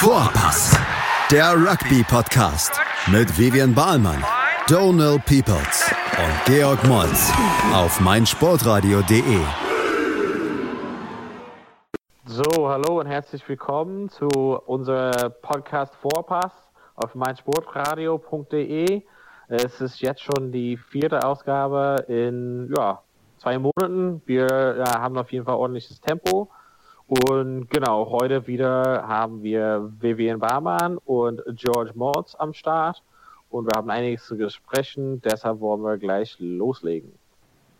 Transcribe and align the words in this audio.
Vorpass, 0.00 0.74
der 1.30 1.52
Rugby-Podcast 1.52 2.80
mit 3.12 3.38
Vivian 3.38 3.74
Bahlmann, 3.74 4.24
Donal 4.66 5.18
Peoples 5.18 5.92
und 6.16 6.44
Georg 6.46 6.82
Moltz 6.84 7.30
auf 7.74 8.00
meinsportradio.de. 8.00 9.40
So, 12.24 12.66
hallo 12.66 13.00
und 13.00 13.08
herzlich 13.08 13.46
willkommen 13.46 14.08
zu 14.08 14.28
unserem 14.28 15.34
Podcast 15.42 15.94
Vorpass 15.96 16.54
auf 16.94 17.14
meinsportradio.de. 17.14 19.02
Es 19.48 19.82
ist 19.82 20.00
jetzt 20.00 20.22
schon 20.22 20.50
die 20.50 20.78
vierte 20.78 21.22
Ausgabe 21.26 22.06
in 22.08 22.72
ja, 22.74 23.02
zwei 23.36 23.58
Monaten. 23.58 24.22
Wir 24.24 24.76
ja, 24.78 24.98
haben 24.98 25.18
auf 25.18 25.30
jeden 25.30 25.44
Fall 25.44 25.56
ordentliches 25.56 26.00
Tempo. 26.00 26.48
Und 27.10 27.68
genau, 27.70 28.08
heute 28.08 28.46
wieder 28.46 29.02
haben 29.04 29.42
wir 29.42 29.90
Vivian 29.98 30.38
Barmann 30.38 30.96
und 30.96 31.42
George 31.56 31.90
Mords 31.96 32.36
am 32.36 32.54
Start. 32.54 33.02
Und 33.50 33.66
wir 33.66 33.76
haben 33.76 33.90
einiges 33.90 34.26
zu 34.26 34.36
besprechen, 34.36 35.20
deshalb 35.20 35.58
wollen 35.58 35.82
wir 35.82 35.98
gleich 35.98 36.36
loslegen. 36.38 37.10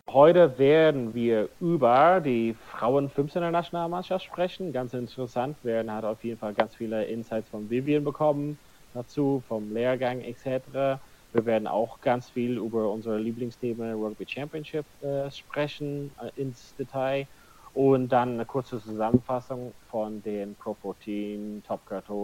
Heute 0.08 0.58
werden 0.58 1.14
wir 1.14 1.48
über 1.60 2.20
die 2.20 2.56
Frauen 2.72 3.08
15er 3.08 3.52
Nationalmannschaft 3.52 4.24
sprechen. 4.24 4.72
Ganz 4.72 4.94
interessant, 4.94 5.56
werden 5.62 5.92
halt 5.92 6.04
auf 6.04 6.24
jeden 6.24 6.40
Fall 6.40 6.52
ganz 6.52 6.74
viele 6.74 7.04
Insights 7.04 7.48
von 7.50 7.70
Vivian 7.70 8.02
bekommen 8.02 8.58
dazu, 8.94 9.44
vom 9.46 9.72
Lehrgang 9.72 10.22
etc. 10.22 10.98
Wir 11.32 11.46
werden 11.46 11.68
auch 11.68 12.00
ganz 12.00 12.30
viel 12.30 12.58
über 12.58 12.90
unsere 12.90 13.16
Lieblingsthemen 13.20 13.94
Rugby 13.94 14.26
Championship 14.28 14.86
äh, 15.02 15.30
sprechen 15.30 16.10
äh, 16.20 16.42
ins 16.42 16.74
Detail 16.74 17.28
und 17.74 18.08
dann 18.08 18.34
eine 18.34 18.44
kurze 18.44 18.80
Zusammenfassung 18.80 19.72
von 19.90 20.22
den 20.22 20.54
Pro 20.56 20.74
14, 20.82 21.62
Top 21.66 21.80
14 21.88 22.14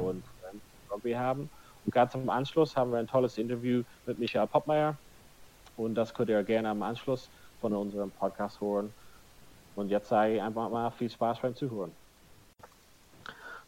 und 0.00 0.22
Rugby 0.90 1.12
haben. 1.12 1.48
Und 1.84 1.92
ganz 1.92 2.14
am 2.14 2.28
Anschluss 2.28 2.76
haben 2.76 2.92
wir 2.92 2.98
ein 2.98 3.06
tolles 3.06 3.38
Interview 3.38 3.82
mit 4.06 4.18
Michael 4.18 4.46
Poppmeier 4.46 4.96
und 5.76 5.94
das 5.94 6.14
könnt 6.14 6.30
ihr 6.30 6.42
gerne 6.42 6.68
am 6.68 6.82
Anschluss 6.82 7.28
von 7.60 7.72
unserem 7.72 8.10
Podcast 8.10 8.60
hören. 8.60 8.92
Und 9.74 9.88
jetzt 9.88 10.08
sage 10.08 10.34
ich 10.34 10.42
einfach 10.42 10.68
mal 10.68 10.90
viel 10.90 11.10
Spaß 11.10 11.40
beim 11.40 11.54
Zuhören. 11.54 11.92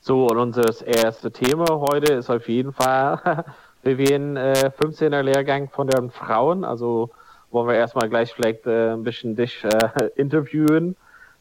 So, 0.01 0.27
und 0.27 0.37
unser 0.37 0.87
erstes 0.87 1.33
Thema 1.33 1.65
heute 1.81 2.13
ist 2.13 2.29
auf 2.29 2.47
jeden 2.49 2.75
Fall 2.75 3.45
Vivian 3.83 4.37
äh, 4.37 4.71
15er 4.79 5.23
Lehrgang 5.23 5.71
von 5.71 5.89
den 5.89 6.11
Frauen. 6.11 6.63
Also 6.65 7.11
wollen 7.51 7.69
wir 7.69 7.77
erstmal 7.77 8.11
gleich 8.11 8.35
vielleicht 8.35 8.67
äh, 8.67 8.93
ein 8.93 9.03
bisschen 9.03 9.35
dich 9.35 9.65
äh, 9.65 10.11
interviewen, 10.17 10.97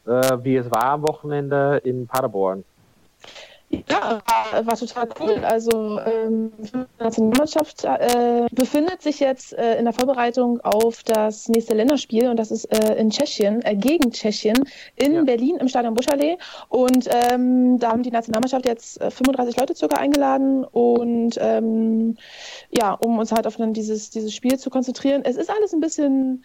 äh, 0.06 0.38
wie 0.42 0.56
es 0.56 0.70
war 0.70 0.84
am 0.84 1.02
Wochenende 1.02 1.80
in 1.84 2.06
Paderborn. 2.06 2.64
Ja, 3.88 4.22
war, 4.26 4.66
war, 4.66 4.76
total 4.76 5.08
cool. 5.20 5.44
Also 5.44 5.98
ähm, 6.00 6.52
die 6.58 6.84
Nationalmannschaft 6.98 7.84
äh, 7.84 8.46
befindet 8.52 9.02
sich 9.02 9.20
jetzt 9.20 9.52
äh, 9.54 9.78
in 9.78 9.84
der 9.84 9.94
Vorbereitung 9.94 10.60
auf 10.60 11.02
das 11.02 11.48
nächste 11.48 11.74
Länderspiel 11.74 12.28
und 12.28 12.38
das 12.38 12.50
ist 12.50 12.66
äh, 12.66 12.94
in 12.94 13.10
Tschechien, 13.10 13.62
äh, 13.62 13.74
gegen 13.74 14.12
Tschechien, 14.12 14.64
in 14.96 15.14
ja. 15.14 15.22
Berlin 15.22 15.56
im 15.56 15.68
Stadion 15.68 15.94
Buschallee. 15.94 16.36
Und 16.68 17.08
ähm, 17.10 17.78
da 17.78 17.90
haben 17.90 18.02
die 18.02 18.10
Nationalmannschaft 18.10 18.66
jetzt 18.66 19.02
35 19.02 19.56
äh, 19.56 19.60
Leute 19.60 19.74
circa 19.74 19.96
eingeladen 19.96 20.64
und 20.64 21.36
ähm, 21.40 22.16
ja, 22.70 22.92
um 22.92 23.18
uns 23.18 23.32
halt 23.32 23.46
auf 23.46 23.56
dann 23.56 23.72
dieses, 23.72 24.10
dieses 24.10 24.34
Spiel 24.34 24.58
zu 24.58 24.70
konzentrieren. 24.70 25.22
Es 25.24 25.36
ist 25.36 25.50
alles 25.50 25.72
ein 25.72 25.80
bisschen 25.80 26.44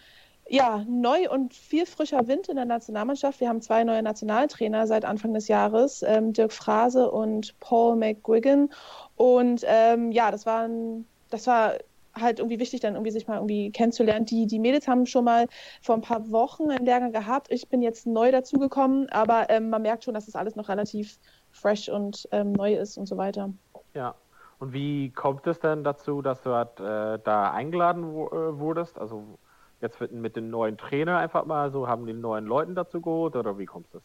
ja, 0.49 0.83
neu 0.87 1.29
und 1.29 1.53
viel 1.53 1.85
frischer 1.85 2.27
Wind 2.27 2.49
in 2.49 2.55
der 2.55 2.65
Nationalmannschaft. 2.65 3.39
Wir 3.39 3.49
haben 3.49 3.61
zwei 3.61 3.83
neue 3.83 4.01
Nationaltrainer 4.01 4.87
seit 4.87 5.05
Anfang 5.05 5.33
des 5.33 5.47
Jahres, 5.47 6.03
ähm, 6.03 6.33
Dirk 6.33 6.51
Frase 6.51 7.11
und 7.11 7.57
Paul 7.59 7.95
McGuigan. 7.95 8.69
Und 9.15 9.63
ähm, 9.65 10.11
ja, 10.11 10.31
das 10.31 10.45
war, 10.45 10.63
ein, 10.63 11.05
das 11.29 11.45
war 11.45 11.73
halt 12.15 12.39
irgendwie 12.39 12.59
wichtig, 12.59 12.81
dann 12.81 12.95
irgendwie 12.95 13.11
sich 13.11 13.27
mal 13.27 13.35
irgendwie 13.35 13.71
kennenzulernen. 13.71 14.25
Die, 14.25 14.47
die 14.47 14.59
Mädels 14.59 14.87
haben 14.87 15.05
schon 15.05 15.23
mal 15.23 15.45
vor 15.81 15.95
ein 15.95 16.01
paar 16.01 16.31
Wochen 16.31 16.71
einen 16.71 16.85
Lehrgang 16.85 17.11
gehabt. 17.11 17.51
Ich 17.51 17.69
bin 17.69 17.81
jetzt 17.83 18.07
neu 18.07 18.31
dazugekommen, 18.31 19.07
aber 19.09 19.49
ähm, 19.49 19.69
man 19.69 19.83
merkt 19.83 20.03
schon, 20.03 20.15
dass 20.15 20.25
das 20.25 20.35
alles 20.35 20.55
noch 20.55 20.67
relativ 20.67 21.19
fresh 21.51 21.89
und 21.89 22.27
ähm, 22.31 22.53
neu 22.53 22.73
ist 22.73 22.97
und 22.97 23.05
so 23.05 23.17
weiter. 23.17 23.53
Ja. 23.93 24.15
Und 24.57 24.73
wie 24.73 25.11
kommt 25.11 25.47
es 25.47 25.59
denn 25.59 25.85
dazu, 25.85 26.21
dass 26.21 26.41
du 26.41 26.53
halt, 26.53 26.79
äh, 26.81 27.17
da 27.23 27.51
eingeladen 27.51 28.03
äh, 28.03 28.59
wurdest? 28.59 28.99
Also 28.99 29.39
jetzt 29.81 29.99
mit, 30.11 30.35
dem 30.35 30.49
neuen 30.49 30.77
Trainer 30.77 31.17
einfach 31.17 31.45
mal 31.45 31.71
so, 31.71 31.87
haben 31.87 32.05
die 32.05 32.13
neuen 32.13 32.45
Leuten 32.45 32.75
dazu 32.75 33.01
geholt 33.01 33.35
oder 33.35 33.57
wie 33.57 33.65
kommt 33.65 33.87
das? 33.93 34.01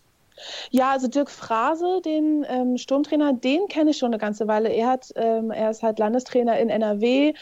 Ja, 0.70 0.90
also 0.90 1.06
Dirk 1.06 1.30
Frase, 1.30 2.00
den 2.04 2.44
ähm, 2.48 2.76
Sturmtrainer, 2.76 3.34
den 3.34 3.68
kenne 3.68 3.90
ich 3.90 3.98
schon 3.98 4.08
eine 4.08 4.18
ganze 4.18 4.48
Weile. 4.48 4.68
Er 4.68 4.88
hat, 4.88 5.12
ähm, 5.14 5.52
er 5.52 5.70
ist 5.70 5.82
halt 5.84 6.00
Landestrainer 6.00 6.58
in 6.58 6.70
NRW, 6.70 7.34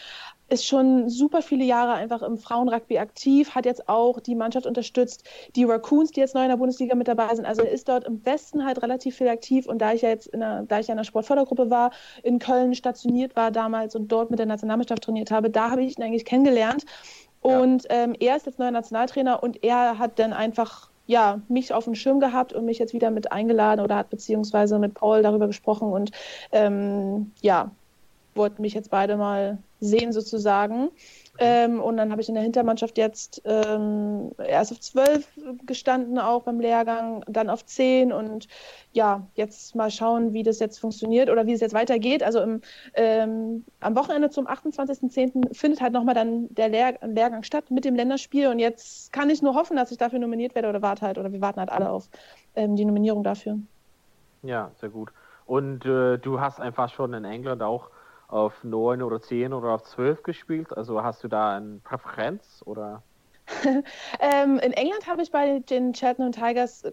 ist 0.49 0.65
schon 0.65 1.09
super 1.09 1.41
viele 1.41 1.63
Jahre 1.63 1.93
einfach 1.93 2.21
im 2.21 2.37
Frauenrugby 2.37 2.99
aktiv, 2.99 3.55
hat 3.55 3.65
jetzt 3.65 3.89
auch 3.89 4.19
die 4.19 4.35
Mannschaft 4.35 4.67
unterstützt, 4.67 5.23
die 5.55 5.63
Raccoons, 5.63 6.11
die 6.11 6.19
jetzt 6.19 6.35
neu 6.35 6.43
in 6.43 6.49
der 6.49 6.57
Bundesliga 6.57 6.95
mit 6.95 7.07
dabei 7.07 7.33
sind. 7.33 7.45
Also 7.45 7.63
er 7.63 7.71
ist 7.71 7.89
dort 7.89 8.05
im 8.05 8.23
Westen 8.25 8.63
halt 8.65 8.81
relativ 8.83 9.17
viel 9.17 9.29
aktiv 9.29 9.65
und 9.65 9.79
da 9.79 9.93
ich 9.93 10.03
ja 10.03 10.09
jetzt 10.09 10.27
in 10.27 10.41
der, 10.41 10.63
da 10.63 10.79
ich 10.79 10.87
ja 10.87 10.93
in 10.93 10.97
der 10.97 11.05
Sportfördergruppe 11.05 11.69
war, 11.69 11.91
in 12.21 12.39
Köln 12.39 12.75
stationiert 12.75 13.35
war 13.35 13.51
damals 13.51 13.95
und 13.95 14.09
dort 14.11 14.29
mit 14.29 14.39
der 14.39 14.45
Nationalmannschaft 14.45 15.03
trainiert 15.03 15.31
habe, 15.31 15.49
da 15.49 15.71
habe 15.71 15.81
ich 15.81 15.97
ihn 15.97 16.03
eigentlich 16.03 16.25
kennengelernt. 16.25 16.85
Und 17.43 17.85
ähm, 17.89 18.15
er 18.19 18.37
ist 18.37 18.45
jetzt 18.45 18.59
neuer 18.59 18.71
Nationaltrainer 18.71 19.43
und 19.43 19.63
er 19.63 19.99
hat 19.99 20.17
dann 20.17 20.33
einfach 20.33 20.89
ja, 21.05 21.41
mich 21.49 21.73
auf 21.73 21.83
dem 21.83 21.95
Schirm 21.95 22.19
gehabt 22.19 22.53
und 22.53 22.65
mich 22.65 22.79
jetzt 22.79 22.93
wieder 22.93 23.11
mit 23.11 23.31
eingeladen 23.31 23.81
oder 23.81 23.97
hat 23.97 24.09
beziehungsweise 24.09 24.79
mit 24.79 24.93
Paul 24.93 25.21
darüber 25.21 25.47
gesprochen 25.47 25.91
und 25.91 26.11
ähm, 26.51 27.31
ja, 27.41 27.71
wollten 28.35 28.61
mich 28.61 28.73
jetzt 28.73 28.89
beide 28.89 29.17
mal 29.17 29.57
sehen 29.79 30.13
sozusagen. 30.13 30.89
Ähm, 31.39 31.81
und 31.81 31.97
dann 31.97 32.11
habe 32.11 32.21
ich 32.21 32.29
in 32.29 32.35
der 32.35 32.43
Hintermannschaft 32.43 32.97
jetzt 32.97 33.41
ähm, 33.45 34.31
erst 34.37 34.71
auf 34.71 34.79
zwölf 34.79 35.27
gestanden, 35.65 36.19
auch 36.19 36.43
beim 36.43 36.59
Lehrgang, 36.59 37.23
dann 37.27 37.49
auf 37.49 37.65
zehn 37.65 38.13
und 38.13 38.47
ja, 38.91 39.25
jetzt 39.33 39.75
mal 39.75 39.89
schauen, 39.89 40.33
wie 40.33 40.43
das 40.43 40.59
jetzt 40.59 40.79
funktioniert 40.79 41.31
oder 41.31 41.47
wie 41.47 41.53
es 41.53 41.61
jetzt 41.61 41.73
weitergeht. 41.73 42.21
Also 42.21 42.39
im, 42.39 42.61
ähm, 42.93 43.65
am 43.79 43.95
Wochenende 43.95 44.29
zum 44.29 44.47
28.10. 44.47 45.55
findet 45.55 45.81
halt 45.81 45.93
nochmal 45.93 46.13
dann 46.13 46.53
der 46.53 46.69
Lehr 46.69 46.99
Lehrgang 47.01 47.41
statt 47.41 47.71
mit 47.71 47.83
dem 47.83 47.95
Länderspiel 47.95 48.47
und 48.47 48.59
jetzt 48.59 49.11
kann 49.11 49.29
ich 49.31 49.41
nur 49.41 49.55
hoffen, 49.55 49.75
dass 49.75 49.91
ich 49.91 49.97
dafür 49.97 50.19
nominiert 50.19 50.53
werde 50.53 50.69
oder 50.69 50.83
warte 50.83 51.01
halt 51.01 51.17
oder 51.17 51.31
wir 51.31 51.41
warten 51.41 51.59
halt 51.59 51.71
alle 51.71 51.89
auf 51.89 52.09
ähm, 52.55 52.75
die 52.75 52.85
Nominierung 52.85 53.23
dafür. 53.23 53.57
Ja, 54.43 54.71
sehr 54.79 54.89
gut. 54.89 55.11
Und 55.45 55.85
äh, 55.85 56.17
du 56.17 56.39
hast 56.39 56.59
einfach 56.59 56.93
schon 56.93 57.13
in 57.13 57.25
England 57.25 57.63
auch 57.63 57.89
auf 58.33 58.63
9 58.63 59.01
oder 59.03 59.21
10 59.21 59.53
oder 59.53 59.69
auf 59.69 59.83
12 59.83 60.23
gespielt? 60.23 60.75
Also 60.75 61.03
hast 61.03 61.23
du 61.23 61.27
da 61.27 61.55
eine 61.55 61.79
Präferenz 61.83 62.63
oder? 62.65 63.03
ähm, 64.19 64.59
in 64.59 64.73
England 64.73 65.07
habe 65.07 65.21
ich 65.21 65.31
bei 65.31 65.59
den 65.59 65.93
Cheltenham 65.93 66.31
Tigers 66.31 66.83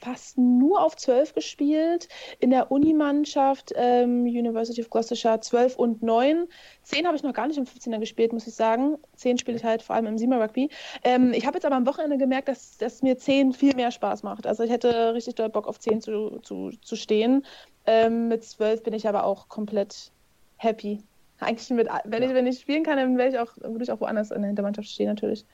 fast 0.00 0.38
nur 0.38 0.82
auf 0.82 0.96
12 0.96 1.34
gespielt. 1.34 2.08
In 2.38 2.50
der 2.50 2.72
Unimannschaft 2.72 3.72
ähm, 3.76 4.22
University 4.22 4.80
of 4.80 4.88
Gloucestershire 4.88 5.40
12 5.40 5.76
und 5.76 6.02
9. 6.02 6.48
10 6.82 7.06
habe 7.06 7.16
ich 7.16 7.22
noch 7.22 7.34
gar 7.34 7.46
nicht 7.46 7.58
im 7.58 7.66
15er 7.66 7.98
gespielt, 7.98 8.32
muss 8.32 8.46
ich 8.46 8.54
sagen. 8.54 8.96
10 9.16 9.38
spiele 9.38 9.58
ich 9.58 9.64
halt 9.64 9.82
vor 9.82 9.96
allem 9.96 10.06
im 10.06 10.18
Sima 10.18 10.38
Rugby. 10.42 10.70
Ähm, 11.04 11.32
ich 11.34 11.46
habe 11.46 11.58
jetzt 11.58 11.66
aber 11.66 11.76
am 11.76 11.86
Wochenende 11.86 12.16
gemerkt, 12.16 12.48
dass, 12.48 12.78
dass 12.78 13.02
mir 13.02 13.18
10 13.18 13.52
viel 13.52 13.76
mehr 13.76 13.90
Spaß 13.90 14.22
macht. 14.22 14.46
Also 14.46 14.62
ich 14.62 14.70
hätte 14.70 15.14
richtig 15.14 15.34
doll 15.34 15.50
Bock 15.50 15.68
auf 15.68 15.78
10 15.78 16.00
zu, 16.00 16.40
zu, 16.42 16.70
zu 16.80 16.96
stehen. 16.96 17.44
Ähm, 17.86 18.28
mit 18.28 18.42
12 18.42 18.82
bin 18.82 18.94
ich 18.94 19.06
aber 19.06 19.24
auch 19.24 19.48
komplett 19.48 20.12
happy. 20.60 21.02
Eigentlich 21.40 21.70
mit, 21.70 21.88
wenn, 22.04 22.22
ja. 22.22 22.28
ich, 22.28 22.34
wenn 22.34 22.46
ich 22.46 22.60
spielen 22.60 22.84
kann, 22.84 22.96
dann 22.96 23.18
ich 23.18 23.38
auch, 23.38 23.56
würde 23.56 23.82
ich 23.82 23.90
auch 23.90 24.00
woanders 24.00 24.30
in 24.30 24.42
der 24.42 24.48
Hintermannschaft 24.48 24.88
stehen, 24.88 25.08
natürlich. 25.08 25.46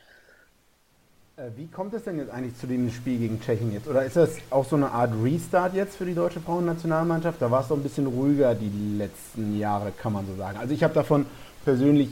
Äh, 1.37 1.50
wie 1.56 1.69
kommt 1.69 1.94
es 1.94 2.03
denn 2.03 2.19
jetzt 2.19 2.31
eigentlich 2.31 2.56
zu 2.56 2.67
dem 2.67 2.91
Spiel 2.91 3.19
gegen 3.19 3.41
Tschechien 3.41 3.72
jetzt? 3.72 3.87
Oder 3.87 4.05
ist 4.05 4.16
das 4.16 4.37
auch 4.50 4.65
so 4.65 4.75
eine 4.75 4.91
Art 4.91 5.12
Restart 5.22 5.75
jetzt 5.75 5.97
für 5.97 6.05
die 6.05 6.15
deutsche 6.15 6.41
Frauennationalmannschaft? 6.41 7.41
Da 7.41 7.50
war 7.50 7.61
es 7.61 7.69
doch 7.69 7.77
ein 7.77 7.84
bisschen 7.84 8.06
ruhiger 8.06 8.54
die 8.54 8.97
letzten 8.98 9.59
Jahre, 9.59 9.92
kann 9.92 10.13
man 10.13 10.27
so 10.27 10.34
sagen. 10.34 10.59
Also 10.59 10.75
ich 10.75 10.83
habe 10.83 10.95
davon 10.95 11.27
persönlich 11.65 12.09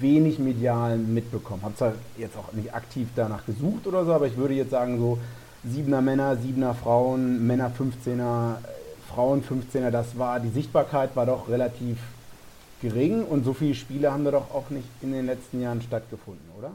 wenig 0.00 0.38
medial 0.38 0.98
mitbekommen. 0.98 1.62
Habe 1.62 1.76
zwar 1.76 1.92
jetzt 2.18 2.36
auch 2.36 2.52
nicht 2.52 2.74
aktiv 2.74 3.08
danach 3.16 3.46
gesucht 3.46 3.86
oder 3.86 4.04
so, 4.04 4.12
aber 4.12 4.26
ich 4.26 4.36
würde 4.36 4.54
jetzt 4.54 4.70
sagen 4.70 4.98
so 4.98 5.18
Siebener 5.64 6.02
Männer, 6.02 6.36
Siebener 6.36 6.74
Frauen, 6.74 7.46
Männer 7.46 7.70
15er, 7.70 8.56
Frauen 9.08 9.42
15er, 9.42 9.90
das 9.90 10.18
war, 10.18 10.40
die 10.40 10.50
Sichtbarkeit 10.50 11.16
war 11.16 11.26
doch 11.26 11.48
relativ 11.48 11.96
gering 12.80 13.24
und 13.24 13.44
so 13.44 13.54
viele 13.54 13.74
Spiele 13.74 14.12
haben 14.12 14.24
da 14.24 14.30
doch 14.30 14.52
auch 14.52 14.70
nicht 14.70 14.88
in 15.02 15.12
den 15.12 15.26
letzten 15.26 15.60
Jahren 15.60 15.82
stattgefunden, 15.82 16.48
oder? 16.58 16.72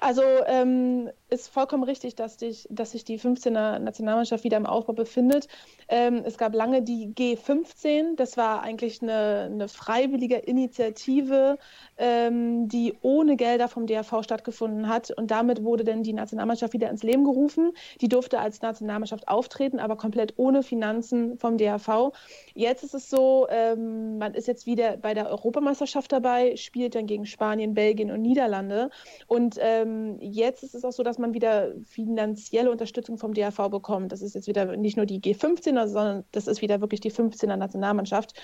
Also 0.00 0.22
ähm, 0.46 1.10
ist 1.30 1.48
vollkommen 1.48 1.84
richtig, 1.84 2.16
dass, 2.16 2.36
dich, 2.36 2.66
dass 2.70 2.92
sich 2.92 3.04
die 3.04 3.18
15er 3.18 3.78
Nationalmannschaft 3.78 4.44
wieder 4.44 4.56
im 4.56 4.66
Aufbau 4.66 4.92
befindet. 4.92 5.46
Ähm, 5.88 6.22
es 6.24 6.36
gab 6.36 6.54
lange 6.54 6.82
die 6.82 7.14
G15, 7.14 8.16
das 8.16 8.36
war 8.36 8.62
eigentlich 8.62 9.00
eine, 9.02 9.48
eine 9.52 9.68
freiwillige 9.68 10.36
Initiative, 10.36 11.58
ähm, 11.96 12.68
die 12.68 12.94
ohne 13.02 13.36
Gelder 13.36 13.68
vom 13.68 13.86
DRV 13.86 14.22
stattgefunden 14.22 14.88
hat. 14.88 15.10
Und 15.10 15.30
damit 15.30 15.62
wurde 15.62 15.84
dann 15.84 16.02
die 16.02 16.12
Nationalmannschaft 16.12 16.72
wieder 16.72 16.90
ins 16.90 17.02
Leben 17.02 17.24
gerufen. 17.24 17.72
Die 18.00 18.08
durfte 18.08 18.40
als 18.40 18.60
Nationalmannschaft 18.60 19.28
auftreten, 19.28 19.78
aber 19.78 19.96
komplett 19.96 20.34
ohne 20.36 20.62
Finanzen 20.62 21.38
vom 21.38 21.58
DRV. 21.58 22.12
Jetzt 22.54 22.82
ist 22.82 22.94
es 22.94 23.08
so, 23.08 23.46
ähm, 23.50 24.18
man 24.18 24.34
ist 24.34 24.48
jetzt 24.48 24.66
wieder 24.66 24.96
bei 24.96 25.14
der 25.14 25.28
Europameisterschaft 25.28 26.10
dabei, 26.10 26.56
spielt 26.56 26.94
dann 26.94 27.06
gegen 27.06 27.26
Spanien, 27.26 27.74
Belgien 27.74 28.10
und 28.10 28.22
Niederlande. 28.22 28.90
Und 29.28 29.56
ähm, 29.60 30.18
jetzt 30.20 30.64
ist 30.64 30.74
es 30.74 30.84
auch 30.84 30.92
so, 30.92 31.02
dass 31.02 31.19
man 31.20 31.34
wieder 31.34 31.72
finanzielle 31.84 32.70
Unterstützung 32.70 33.18
vom 33.18 33.34
DRV 33.34 33.68
bekommt. 33.68 34.12
Das 34.12 34.22
ist 34.22 34.34
jetzt 34.34 34.48
wieder 34.48 34.76
nicht 34.76 34.96
nur 34.96 35.06
die 35.06 35.20
G15er, 35.20 35.86
sondern 35.86 36.24
das 36.32 36.46
ist 36.46 36.62
wieder 36.62 36.80
wirklich 36.80 37.00
die 37.00 37.12
15er 37.12 37.56
Nationalmannschaft. 37.56 38.34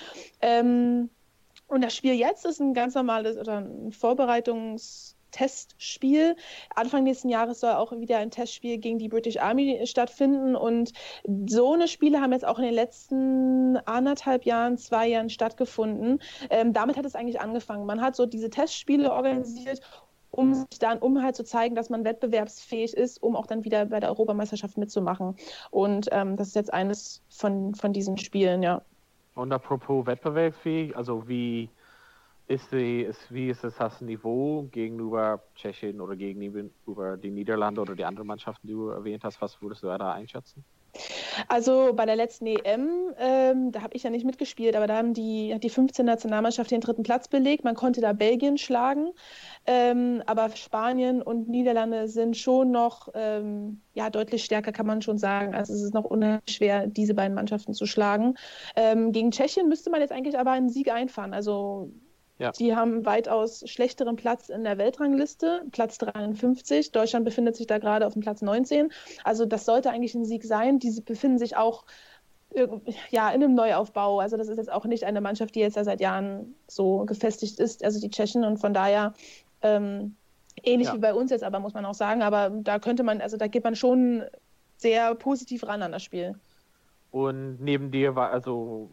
Ähm, 0.41 1.11
und 1.69 1.83
das 1.83 1.97
Spiel 1.97 2.15
jetzt 2.15 2.47
ist 2.47 2.61
ein 2.61 2.75
ganz 2.75 2.95
normales 2.95 3.37
oder 3.37 3.59
ein 3.59 3.91
Vorbereitungs- 3.91 5.17
Testspiel. 5.37 6.35
Anfang 6.75 7.05
nächsten 7.05 7.29
Jahres 7.29 7.61
soll 7.61 7.73
auch 7.73 7.93
wieder 7.93 8.19
ein 8.19 8.31
Testspiel 8.31 8.79
gegen 8.79 8.99
die 8.99 9.09
British 9.09 9.37
Army 9.37 9.83
stattfinden. 9.85 10.57
Und 10.57 10.93
so 11.47 11.75
eine 11.75 11.89
Spiele 11.89 12.21
haben 12.21 12.33
jetzt 12.33 12.47
auch 12.47 12.59
in 12.59 12.65
den 12.65 12.75
letzten 12.75 13.77
anderthalb 13.85 14.47
Jahren, 14.47 14.79
zwei 14.79 15.09
Jahren 15.09 15.29
stattgefunden. 15.29 16.21
Ähm, 16.49 16.73
damit 16.73 16.97
hat 16.97 17.05
es 17.05 17.15
eigentlich 17.15 17.41
angefangen. 17.41 17.85
Man 17.85 18.01
hat 18.01 18.17
so 18.17 18.25
diese 18.25 18.49
Testspiele 18.49 19.13
organisiert 19.13 19.81
um 20.37 20.55
sich 20.55 20.79
dann, 20.79 20.99
um 20.99 21.23
halt 21.23 21.37
zu 21.37 21.45
zeigen, 21.45 21.75
dass 21.75 21.91
man 21.91 22.05
wettbewerbsfähig 22.05 22.95
ist, 22.95 23.23
um 23.23 23.37
auch 23.37 23.47
dann 23.47 23.65
wieder 23.65 23.87
bei 23.87 24.01
der 24.01 24.11
Europameisterschaft 24.11 24.77
mitzumachen. 24.77 25.37
Und 25.71 26.09
ähm, 26.13 26.37
das 26.37 26.49
ist 26.49 26.57
jetzt 26.57 26.73
eines 26.73 27.23
von, 27.29 27.75
von 27.75 27.93
diesen 27.93 28.19
Spielen, 28.19 28.63
ja. 28.63 28.83
Und 29.35 29.53
apropos 29.53 30.07
wettbewerbsfähig, 30.07 30.97
also 30.97 31.29
wie 31.29 31.69
ist, 32.49 32.71
die, 32.73 33.03
ist, 33.03 33.33
wie 33.33 33.49
ist 33.51 33.65
das 33.65 34.01
Niveau 34.01 34.69
gegenüber 34.71 35.43
Tschechien 35.57 36.01
oder 36.01 36.17
gegenüber 36.17 37.17
die 37.17 37.31
Niederlande 37.31 37.81
oder 37.81 37.95
die 37.95 38.05
anderen 38.05 38.29
Mannschaften, 38.29 38.67
die 38.67 38.73
du 38.75 38.89
erwähnt 38.89 39.25
hast? 39.25 39.41
Was 39.43 39.61
würdest 39.61 39.83
du 39.83 39.87
da 39.89 40.13
einschätzen? 40.13 40.65
Also 41.49 41.93
bei 41.95 42.07
der 42.07 42.17
letzten 42.17 42.47
EM, 42.47 43.15
ähm, 43.19 43.73
da 43.73 43.83
habe 43.83 43.95
ich 43.95 44.03
ja 44.03 44.11
nicht 44.11 44.25
mitgespielt, 44.25 44.77
aber 44.77 44.87
da 44.87 44.97
haben 44.97 45.15
die, 45.15 45.55
hat 45.55 45.65
die 45.65 45.71
15 45.71 46.05
Nationalmannschaft 46.05 46.71
den 46.71 46.81
dritten 46.81 47.03
Platz 47.03 47.29
belegt. 47.29 47.65
Man 47.65 47.75
konnte 47.75 48.01
da 48.01 48.13
Belgien 48.13 48.59
schlagen, 48.59 49.11
ähm, 49.67 50.23
aber 50.27 50.51
Spanien 50.57 51.23
und 51.23 51.49
Niederlande 51.49 52.09
sind 52.09 52.37
schon 52.37 52.71
noch 52.71 53.09
ähm, 53.15 53.83
ja, 53.95 54.11
deutlich 54.11 54.45
stärker, 54.45 54.73
kann 54.73 54.87
man 54.87 55.03
schon 55.03 55.19
sagen. 55.19 55.55
Also 55.55 55.73
es 55.73 55.83
ist 55.83 55.95
noch 55.95 56.05
unheimlich 56.05 56.43
schwer, 56.51 56.87
diese 56.87 57.15
beiden 57.15 57.35
Mannschaften 57.35 57.75
zu 57.75 57.87
schlagen. 57.87 58.35
Ähm, 58.77 59.13
gegen 59.13 59.31
Tschechien 59.31 59.69
müsste 59.69 59.91
man 59.91 60.01
jetzt 60.01 60.13
eigentlich 60.13 60.39
aber 60.39 60.53
einen 60.53 60.69
Sieg 60.69 60.91
einfahren. 60.93 61.33
Also 61.35 61.91
ja. 62.39 62.53
Die 62.53 62.77
haben 62.77 63.07
weitaus 63.07 63.65
schlechteren 63.67 64.17
Platz 64.17 64.51
in 64.51 64.65
der 64.65 64.77
Weltrangliste, 64.77 65.63
Platz 65.73 65.97
53. 65.99 66.93
Deutschland 66.93 67.25
befindet 67.25 67.57
sich 67.57 67.67
da 67.67 67.79
gerade 67.79 68.07
auf 68.07 68.13
dem 68.13 68.21
Platz 68.21 68.43
19. 68.43 68.93
Also 69.25 69.47
das 69.47 69.65
sollte 69.65 69.91
eigentlich 69.91 70.15
ein 70.15 70.27
Sieg 70.27 70.45
sein. 70.45 70.79
Die 70.79 71.01
befinden 71.01 71.39
sich 71.39 71.57
auch 71.57 71.85
ja, 73.11 73.29
in 73.31 73.43
einem 73.43 73.55
Neuaufbau. 73.55 74.21
Also 74.21 74.37
das 74.37 74.49
ist 74.49 74.57
jetzt 74.59 74.73
auch 74.73 74.85
nicht 74.85 75.05
eine 75.05 75.21
Mannschaft, 75.21 75.55
die 75.55 75.61
jetzt 75.61 75.77
ja 75.77 75.85
seit 75.85 76.01
Jahren 76.01 76.55
so 76.69 77.05
gefestigt 77.05 77.59
ist, 77.59 77.85
also 77.85 78.01
die 78.01 78.11
Tschechen. 78.11 78.45
Und 78.45 78.59
von 78.59 78.73
daher 78.73 79.15
ähm, 79.63 80.17
ähnlich 80.63 80.89
ja. 80.89 80.95
wie 80.95 80.99
bei 80.99 81.15
uns 81.15 81.31
jetzt, 81.31 81.45
aber 81.45 81.59
muss 81.59 81.75
man 81.75 81.85
auch 81.85 81.95
sagen. 81.95 82.23
Aber 82.23 82.51
da 82.51 82.79
könnte 82.79 83.03
man, 83.03 83.21
also 83.21 83.37
da 83.37 83.47
geht 83.47 83.65
man 83.65 83.77
schon 83.77 84.25
sehr 84.77 85.15
positiv 85.15 85.67
ran 85.67 85.83
an 85.83 85.93
das 85.93 86.03
Spiel. 86.03 86.35
Und 87.11 87.61
neben 87.61 87.91
dir 87.91 88.15
war, 88.15 88.31
also 88.31 88.91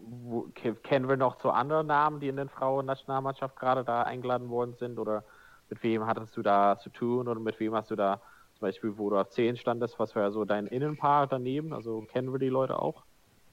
kennen 0.83 1.09
wir 1.09 1.17
noch 1.17 1.39
so 1.41 1.49
andere 1.49 1.83
Namen, 1.83 2.19
die 2.19 2.29
in 2.29 2.37
den 2.37 2.49
Frauen-Nationalmannschaft 2.49 3.55
gerade 3.57 3.83
da 3.83 4.03
eingeladen 4.03 4.49
worden 4.49 4.75
sind? 4.75 4.97
Oder 4.99 5.23
mit 5.69 5.83
wem 5.83 6.05
hattest 6.05 6.37
du 6.37 6.41
da 6.41 6.77
zu 6.77 6.89
tun? 6.89 7.27
Oder 7.27 7.39
mit 7.39 7.59
wem 7.59 7.75
hast 7.75 7.91
du 7.91 7.95
da 7.95 8.21
zum 8.53 8.67
Beispiel, 8.67 8.97
wo 8.97 9.09
du 9.09 9.17
auf 9.17 9.29
10 9.29 9.57
standest, 9.57 9.99
was 9.99 10.15
wäre 10.15 10.31
so 10.31 10.45
dein 10.45 10.67
Innenpaar 10.67 11.27
daneben? 11.27 11.73
Also 11.73 12.01
kennen 12.03 12.31
wir 12.31 12.39
die 12.39 12.49
Leute 12.49 12.79
auch? 12.79 13.03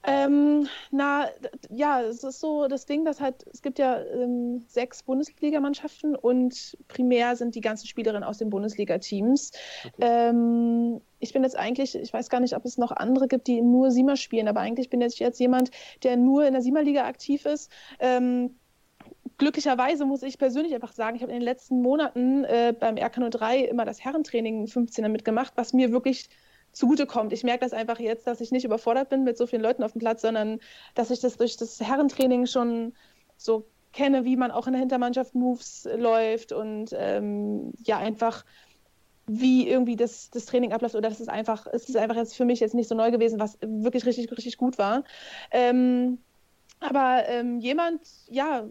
Ähm, 0.03 0.67
na, 0.91 1.29
ja, 1.69 2.01
es 2.03 2.25
ist 2.25 2.41
so 2.41 2.69
das 2.69 2.87
Ding, 2.87 3.05
dass 3.05 3.21
halt, 3.21 3.47
es 3.53 3.61
gibt 3.61 3.79
ja 3.79 4.03
ähm, 4.03 4.65
sechs 4.67 5.03
Bundesligamannschaften 5.03 6.17
und 6.17 6.79
primär 6.89 7.37
sind 7.37 7.55
die 7.55 7.61
ganzen 7.61 7.87
Spielerinnen 7.87 8.25
aus 8.25 8.39
den 8.39 8.49
Bundesliga-Teams. 8.49 9.53
Okay. 9.85 9.93
Ähm, 10.01 11.01
ich 11.19 11.35
bin 11.35 11.43
jetzt 11.43 11.57
eigentlich, 11.57 11.95
ich 11.95 12.13
weiß 12.13 12.31
gar 12.31 12.41
nicht, 12.41 12.57
ob 12.57 12.65
es 12.65 12.79
noch 12.79 12.93
andere 12.93 13.29
gibt, 13.29 13.47
die 13.47 13.61
nur 13.61 13.91
Siemer 13.91 14.17
spielen, 14.17 14.49
aber 14.49 14.61
eigentlich 14.61 14.89
bin 14.89 15.03
ich 15.03 15.19
jetzt 15.19 15.39
jemand, 15.39 15.71
der 16.03 16.17
nur 16.17 16.47
in 16.47 16.55
der 16.55 16.63
Siemerliga 16.63 17.05
aktiv 17.05 17.45
ist. 17.45 17.71
Ähm, 17.99 18.57
glücklicherweise 19.37 20.07
muss 20.07 20.23
ich 20.23 20.39
persönlich 20.39 20.75
einfach 20.75 20.93
sagen, 20.93 21.17
ich 21.17 21.23
habe 21.23 21.33
in 21.33 21.41
den 21.41 21.45
letzten 21.45 21.83
Monaten 21.83 22.45
äh, 22.45 22.75
beim 22.79 22.95
RK03 22.95 23.65
immer 23.65 23.85
das 23.85 24.03
Herrentraining 24.03 24.65
15er 24.65 25.09
mitgemacht, 25.09 25.53
was 25.57 25.75
mir 25.75 25.93
wirklich 25.93 26.31
zugutekommt. 26.73 27.33
Ich 27.33 27.45
merke 27.45 27.65
das 27.65 27.73
einfach 27.73 27.99
jetzt, 27.99 28.27
dass 28.27 28.41
ich 28.41 28.53
nicht 28.53 28.65
überfordert 28.65 29.09
bin 29.09 29.25
mit 29.25 29.37
so 29.37 29.47
vielen 29.47 29.63
Leuten 29.63 29.83
auf 29.83 29.93
dem 29.93 30.01
Platz, 30.01 30.23
sondern 30.23 30.61
dass 30.95 31.11
ich 31.11 31.21
das 31.21 31.37
durch 31.37 31.57
das 31.57 31.81
Herrentraining 31.81 32.47
schon 32.47 32.93
so 33.37 33.67
kenne, 33.93 34.25
wie 34.25 34.37
man 34.37 34.51
auch 34.51 34.67
in 34.67 34.73
der 34.73 34.81
Hintermannschaft 34.81 35.35
Moves 35.35 35.89
läuft 35.97 36.53
und 36.53 36.91
ähm, 36.93 37.73
ja 37.85 37.99
einfach 37.99 38.45
wie 39.27 39.69
irgendwie 39.69 39.97
das, 39.97 40.31
das 40.31 40.47
Training 40.47 40.73
abläuft 40.73 40.97
oder 40.97 41.09
das 41.09 41.21
ist 41.21 41.29
einfach, 41.29 41.67
es 41.73 41.89
ist 41.89 41.97
einfach 41.97 42.17
jetzt 42.17 42.37
für 42.37 42.45
mich 42.45 42.59
jetzt 42.59 42.75
nicht 42.75 42.89
so 42.89 42.97
neu 42.97 43.13
gewesen, 43.13 43.39
was 43.39 43.59
wirklich 43.61 44.05
richtig, 44.05 44.31
richtig 44.33 44.57
gut 44.57 44.77
war. 44.77 45.05
Ähm, 45.53 46.19
aber 46.81 47.25
ähm, 47.29 47.61
jemand, 47.61 48.01
ja, 48.29 48.69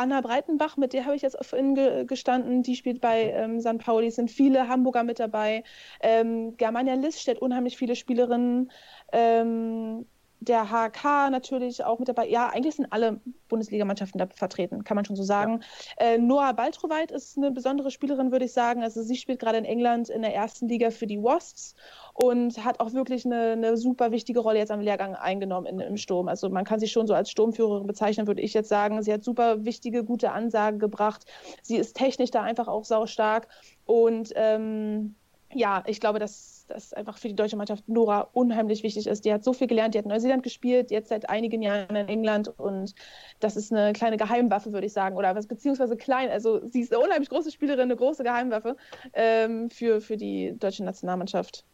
Anna 0.00 0.22
Breitenbach, 0.22 0.78
mit 0.78 0.94
der 0.94 1.04
habe 1.04 1.14
ich 1.14 1.20
jetzt 1.20 1.36
vorhin 1.44 1.74
ge 1.74 2.06
gestanden, 2.06 2.62
die 2.62 2.74
spielt 2.74 3.02
bei 3.02 3.32
ähm, 3.32 3.60
St. 3.60 3.76
Pauli, 3.78 4.06
es 4.06 4.16
sind 4.16 4.30
viele 4.30 4.66
Hamburger 4.66 5.04
mit 5.04 5.20
dabei. 5.20 5.62
Ähm, 6.00 6.56
Germania 6.56 6.94
Liss 6.94 7.20
stellt 7.20 7.38
unheimlich 7.38 7.76
viele 7.76 7.94
Spielerinnen. 7.94 8.70
Ähm, 9.12 10.06
der 10.40 10.70
HK 10.70 11.30
natürlich 11.30 11.84
auch 11.84 11.98
mit 11.98 12.08
dabei. 12.08 12.26
Ja, 12.28 12.48
eigentlich 12.48 12.76
sind 12.76 12.92
alle 12.92 13.20
Bundesligamannschaften 13.48 14.18
da 14.18 14.26
vertreten, 14.26 14.84
kann 14.84 14.94
man 14.94 15.04
schon 15.04 15.16
so 15.16 15.22
sagen. 15.22 15.60
Ja. 15.98 16.06
Äh, 16.06 16.18
Noah 16.18 16.54
Baltroweit 16.54 17.10
ist 17.10 17.36
eine 17.36 17.50
besondere 17.50 17.90
Spielerin, 17.90 18.32
würde 18.32 18.46
ich 18.46 18.52
sagen. 18.52 18.82
Also 18.82 19.02
sie 19.02 19.16
spielt 19.16 19.38
gerade 19.38 19.58
in 19.58 19.66
England 19.66 20.08
in 20.08 20.22
der 20.22 20.34
ersten 20.34 20.68
Liga 20.68 20.90
für 20.90 21.06
die 21.06 21.22
Wasps 21.22 21.74
und 22.14 22.64
hat 22.64 22.80
auch 22.80 22.92
wirklich 22.94 23.26
eine, 23.26 23.52
eine 23.52 23.76
super 23.76 24.12
wichtige 24.12 24.40
Rolle 24.40 24.58
jetzt 24.58 24.70
am 24.70 24.80
Lehrgang 24.80 25.14
eingenommen 25.14 25.66
in, 25.66 25.80
im 25.80 25.96
Sturm. 25.98 26.28
Also 26.28 26.48
man 26.48 26.64
kann 26.64 26.80
sie 26.80 26.88
schon 26.88 27.06
so 27.06 27.14
als 27.14 27.30
Sturmführerin 27.30 27.86
bezeichnen, 27.86 28.26
würde 28.26 28.40
ich 28.40 28.54
jetzt 28.54 28.68
sagen. 28.68 29.02
Sie 29.02 29.12
hat 29.12 29.22
super 29.22 29.64
wichtige, 29.64 30.04
gute 30.04 30.32
Ansagen 30.32 30.78
gebracht. 30.78 31.26
Sie 31.62 31.76
ist 31.76 31.96
technisch 31.96 32.30
da 32.30 32.42
einfach 32.42 32.68
auch 32.68 32.84
saustark 32.84 33.48
und 33.84 34.32
ähm, 34.36 35.16
ja, 35.52 35.82
ich 35.86 36.00
glaube, 36.00 36.18
dass 36.18 36.49
das 36.70 36.92
einfach 36.92 37.18
für 37.18 37.28
die 37.28 37.34
deutsche 37.34 37.56
Mannschaft 37.56 37.88
Nora 37.88 38.28
unheimlich 38.32 38.82
wichtig 38.82 39.06
ist. 39.06 39.24
Die 39.24 39.32
hat 39.32 39.44
so 39.44 39.52
viel 39.52 39.66
gelernt, 39.66 39.94
die 39.94 39.98
hat 39.98 40.04
in 40.04 40.10
Neuseeland 40.10 40.42
gespielt, 40.42 40.90
jetzt 40.90 41.08
seit 41.08 41.28
einigen 41.28 41.62
Jahren 41.62 41.94
in 41.96 42.08
England 42.08 42.48
und 42.58 42.94
das 43.40 43.56
ist 43.56 43.72
eine 43.72 43.92
kleine 43.92 44.16
Geheimwaffe, 44.16 44.72
würde 44.72 44.86
ich 44.86 44.92
sagen, 44.92 45.16
oder 45.16 45.34
was 45.34 45.46
beziehungsweise 45.46 45.96
klein, 45.96 46.30
also 46.30 46.66
sie 46.68 46.80
ist 46.80 46.92
eine 46.92 47.04
unheimlich 47.04 47.28
große 47.28 47.50
Spielerin, 47.50 47.82
eine 47.82 47.96
große 47.96 48.22
Geheimwaffe 48.22 48.76
ähm, 49.12 49.70
für, 49.70 50.00
für 50.00 50.16
die 50.16 50.56
deutsche 50.58 50.84
Nationalmannschaft. 50.84 51.64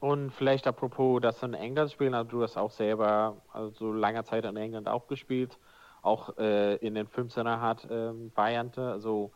Und 0.00 0.30
vielleicht 0.30 0.66
apropos, 0.66 1.20
dass 1.20 1.42
in 1.42 1.54
England 1.54 1.90
spielen, 1.92 2.14
also 2.14 2.30
du 2.30 2.42
hast 2.42 2.56
auch 2.56 2.70
selber 2.70 3.36
also 3.52 3.92
lange 3.92 4.24
Zeit 4.24 4.44
in 4.46 4.56
England 4.56 4.88
auch 4.88 5.06
gespielt, 5.08 5.58
auch 6.02 6.38
äh, 6.38 6.76
in 6.76 6.94
den 6.94 7.06
15er 7.06 7.60
hat 7.60 7.86
ähm, 7.90 8.32
Variante, 8.34 8.90
also 8.90 9.32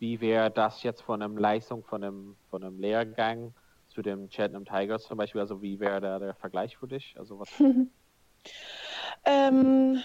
wie 0.00 0.20
wäre 0.20 0.50
das 0.50 0.82
jetzt 0.82 1.02
von 1.02 1.22
einer 1.22 1.38
Leistung, 1.38 1.84
von 1.84 2.02
einem, 2.02 2.36
von 2.50 2.64
einem 2.64 2.80
Lehrgang 2.80 3.54
zu 3.90 4.02
dem 4.02 4.28
Cheltenham 4.28 4.64
Tigers 4.64 5.04
zum 5.04 5.18
Beispiel? 5.18 5.40
Also 5.40 5.60
wie 5.62 5.80
wäre 5.80 6.00
da 6.00 6.18
der 6.18 6.34
Vergleich 6.34 6.76
für 6.76 6.88
dich? 6.88 7.14
Also 7.18 7.38
was? 7.38 7.48
ähm, 9.24 10.02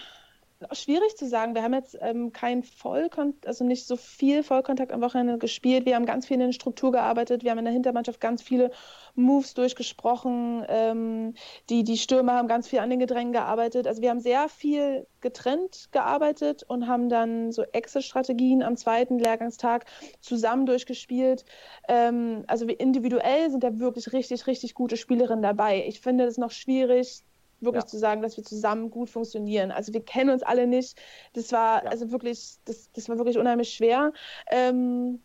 schwierig 0.72 1.16
zu 1.16 1.28
sagen. 1.28 1.54
Wir 1.54 1.62
haben 1.62 1.74
jetzt 1.74 1.98
ähm, 2.00 2.32
kein 2.32 2.62
Vollkontakt, 2.62 3.46
also 3.46 3.64
nicht 3.64 3.86
so 3.86 3.96
viel 3.96 4.42
Vollkontakt 4.42 4.92
am 4.92 5.00
Wochenende 5.02 5.38
gespielt. 5.38 5.84
Wir 5.84 5.94
haben 5.94 6.06
ganz 6.06 6.26
viel 6.26 6.34
in 6.34 6.46
der 6.46 6.52
Struktur 6.52 6.92
gearbeitet. 6.92 7.44
Wir 7.44 7.50
haben 7.50 7.58
in 7.58 7.64
der 7.64 7.74
Hintermannschaft 7.74 8.20
ganz 8.20 8.42
viele 8.42 8.70
Moves 9.14 9.54
durchgesprochen. 9.54 10.64
Ähm, 10.68 11.34
die, 11.68 11.84
die 11.84 11.98
Stürmer 11.98 12.34
haben 12.34 12.48
ganz 12.48 12.68
viel 12.68 12.78
an 12.78 12.90
den 12.90 12.98
Gedrängen 12.98 13.32
gearbeitet. 13.32 13.86
Also 13.86 14.00
wir 14.00 14.10
haben 14.10 14.20
sehr 14.20 14.48
viel 14.48 15.06
getrennt 15.20 15.88
gearbeitet 15.92 16.62
und 16.62 16.86
haben 16.86 17.08
dann 17.08 17.52
so 17.52 17.62
Exit-Strategien 17.62 18.62
am 18.62 18.76
zweiten 18.76 19.18
Lehrgangstag 19.18 19.84
zusammen 20.20 20.64
durchgespielt. 20.64 21.44
Ähm, 21.88 22.44
also 22.46 22.66
wir 22.66 22.80
individuell 22.80 23.50
sind 23.50 23.62
da 23.62 23.78
wirklich 23.78 24.12
richtig, 24.12 24.46
richtig 24.46 24.74
gute 24.74 24.96
Spielerinnen 24.96 25.42
dabei. 25.42 25.84
Ich 25.86 26.00
finde 26.00 26.24
es 26.24 26.38
noch 26.38 26.50
schwierig, 26.50 27.24
wirklich 27.60 27.84
ja. 27.84 27.88
zu 27.88 27.98
sagen, 27.98 28.22
dass 28.22 28.36
wir 28.36 28.44
zusammen 28.44 28.90
gut 28.90 29.10
funktionieren. 29.10 29.70
Also 29.70 29.92
wir 29.92 30.02
kennen 30.02 30.30
uns 30.30 30.42
alle 30.42 30.66
nicht. 30.66 30.98
Das 31.32 31.52
war 31.52 31.84
ja. 31.84 31.90
also 31.90 32.10
wirklich, 32.10 32.56
das, 32.64 32.90
das 32.92 33.08
war 33.08 33.16
wirklich 33.18 33.38
unheimlich 33.38 33.72
schwer. 33.72 34.12
Ähm, 34.50 35.20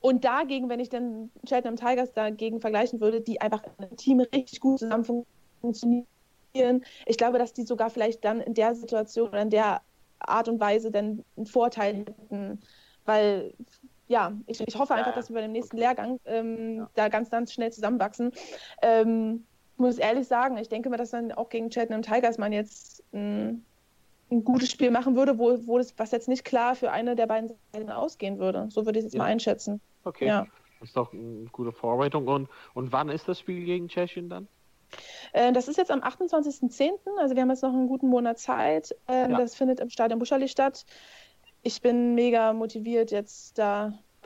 und 0.00 0.24
dagegen, 0.24 0.68
wenn 0.68 0.80
ich 0.80 0.88
dann 0.88 1.30
Cheltenham 1.46 1.76
Tigers 1.76 2.12
dagegen 2.12 2.60
vergleichen 2.60 3.00
würde, 3.00 3.20
die 3.20 3.40
einfach 3.40 3.64
im 3.78 3.96
Team 3.96 4.20
richtig 4.20 4.60
gut 4.60 4.78
zusammen 4.78 5.26
funktionieren, 5.60 6.84
ich 7.06 7.18
glaube, 7.18 7.38
dass 7.38 7.52
die 7.52 7.64
sogar 7.64 7.90
vielleicht 7.90 8.24
dann 8.24 8.40
in 8.40 8.54
der 8.54 8.74
Situation 8.74 9.28
oder 9.28 9.42
in 9.42 9.50
der 9.50 9.82
Art 10.18 10.48
und 10.48 10.60
Weise 10.60 10.90
dann 10.90 11.24
einen 11.36 11.46
Vorteil 11.46 12.04
hätten, 12.06 12.60
weil 13.04 13.54
ja, 14.08 14.32
ich, 14.46 14.60
ich 14.60 14.78
hoffe 14.78 14.94
einfach, 14.94 15.14
dass 15.14 15.28
wir 15.28 15.34
bei 15.34 15.42
dem 15.42 15.52
nächsten 15.52 15.76
Lehrgang 15.76 16.20
ähm, 16.26 16.76
ja. 16.76 16.90
da 16.94 17.08
ganz, 17.08 17.30
ganz 17.30 17.52
schnell 17.52 17.72
zusammenwachsen. 17.72 18.30
Ähm, 18.82 19.44
muss 19.78 19.98
ehrlich 19.98 20.26
sagen, 20.26 20.56
ich 20.56 20.68
denke 20.68 20.90
mal, 20.90 20.96
dass 20.96 21.10
dann 21.10 21.32
auch 21.32 21.48
gegen 21.48 21.70
Cheltenham 21.70 22.02
Tigers 22.02 22.38
man 22.38 22.52
jetzt 22.52 23.04
ein, 23.12 23.64
ein 24.30 24.44
gutes 24.44 24.70
Spiel 24.70 24.90
machen 24.90 25.16
würde, 25.16 25.38
wo, 25.38 25.58
wo 25.66 25.78
das, 25.78 25.94
was 25.98 26.10
jetzt 26.10 26.28
nicht 26.28 26.44
klar 26.44 26.74
für 26.74 26.90
eine 26.90 27.16
der 27.16 27.26
beiden 27.26 27.52
Seiten 27.72 27.90
ausgehen 27.90 28.38
würde. 28.38 28.66
So 28.70 28.86
würde 28.86 28.98
ich 28.98 29.04
es 29.04 29.12
jetzt 29.12 29.14
ja. 29.14 29.18
mal 29.18 29.30
einschätzen. 29.30 29.80
Okay. 30.04 30.26
Ja. 30.26 30.46
Das 30.80 30.90
ist 30.90 30.96
doch 30.96 31.12
eine 31.12 31.46
gute 31.52 31.72
Vorbereitung. 31.72 32.28
Und, 32.28 32.48
und 32.74 32.92
wann 32.92 33.08
ist 33.08 33.28
das 33.28 33.40
Spiel 33.40 33.64
gegen 33.64 33.88
Tschechien 33.88 34.28
dann? 34.28 34.48
Äh, 35.32 35.52
das 35.52 35.68
ist 35.68 35.76
jetzt 35.76 35.90
am 35.90 36.00
28.10., 36.00 36.92
also 37.18 37.34
wir 37.34 37.42
haben 37.42 37.50
jetzt 37.50 37.62
noch 37.62 37.72
einen 37.72 37.88
guten 37.88 38.08
Monat 38.08 38.38
Zeit. 38.38 38.94
Ähm, 39.08 39.32
ja. 39.32 39.38
Das 39.38 39.54
findet 39.54 39.80
im 39.80 39.90
Stadion 39.90 40.18
Buscherli 40.18 40.48
statt. 40.48 40.84
Ich 41.62 41.80
bin 41.80 42.14
mega 42.14 42.52
motiviert, 42.52 43.10
jetzt 43.10 43.58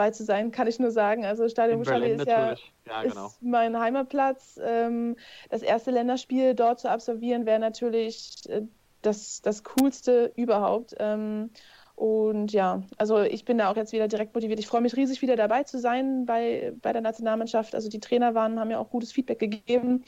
dabei 0.01 0.11
zu 0.11 0.25
sein, 0.25 0.51
kann 0.51 0.67
ich 0.67 0.79
nur 0.79 0.91
sagen. 0.91 1.27
Also 1.27 1.47
Stadion 1.49 1.79
Buscherli 1.79 2.13
ist 2.13 2.27
ja, 2.27 2.55
ja 2.87 3.03
genau. 3.03 3.27
ist 3.27 3.43
mein 3.43 3.79
Heimatplatz. 3.79 4.59
Ähm, 4.63 5.17
das 5.51 5.63
erste 5.63 5.91
Länderspiel 5.91 6.55
dort 6.55 6.81
zu 6.81 6.91
absolvieren, 6.91 7.45
wäre 7.45 7.59
natürlich 7.59 8.33
äh, 8.49 8.63
das, 9.03 9.43
das 9.43 9.63
Coolste 9.63 10.33
überhaupt. 10.37 10.95
Ähm, 10.99 11.51
und 11.97 12.53
ja, 12.53 12.83
also 12.97 13.21
ich 13.21 13.45
bin 13.45 13.59
da 13.59 13.71
auch 13.71 13.77
jetzt 13.77 13.93
wieder 13.93 14.09
direkt 14.09 14.35
motiviert. 14.35 14.59
Ich 14.59 14.67
freue 14.67 14.81
mich 14.81 14.97
riesig, 14.97 15.21
wieder 15.21 15.37
dabei 15.37 15.65
zu 15.65 15.79
sein 15.79 16.25
bei, 16.25 16.73
bei 16.81 16.95
der 16.95 17.03
Nationalmannschaft. 17.03 17.75
Also 17.75 17.91
die 17.91 18.01
Trainer 18.01 18.35
waren, 18.35 18.59
haben 18.59 18.71
ja 18.71 18.79
auch 18.79 18.89
gutes 18.89 19.13
Feedback 19.13 19.39
gegeben 19.39 20.05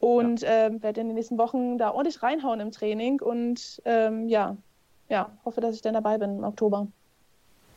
und 0.00 0.40
ja. 0.40 0.66
äh, 0.66 0.82
werde 0.82 1.00
in 1.00 1.06
den 1.06 1.14
nächsten 1.14 1.38
Wochen 1.38 1.78
da 1.78 1.92
ordentlich 1.92 2.24
reinhauen 2.24 2.58
im 2.58 2.72
Training 2.72 3.20
und 3.20 3.80
ähm, 3.84 4.28
ja, 4.28 4.56
ja, 5.08 5.30
hoffe, 5.44 5.60
dass 5.60 5.76
ich 5.76 5.82
dann 5.82 5.94
dabei 5.94 6.18
bin 6.18 6.38
im 6.38 6.44
Oktober. 6.44 6.88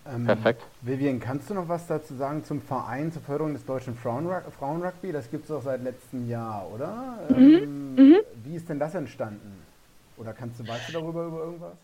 Ähm, 0.07 0.25
Perfekt. 0.25 0.63
Vivian, 0.81 1.19
kannst 1.19 1.49
du 1.49 1.53
noch 1.53 1.69
was 1.69 1.85
dazu 1.87 2.15
sagen 2.15 2.43
zum 2.43 2.61
Verein 2.61 3.11
zur 3.11 3.21
Förderung 3.21 3.53
des 3.53 3.65
deutschen 3.65 3.95
Frauenrugby? 3.95 5.11
Das 5.11 5.29
gibt 5.29 5.45
es 5.45 5.51
auch 5.51 5.61
seit 5.61 5.83
letztem 5.83 6.27
Jahr, 6.27 6.67
oder? 6.73 7.19
Mhm. 7.29 7.55
Ähm, 7.55 7.95
mhm. 7.95 8.19
Wie 8.43 8.55
ist 8.55 8.67
denn 8.67 8.79
das 8.79 8.95
entstanden? 8.95 9.61
Oder 10.17 10.33
kannst 10.33 10.59
du, 10.59 10.67
weißt 10.67 10.89
du 10.89 10.93
darüber 10.93 11.25
über 11.25 11.39
irgendwas? 11.39 11.77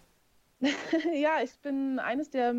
ja, 1.14 1.42
ich 1.44 1.58
bin 1.60 2.00
eines 2.00 2.32
der 2.32 2.56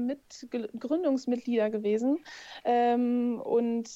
Gründungsmitglieder 0.78 1.70
gewesen. 1.70 2.18
Ähm, 2.64 3.40
und 3.40 3.88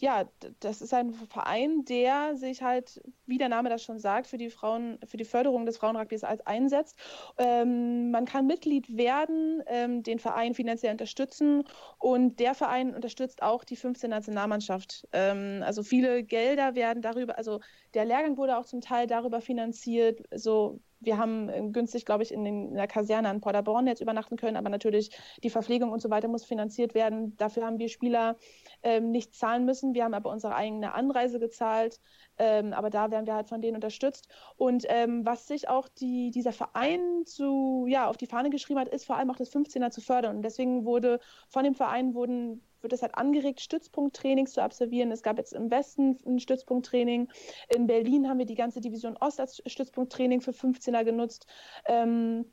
ja, 0.00 0.24
das 0.60 0.80
ist 0.80 0.94
ein 0.94 1.12
Verein, 1.12 1.84
der 1.84 2.36
sich 2.36 2.62
halt, 2.62 3.00
wie 3.26 3.38
der 3.38 3.48
Name 3.48 3.68
das 3.68 3.82
schon 3.82 3.98
sagt, 3.98 4.26
für 4.26 4.38
die 4.38 4.50
Frauen, 4.50 4.98
für 5.06 5.16
die 5.16 5.24
Förderung 5.24 5.66
des 5.66 5.76
Frauenrugbys 5.76 6.24
als 6.24 6.46
einsetzt. 6.46 6.98
Ähm, 7.38 8.10
man 8.10 8.24
kann 8.24 8.46
Mitglied 8.46 8.96
werden, 8.96 9.62
ähm, 9.66 10.02
den 10.02 10.18
Verein 10.18 10.54
finanziell 10.54 10.92
unterstützen 10.92 11.64
und 11.98 12.40
der 12.40 12.54
Verein 12.54 12.94
unterstützt 12.94 13.42
auch 13.42 13.62
die 13.64 13.76
15 13.76 14.10
Nationalmannschaft. 14.10 15.06
Ähm, 15.12 15.62
also 15.64 15.82
viele 15.82 16.24
Gelder 16.24 16.74
werden 16.74 17.02
darüber, 17.02 17.36
also 17.36 17.60
der 17.94 18.04
Lehrgang 18.04 18.36
wurde 18.36 18.56
auch 18.56 18.64
zum 18.64 18.80
Teil 18.80 19.06
darüber 19.06 19.40
finanziert, 19.40 20.22
so 20.34 20.80
wir 21.00 21.16
haben 21.16 21.48
äh, 21.48 21.62
günstig, 21.72 22.04
glaube 22.04 22.22
ich, 22.22 22.32
in, 22.32 22.44
den, 22.44 22.68
in, 22.68 22.74
der 22.74 22.86
Kaserne 22.86 23.28
an 23.28 23.40
Paderborn 23.40 23.86
jetzt 23.86 24.00
übernachten 24.00 24.36
können, 24.36 24.56
aber 24.56 24.68
natürlich 24.68 25.10
die 25.42 25.50
Verpflegung 25.50 25.90
und 25.90 26.00
so 26.00 26.10
weiter 26.10 26.28
muss 26.28 26.44
finanziert 26.44 26.94
werden. 26.94 27.36
Dafür 27.36 27.64
haben 27.64 27.78
wir 27.78 27.88
Spieler 27.88 28.36
ähm, 28.82 29.10
nicht 29.10 29.34
zahlen 29.34 29.64
müssen. 29.64 29.94
Wir 29.94 30.04
haben 30.04 30.14
aber 30.14 30.30
unsere 30.30 30.54
eigene 30.54 30.94
Anreise 30.94 31.40
gezahlt, 31.40 32.00
ähm, 32.38 32.72
aber 32.72 32.90
da 32.90 33.10
werden 33.10 33.26
wir 33.26 33.34
halt 33.34 33.48
von 33.48 33.62
denen 33.62 33.76
unterstützt. 33.76 34.28
Und 34.56 34.84
ähm, 34.88 35.24
was 35.24 35.46
sich 35.46 35.68
auch 35.68 35.88
die, 35.88 36.30
dieser 36.30 36.52
Verein 36.52 37.24
zu, 37.24 37.86
ja, 37.88 38.08
auf 38.08 38.16
die 38.16 38.26
Fahne 38.26 38.50
geschrieben 38.50 38.80
hat, 38.80 38.88
ist 38.88 39.06
vor 39.06 39.16
allem 39.16 39.30
auch 39.30 39.36
das 39.36 39.52
15er 39.52 39.90
zu 39.90 40.00
fördern. 40.00 40.36
Und 40.36 40.42
deswegen 40.42 40.84
wurde 40.84 41.18
von 41.48 41.64
dem 41.64 41.74
Verein 41.74 42.14
wurden 42.14 42.62
wird 42.82 42.92
es 42.92 43.02
halt 43.02 43.14
angeregt, 43.14 43.60
Stützpunkttrainings 43.60 44.52
zu 44.52 44.62
absolvieren. 44.62 45.10
Es 45.10 45.22
gab 45.22 45.38
jetzt 45.38 45.52
im 45.52 45.70
Westen 45.70 46.18
ein 46.26 46.38
Stützpunkttraining. 46.38 47.28
In 47.74 47.86
Berlin 47.86 48.28
haben 48.28 48.38
wir 48.38 48.46
die 48.46 48.54
ganze 48.54 48.80
Division 48.80 49.16
Ost 49.18 49.40
als 49.40 49.62
Stützpunkttraining 49.66 50.40
für 50.40 50.52
15er 50.52 51.04
genutzt. 51.04 51.46
Ähm, 51.86 52.46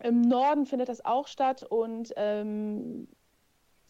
Im 0.00 0.22
Norden 0.22 0.66
findet 0.66 0.88
das 0.88 1.04
auch 1.04 1.28
statt 1.28 1.62
und 1.62 2.12
ähm, 2.16 3.08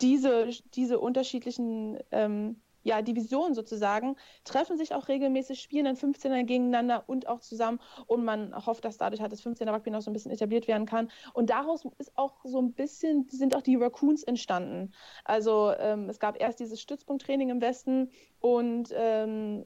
diese, 0.01 0.49
diese 0.75 0.99
unterschiedlichen 0.99 1.99
ähm, 2.11 2.61
ja, 2.83 3.03
Divisionen 3.03 3.55
sozusagen, 3.55 4.17
treffen 4.45 4.77
sich 4.77 4.95
auch 4.95 5.09
regelmäßig, 5.09 5.61
spielen 5.61 5.85
dann 5.85 5.97
15er 5.97 6.45
gegeneinander 6.45 7.05
und 7.07 7.29
auch 7.29 7.41
zusammen 7.41 7.81
und 8.07 8.25
man 8.25 8.55
hofft, 8.67 8.85
dass 8.85 8.99
dadurch 8.99 9.21
halt 9.21 9.33
das 9.33 9.43
15er 9.45 9.73
Rugby 9.73 9.91
noch 9.91 10.03
so 10.03 10.11
ein 10.11 10.15
bisschen 10.15 10.33
etabliert 10.33 10.69
werden 10.69 10.87
kann. 10.87 11.11
Und 11.33 11.51
daraus 11.51 11.85
ist 11.99 12.13
auch 12.17 12.41
so 12.45 12.61
ein 12.61 12.73
bisschen, 12.73 13.29
sind 13.31 13.55
auch 13.57 13.63
die 13.63 13.77
Raccoons 13.77 14.23
entstanden. 14.23 14.93
Also 15.25 15.73
ähm, 15.79 16.09
es 16.09 16.19
gab 16.19 16.41
erst 16.41 16.61
dieses 16.61 16.81
Stützpunkttraining 16.81 17.51
im 17.51 17.61
Westen 17.61 18.11
und 18.41 18.89
ähm, 18.95 19.65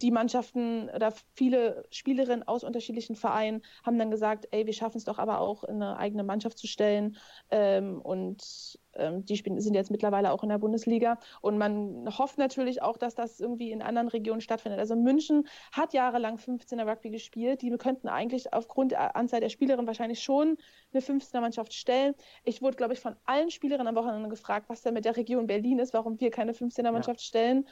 die 0.00 0.10
Mannschaften 0.10 0.90
oder 0.94 1.12
viele 1.34 1.84
Spielerinnen 1.90 2.46
aus 2.46 2.64
unterschiedlichen 2.64 3.16
Vereinen 3.16 3.62
haben 3.84 3.98
dann 3.98 4.10
gesagt, 4.10 4.48
ey, 4.50 4.66
wir 4.66 4.72
schaffen 4.72 4.98
es 4.98 5.04
doch 5.04 5.18
aber 5.18 5.40
auch, 5.40 5.64
eine 5.64 5.96
eigene 5.96 6.24
Mannschaft 6.24 6.58
zu 6.58 6.66
stellen. 6.66 7.16
Ähm, 7.50 8.00
und 8.00 8.78
ähm, 8.94 9.24
die 9.24 9.36
sind 9.36 9.74
jetzt 9.74 9.90
mittlerweile 9.90 10.32
auch 10.32 10.42
in 10.42 10.48
der 10.48 10.58
Bundesliga. 10.58 11.18
Und 11.40 11.58
man 11.58 12.06
hofft 12.18 12.38
natürlich 12.38 12.82
auch, 12.82 12.96
dass 12.96 13.14
das 13.14 13.40
irgendwie 13.40 13.70
in 13.70 13.82
anderen 13.82 14.08
Regionen 14.08 14.40
stattfindet. 14.40 14.80
Also 14.80 14.96
München 14.96 15.46
hat 15.72 15.92
jahrelang 15.92 16.36
15er 16.36 16.88
Rugby 16.88 17.10
gespielt. 17.10 17.62
Die 17.62 17.70
könnten 17.76 18.08
eigentlich 18.08 18.52
aufgrund 18.52 18.92
der 18.92 19.16
Anzahl 19.16 19.40
der 19.40 19.48
Spielerinnen 19.48 19.86
wahrscheinlich 19.86 20.22
schon 20.22 20.56
eine 20.92 21.02
15er 21.02 21.40
Mannschaft 21.40 21.72
stellen. 21.74 22.14
Ich 22.44 22.62
wurde, 22.62 22.76
glaube 22.76 22.94
ich, 22.94 23.00
von 23.00 23.16
allen 23.24 23.50
Spielerinnen 23.50 23.88
am 23.88 23.96
Wochenende 23.96 24.28
gefragt, 24.28 24.68
was 24.68 24.82
denn 24.82 24.94
mit 24.94 25.04
der 25.04 25.16
Region 25.16 25.46
Berlin 25.46 25.78
ist, 25.78 25.94
warum 25.94 26.20
wir 26.20 26.30
keine 26.30 26.52
15er 26.52 26.92
Mannschaft 26.92 27.20
ja. 27.20 27.26
stellen. 27.26 27.68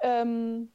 Ähm, 0.00 0.70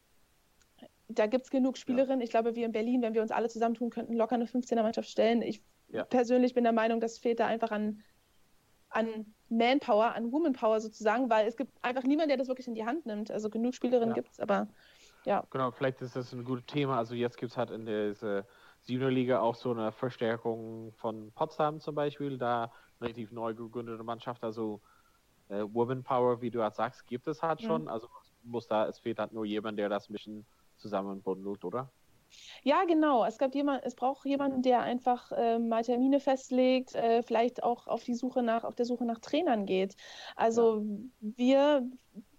da 1.10 1.26
gibt 1.28 1.46
es 1.46 1.52
genug 1.52 1.78
Spielerinnen. 1.78 2.20
Ja. 2.20 2.24
Ich 2.24 2.30
glaube, 2.30 2.56
wir 2.56 2.66
in 2.66 2.72
Berlin, 2.72 3.02
wenn 3.02 3.14
wir 3.14 3.22
uns 3.22 3.32
alle 3.32 3.50
zusammentun 3.50 3.90
könnten, 3.90 4.14
locker 4.14 4.36
eine 4.36 4.46
15er-Mannschaft 4.46 5.10
stellen. 5.10 5.42
Ich 5.42 5.62
ja. 5.90 6.04
persönlich 6.04 6.54
bin 6.54 6.64
der 6.64 6.74
Meinung, 6.74 7.00
das 7.00 7.18
fehlt 7.18 7.40
da 7.40 7.48
einfach 7.48 7.72
an, 7.72 8.04
an 8.90 9.34
Manpower, 9.50 10.16
an 10.16 10.32
Womanpower 10.32 10.82
sozusagen, 10.82 11.30
weil 11.30 11.48
es 11.48 11.56
gibt 11.56 11.72
einfach 11.82 12.04
niemanden, 12.04 12.30
der 12.30 12.38
das 12.38 12.50
wirklich 12.50 12.68
in 12.68 12.76
die 12.76 12.86
Hand 12.86 13.06
nimmt. 13.06 13.32
Also 13.32 13.50
genug 13.50 13.74
Spielerinnen 13.74 14.10
ja. 14.10 14.16
gibt 14.16 14.32
es, 14.32 14.40
aber 14.40 14.68
ja. 15.26 15.46
Genau, 15.50 15.72
vielleicht 15.72 16.02
ist 16.02 16.16
das 16.16 16.34
ein 16.34 16.44
gutes 16.44 16.66
Thema. 16.66 16.98
Also 16.98 17.16
jetzt 17.16 17.38
gibt 17.38 17.52
es 17.52 17.58
halt 17.58 17.72
in 17.72 17.86
der 17.86 18.46
Siebener 18.82 19.42
auch 19.42 19.56
so 19.56 19.72
eine 19.72 19.92
Verstärkung 19.92 20.92
von 20.94 21.32
Potsdam 21.34 21.80
zum 21.80 21.96
Beispiel, 21.96 22.38
da 22.38 22.72
eine 23.00 23.10
relativ 23.10 23.32
neu 23.32 23.54
gegründete 23.54 24.04
Mannschaft, 24.04 24.44
also 24.44 24.82
äh, 25.50 25.64
Womanpower, 25.64 26.42
wie 26.42 26.52
du 26.52 26.62
halt 26.62 26.76
sagst, 26.76 27.08
gibt 27.08 27.28
es 27.28 27.42
halt 27.42 27.62
schon. 27.62 27.88
Also 27.88 28.10
muss 28.44 28.68
da, 28.68 28.88
es 28.88 29.00
fehlt 29.00 29.20
halt 29.20 29.34
nur 29.34 29.46
jemand, 29.46 29.80
der 29.80 29.90
das 29.90 30.10
ein 30.10 30.14
bisschen 30.14 30.46
zusammenbundelt, 30.78 31.66
oder? 31.66 31.92
Ja, 32.64 32.84
genau. 32.86 33.26
Es 33.26 33.38
gab 33.38 33.56
jemand, 33.56 33.86
es 33.86 33.96
braucht 33.96 34.26
jemanden, 34.26 34.62
der 34.62 34.82
einfach 34.82 35.32
äh, 35.32 35.60
mal 35.60 35.84
Termine 35.84 36.20
festlegt, 36.20 36.96
äh, 36.96 37.24
vielleicht 37.24 37.64
auch 37.64 37.88
auf 37.88 38.04
die 38.04 38.16
Suche 38.16 38.44
nach, 38.44 38.64
auf 38.64 38.76
der 38.76 38.86
Suche 38.86 39.06
nach 39.06 39.20
Trainern 39.20 39.66
geht. 39.66 39.96
Also 40.36 40.82
ja. 40.82 41.32
wir, 41.38 41.90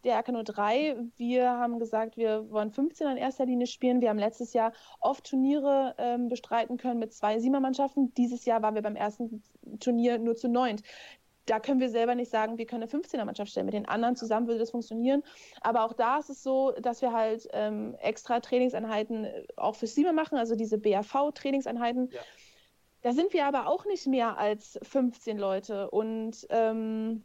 der 0.05 0.19
AK 0.19 0.45
03, 0.45 0.97
wir 1.17 1.51
haben 1.51 1.79
gesagt, 1.79 2.17
wir 2.17 2.51
wollen 2.51 2.71
15 2.71 3.09
in 3.09 3.17
erster 3.17 3.47
Linie 3.47 3.67
spielen. 3.67 4.01
Wir 4.01 4.11
haben 4.11 4.19
letztes 4.19 4.53
Jahr 4.53 4.73
oft 5.01 5.25
Turniere 5.25 5.95
ähm, 5.99 6.29
bestreiten 6.29 6.77
können 6.77 6.99
mit 6.99 7.13
zwei 7.13 7.39
Siegermannschaften. 7.39 8.13
Dieses 8.15 8.45
Jahr 8.45 8.63
waren 8.63 8.75
wir 8.75 8.83
beim 8.83 8.97
ersten 8.97 9.43
Turnier 9.81 10.19
nur 10.19 10.37
zu 10.37 10.49
neunt 10.49 10.83
da 11.49 11.61
können 11.61 11.81
wir 11.81 11.89
selber 11.89 12.15
nicht 12.15 12.31
sagen, 12.31 12.59
wir 12.59 12.67
können 12.67 12.83
eine 12.83 12.91
15er-Mannschaft 12.91 13.51
stellen. 13.51 13.67
Mit 13.67 13.75
den 13.75 13.89
anderen 13.89 14.17
zusammen 14.17 14.47
würde 14.47 14.61
das 14.61 14.71
funktionieren. 14.71 15.23
Aber 15.61 15.85
auch 15.85 15.93
da 15.93 16.19
ist 16.19 16.31
es 16.31 16.43
so, 16.43 16.73
dass 16.81 17.01
wir 17.03 17.13
halt 17.13 17.49
ähm, 17.53 17.95
extra 18.01 18.41
Trainingseinheiten 18.41 19.25
äh, 19.25 19.47
auch 19.57 19.75
für 19.75 19.87
Siemer 19.87 20.13
machen, 20.13 20.39
also 20.39 20.55
diese 20.55 20.79
BAV-Trainingseinheiten. 20.79 22.11
Ja. 22.13 22.21
Da 23.03 23.13
sind 23.13 23.33
wir 23.33 23.47
aber 23.47 23.67
auch 23.67 23.87
nicht 23.87 24.07
mehr 24.07 24.39
als 24.39 24.79
15 24.83 25.39
Leute. 25.39 25.91
Und 25.91 26.47
ähm, 26.51 27.25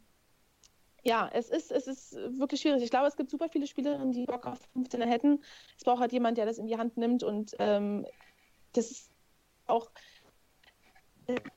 ja, 1.02 1.28
es 1.32 1.50
ist, 1.50 1.70
es 1.70 1.86
ist 1.86 2.14
wirklich 2.14 2.62
schwierig. 2.62 2.82
Ich 2.82 2.90
glaube, 2.90 3.08
es 3.08 3.16
gibt 3.16 3.30
super 3.30 3.48
viele 3.50 3.66
Spielerinnen, 3.66 4.12
die 4.12 4.24
Bock 4.24 4.46
auf 4.46 4.60
15er 4.74 5.04
hätten. 5.04 5.42
Es 5.76 5.84
braucht 5.84 6.00
halt 6.00 6.12
jemand, 6.12 6.38
der 6.38 6.46
das 6.46 6.58
in 6.58 6.66
die 6.66 6.78
Hand 6.78 6.96
nimmt. 6.96 7.22
Und 7.22 7.54
ähm, 7.58 8.06
das 8.72 8.90
ist 8.90 9.10
auch 9.66 9.90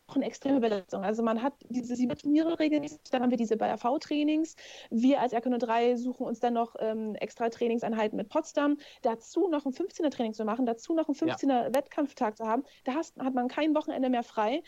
auch 0.07 0.15
eine 0.15 0.25
extreme 0.25 0.59
Belastung. 0.59 1.03
Also 1.03 1.23
man 1.23 1.41
hat 1.41 1.53
diese 1.69 1.95
sieben 1.95 2.15
Turniere 2.17 2.59
regelmäßig, 2.59 2.99
dann 3.11 3.21
haben 3.21 3.31
wir 3.31 3.37
diese 3.37 3.57
BAV-Trainings. 3.57 4.55
Wir 4.89 5.21
als 5.21 5.33
RK 5.33 5.59
03 5.59 5.95
suchen 5.97 6.25
uns 6.25 6.39
dann 6.39 6.53
noch 6.53 6.75
ähm, 6.79 7.15
extra 7.15 7.49
Trainingseinheiten 7.49 8.17
mit 8.17 8.29
Potsdam. 8.29 8.77
Dazu 9.01 9.47
noch 9.47 9.65
ein 9.65 9.73
15er-Training 9.73 10.33
zu 10.33 10.45
machen, 10.45 10.65
dazu 10.65 10.93
noch 10.93 11.07
einen 11.07 11.15
15er-Wettkampftag 11.15 12.37
zu 12.37 12.45
haben. 12.45 12.63
Da 12.83 12.93
hast, 12.93 13.17
hat 13.17 13.33
man 13.33 13.47
kein 13.47 13.75
Wochenende 13.75 14.09
mehr 14.09 14.23
frei. 14.23 14.63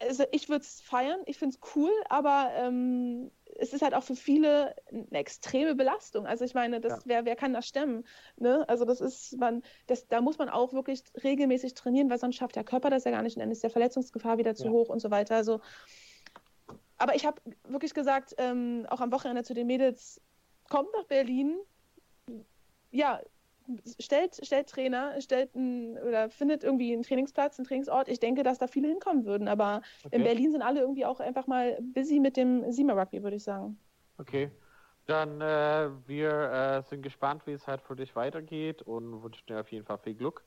Also 0.00 0.24
ich 0.30 0.48
würde 0.48 0.62
es 0.62 0.80
feiern, 0.80 1.20
ich 1.26 1.38
finde 1.38 1.56
es 1.56 1.74
cool, 1.74 1.92
aber 2.08 2.50
ähm, 2.54 3.30
es 3.56 3.72
ist 3.72 3.82
halt 3.82 3.94
auch 3.94 4.04
für 4.04 4.14
viele 4.14 4.74
eine 4.90 5.18
extreme 5.18 5.74
Belastung. 5.74 6.26
Also 6.26 6.44
ich 6.44 6.54
meine, 6.54 6.80
das, 6.80 6.92
ja. 6.92 7.02
wer, 7.04 7.24
wer 7.24 7.36
kann 7.36 7.52
das 7.52 7.66
stemmen? 7.66 8.06
Ne? 8.36 8.68
Also 8.68 8.84
das 8.84 9.00
ist, 9.00 9.36
man, 9.38 9.62
das, 9.86 10.06
da 10.06 10.20
muss 10.20 10.38
man 10.38 10.48
auch 10.48 10.72
wirklich 10.72 11.02
regelmäßig 11.22 11.74
trainieren, 11.74 12.10
weil 12.10 12.18
sonst 12.18 12.36
schafft 12.36 12.56
der 12.56 12.64
Körper 12.64 12.90
das 12.90 13.04
ja 13.04 13.10
gar 13.10 13.22
nicht 13.22 13.36
und 13.36 13.40
dann 13.40 13.50
ist 13.50 13.62
der 13.62 13.70
Verletzungsgefahr 13.70 14.38
wieder 14.38 14.54
zu 14.54 14.66
ja. 14.66 14.70
hoch 14.70 14.88
und 14.88 15.00
so 15.00 15.10
weiter. 15.10 15.34
Also, 15.34 15.60
aber 16.98 17.14
ich 17.16 17.26
habe 17.26 17.40
wirklich 17.64 17.94
gesagt, 17.94 18.34
ähm, 18.38 18.86
auch 18.90 19.00
am 19.00 19.12
Wochenende 19.12 19.42
zu 19.42 19.54
den 19.54 19.66
Mädels, 19.66 20.20
kommt 20.68 20.90
nach 20.92 21.04
Berlin, 21.04 21.58
ja, 22.90 23.20
stellt, 23.98 24.40
stellt 24.44 24.68
Trainer, 24.68 25.20
stellt 25.20 25.54
ein, 25.54 25.98
oder 25.98 26.30
findet 26.30 26.64
irgendwie 26.64 26.92
einen 26.92 27.02
Trainingsplatz, 27.02 27.58
einen 27.58 27.66
Trainingsort. 27.66 28.08
Ich 28.08 28.20
denke, 28.20 28.42
dass 28.42 28.58
da 28.58 28.66
viele 28.66 28.88
hinkommen 28.88 29.24
würden, 29.24 29.48
aber 29.48 29.82
okay. 30.04 30.16
in 30.16 30.24
Berlin 30.24 30.52
sind 30.52 30.62
alle 30.62 30.80
irgendwie 30.80 31.04
auch 31.06 31.20
einfach 31.20 31.46
mal 31.46 31.78
busy 31.80 32.20
mit 32.20 32.36
dem 32.36 32.70
Sima 32.72 32.94
Rugby, 32.94 33.22
würde 33.22 33.36
ich 33.36 33.44
sagen. 33.44 33.78
Okay. 34.18 34.50
Dann 35.06 35.40
äh, 35.40 35.88
wir 36.06 36.30
äh, 36.30 36.82
sind 36.82 37.02
gespannt, 37.02 37.46
wie 37.46 37.52
es 37.52 37.66
halt 37.66 37.80
für 37.80 37.96
dich 37.96 38.14
weitergeht 38.14 38.82
und 38.82 39.22
wünschen 39.22 39.46
dir 39.46 39.60
auf 39.60 39.72
jeden 39.72 39.86
Fall 39.86 39.98
viel 39.98 40.14
Glück 40.14 40.44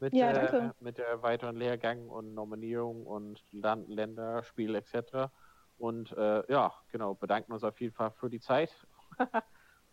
mit, 0.00 0.14
ja, 0.14 0.30
äh, 0.30 0.70
mit 0.80 0.98
der 0.98 1.22
weiteren 1.22 1.56
Lehrgang 1.56 2.08
und 2.08 2.34
Nominierung 2.34 3.06
und 3.06 3.42
Land 3.50 3.88
Länderspiel 3.88 4.74
etc. 4.76 5.30
Und 5.78 6.12
äh, 6.12 6.50
ja, 6.50 6.72
genau, 6.92 7.14
bedanken 7.14 7.52
uns 7.52 7.64
auf 7.64 7.80
jeden 7.80 7.94
Fall 7.94 8.12
für 8.12 8.30
die 8.30 8.40
Zeit. 8.40 8.70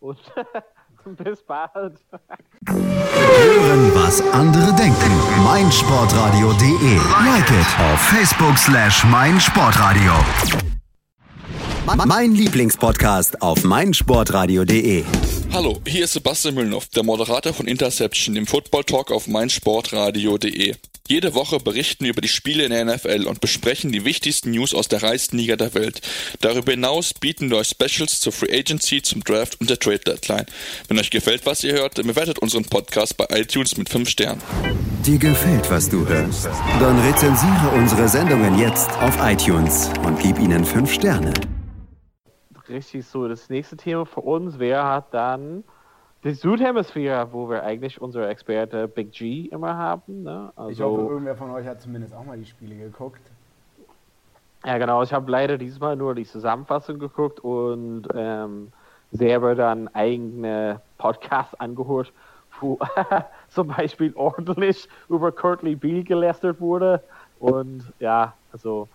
und 0.00 0.20
bis 1.24 1.42
bald. 1.42 2.04
Hören, 2.66 3.94
was 3.94 4.22
andere 4.32 4.72
denken. 4.74 5.10
meinsportradio.de. 5.44 6.96
Like 7.24 7.50
it 7.50 7.66
auf 7.92 8.00
Facebook 8.00 8.58
slash 8.58 9.04
meinsportradio. 9.04 10.12
Mein 12.06 12.32
Lieblingspodcast 12.32 13.40
auf 13.42 13.62
meinsportradio.de. 13.64 15.04
Hallo, 15.56 15.80
hier 15.86 16.04
ist 16.04 16.12
Sebastian 16.12 16.54
Müllnow, 16.54 16.84
der 16.94 17.02
Moderator 17.02 17.54
von 17.54 17.66
Interception, 17.66 18.34
dem 18.34 18.46
Football 18.46 18.84
Talk 18.84 19.10
auf 19.10 19.26
meinsportradio.de. 19.26 20.74
Jede 21.08 21.32
Woche 21.32 21.58
berichten 21.60 22.04
wir 22.04 22.10
über 22.10 22.20
die 22.20 22.28
Spiele 22.28 22.64
in 22.64 22.72
der 22.72 22.84
NFL 22.84 23.24
und 23.26 23.40
besprechen 23.40 23.90
die 23.90 24.04
wichtigsten 24.04 24.50
News 24.50 24.74
aus 24.74 24.88
der 24.88 25.02
reichsten 25.02 25.38
Liga 25.38 25.56
der 25.56 25.72
Welt. 25.72 26.02
Darüber 26.42 26.72
hinaus 26.72 27.14
bieten 27.14 27.48
wir 27.48 27.56
euch 27.56 27.68
Specials 27.68 28.20
zur 28.20 28.34
Free 28.34 28.54
Agency, 28.54 29.00
zum 29.00 29.24
Draft 29.24 29.58
und 29.58 29.70
der 29.70 29.78
Trade 29.78 30.00
Deadline. 30.00 30.44
Wenn 30.88 30.98
euch 30.98 31.08
gefällt, 31.08 31.46
was 31.46 31.64
ihr 31.64 31.72
hört, 31.72 31.96
dann 31.96 32.06
bewertet 32.06 32.38
unseren 32.40 32.66
Podcast 32.66 33.16
bei 33.16 33.24
iTunes 33.30 33.78
mit 33.78 33.88
5 33.88 34.10
Sternen. 34.10 34.42
Dir 35.06 35.16
gefällt, 35.16 35.70
was 35.70 35.88
du 35.88 36.06
hörst? 36.06 36.50
Dann 36.80 37.00
rezensiere 37.00 37.70
unsere 37.74 38.10
Sendungen 38.10 38.58
jetzt 38.58 38.90
auf 39.00 39.16
iTunes 39.22 39.88
und 40.04 40.20
gib 40.20 40.38
ihnen 40.38 40.66
5 40.66 40.92
Sterne. 40.92 41.32
Richtig 42.68 43.06
so, 43.06 43.28
das 43.28 43.48
nächste 43.48 43.76
Thema 43.76 44.06
für 44.06 44.20
uns 44.20 44.58
wäre 44.58 44.84
hat 44.84 45.14
dann 45.14 45.64
die 46.24 46.32
Südhemisphäre, 46.32 47.32
wo 47.32 47.48
wir 47.48 47.62
eigentlich 47.62 48.00
unsere 48.00 48.28
Experte 48.28 48.88
Big 48.88 49.12
G 49.12 49.46
immer 49.46 49.76
haben. 49.76 50.24
Ne? 50.24 50.52
Also, 50.56 50.70
ich 50.70 50.80
hoffe, 50.80 51.12
irgendwer 51.12 51.36
von 51.36 51.50
euch 51.50 51.66
hat 51.66 51.80
zumindest 51.80 52.14
auch 52.14 52.24
mal 52.24 52.36
die 52.36 52.46
Spiele 52.46 52.74
geguckt. 52.74 53.20
Ja, 54.64 54.78
genau. 54.78 55.02
Ich 55.04 55.12
habe 55.12 55.30
leider 55.30 55.58
diesmal 55.58 55.94
nur 55.94 56.16
die 56.16 56.24
Zusammenfassung 56.24 56.98
geguckt 56.98 57.38
und 57.40 58.08
ähm, 58.14 58.72
selber 59.12 59.54
dann 59.54 59.86
eigene 59.94 60.80
Podcasts 60.98 61.54
angehört, 61.54 62.12
wo 62.60 62.78
zum 63.48 63.68
Beispiel 63.68 64.12
ordentlich 64.16 64.88
über 65.08 65.30
Curtly 65.30 65.76
Beal 65.76 66.02
gelästert 66.02 66.60
wurde. 66.60 67.00
Und 67.38 67.84
ja, 68.00 68.34
also 68.52 68.88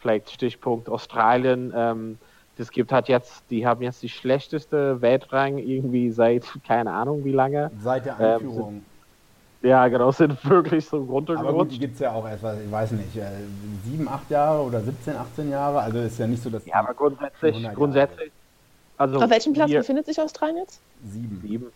vielleicht 0.00 0.30
Stichpunkt 0.30 0.88
Australien. 0.88 1.72
Ähm, 1.76 2.18
das 2.56 2.70
gibt 2.70 2.92
halt 2.92 3.08
jetzt, 3.08 3.44
die 3.50 3.66
haben 3.66 3.82
jetzt 3.82 4.02
die 4.02 4.08
schlechteste 4.08 5.00
Weltrang 5.00 5.58
irgendwie 5.58 6.10
seit 6.10 6.44
keine 6.66 6.92
Ahnung 6.92 7.24
wie 7.24 7.32
lange. 7.32 7.70
Seit 7.82 8.06
der 8.06 8.16
ähm, 8.18 8.26
Einführung. 8.26 8.68
Ähm, 8.68 8.82
sind, 9.60 9.70
ja, 9.70 9.88
genau, 9.88 10.12
sind 10.12 10.44
wirklich 10.48 10.86
so 10.86 10.98
runtergerutscht. 10.98 11.48
Aber 11.48 11.58
gut, 11.64 11.72
die 11.72 11.78
gibt 11.78 11.94
es 11.94 12.00
ja 12.00 12.12
auch 12.12 12.28
erst, 12.28 12.44
ich 12.64 12.70
weiß 12.70 12.92
nicht, 12.92 13.16
äh, 13.16 13.30
sieben, 13.84 14.08
acht 14.08 14.30
Jahre 14.30 14.62
oder 14.62 14.80
17, 14.80 15.16
18 15.16 15.50
Jahre. 15.50 15.80
Also 15.80 15.98
ist 15.98 16.18
ja 16.18 16.26
nicht 16.26 16.42
so, 16.42 16.50
dass. 16.50 16.64
Ja, 16.66 16.76
aber 16.76 16.94
grundsätzlich, 16.94 17.74
grundsätzlich. 17.74 18.30
Also 18.96 19.20
Auf 19.20 19.30
welchem 19.30 19.52
Platz 19.52 19.68
hier, 19.68 19.80
befindet 19.80 20.06
sich 20.06 20.20
Australien 20.20 20.58
jetzt? 20.58 20.80
Sieben. 21.04 21.40
Sieben. 21.42 21.66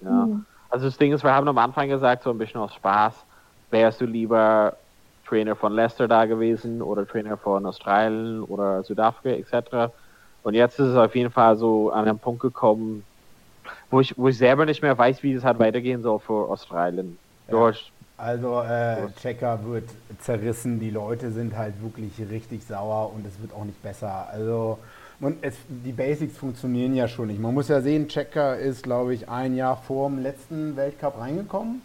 Ja. 0.00 0.10
Mhm. 0.10 0.44
Also 0.70 0.86
das 0.86 0.98
Ding 0.98 1.12
ist, 1.12 1.22
wir 1.24 1.32
haben 1.32 1.48
am 1.48 1.58
Anfang 1.58 1.88
gesagt, 1.88 2.24
so 2.24 2.30
ein 2.30 2.38
bisschen 2.38 2.60
aus 2.60 2.74
Spaß, 2.74 3.14
wärst 3.70 4.00
du 4.00 4.06
lieber 4.06 4.74
Trainer 5.26 5.54
von 5.54 5.72
Leicester 5.72 6.08
da 6.08 6.24
gewesen 6.24 6.82
oder 6.82 7.06
Trainer 7.06 7.36
von 7.36 7.64
Australien 7.66 8.42
oder 8.42 8.82
Südafrika 8.82 9.36
etc. 9.36 9.92
Und 10.48 10.54
jetzt 10.54 10.78
ist 10.78 10.86
es 10.86 10.96
auf 10.96 11.14
jeden 11.14 11.30
Fall 11.30 11.58
so 11.58 11.90
an 11.90 12.08
einen 12.08 12.18
Punkt 12.18 12.40
gekommen, 12.40 13.04
wo 13.90 14.00
ich, 14.00 14.16
wo 14.16 14.28
ich 14.28 14.38
selber 14.38 14.64
nicht 14.64 14.80
mehr 14.80 14.96
weiß, 14.96 15.22
wie 15.22 15.34
es 15.34 15.44
halt 15.44 15.58
weitergehen 15.58 16.00
soll 16.00 16.18
für 16.20 16.48
Australien. 16.48 17.18
Ja. 17.52 17.70
Also 18.16 18.62
äh, 18.62 19.08
Checker 19.20 19.60
wird 19.66 19.90
zerrissen, 20.20 20.80
die 20.80 20.88
Leute 20.88 21.32
sind 21.32 21.54
halt 21.54 21.74
wirklich 21.82 22.12
richtig 22.30 22.64
sauer 22.64 23.12
und 23.14 23.26
es 23.26 23.38
wird 23.42 23.52
auch 23.52 23.66
nicht 23.66 23.82
besser. 23.82 24.26
Also 24.32 24.78
und 25.20 25.36
es, 25.42 25.54
die 25.68 25.92
Basics 25.92 26.38
funktionieren 26.38 26.94
ja 26.94 27.08
schon 27.08 27.26
nicht. 27.26 27.40
Man 27.40 27.52
muss 27.52 27.68
ja 27.68 27.82
sehen, 27.82 28.08
Checker 28.08 28.56
ist, 28.56 28.82
glaube 28.82 29.12
ich, 29.12 29.28
ein 29.28 29.54
Jahr 29.54 29.76
vor 29.76 30.08
dem 30.08 30.22
letzten 30.22 30.76
Weltcup 30.76 31.20
reingekommen 31.20 31.82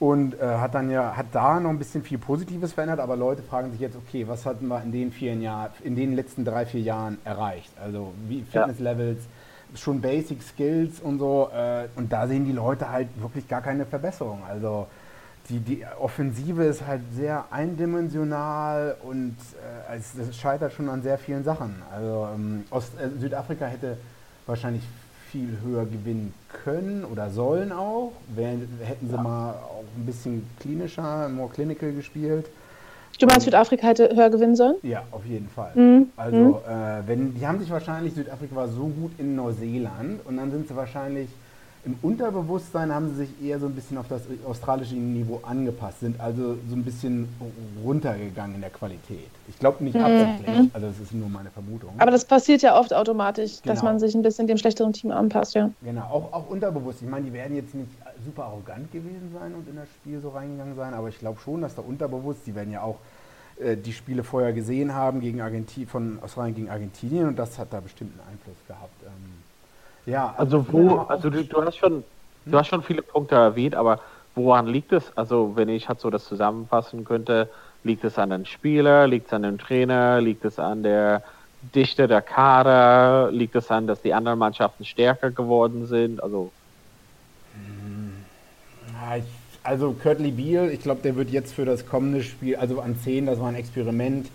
und 0.00 0.40
äh, 0.40 0.46
hat 0.46 0.74
dann 0.74 0.90
ja 0.90 1.14
hat 1.14 1.26
da 1.32 1.60
noch 1.60 1.68
ein 1.70 1.78
bisschen 1.78 2.02
viel 2.02 2.18
Positives 2.18 2.72
verändert, 2.72 3.00
aber 3.00 3.16
Leute 3.16 3.42
fragen 3.42 3.70
sich 3.70 3.80
jetzt, 3.80 3.96
okay, 3.96 4.26
was 4.26 4.46
hatten 4.46 4.66
wir 4.66 4.82
in 4.82 4.90
den 4.90 5.12
vier 5.12 5.34
Jahren, 5.34 5.70
in 5.84 5.94
den 5.94 6.16
letzten 6.16 6.44
drei 6.44 6.64
vier 6.64 6.80
Jahren 6.80 7.18
erreicht? 7.24 7.70
Also 7.80 8.12
wie 8.26 8.42
Fitnesslevels, 8.42 9.18
ja. 9.18 9.76
schon 9.78 10.00
Basic 10.00 10.42
Skills 10.42 11.00
und 11.00 11.18
so 11.18 11.50
äh, 11.54 11.86
und 11.96 12.10
da 12.10 12.26
sehen 12.26 12.46
die 12.46 12.52
Leute 12.52 12.90
halt 12.90 13.08
wirklich 13.20 13.46
gar 13.46 13.60
keine 13.60 13.84
Verbesserung. 13.84 14.42
Also 14.48 14.86
die, 15.50 15.58
die 15.58 15.84
Offensive 16.00 16.64
ist 16.64 16.86
halt 16.86 17.02
sehr 17.14 17.44
eindimensional 17.50 18.96
und 19.02 19.36
äh, 19.90 19.96
es, 19.98 20.14
es 20.14 20.34
scheitert 20.34 20.72
schon 20.72 20.88
an 20.88 21.02
sehr 21.02 21.18
vielen 21.18 21.44
Sachen. 21.44 21.82
Also 21.92 22.26
ähm, 22.34 22.64
Ost, 22.70 22.92
äh, 22.98 23.10
Südafrika 23.18 23.66
hätte 23.66 23.98
wahrscheinlich 24.46 24.82
viel 25.30 25.58
höher 25.64 25.84
gewinnen 25.84 26.34
können 26.64 27.04
oder 27.04 27.30
sollen 27.30 27.72
auch. 27.72 28.12
Wär, 28.34 28.50
hätten 28.82 29.08
sie 29.08 29.14
ja. 29.14 29.22
mal 29.22 29.52
auch 29.52 29.84
ein 29.96 30.06
bisschen 30.06 30.46
klinischer, 30.60 31.28
more 31.28 31.50
clinical 31.50 31.92
gespielt. 31.92 32.46
Du 33.18 33.26
meinst, 33.26 33.44
Südafrika 33.44 33.86
hätte 33.86 34.08
höher 34.14 34.30
gewinnen 34.30 34.56
sollen? 34.56 34.76
Ja, 34.82 35.02
auf 35.10 35.26
jeden 35.26 35.48
Fall. 35.48 35.72
Mhm. 35.74 36.06
Also, 36.16 36.36
mhm. 36.36 36.54
Äh, 36.66 37.06
wenn, 37.06 37.34
die 37.34 37.46
haben 37.46 37.58
sich 37.58 37.70
wahrscheinlich, 37.70 38.14
Südafrika 38.14 38.56
war 38.56 38.68
so 38.68 38.86
gut 38.86 39.12
in 39.18 39.36
Neuseeland 39.36 40.24
und 40.24 40.38
dann 40.38 40.50
sind 40.50 40.68
sie 40.68 40.74
wahrscheinlich 40.74 41.28
im 41.84 41.96
Unterbewusstsein 42.02 42.94
haben 42.94 43.08
sie 43.10 43.26
sich 43.26 43.42
eher 43.42 43.58
so 43.58 43.66
ein 43.66 43.74
bisschen 43.74 43.96
auf 43.96 44.06
das 44.06 44.22
australische 44.46 44.94
Niveau 44.94 45.40
angepasst, 45.42 46.00
sind 46.00 46.20
also 46.20 46.56
so 46.68 46.76
ein 46.76 46.84
bisschen 46.84 47.26
runtergegangen 47.82 48.56
in 48.56 48.60
der 48.60 48.70
Qualität. 48.70 49.30
Ich 49.48 49.58
glaube 49.58 49.82
nicht 49.82 49.94
mhm. 49.94 50.02
absichtlich, 50.02 50.70
also 50.74 50.86
das 50.88 51.00
ist 51.00 51.14
nur 51.14 51.28
meine 51.30 51.50
Vermutung. 51.50 51.90
Aber 51.96 52.10
das 52.10 52.26
passiert 52.26 52.60
ja 52.60 52.78
oft 52.78 52.92
automatisch, 52.92 53.62
genau. 53.62 53.74
dass 53.74 53.82
man 53.82 53.98
sich 53.98 54.14
ein 54.14 54.22
bisschen 54.22 54.46
dem 54.46 54.58
schlechteren 54.58 54.92
Team 54.92 55.10
anpasst, 55.10 55.54
ja. 55.54 55.70
Genau, 55.82 56.02
auch, 56.02 56.32
auch 56.32 56.50
unterbewusst. 56.50 57.00
Ich 57.00 57.08
meine, 57.08 57.24
die 57.24 57.32
werden 57.32 57.56
jetzt 57.56 57.74
nicht 57.74 57.88
super 58.26 58.44
arrogant 58.44 58.92
gewesen 58.92 59.30
sein 59.32 59.54
und 59.54 59.66
in 59.66 59.76
das 59.76 59.88
Spiel 59.88 60.20
so 60.20 60.30
reingegangen 60.30 60.76
sein, 60.76 60.92
aber 60.92 61.08
ich 61.08 61.18
glaube 61.18 61.40
schon, 61.40 61.62
dass 61.62 61.74
da 61.74 61.82
unterbewusst, 61.82 62.40
die 62.46 62.54
werden 62.54 62.72
ja 62.72 62.82
auch 62.82 62.96
äh, 63.58 63.76
die 63.76 63.92
Spiele 63.92 64.22
vorher 64.22 64.52
gesehen 64.52 64.94
haben 64.94 65.20
gegen 65.20 65.40
Argentin 65.40 65.86
von 65.86 66.18
Australien 66.22 66.54
gegen 66.54 66.70
Argentinien 66.70 67.28
und 67.28 67.38
das 67.38 67.58
hat 67.58 67.72
da 67.72 67.80
bestimmt 67.80 68.12
einen 68.12 68.32
Einfluss 68.32 68.56
gehabt. 68.68 68.99
Ja, 70.06 70.34
also 70.36 70.64
wo, 70.70 70.98
also 71.08 71.30
du, 71.30 71.44
du 71.44 71.64
hast 71.64 71.76
schon, 71.76 72.04
du 72.46 72.58
hast 72.58 72.68
schon 72.68 72.82
viele 72.82 73.02
Punkte 73.02 73.34
erwähnt, 73.34 73.74
aber 73.74 74.00
woran 74.34 74.66
liegt 74.66 74.92
es? 74.92 75.16
Also 75.16 75.52
wenn 75.54 75.68
ich 75.68 75.88
halt 75.88 76.00
so 76.00 76.10
das 76.10 76.24
zusammenfassen 76.24 77.04
könnte, 77.04 77.48
liegt 77.84 78.04
es 78.04 78.18
an 78.18 78.30
den 78.30 78.46
Spieler, 78.46 79.06
liegt 79.06 79.26
es 79.26 79.32
an 79.32 79.42
dem 79.42 79.58
Trainer, 79.58 80.20
liegt 80.20 80.44
es 80.44 80.58
an 80.58 80.82
der 80.82 81.22
Dichte 81.74 82.08
der 82.08 82.22
Kader, 82.22 83.30
liegt 83.30 83.54
es 83.54 83.70
an, 83.70 83.86
dass 83.86 84.00
die 84.00 84.14
anderen 84.14 84.38
Mannschaften 84.38 84.84
stärker 84.84 85.30
geworden 85.30 85.86
sind? 85.86 86.22
Also 86.22 86.50
also 89.62 89.92
Curtly 89.92 90.30
Beal, 90.30 90.70
ich 90.70 90.80
glaube, 90.80 91.02
der 91.02 91.16
wird 91.16 91.30
jetzt 91.30 91.52
für 91.54 91.64
das 91.64 91.86
kommende 91.86 92.22
Spiel, 92.22 92.56
also 92.56 92.80
an 92.80 92.98
10, 92.98 93.26
das 93.26 93.40
war 93.40 93.48
ein 93.48 93.54
Experiment, 93.54 94.28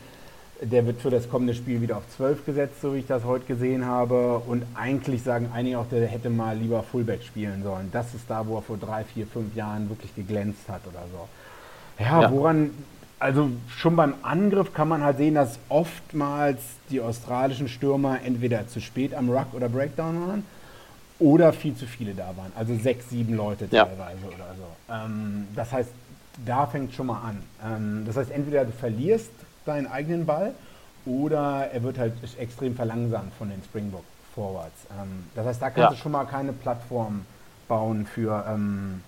der 0.62 0.86
wird 0.86 1.02
für 1.02 1.10
das 1.10 1.30
kommende 1.30 1.54
Spiel 1.54 1.82
wieder 1.82 1.98
auf 1.98 2.04
12 2.16 2.46
gesetzt, 2.46 2.82
so 2.82 2.94
wie 2.94 3.00
ich 3.00 3.08
das 3.08 3.24
heute 3.26 3.46
gesehen 3.46 3.86
habe. 3.86 4.40
Und 4.48 4.64
eigentlich 4.74 5.24
sagen 5.24 5.50
einige 5.54 5.80
auch, 5.80 5.88
der 5.90 6.08
hätte 6.08 6.30
mal 6.30 6.58
lieber 6.58 6.84
Fullback 6.84 7.24
spielen 7.24 7.64
sollen. 7.64 7.90
Das 7.92 8.14
ist 8.14 8.26
da, 8.30 8.46
wo 8.48 8.58
er 8.58 8.62
vor 8.62 8.78
drei, 8.78 9.04
vier, 9.04 9.28
fünf 9.28 9.56
Jahren 9.56 9.90
wirklich 9.90 10.16
geglänzt 10.16 10.70
hat 10.70 10.82
oder 10.88 11.04
so. 11.12 12.04
Ja, 12.04 12.24
ja. 12.24 12.32
woran, 12.32 12.72
also 13.20 13.50
schon 13.76 13.96
beim 13.96 14.14
Angriff 14.22 14.74
kann 14.74 14.88
man 14.88 15.04
halt 15.04 15.18
sehen, 15.18 15.36
dass 15.36 15.60
oftmals 15.70 16.62
die 16.90 17.02
australischen 17.02 17.68
Stürmer 17.68 18.20
entweder 18.24 18.68
zu 18.68 18.80
spät 18.80 19.14
am 19.14 19.30
Ruck 19.30 19.54
oder 19.54 19.70
Breakdown 19.70 20.28
waren 20.28 20.46
oder 21.20 21.54
viel 21.54 21.76
zu 21.76 21.86
viele 21.86 22.14
da 22.14 22.28
waren. 22.36 22.52
Also 22.56 22.76
sechs, 22.76 23.10
sieben 23.10 23.36
Leute 23.36 23.70
teilweise 23.70 23.98
ja. 23.98 24.28
oder 24.28 24.56
so. 24.58 24.94
Ähm, 24.94 25.48
das 25.56 25.72
heißt, 25.72 25.90
da 26.46 26.66
fängt 26.68 26.94
schon 26.94 27.08
mal 27.08 27.22
an. 27.22 27.44
Ähm, 27.64 28.04
das 28.06 28.18
heißt, 28.18 28.32
entweder 28.32 28.66
du 28.66 28.72
verlierst 28.72 29.32
deinen 29.66 29.88
eigenen 29.88 30.26
Ball 30.26 30.54
oder 31.06 31.70
er 31.72 31.84
wird 31.84 31.98
halt 31.98 32.14
extrem 32.40 32.76
verlangsamt 32.76 33.34
von 33.36 33.50
den 33.50 33.62
Springbok 33.64 34.04
Forwards. 34.34 34.86
Ähm, 34.92 35.26
das 35.36 35.46
heißt, 35.46 35.62
da 35.62 35.70
kannst 35.70 35.80
ja. 35.80 35.90
du 35.90 35.96
schon 35.96 36.12
mal 36.12 36.26
keine 36.26 36.54
Plattform 36.54 37.26
bauen 37.68 38.06
für, 38.06 38.46
ähm, 38.48 39.02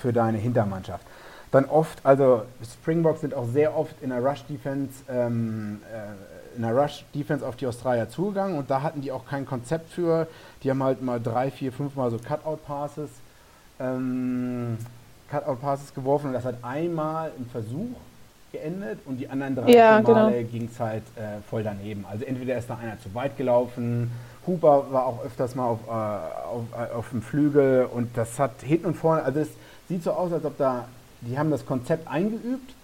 für 0.00 0.12
deine 0.12 0.38
Hintermannschaft. 0.38 1.04
Dann 1.50 1.66
oft, 1.66 2.04
also 2.04 2.42
Springboks 2.62 3.20
sind 3.20 3.32
auch 3.32 3.46
sehr 3.46 3.76
oft 3.76 3.94
in 4.02 4.10
der 4.10 4.24
Rush-Defense 4.24 5.04
ähm, 5.08 5.80
äh, 5.92 6.56
in 6.56 6.62
der 6.62 6.72
Rush-Defense 6.72 7.46
auf 7.46 7.56
die 7.56 7.66
Australier 7.66 8.08
zugegangen 8.08 8.58
und 8.58 8.70
da 8.70 8.82
hatten 8.82 9.00
die 9.00 9.10
auch 9.10 9.26
kein 9.26 9.46
Konzept 9.46 9.92
für. 9.92 10.28
Die 10.62 10.70
haben 10.70 10.82
halt 10.82 11.02
mal 11.02 11.20
drei, 11.20 11.50
vier, 11.50 11.72
fünf 11.72 11.96
Mal 11.96 12.10
so 12.10 12.18
Cutout-Passes 12.18 13.10
ähm, 13.80 14.78
Cutout-Passes 15.30 15.94
geworfen 15.94 16.28
und 16.28 16.32
das 16.32 16.44
hat 16.44 16.56
einmal 16.62 17.32
im 17.38 17.46
Versuch 17.46 17.96
geendet 18.54 19.00
und 19.04 19.18
die 19.18 19.28
anderen 19.28 19.56
drei 19.56 19.70
ja, 19.70 20.00
Male 20.00 20.04
genau. 20.04 20.50
ging 20.50 20.68
es 20.72 20.80
halt 20.80 21.02
äh, 21.16 21.42
voll 21.50 21.62
daneben. 21.62 22.04
Also 22.10 22.24
entweder 22.24 22.56
ist 22.56 22.70
da 22.70 22.78
einer 22.78 22.98
zu 23.00 23.14
weit 23.14 23.36
gelaufen, 23.36 24.10
Huber 24.46 24.86
war 24.90 25.06
auch 25.06 25.24
öfters 25.24 25.54
mal 25.54 25.66
auf, 25.66 25.80
äh, 25.86 25.90
auf, 25.90 26.64
äh, 26.72 26.94
auf 26.94 27.10
dem 27.10 27.22
Flügel 27.22 27.86
und 27.92 28.16
das 28.16 28.38
hat 28.38 28.62
hinten 28.62 28.86
und 28.86 28.94
vorne, 28.94 29.22
also 29.22 29.40
es 29.40 29.48
sieht 29.88 30.02
so 30.02 30.12
aus, 30.12 30.32
als 30.32 30.44
ob 30.44 30.56
da, 30.58 30.86
die 31.20 31.38
haben 31.38 31.50
das 31.50 31.66
Konzept 31.66 32.08
eingeübt, 32.08 32.74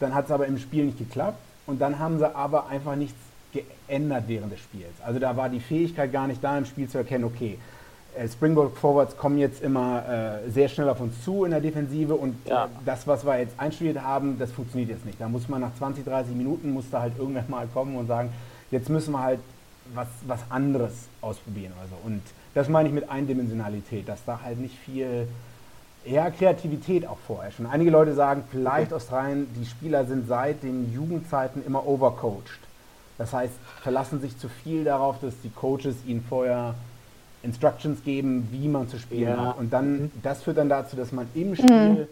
dann 0.00 0.14
hat 0.14 0.26
es 0.26 0.30
aber 0.30 0.46
im 0.46 0.58
Spiel 0.58 0.84
nicht 0.86 0.98
geklappt 0.98 1.38
und 1.66 1.80
dann 1.80 1.98
haben 1.98 2.18
sie 2.18 2.34
aber 2.34 2.68
einfach 2.68 2.96
nichts 2.96 3.18
geändert 3.52 4.24
während 4.26 4.52
des 4.52 4.60
Spiels. 4.60 4.94
Also 5.04 5.18
da 5.18 5.36
war 5.36 5.48
die 5.48 5.60
Fähigkeit 5.60 6.12
gar 6.12 6.26
nicht 6.26 6.42
da 6.42 6.56
im 6.56 6.64
Spiel 6.64 6.88
zu 6.88 6.98
erkennen, 6.98 7.24
okay, 7.24 7.58
Springboard 8.32 8.76
Forwards 8.76 9.16
kommen 9.16 9.38
jetzt 9.38 9.62
immer 9.62 10.02
äh, 10.46 10.50
sehr 10.50 10.68
schnell 10.68 10.88
auf 10.88 11.00
uns 11.00 11.22
zu 11.24 11.44
in 11.44 11.52
der 11.52 11.60
Defensive 11.60 12.14
und 12.14 12.34
ja. 12.46 12.64
äh, 12.64 12.68
das, 12.84 13.06
was 13.06 13.24
wir 13.24 13.38
jetzt 13.38 13.58
einstudiert 13.58 14.02
haben, 14.02 14.38
das 14.38 14.50
funktioniert 14.50 14.90
jetzt 14.90 15.06
nicht. 15.06 15.20
Da 15.20 15.28
muss 15.28 15.48
man 15.48 15.60
nach 15.60 15.74
20, 15.78 16.04
30 16.04 16.34
Minuten, 16.34 16.72
muss 16.72 16.90
da 16.90 17.00
halt 17.00 17.18
irgendwann 17.18 17.48
mal 17.48 17.66
kommen 17.68 17.96
und 17.96 18.06
sagen, 18.08 18.32
jetzt 18.70 18.88
müssen 18.88 19.12
wir 19.12 19.22
halt 19.22 19.40
was, 19.94 20.08
was 20.26 20.40
anderes 20.50 20.92
ausprobieren. 21.20 21.72
Also. 21.80 21.94
Und 22.04 22.22
das 22.54 22.68
meine 22.68 22.88
ich 22.88 22.94
mit 22.94 23.08
Eindimensionalität, 23.08 24.08
dass 24.08 24.24
da 24.24 24.40
halt 24.42 24.58
nicht 24.58 24.76
viel 24.76 25.28
ja, 26.04 26.30
Kreativität 26.30 27.06
auch 27.06 27.18
vorherrscht. 27.26 27.60
Und 27.60 27.66
einige 27.66 27.90
Leute 27.90 28.14
sagen, 28.14 28.44
vielleicht 28.50 28.92
okay. 28.92 28.96
Australien, 28.96 29.46
die 29.54 29.66
Spieler 29.66 30.04
sind 30.06 30.26
seit 30.26 30.62
den 30.62 30.92
Jugendzeiten 30.92 31.64
immer 31.64 31.86
overcoached. 31.86 32.60
Das 33.16 33.32
heißt, 33.32 33.54
verlassen 33.82 34.20
sich 34.20 34.38
zu 34.38 34.48
viel 34.48 34.84
darauf, 34.84 35.20
dass 35.20 35.34
die 35.42 35.50
Coaches 35.50 35.96
ihnen 36.06 36.24
vorher 36.28 36.74
Instructions 37.42 38.02
geben, 38.04 38.48
wie 38.50 38.68
man 38.68 38.88
zu 38.88 38.98
spielen 38.98 39.28
ja. 39.28 39.46
hat. 39.48 39.58
Und 39.58 39.72
dann, 39.72 39.92
mhm. 39.92 40.10
das 40.22 40.42
führt 40.42 40.58
dann 40.58 40.68
dazu, 40.68 40.96
dass 40.96 41.12
man 41.12 41.26
im 41.34 41.54
Spiel 41.54 41.68
mhm. 41.68 42.06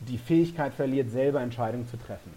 die 0.00 0.18
Fähigkeit 0.18 0.72
verliert, 0.74 1.10
selber 1.10 1.40
Entscheidungen 1.40 1.88
zu 1.88 1.96
treffen. 1.96 2.32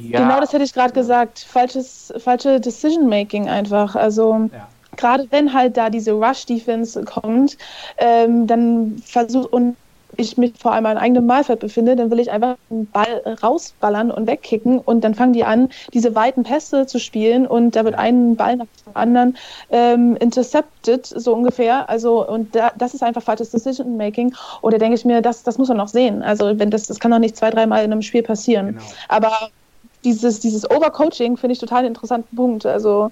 Ja. 0.00 0.20
Genau 0.20 0.40
das 0.40 0.52
hätte 0.52 0.64
ich 0.64 0.72
gerade 0.72 0.92
gesagt. 0.92 1.40
Falsches, 1.40 2.12
falsche 2.18 2.60
Decision-Making 2.60 3.48
einfach. 3.48 3.94
Also 3.94 4.48
ja. 4.52 4.68
gerade 4.96 5.26
wenn 5.30 5.52
halt 5.52 5.76
da 5.76 5.90
diese 5.90 6.12
Rush-Defense 6.12 7.04
kommt, 7.04 7.58
ähm, 7.98 8.46
dann 8.46 9.02
versucht 9.04 9.52
und 9.52 9.76
ich 10.20 10.36
mich 10.36 10.52
vor 10.58 10.72
allem 10.72 10.86
an 10.86 10.98
eigenem 10.98 11.26
Mahlfeld 11.26 11.60
befinde, 11.60 11.96
dann 11.96 12.10
will 12.10 12.20
ich 12.20 12.30
einfach 12.30 12.56
einen 12.70 12.86
Ball 12.86 13.36
rausballern 13.42 14.10
und 14.10 14.26
wegkicken 14.26 14.78
und 14.78 15.02
dann 15.02 15.14
fangen 15.14 15.32
die 15.32 15.44
an, 15.44 15.70
diese 15.92 16.14
weiten 16.14 16.42
Pässe 16.42 16.86
zu 16.86 16.98
spielen 16.98 17.46
und 17.46 17.76
da 17.76 17.84
wird 17.84 17.94
ein 17.94 18.36
Ball 18.36 18.56
nach 18.56 18.66
dem 18.86 18.96
anderen 18.96 19.36
ähm, 19.70 20.16
intercepted, 20.16 21.06
so 21.06 21.34
ungefähr. 21.34 21.88
Also 21.88 22.26
und 22.26 22.54
da, 22.54 22.72
das 22.76 22.94
ist 22.94 23.02
einfach 23.02 23.22
falsches 23.22 23.50
Decision 23.50 23.96
Making. 23.96 24.34
Oder 24.62 24.78
denke 24.78 24.94
ich 24.94 25.04
mir, 25.04 25.20
das, 25.22 25.42
das 25.42 25.58
muss 25.58 25.68
man 25.68 25.76
noch 25.76 25.88
sehen. 25.88 26.22
Also 26.22 26.58
wenn 26.58 26.70
das, 26.70 26.86
das 26.86 27.00
kann 27.00 27.10
doch 27.10 27.18
nicht 27.18 27.36
zwei, 27.36 27.50
dreimal 27.50 27.84
in 27.84 27.92
einem 27.92 28.02
Spiel 28.02 28.22
passieren. 28.22 28.68
Genau. 28.68 28.82
Aber 29.08 29.32
dieses, 30.04 30.40
dieses 30.40 30.70
Overcoaching 30.70 31.36
finde 31.36 31.52
ich 31.52 31.58
total 31.58 31.80
einen 31.80 31.88
interessanten 31.88 32.34
Punkt. 32.36 32.66
Also 32.66 33.10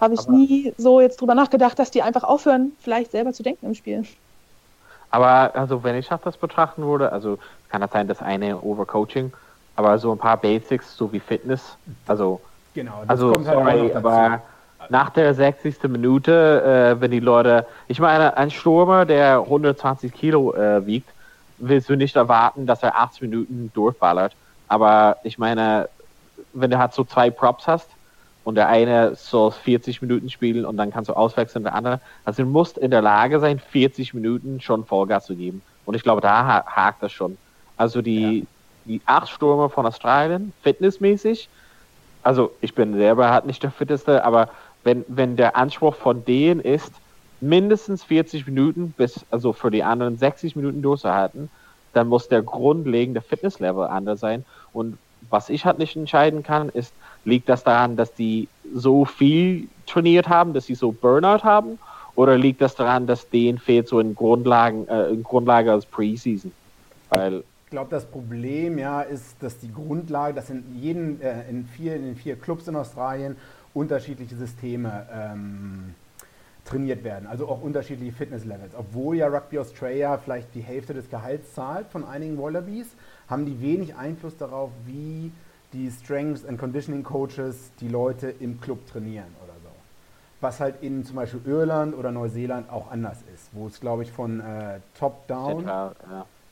habe 0.00 0.14
ich 0.14 0.20
Aber 0.20 0.32
nie 0.32 0.72
so 0.76 1.00
jetzt 1.00 1.20
drüber 1.20 1.34
nachgedacht, 1.34 1.78
dass 1.78 1.90
die 1.90 2.02
einfach 2.02 2.24
aufhören, 2.24 2.72
vielleicht 2.80 3.12
selber 3.12 3.32
zu 3.32 3.42
denken 3.42 3.66
im 3.66 3.74
Spiel. 3.74 4.04
Aber 5.14 5.54
also 5.54 5.84
wenn 5.84 5.94
ich 5.94 6.08
das 6.08 6.36
betrachten 6.36 6.82
würde, 6.82 7.12
also 7.12 7.38
kann 7.68 7.80
das 7.80 7.92
sein, 7.92 8.08
dass 8.08 8.20
eine 8.20 8.60
Overcoaching, 8.60 9.32
aber 9.76 9.96
so 9.98 10.10
ein 10.10 10.18
paar 10.18 10.36
Basics, 10.36 10.96
so 10.96 11.12
wie 11.12 11.20
Fitness, 11.20 11.76
also 12.08 12.40
genau, 12.74 13.02
das 13.02 13.10
also 13.10 13.32
kommt 13.32 13.46
halt 13.46 13.58
sorry, 13.58 13.92
aber 13.94 14.42
nach 14.88 15.10
der 15.10 15.32
60. 15.32 15.84
Minute, 15.84 16.96
äh, 16.96 17.00
wenn 17.00 17.12
die 17.12 17.20
Leute, 17.20 17.64
ich 17.86 18.00
meine, 18.00 18.36
ein 18.36 18.50
Stürmer, 18.50 19.04
der 19.04 19.38
120 19.38 20.12
Kilo 20.12 20.52
äh, 20.52 20.84
wiegt, 20.84 21.08
willst 21.58 21.88
du 21.88 21.94
nicht 21.94 22.16
erwarten, 22.16 22.66
dass 22.66 22.82
er 22.82 22.98
80 22.98 23.22
Minuten 23.22 23.70
durchballert. 23.72 24.34
Aber 24.66 25.18
ich 25.22 25.38
meine, 25.38 25.88
wenn 26.54 26.72
du 26.72 26.78
halt 26.78 26.92
so 26.92 27.04
zwei 27.04 27.30
Props 27.30 27.68
hast, 27.68 27.88
und 28.44 28.54
der 28.56 28.68
eine 28.68 29.14
soll 29.16 29.50
40 29.50 30.02
Minuten 30.02 30.30
spielen 30.30 30.64
und 30.64 30.76
dann 30.76 30.92
kannst 30.92 31.08
du 31.08 31.14
auswechseln, 31.14 31.64
der 31.64 31.74
andere. 31.74 32.00
Also 32.24 32.42
du 32.42 32.48
musst 32.48 32.78
in 32.78 32.90
der 32.90 33.02
Lage 33.02 33.40
sein, 33.40 33.58
40 33.58 34.14
Minuten 34.14 34.60
schon 34.60 34.84
Vollgas 34.84 35.26
zu 35.26 35.34
geben. 35.34 35.62
Und 35.86 35.94
ich 35.94 36.02
glaube, 36.02 36.20
da 36.20 36.64
hakt 36.66 37.02
das 37.02 37.12
schon. 37.12 37.38
Also 37.76 38.02
die, 38.02 38.40
ja. 38.40 38.44
die 38.84 39.00
acht 39.06 39.30
Stürmer 39.30 39.70
von 39.70 39.86
Australien, 39.86 40.52
fitnessmäßig, 40.62 41.48
also 42.22 42.52
ich 42.60 42.74
bin 42.74 42.94
selber 42.94 43.30
halt 43.30 43.46
nicht 43.46 43.62
der 43.62 43.70
fitteste, 43.70 44.24
aber 44.24 44.48
wenn, 44.82 45.04
wenn 45.08 45.36
der 45.36 45.56
Anspruch 45.56 45.94
von 45.94 46.24
denen 46.24 46.60
ist, 46.60 46.92
mindestens 47.40 48.04
40 48.04 48.46
Minuten 48.46 48.92
bis, 48.96 49.24
also 49.30 49.52
für 49.52 49.70
die 49.70 49.82
anderen 49.82 50.16
60 50.16 50.56
Minuten 50.56 50.82
durchzuhalten, 50.82 51.50
dann 51.92 52.08
muss 52.08 52.28
der 52.28 52.42
grundlegende 52.42 53.20
Fitnesslevel 53.20 53.86
anders 53.86 54.20
sein. 54.20 54.44
Und 54.72 54.98
was 55.30 55.48
ich 55.48 55.64
halt 55.64 55.78
nicht 55.78 55.96
entscheiden 55.96 56.42
kann, 56.42 56.68
ist, 56.68 56.92
Liegt 57.24 57.48
das 57.48 57.64
daran, 57.64 57.96
dass 57.96 58.12
die 58.14 58.48
so 58.72 59.04
viel 59.04 59.68
trainiert 59.86 60.28
haben, 60.28 60.52
dass 60.52 60.66
sie 60.66 60.74
so 60.74 60.92
Burnout 60.92 61.42
haben? 61.42 61.78
Oder 62.16 62.38
liegt 62.38 62.60
das 62.60 62.74
daran, 62.74 63.06
dass 63.06 63.28
denen 63.28 63.58
fehlt 63.58 63.88
so 63.88 63.98
in 63.98 64.14
Grundlagen, 64.14 64.86
äh, 64.88 65.08
in 65.08 65.22
Grundlage 65.22 65.72
als 65.72 65.84
Preseason? 65.86 66.52
Weil 67.10 67.42
ich 67.64 67.70
glaube, 67.70 67.90
das 67.90 68.04
Problem 68.04 68.78
ja 68.78 69.02
ist, 69.02 69.36
dass 69.40 69.58
die 69.58 69.72
Grundlage, 69.72 70.34
dass 70.34 70.48
in 70.50 70.62
jeden, 70.76 71.20
äh, 71.20 71.48
in, 71.48 71.64
vier, 71.66 71.96
in 71.96 72.04
den 72.04 72.16
vier 72.16 72.36
Clubs 72.36 72.68
in 72.68 72.76
Australien 72.76 73.36
unterschiedliche 73.72 74.36
Systeme 74.36 75.06
ähm, 75.12 75.94
trainiert 76.64 77.04
werden, 77.04 77.26
also 77.26 77.48
auch 77.48 77.60
unterschiedliche 77.60 78.12
Fitnesslevels. 78.12 78.74
Obwohl 78.76 79.16
ja 79.16 79.26
Rugby 79.26 79.58
Australia 79.58 80.16
vielleicht 80.18 80.54
die 80.54 80.60
Hälfte 80.60 80.94
des 80.94 81.10
Gehalts 81.10 81.52
zahlt 81.54 81.88
von 81.88 82.04
einigen 82.04 82.38
Wallabies, 82.38 82.86
haben 83.28 83.44
die 83.44 83.60
wenig 83.60 83.96
Einfluss 83.96 84.36
darauf, 84.36 84.70
wie 84.86 85.32
die 85.74 85.90
Strengths 85.90 86.46
and 86.46 86.58
Conditioning 86.58 87.02
Coaches 87.02 87.72
die 87.80 87.88
Leute 87.88 88.30
im 88.40 88.60
Club 88.60 88.86
trainieren 88.86 89.26
oder 89.42 89.52
so. 89.62 89.68
Was 90.40 90.60
halt 90.60 90.82
in 90.82 91.04
zum 91.04 91.16
Beispiel 91.16 91.40
Irland 91.46 91.96
oder 91.96 92.12
Neuseeland 92.12 92.70
auch 92.70 92.90
anders 92.90 93.18
ist, 93.34 93.48
wo 93.52 93.66
es, 93.66 93.80
glaube 93.80 94.04
ich, 94.04 94.12
von 94.12 94.40
äh, 94.40 94.78
Top-Down, 94.98 95.64
ja. 95.64 95.92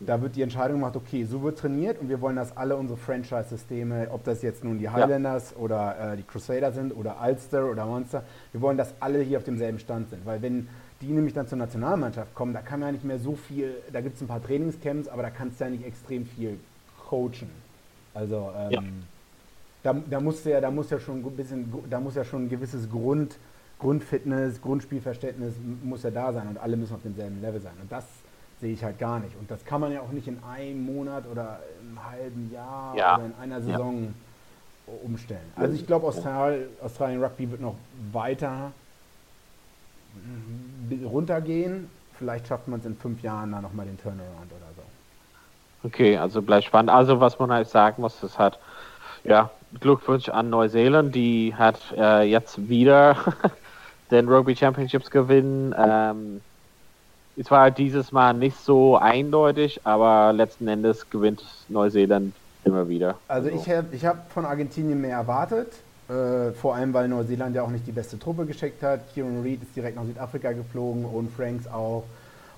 da 0.01 0.21
wird 0.21 0.35
die 0.35 0.43
Entscheidung 0.43 0.79
gemacht, 0.81 0.97
okay, 0.97 1.25
so 1.25 1.43
wird 1.43 1.59
trainiert 1.59 2.01
und 2.01 2.09
wir 2.09 2.21
wollen, 2.21 2.37
dass 2.37 2.57
alle 2.57 2.77
unsere 2.77 2.99
Franchise-Systeme, 2.99 4.09
ob 4.11 4.25
das 4.25 4.43
jetzt 4.43 4.65
nun 4.65 4.79
die 4.79 4.89
Highlanders 4.89 5.53
ja. 5.53 5.57
oder 5.59 6.13
äh, 6.13 6.17
die 6.17 6.25
Crusader 6.25 6.73
sind 6.73 6.93
oder 6.93 7.17
Ulster 7.23 7.71
oder 7.71 7.87
Monster, 7.87 8.25
wir 8.51 8.61
wollen, 8.61 8.77
dass 8.77 8.95
alle 8.99 9.21
hier 9.21 9.39
auf 9.39 9.45
demselben 9.45 9.79
Stand 9.79 10.11
sind. 10.11 10.27
Weil 10.27 10.43
wenn 10.43 10.69
die 11.01 11.09
nämlich 11.09 11.35
dann 11.35 11.47
zur 11.47 11.59
Nationalmannschaft 11.59 12.35
kommen, 12.35 12.55
da 12.55 12.61
kann 12.61 12.81
man 12.81 12.89
ja 12.89 12.93
nicht 12.93 13.05
mehr 13.05 13.19
so 13.19 13.37
viel, 13.37 13.75
da 13.93 14.01
gibt 14.01 14.17
es 14.17 14.23
ein 14.23 14.29
paar 14.29 14.43
Trainingscamps, 14.43 15.09
aber 15.09 15.23
da 15.23 15.31
kannst 15.31 15.61
du 15.61 15.65
ja 15.65 15.71
nicht 15.71 15.87
extrem 15.87 16.27
viel 16.27 16.59
coachen. 17.09 17.51
Also 18.15 18.53
ähm, 18.57 18.71
ja 18.71 18.83
da, 19.83 19.95
da 19.95 20.21
muss 20.21 20.45
ja, 20.45 20.61
da 20.61 20.71
muss 20.71 20.91
ja 20.91 21.01
schon 21.01 21.25
ein 21.25 21.37
bisschen, 21.37 21.73
da 21.91 22.01
muss 22.01 22.15
ja 22.15 22.25
schon 22.25 22.45
ein 22.45 22.49
gewisses 22.49 22.89
Grund, 22.89 23.37
Grundfitness, 23.79 24.61
Grundspielverständnis 24.61 25.55
muss 25.83 26.05
ja 26.05 26.11
da 26.11 26.33
sein 26.33 26.49
und 26.49 26.59
alle 26.59 26.77
müssen 26.77 26.95
auf 26.95 27.03
demselben 27.03 27.41
Level 27.41 27.61
sein. 27.61 27.73
Und 27.81 27.91
das 27.91 28.05
sehe 28.61 28.73
ich 28.73 28.85
halt 28.85 28.99
gar 28.99 29.19
nicht. 29.19 29.37
Und 29.39 29.51
das 29.51 29.65
kann 29.65 29.81
man 29.81 29.91
ja 29.91 30.01
auch 30.01 30.13
nicht 30.13 30.29
in 30.29 30.39
einem 30.45 30.85
Monat 30.85 31.25
oder 31.27 31.61
im 31.81 31.99
halben 32.05 32.51
Jahr 32.53 32.97
ja. 32.97 33.17
oder 33.17 33.27
in 33.27 33.35
einer 33.41 33.61
Saison 33.61 34.15
ja. 34.87 34.93
umstellen. 35.03 35.41
Also 35.57 35.75
ich 35.75 35.85
glaube, 35.85 36.07
Austral 36.07 36.69
Australien 36.81 37.23
Rugby 37.23 37.51
wird 37.51 37.61
noch 37.61 37.75
weiter 38.13 38.71
runtergehen. 41.05 41.89
Vielleicht 42.19 42.47
schafft 42.47 42.69
man 42.69 42.79
es 42.79 42.87
in 42.87 42.95
fünf 42.95 43.21
Jahren 43.23 43.51
da 43.51 43.61
nochmal 43.61 43.87
den 43.87 43.99
Turnaround. 43.99 44.53
Okay, 45.85 46.17
also 46.17 46.43
bleibt 46.43 46.65
spannend. 46.65 46.91
Also 46.91 47.21
was 47.21 47.39
man 47.39 47.53
halt 47.53 47.69
sagen 47.69 48.03
muss, 48.03 48.21
das 48.21 48.39
hat 48.39 48.59
ja 49.25 49.51
Glückwunsch 49.81 50.29
an 50.29 50.51
Neuseeland, 50.51 51.15
die 51.15 51.55
hat 51.57 51.79
äh, 51.97 52.23
jetzt 52.23 52.69
wieder 52.69 53.17
den 54.11 54.29
Rugby 54.29 54.55
Championships 54.55 55.11
gewinnen. 55.11 55.75
Ähm, 55.77 56.41
es 57.37 57.51
war 57.51 57.71
dieses 57.71 58.13
Mal 58.13 58.35
nicht 58.35 58.57
so 58.59 58.97
eindeutig, 58.97 59.81
aber 59.85 60.33
letzten 60.33 60.69
Endes 60.69 61.09
gewinnt 61.09 61.43
Neuseeland 61.69 62.35
immer 62.65 62.89
wieder. 62.89 63.17
Also, 63.29 63.49
also. 63.49 63.61
ich 63.61 63.75
habe 63.75 63.97
ich 63.97 64.05
hab 64.05 64.31
von 64.31 64.45
Argentinien 64.45 65.01
mehr 65.01 65.17
erwartet, 65.17 65.73
äh, 66.09 66.53
vor 66.53 66.75
allem 66.75 66.93
weil 66.93 67.09
Neuseeland 67.09 67.57
ja 67.57 67.63
auch 67.63 67.71
nicht 67.71 67.87
die 67.87 67.93
beste 67.93 68.19
Truppe 68.19 68.45
geschickt 68.45 68.83
hat. 68.83 69.01
Kieran 69.15 69.43
Reid 69.43 69.63
ist 69.63 69.75
direkt 69.75 69.97
nach 69.97 70.05
Südafrika 70.05 70.53
geflogen 70.53 71.05
und 71.05 71.33
Franks 71.33 71.67
auch. 71.67 72.05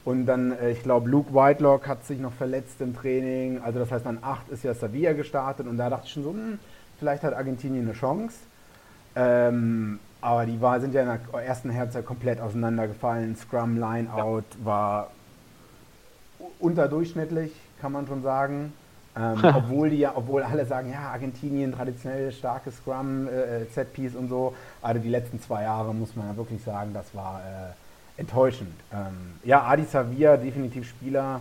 Und 0.05 0.27
dann, 0.27 0.53
äh, 0.53 0.71
ich 0.71 0.83
glaube, 0.83 1.09
Luke 1.09 1.33
Whitelock 1.33 1.89
hat 1.89 2.05
sich 2.05 2.19
noch 2.19 2.33
verletzt 2.33 2.81
im 2.81 2.95
Training. 2.95 3.61
Also 3.63 3.79
das 3.79 3.91
heißt, 3.91 4.07
an 4.07 4.19
8 4.21 4.51
ist 4.51 4.65
ja 4.65 4.75
Sevilla 4.75 5.13
gestartet 5.13 5.67
und 5.67 5.79
da 5.79 5.89
dachte 5.89 6.07
ich 6.07 6.13
schon 6.13 6.25
so, 6.25 6.33
mh, 6.33 6.39
hm, 6.39 6.59
vielleicht 6.99 7.23
hat 7.23 7.35
Argentinien 7.35 7.85
eine 7.85 7.95
Chance. 7.95 8.37
Ähm, 9.17 9.99
aber 10.21 10.47
die 10.47 10.61
war, 10.61 10.81
sind 10.81 10.95
ja 10.95 11.03
in 11.03 11.19
der 11.33 11.43
ersten 11.43 11.75
Halbzeit 11.75 12.05
komplett 12.05 12.41
auseinandergefallen. 12.41 13.37
Scrum, 13.37 13.79
Line-Out 13.79 14.45
ja. 14.59 14.65
war 14.65 15.11
unterdurchschnittlich, 16.59 17.53
kann 17.81 17.93
man 17.93 18.07
schon 18.07 18.23
sagen. 18.23 18.73
Ähm, 19.17 19.39
obwohl 19.55 19.91
die 19.91 19.99
ja, 19.99 20.13
obwohl 20.15 20.43
alle 20.43 20.67
sagen, 20.67 20.91
ja, 20.91 21.11
Argentinien 21.13 21.73
traditionell 21.73 22.33
starkes 22.33 22.77
Scrum, 22.77 23.29
äh, 23.29 23.63
äh, 23.63 23.65
Set-Piece 23.67 24.17
und 24.17 24.29
so. 24.29 24.55
Also 24.83 25.01
die 25.01 25.09
letzten 25.09 25.41
zwei 25.41 25.63
Jahre 25.63 25.95
muss 25.95 26.17
man 26.17 26.29
ja 26.29 26.37
wirklich 26.37 26.63
sagen, 26.63 26.93
das 26.93 27.15
war 27.15 27.41
äh, 27.41 27.84
enttäuschend. 28.17 28.75
Ähm, 28.93 29.39
ja, 29.45 29.63
Adi 29.65 29.85
Savia, 29.85 30.37
definitiv 30.37 30.89
Spieler 30.89 31.41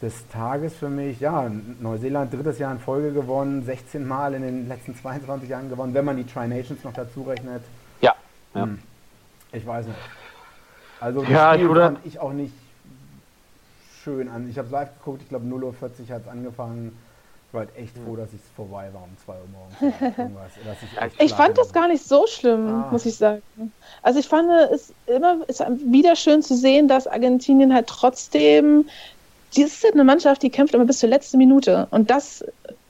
des 0.00 0.26
Tages 0.28 0.74
für 0.74 0.88
mich. 0.88 1.20
Ja, 1.20 1.50
Neuseeland 1.80 2.32
drittes 2.32 2.58
Jahr 2.58 2.72
in 2.72 2.80
Folge 2.80 3.12
gewonnen, 3.12 3.64
16 3.64 4.06
Mal 4.06 4.34
in 4.34 4.42
den 4.42 4.68
letzten 4.68 4.96
22 4.96 5.48
Jahren 5.48 5.68
gewonnen, 5.68 5.94
wenn 5.94 6.04
man 6.04 6.16
die 6.16 6.24
Tri-Nations 6.24 6.82
noch 6.82 6.92
dazu 6.92 7.22
rechnet. 7.22 7.62
Ja. 8.00 8.14
ja. 8.54 8.64
Hm. 8.64 8.78
Ich 9.52 9.66
weiß 9.66 9.86
nicht. 9.86 9.98
Also 11.00 11.20
das 11.22 11.30
ja, 11.30 11.54
Spiel 11.54 11.74
fand 11.74 11.98
ich 12.04 12.18
auch 12.18 12.32
nicht 12.32 12.54
schön 14.02 14.28
an. 14.28 14.48
Ich 14.48 14.58
habe 14.58 14.66
es 14.66 14.72
live 14.72 14.90
geguckt, 14.98 15.22
ich 15.22 15.28
glaube 15.28 15.46
0.40 15.46 15.52
Uhr 15.52 16.14
hat 16.14 16.22
es 16.22 16.28
angefangen. 16.28 16.96
Ich 17.52 17.54
war 17.54 17.66
halt 17.66 17.76
echt 17.76 17.98
froh, 17.98 18.16
dass 18.16 18.32
es 18.32 18.40
vorbei 18.56 18.88
war 18.94 19.02
um 19.02 19.14
2 19.26 19.32
Uhr 19.34 19.40
morgens. 19.52 20.52
ich, 21.18 21.20
ich 21.26 21.34
fand 21.34 21.58
das 21.58 21.70
gar 21.70 21.86
nicht 21.86 22.02
so 22.02 22.26
schlimm, 22.26 22.66
ah. 22.66 22.88
muss 22.90 23.04
ich 23.04 23.14
sagen. 23.14 23.42
Also 24.00 24.20
ich 24.20 24.26
fand 24.26 24.50
es 24.72 24.94
immer 25.04 25.46
ist 25.46 25.62
wieder 25.84 26.16
schön 26.16 26.40
zu 26.40 26.56
sehen, 26.56 26.88
dass 26.88 27.06
Argentinien 27.06 27.74
halt 27.74 27.88
trotzdem, 27.88 28.88
die 29.54 29.64
ist 29.64 29.84
halt 29.84 29.92
eine 29.92 30.04
Mannschaft, 30.04 30.42
die 30.42 30.48
kämpft 30.48 30.72
immer 30.72 30.86
bis 30.86 31.00
zur 31.00 31.10
letzten 31.10 31.36
Minute. 31.36 31.88
Und 31.90 32.08
das 32.08 32.42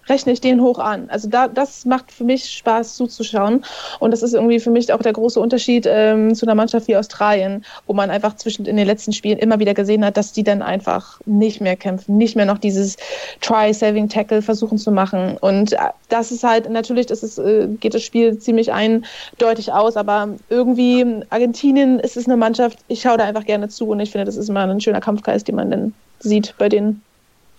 rechne 0.09 0.33
ich 0.33 0.41
den 0.41 0.61
hoch 0.61 0.79
an. 0.79 1.09
Also 1.11 1.29
da, 1.29 1.49
das 1.49 1.85
macht 1.85 2.11
für 2.11 2.25
mich 2.25 2.51
Spaß 2.51 2.97
zuzuschauen. 2.97 3.65
Und 4.01 4.11
das 4.11 4.23
ist 4.23 4.35
irgendwie 4.35 4.61
für 4.61 4.71
mich 4.71 4.93
auch 4.93 5.03
der 5.03 5.13
große 5.13 5.39
Unterschied 5.39 5.87
ähm, 5.89 6.35
zu 6.35 6.47
einer 6.47 6.55
Mannschaft 6.55 6.89
wie 6.89 6.97
Australien, 6.97 7.65
wo 7.87 7.93
man 7.93 8.11
einfach 8.11 8.37
zwischen 8.37 8.67
in 8.67 8.77
den 8.77 8.87
letzten 8.87 9.13
Spielen 9.13 9.39
immer 9.39 9.59
wieder 9.59 9.75
gesehen 9.75 10.05
hat, 10.05 10.17
dass 10.17 10.33
die 10.33 10.43
dann 10.43 10.63
einfach 10.63 11.21
nicht 11.25 11.61
mehr 11.61 11.77
kämpfen, 11.77 12.17
nicht 12.17 12.37
mehr 12.37 12.47
noch 12.47 12.59
dieses 12.59 12.97
Try-Saving-Tackle 13.41 14.43
versuchen 14.43 14.79
zu 14.79 14.91
machen. 14.91 15.37
Und 15.41 15.75
äh, 15.75 15.79
das 16.09 16.33
ist 16.33 16.45
halt, 16.45 16.69
natürlich, 16.69 17.07
das 17.07 17.23
ist, 17.23 17.39
äh, 17.39 17.69
geht 17.81 17.95
das 17.95 18.03
Spiel 18.03 18.39
ziemlich 18.39 18.73
eindeutig 18.73 19.73
aus, 19.73 19.97
aber 19.97 20.29
irgendwie 20.49 21.23
Argentinien 21.31 22.01
ist 22.01 22.17
es 22.17 22.27
eine 22.27 22.37
Mannschaft, 22.37 22.79
ich 22.89 23.01
schaue 23.03 23.19
da 23.19 23.25
einfach 23.25 23.45
gerne 23.45 23.69
zu 23.69 23.89
und 23.89 24.01
ich 24.01 24.11
finde, 24.11 24.25
das 24.25 24.37
ist 24.37 24.49
immer 24.49 24.61
ein 24.61 24.81
schöner 24.81 25.01
Kampfgeist, 25.01 25.49
den 25.49 25.57
man 25.57 25.71
dann 25.71 25.95
sieht 26.21 26.55
bei 26.59 26.69
denen. 26.69 27.03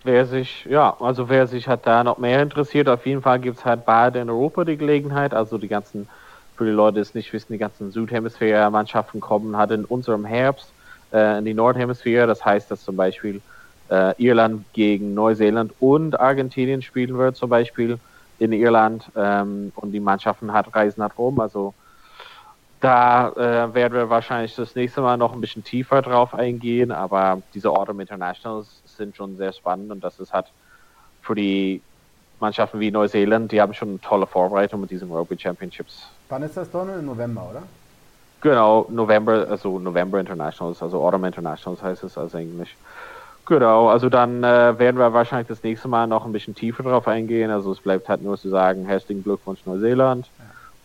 Wer 0.05 0.25
sich, 0.25 0.65
ja, 0.65 0.97
also 0.99 1.29
wer 1.29 1.47
sich 1.47 1.67
halt 1.69 1.85
da 1.87 2.03
noch 2.03 2.17
mehr 2.17 2.41
interessiert, 2.43 2.89
auf 2.89 3.05
jeden 3.05 3.21
Fall 3.21 3.39
gibt 3.39 3.59
es 3.59 3.65
halt 3.65 3.85
bald 3.85 4.15
in 4.17 4.29
Europa 4.29 4.65
die 4.65 4.77
Gelegenheit, 4.77 5.33
also 5.33 5.57
die 5.57 5.69
ganzen, 5.69 6.09
für 6.55 6.65
die 6.65 6.71
Leute, 6.71 6.95
die 6.95 7.01
es 7.01 7.13
nicht 7.13 7.31
wissen, 7.31 7.53
die 7.53 7.57
ganzen 7.59 7.89
Südhemisphäre-Mannschaften 7.91 9.21
kommen 9.21 9.55
halt 9.57 9.71
in 9.71 9.85
unserem 9.85 10.25
Herbst 10.25 10.75
äh, 11.13 11.39
in 11.39 11.45
die 11.45 11.53
Nordhemisphäre, 11.53 12.27
das 12.27 12.43
heißt, 12.43 12.69
dass 12.69 12.83
zum 12.83 12.97
Beispiel 12.97 13.43
äh, 13.89 14.13
Irland 14.21 14.65
gegen 14.73 15.13
Neuseeland 15.13 15.73
und 15.79 16.19
Argentinien 16.19 16.81
spielen 16.81 17.17
wird, 17.17 17.37
zum 17.37 17.49
Beispiel 17.49 18.01
in 18.39 18.51
Irland. 18.51 19.09
Ähm, 19.15 19.71
und 19.75 19.91
die 19.93 20.01
Mannschaften 20.01 20.51
hat, 20.53 20.75
reisen 20.75 21.01
halt 21.01 21.17
rum, 21.17 21.39
also 21.39 21.75
da 22.81 23.29
äh, 23.29 23.73
werden 23.73 23.93
wir 23.93 24.09
wahrscheinlich 24.09 24.55
das 24.55 24.75
nächste 24.75 25.01
Mal 25.01 25.17
noch 25.17 25.33
ein 25.33 25.39
bisschen 25.41 25.63
tiefer 25.63 26.01
drauf 26.01 26.33
eingehen, 26.33 26.91
aber 26.91 27.43
diese 27.53 27.71
Autumn 27.71 28.01
Internationals 28.01 28.82
sind 28.95 29.15
schon 29.15 29.37
sehr 29.37 29.53
spannend 29.53 29.91
und 29.91 30.03
das 30.03 30.19
ist 30.19 30.33
halt 30.33 30.47
für 31.21 31.35
die 31.35 31.81
Mannschaften 32.39 32.79
wie 32.79 32.91
Neuseeland, 32.91 33.51
die 33.51 33.61
haben 33.61 33.73
schon 33.73 33.89
eine 33.89 34.01
tolle 34.01 34.27
Vorbereitung 34.27 34.81
mit 34.81 34.91
diesen 34.91 35.11
Rugby 35.11 35.37
Championships. 35.39 36.07
Wann 36.29 36.43
ist 36.43 36.57
das, 36.57 36.69
Donald? 36.69 36.99
Im 36.99 37.05
November, 37.05 37.47
oder? 37.49 37.63
Genau, 38.41 38.85
November, 38.89 39.47
also 39.49 39.79
November 39.79 40.19
Internationals, 40.19 40.81
also 40.81 41.01
Autumn 41.01 41.23
Internationals 41.23 41.81
heißt 41.81 42.03
es 42.03 42.17
als 42.17 42.33
Englisch. 42.33 42.75
Genau, 43.45 43.89
also 43.89 44.09
dann 44.09 44.43
äh, 44.43 44.77
werden 44.77 44.97
wir 44.97 45.13
wahrscheinlich 45.13 45.47
das 45.47 45.63
nächste 45.63 45.87
Mal 45.87 46.07
noch 46.07 46.25
ein 46.25 46.31
bisschen 46.31 46.55
tiefer 46.55 46.83
drauf 46.83 47.07
eingehen. 47.07 47.51
Also 47.51 47.73
es 47.73 47.79
bleibt 47.79 48.07
halt 48.07 48.21
nur 48.21 48.37
zu 48.37 48.49
sagen, 48.49 48.85
herzlichen 48.85 49.23
Glückwunsch 49.23 49.65
Neuseeland. 49.65 50.27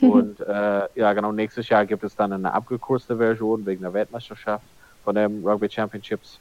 Ja. 0.00 0.08
Und 0.08 0.40
äh, 0.48 0.88
ja, 0.94 1.12
genau, 1.12 1.32
nächstes 1.32 1.68
Jahr 1.68 1.86
gibt 1.86 2.02
es 2.02 2.16
dann 2.16 2.32
eine 2.32 2.52
abgekürzte 2.52 3.16
Version 3.16 3.64
wegen 3.64 3.82
der 3.82 3.92
Weltmeisterschaft 3.92 4.64
von 5.04 5.14
den 5.14 5.46
Rugby 5.46 5.70
Championships. 5.70 6.38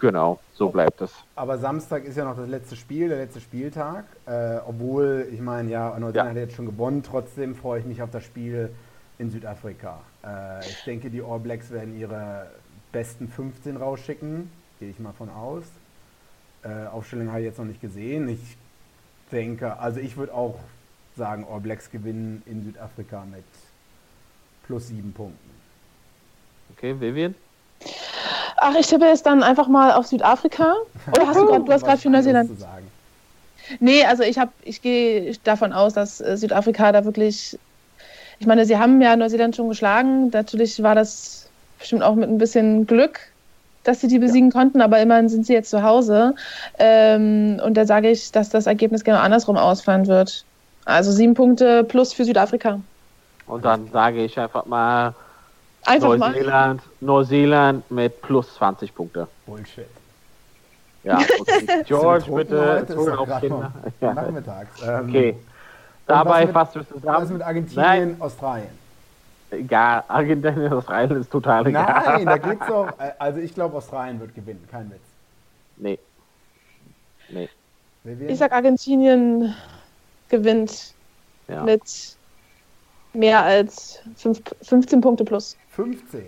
Genau, 0.00 0.40
so 0.54 0.70
bleibt 0.70 1.02
es. 1.02 1.12
Aber 1.36 1.58
Samstag 1.58 2.04
ist 2.04 2.16
ja 2.16 2.24
noch 2.24 2.36
das 2.36 2.48
letzte 2.48 2.74
Spiel, 2.74 3.10
der 3.10 3.18
letzte 3.18 3.40
Spieltag. 3.40 4.06
Äh, 4.26 4.56
obwohl, 4.66 5.28
ich 5.30 5.40
meine, 5.40 5.70
ja, 5.70 5.90
Neuseeland 5.90 6.14
ja. 6.14 6.24
hat 6.24 6.36
jetzt 6.36 6.54
schon 6.54 6.66
gewonnen. 6.66 7.02
Trotzdem 7.02 7.54
freue 7.54 7.80
ich 7.80 7.86
mich 7.86 8.00
auf 8.00 8.10
das 8.10 8.24
Spiel 8.24 8.70
in 9.18 9.30
Südafrika. 9.30 10.00
Äh, 10.24 10.60
ich 10.60 10.84
denke, 10.84 11.10
die 11.10 11.22
All 11.22 11.38
Blacks 11.38 11.70
werden 11.70 11.98
ihre 11.98 12.50
besten 12.92 13.28
15 13.28 13.76
rausschicken. 13.76 14.50
Gehe 14.78 14.88
ich 14.88 14.98
mal 14.98 15.12
von 15.12 15.28
aus. 15.28 15.64
Äh, 16.62 16.86
Aufstellung 16.86 17.28
habe 17.28 17.40
ich 17.40 17.46
jetzt 17.46 17.58
noch 17.58 17.66
nicht 17.66 17.82
gesehen. 17.82 18.28
Ich 18.30 18.56
denke, 19.30 19.78
also 19.78 20.00
ich 20.00 20.16
würde 20.16 20.32
auch 20.32 20.58
sagen, 21.16 21.46
All 21.50 21.60
Blacks 21.60 21.90
gewinnen 21.90 22.42
in 22.46 22.64
Südafrika 22.64 23.24
mit 23.30 23.44
plus 24.66 24.88
sieben 24.88 25.12
Punkten. 25.12 25.50
Okay, 26.72 26.98
Vivian? 26.98 27.34
Ach, 28.56 28.74
ich 28.78 28.86
tippe 28.86 29.06
jetzt 29.06 29.26
dann 29.26 29.42
einfach 29.42 29.68
mal 29.68 29.92
auf 29.92 30.06
Südafrika. 30.06 30.74
Oder 31.12 31.26
hast 31.26 31.40
du 31.40 31.46
gerade, 31.46 31.64
du 31.64 31.72
hast 31.72 31.84
gerade 31.84 32.00
für 32.00 32.10
Neuseeland. 32.10 32.50
Nee, 33.78 34.04
also 34.04 34.22
ich 34.22 34.38
habe, 34.38 34.50
ich 34.62 34.82
gehe 34.82 35.32
davon 35.44 35.72
aus, 35.72 35.94
dass 35.94 36.20
äh, 36.20 36.36
Südafrika 36.36 36.92
da 36.92 37.04
wirklich. 37.04 37.58
Ich 38.38 38.46
meine, 38.46 38.64
sie 38.66 38.78
haben 38.78 39.00
ja 39.00 39.16
Neuseeland 39.16 39.54
schon 39.54 39.68
geschlagen. 39.68 40.30
Natürlich 40.30 40.82
war 40.82 40.94
das 40.94 41.48
bestimmt 41.78 42.02
auch 42.02 42.14
mit 42.14 42.28
ein 42.28 42.38
bisschen 42.38 42.86
Glück, 42.86 43.20
dass 43.84 44.00
sie 44.00 44.08
die 44.08 44.18
besiegen 44.18 44.50
ja. 44.50 44.52
konnten, 44.52 44.80
aber 44.80 45.00
immerhin 45.00 45.28
sind 45.28 45.46
sie 45.46 45.52
jetzt 45.52 45.70
zu 45.70 45.82
Hause. 45.82 46.34
Ähm, 46.78 47.60
und 47.64 47.74
da 47.74 47.86
sage 47.86 48.10
ich, 48.10 48.32
dass 48.32 48.48
das 48.50 48.66
Ergebnis 48.66 49.04
genau 49.04 49.18
andersrum 49.18 49.56
ausfallen 49.56 50.06
wird. 50.06 50.44
Also 50.84 51.12
sieben 51.12 51.34
Punkte 51.34 51.84
plus 51.84 52.12
für 52.12 52.24
Südafrika. 52.24 52.80
Und 53.46 53.64
dann 53.64 53.88
sage 53.92 54.24
ich 54.24 54.38
einfach 54.38 54.66
mal 54.66 55.14
Einfach 55.84 56.16
Neuseeland, 56.16 56.82
mal. 57.00 57.06
Neuseeland 57.06 57.90
mit 57.90 58.20
plus 58.22 58.54
20 58.54 58.94
Punkte. 58.94 59.26
Bullshit. 59.46 59.86
Ja, 61.02 61.18
okay. 61.40 61.84
George, 61.86 62.30
bitte. 62.30 62.86
Ja. 64.00 64.14
Nachmittags. 64.14 64.82
Ähm, 64.82 65.08
okay. 65.08 65.36
Dabei 66.06 66.44
mit, 66.44 66.52
fasst 66.52 66.76
du 66.76 66.82
zusammen. 66.86 67.22
Was 67.22 67.30
mit 67.30 67.42
Argentinien, 67.42 67.86
Nein. 67.86 68.16
Australien? 68.18 68.68
Egal, 69.50 70.04
Argentinien, 70.08 70.72
Australien 70.72 71.20
ist 71.20 71.30
total 71.30 71.66
egal. 71.66 72.02
Nein, 72.04 72.26
da 72.26 72.36
geht's 72.36 72.66
doch. 72.66 72.88
Also 73.18 73.40
ich 73.40 73.54
glaube, 73.54 73.76
Australien 73.76 74.20
wird 74.20 74.34
gewinnen, 74.34 74.66
kein 74.70 74.90
Witz. 74.90 75.00
Nee. 75.76 75.98
Nee. 77.28 77.48
Ich 78.28 78.38
sag, 78.38 78.52
Argentinien 78.52 79.54
gewinnt 80.28 80.94
ja. 81.48 81.62
mit 81.62 82.16
mehr 83.12 83.42
als 83.42 84.00
fünf, 84.16 84.40
15 84.62 85.00
Punkte 85.00 85.24
plus. 85.24 85.56
15? 85.70 86.24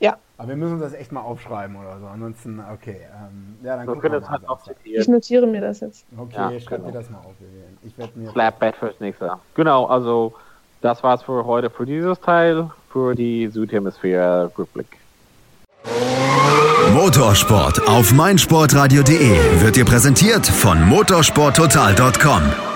Ja. 0.00 0.16
Aber 0.38 0.48
wir 0.48 0.56
müssen 0.56 0.74
uns 0.74 0.82
das 0.82 0.92
echt 0.92 1.12
mal 1.12 1.22
aufschreiben 1.22 1.76
oder 1.76 1.98
so. 1.98 2.06
Ansonsten, 2.06 2.60
okay. 2.72 3.00
Ähm, 3.14 3.56
ja, 3.62 3.76
dann 3.76 3.86
wir 3.86 3.96
können 3.96 4.20
das 4.20 4.28
halt 4.28 4.46
auch 4.48 4.60
Ich 4.84 5.08
notiere 5.08 5.46
mir 5.46 5.62
das 5.62 5.80
jetzt. 5.80 6.04
Okay, 6.16 6.34
ja, 6.36 6.60
schreib 6.60 6.80
genau. 6.80 6.90
dir 6.90 6.98
das 6.98 7.10
mal 7.10 7.18
auf. 7.18 7.34
Ich 7.82 7.96
werde 7.96 8.18
mir. 8.18 8.30
Flatbed 8.30 8.76
fürs 8.76 9.00
nächste. 9.00 9.38
Genau, 9.54 9.86
also 9.86 10.34
das 10.82 11.02
war's 11.02 11.22
für 11.22 11.46
heute 11.46 11.70
für 11.70 11.86
dieses 11.86 12.20
Teil, 12.20 12.70
für 12.90 13.14
die 13.14 13.48
Südhemisphäre 13.48 14.52
Rückblick. 14.56 14.98
Motorsport 16.92 17.88
auf 17.88 18.12
meinsportradio.de 18.12 19.60
wird 19.60 19.76
dir 19.76 19.84
präsentiert 19.84 20.46
von 20.46 20.82
motorsporttotal.com. 20.88 22.75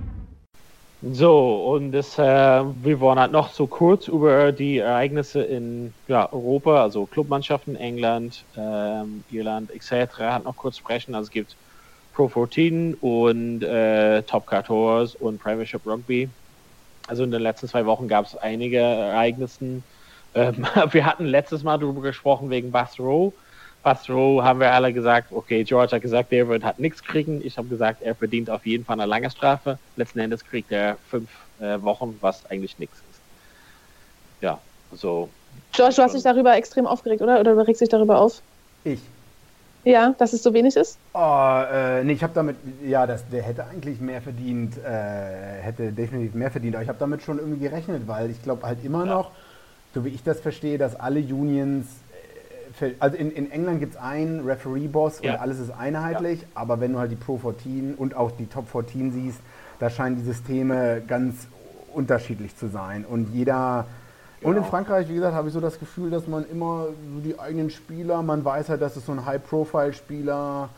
So, 1.03 1.73
und 1.73 1.93
das, 1.93 2.17
äh, 2.19 2.23
wir 2.23 2.99
wollen 2.99 3.19
halt 3.19 3.31
noch 3.31 3.49
so 3.53 3.67
kurz 3.67 4.07
über 4.07 4.51
die 4.51 4.77
Ereignisse 4.77 5.41
in 5.41 5.95
ja, 6.07 6.31
Europa, 6.31 6.83
also 6.83 7.07
Clubmannschaften, 7.07 7.75
England, 7.75 8.47
ähm, 8.55 9.25
Irland 9.27 9.71
etc. 9.71 9.91
halt 10.19 10.43
noch 10.43 10.55
kurz 10.57 10.77
sprechen. 10.77 11.15
Also 11.15 11.25
es 11.27 11.31
gibt 11.31 11.57
Pro 12.11 12.27
14 12.29 12.93
und 12.95 13.63
äh, 13.63 14.21
Top 14.23 14.49
14 14.49 15.17
und 15.19 15.39
Premiership 15.39 15.85
Rugby. 15.87 16.35
Also 17.07 17.23
in 17.23 17.31
den 17.31 17.41
letzten 17.41 17.67
zwei 17.67 17.85
Wochen 17.87 18.07
gab 18.07 18.25
es 18.25 18.35
einige 18.35 18.77
Ereignisse 18.79 19.83
Ähm, 20.33 20.67
wir 20.91 21.05
hatten 21.05 21.25
letztes 21.25 21.63
Mal 21.63 21.79
darüber 21.79 22.01
gesprochen 22.01 22.49
wegen 22.51 22.71
Bastro. 23.83 24.37
Bastro 24.37 24.43
haben 24.43 24.59
wir 24.59 24.71
alle 24.71 24.93
gesagt, 24.93 25.31
okay, 25.31 25.63
George 25.63 25.95
hat 25.95 26.01
gesagt, 26.01 26.31
der 26.31 26.47
wird 26.47 26.63
hat 26.63 26.79
nichts 26.79 27.03
kriegen. 27.03 27.41
Ich 27.43 27.57
habe 27.57 27.67
gesagt, 27.67 28.01
er 28.01 28.15
verdient 28.15 28.49
auf 28.49 28.65
jeden 28.65 28.85
Fall 28.85 28.99
eine 28.99 29.09
lange 29.09 29.29
Strafe. 29.29 29.77
Letzten 29.95 30.19
Endes 30.19 30.43
kriegt 30.45 30.71
er 30.71 30.97
fünf 31.09 31.29
äh, 31.59 31.81
Wochen, 31.81 32.17
was 32.21 32.45
eigentlich 32.47 32.77
nichts 32.79 32.97
ist. 32.97 33.21
Ja, 34.41 34.59
so. 34.93 35.29
George, 35.73 35.95
du 35.95 36.01
hast 36.03 36.15
dich 36.15 36.23
darüber 36.23 36.55
extrem 36.55 36.87
aufgeregt, 36.87 37.21
oder? 37.21 37.39
Oder 37.39 37.55
du 37.55 37.67
regst 37.67 37.81
dich 37.81 37.89
darüber 37.89 38.19
auf? 38.19 38.41
Ich. 38.83 38.99
Ja, 39.83 40.13
dass 40.17 40.33
es 40.33 40.43
so 40.43 40.53
wenig 40.53 40.75
ist? 40.75 40.97
Oh, 41.13 41.63
äh, 41.71 42.03
nee, 42.03 42.13
ich 42.13 42.21
habe 42.21 42.33
damit, 42.35 42.55
ja, 42.85 43.07
das, 43.07 43.27
der 43.29 43.41
hätte 43.41 43.65
eigentlich 43.65 43.99
mehr 43.99 44.21
verdient, 44.21 44.77
äh, 44.77 45.61
hätte 45.61 45.91
definitiv 45.91 46.35
mehr 46.35 46.51
verdient, 46.51 46.75
aber 46.75 46.83
ich 46.83 46.89
habe 46.89 46.99
damit 46.99 47.23
schon 47.23 47.39
irgendwie 47.39 47.59
gerechnet, 47.59 48.07
weil 48.07 48.29
ich 48.29 48.43
glaube 48.43 48.67
halt 48.67 48.83
immer 48.85 49.05
ja. 49.05 49.15
noch, 49.15 49.31
so 49.95 50.05
wie 50.05 50.09
ich 50.09 50.23
das 50.23 50.39
verstehe, 50.39 50.77
dass 50.77 50.95
alle 50.95 51.19
Unions, 51.19 51.87
also 52.99 53.17
in, 53.17 53.31
in 53.31 53.51
England 53.51 53.79
gibt 53.79 53.93
es 53.93 53.99
einen 53.99 54.45
Referee-Boss 54.45 55.21
ja. 55.21 55.33
und 55.33 55.39
alles 55.39 55.59
ist 55.59 55.71
einheitlich, 55.71 56.41
ja. 56.41 56.47
aber 56.55 56.79
wenn 56.79 56.93
du 56.93 56.99
halt 56.99 57.11
die 57.11 57.15
Pro 57.15 57.37
14 57.37 57.95
und 57.95 58.15
auch 58.15 58.31
die 58.31 58.47
Top 58.47 58.69
14 58.69 59.11
siehst, 59.11 59.39
da 59.79 59.89
scheinen 59.89 60.17
die 60.17 60.23
Systeme 60.23 61.01
ganz 61.07 61.47
unterschiedlich 61.93 62.55
zu 62.55 62.67
sein 62.67 63.05
und 63.05 63.33
jeder 63.33 63.85
und 64.41 64.53
in 64.53 64.55
genau. 64.55 64.67
Frankreich, 64.69 65.07
wie 65.07 65.13
gesagt, 65.13 65.35
habe 65.35 65.49
ich 65.49 65.53
so 65.53 65.59
das 65.59 65.79
Gefühl, 65.79 66.09
dass 66.09 66.27
man 66.27 66.49
immer 66.49 66.87
so 67.13 67.19
die 67.23 67.39
eigenen 67.39 67.69
Spieler, 67.69 68.23
man 68.23 68.43
weiß 68.43 68.69
halt, 68.69 68.81
dass 68.81 68.95
es 68.95 69.05
so 69.05 69.11
ein 69.11 69.23
High-Profile-Spieler, 69.23 70.69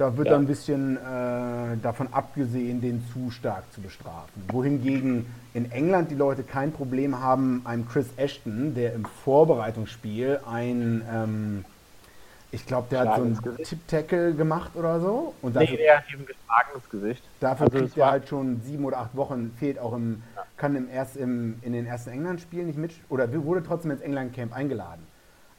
da 0.00 0.16
wird 0.16 0.28
ja. 0.28 0.34
dann 0.34 0.44
ein 0.44 0.46
bisschen 0.46 0.96
äh, 0.96 1.76
davon 1.82 2.08
abgesehen, 2.12 2.80
den 2.80 3.04
zu 3.12 3.30
stark 3.30 3.64
zu 3.72 3.82
bestrafen. 3.82 4.42
Wohingegen 4.48 5.26
in 5.52 5.70
England 5.70 6.10
die 6.10 6.14
Leute 6.14 6.42
kein 6.42 6.72
Problem 6.72 7.20
haben, 7.20 7.60
einem 7.64 7.86
Chris 7.86 8.06
Ashton, 8.16 8.74
der 8.74 8.94
im 8.94 9.04
Vorbereitungsspiel 9.04 10.40
ein 10.50 11.02
ähm, 11.12 11.64
ich 12.52 12.66
glaube, 12.66 12.88
der 12.90 13.00
hat 13.00 13.16
so 13.16 13.22
einen 13.22 13.38
Tip-Tackle 13.62 14.34
gemacht 14.34 14.72
oder 14.74 14.98
so. 14.98 15.34
Und 15.40 15.54
dafür, 15.54 15.70
nee, 15.70 15.76
der 15.76 15.98
hat 15.98 16.04
ihm 16.12 16.26
geschlagen 16.26 16.68
ins 16.74 16.90
Gesicht. 16.90 17.22
Dafür 17.38 17.66
also 17.66 17.78
kriegt 17.78 17.96
er 17.96 18.10
halt 18.10 18.28
schon 18.28 18.60
sieben 18.62 18.84
oder 18.84 18.98
acht 18.98 19.14
Wochen, 19.14 19.54
fehlt 19.58 19.78
auch 19.78 19.92
im, 19.92 20.22
ja. 20.34 20.42
kann 20.56 20.74
im 20.74 20.88
erst 20.90 21.16
im, 21.16 21.60
in 21.62 21.72
den 21.72 21.86
ersten 21.86 22.10
England-Spielen 22.10 22.66
nicht 22.66 22.78
mit, 22.78 22.92
oder 23.08 23.32
wurde 23.44 23.62
trotzdem 23.62 23.92
ins 23.92 24.00
England-Camp 24.00 24.52
eingeladen. 24.52 25.06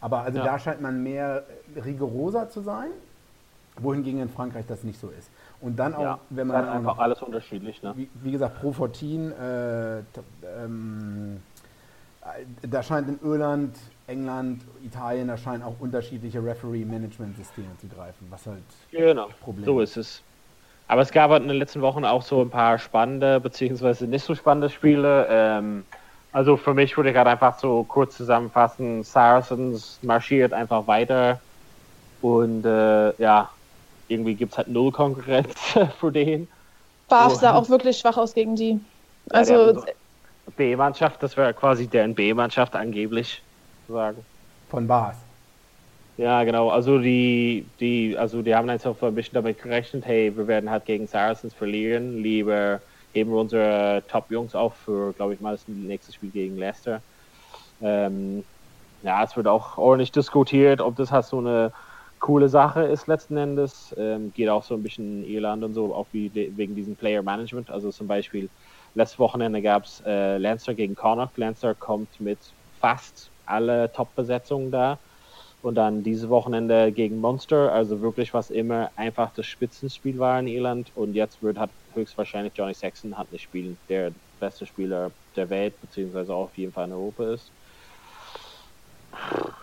Aber 0.02 0.24
also 0.24 0.40
ja. 0.40 0.46
da 0.46 0.60
scheint 0.60 0.82
man 0.82 1.02
mehr 1.02 1.46
rigoroser 1.82 2.50
zu 2.50 2.60
sein, 2.60 2.90
wohingegen 3.82 4.22
in 4.22 4.30
Frankreich 4.30 4.66
das 4.68 4.84
nicht 4.84 5.00
so 5.00 5.10
ist. 5.10 5.30
Und 5.60 5.78
dann 5.78 5.94
auch, 5.94 6.02
ja, 6.02 6.20
wenn 6.30 6.48
man. 6.48 6.66
Dann 6.66 6.78
einfach 6.78 6.98
alles 6.98 7.22
unterschiedlich, 7.22 7.82
ne? 7.84 7.94
Wie, 7.96 8.10
wie 8.16 8.32
gesagt, 8.32 8.60
Pro 8.60 8.72
14, 8.72 9.32
äh, 9.32 10.00
ähm, 10.64 11.42
da 12.62 12.84
scheint 12.84 13.10
in 13.10 13.20
Irland 13.24 13.76
England, 14.12 14.62
Italien, 14.84 15.28
da 15.28 15.38
scheinen 15.38 15.64
auch 15.64 15.76
unterschiedliche 15.80 16.44
Referee-Management-Systeme 16.44 17.70
zu 17.80 17.88
greifen, 17.88 18.28
was 18.30 18.46
halt 18.46 18.62
genau, 18.92 19.30
Problem 19.42 19.66
so 19.66 19.80
ist 19.80 19.98
es. 19.98 20.22
Aber 20.88 21.02
es 21.02 21.12
gab 21.12 21.32
halt 21.32 21.42
in 21.42 21.48
den 21.48 21.58
letzten 21.58 21.82
Wochen 21.82 22.04
auch 22.04 22.22
so 22.22 22.42
ein 22.42 22.50
paar 22.50 22.78
spannende, 22.78 23.40
beziehungsweise 23.40 24.06
nicht 24.08 24.26
so 24.26 24.36
spannende 24.36 24.70
Spiele. 24.70 25.26
Ähm, 25.30 25.86
also 26.34 26.58
für 26.58 26.74
mich 26.74 26.96
würde 26.98 27.10
ich 27.10 27.16
gerade 27.16 27.30
einfach 27.30 27.58
so 27.58 27.84
kurz 27.84 28.18
zusammenfassen, 28.18 29.04
Saracens 29.04 30.00
marschiert 30.02 30.54
einfach 30.54 30.88
weiter 30.88 31.40
und 32.22 32.66
äh, 32.66 33.14
ja, 33.22 33.50
irgendwie 34.12 34.36
gibt 34.36 34.52
es 34.52 34.58
halt 34.58 34.68
null 34.68 34.92
Konkurrenz 34.92 35.78
für 36.00 36.12
den. 36.12 36.48
Barf 37.08 37.36
sah 37.36 37.56
auch 37.56 37.70
wirklich 37.70 37.98
schwach 37.98 38.18
aus 38.18 38.34
gegen 38.34 38.56
die. 38.56 38.80
Also 39.30 39.74
ja, 39.74 39.84
B-Mannschaft, 40.56 41.22
das 41.22 41.38
wäre 41.38 41.54
quasi 41.54 41.88
deren 41.88 42.16
B-Mannschaft 42.16 42.76
angeblich 42.76 43.42
sagen. 43.88 44.24
Von 44.70 44.88
Bas. 44.88 45.18
Ja, 46.18 46.44
genau. 46.44 46.70
Also 46.70 47.00
die, 47.00 47.66
die, 47.80 48.18
also 48.18 48.42
die 48.42 48.56
haben 48.56 48.70
einfach 48.70 48.96
ein 49.02 49.16
bisschen 49.16 49.34
damit 49.34 49.62
gerechnet, 49.62 50.06
hey, 50.06 50.36
wir 50.36 50.48
werden 50.48 50.70
halt 50.70 50.86
gegen 50.86 51.08
Saracens 51.08 51.54
verlieren. 51.54 52.22
Lieber 52.22 52.82
heben 53.14 53.32
wir 53.32 53.40
unsere 53.40 54.04
Top-Jungs 54.08 54.56
auf 54.56 54.76
für, 54.76 55.14
glaube 55.14 55.34
ich 55.34 55.42
mal, 55.42 55.52
das 55.52 55.68
nächste 55.68 56.14
Spiel 56.14 56.30
gegen 56.32 56.58
Leicester. 56.58 57.02
Ähm, 57.82 58.44
ja, 59.04 59.24
es 59.24 59.36
wird 59.36 59.48
auch 59.48 59.78
ordentlich 59.78 60.12
diskutiert, 60.12 60.82
ob 60.82 60.96
das 60.96 61.12
halt 61.12 61.26
so 61.26 61.40
eine 61.40 61.72
coole 62.22 62.50
Sache 62.50 62.84
ist 62.84 63.08
letzten 63.08 63.38
Endes. 63.38 63.94
Ähm, 63.98 64.32
geht 64.32 64.50
auch 64.50 64.64
so 64.64 64.76
ein 64.76 64.84
bisschen 64.84 65.24
in 65.24 65.24
Irland 65.26 65.64
und 65.66 65.74
so, 65.74 65.94
auch 65.94 66.08
wie 66.14 66.34
wegen 66.34 66.76
diesem 66.76 66.96
Player 66.96 67.24
Management. 67.24 67.70
Also 67.70 67.92
zum 67.92 68.08
Beispiel 68.08 68.50
letztes 68.94 69.20
Wochenende 69.20 69.62
gab 69.62 69.84
es 69.86 70.02
äh, 70.06 70.38
Lancer 70.38 70.76
gegen 70.76 70.96
Connacht. 70.96 71.38
Lancer 71.38 71.76
kommt 71.76 72.20
mit 72.22 72.56
fast 72.80 73.34
alle 73.46 73.92
Top-Besetzungen 73.92 74.72
da. 74.72 75.02
Und 75.62 75.76
dann 75.76 76.04
dieses 76.04 76.30
Wochenende 76.30 76.92
gegen 76.92 77.18
Monster, 77.20 77.72
also 77.72 78.02
wirklich 78.02 78.34
was 78.34 78.50
immer 78.50 78.92
einfach 78.96 79.32
das 79.32 79.46
Spitzenspiel 79.48 80.18
war 80.20 80.40
in 80.40 80.48
Irland. 80.48 80.92
Und 80.96 81.14
jetzt 81.14 81.42
wird 81.44 81.60
hat 81.60 81.72
höchstwahrscheinlich 81.94 82.54
Johnny 82.56 82.74
Saxon 82.74 83.18
hat 83.18 83.32
nicht 83.32 83.44
spielen, 83.44 83.80
der 83.90 84.14
beste 84.40 84.66
Spieler 84.66 85.14
der 85.36 85.50
Welt, 85.50 85.80
beziehungsweise 85.82 86.34
auch 86.34 86.46
auf 86.46 86.58
jeden 86.58 86.74
Fall 86.74 86.86
in 86.88 86.94
Europa 86.94 87.34
ist. 87.34 87.54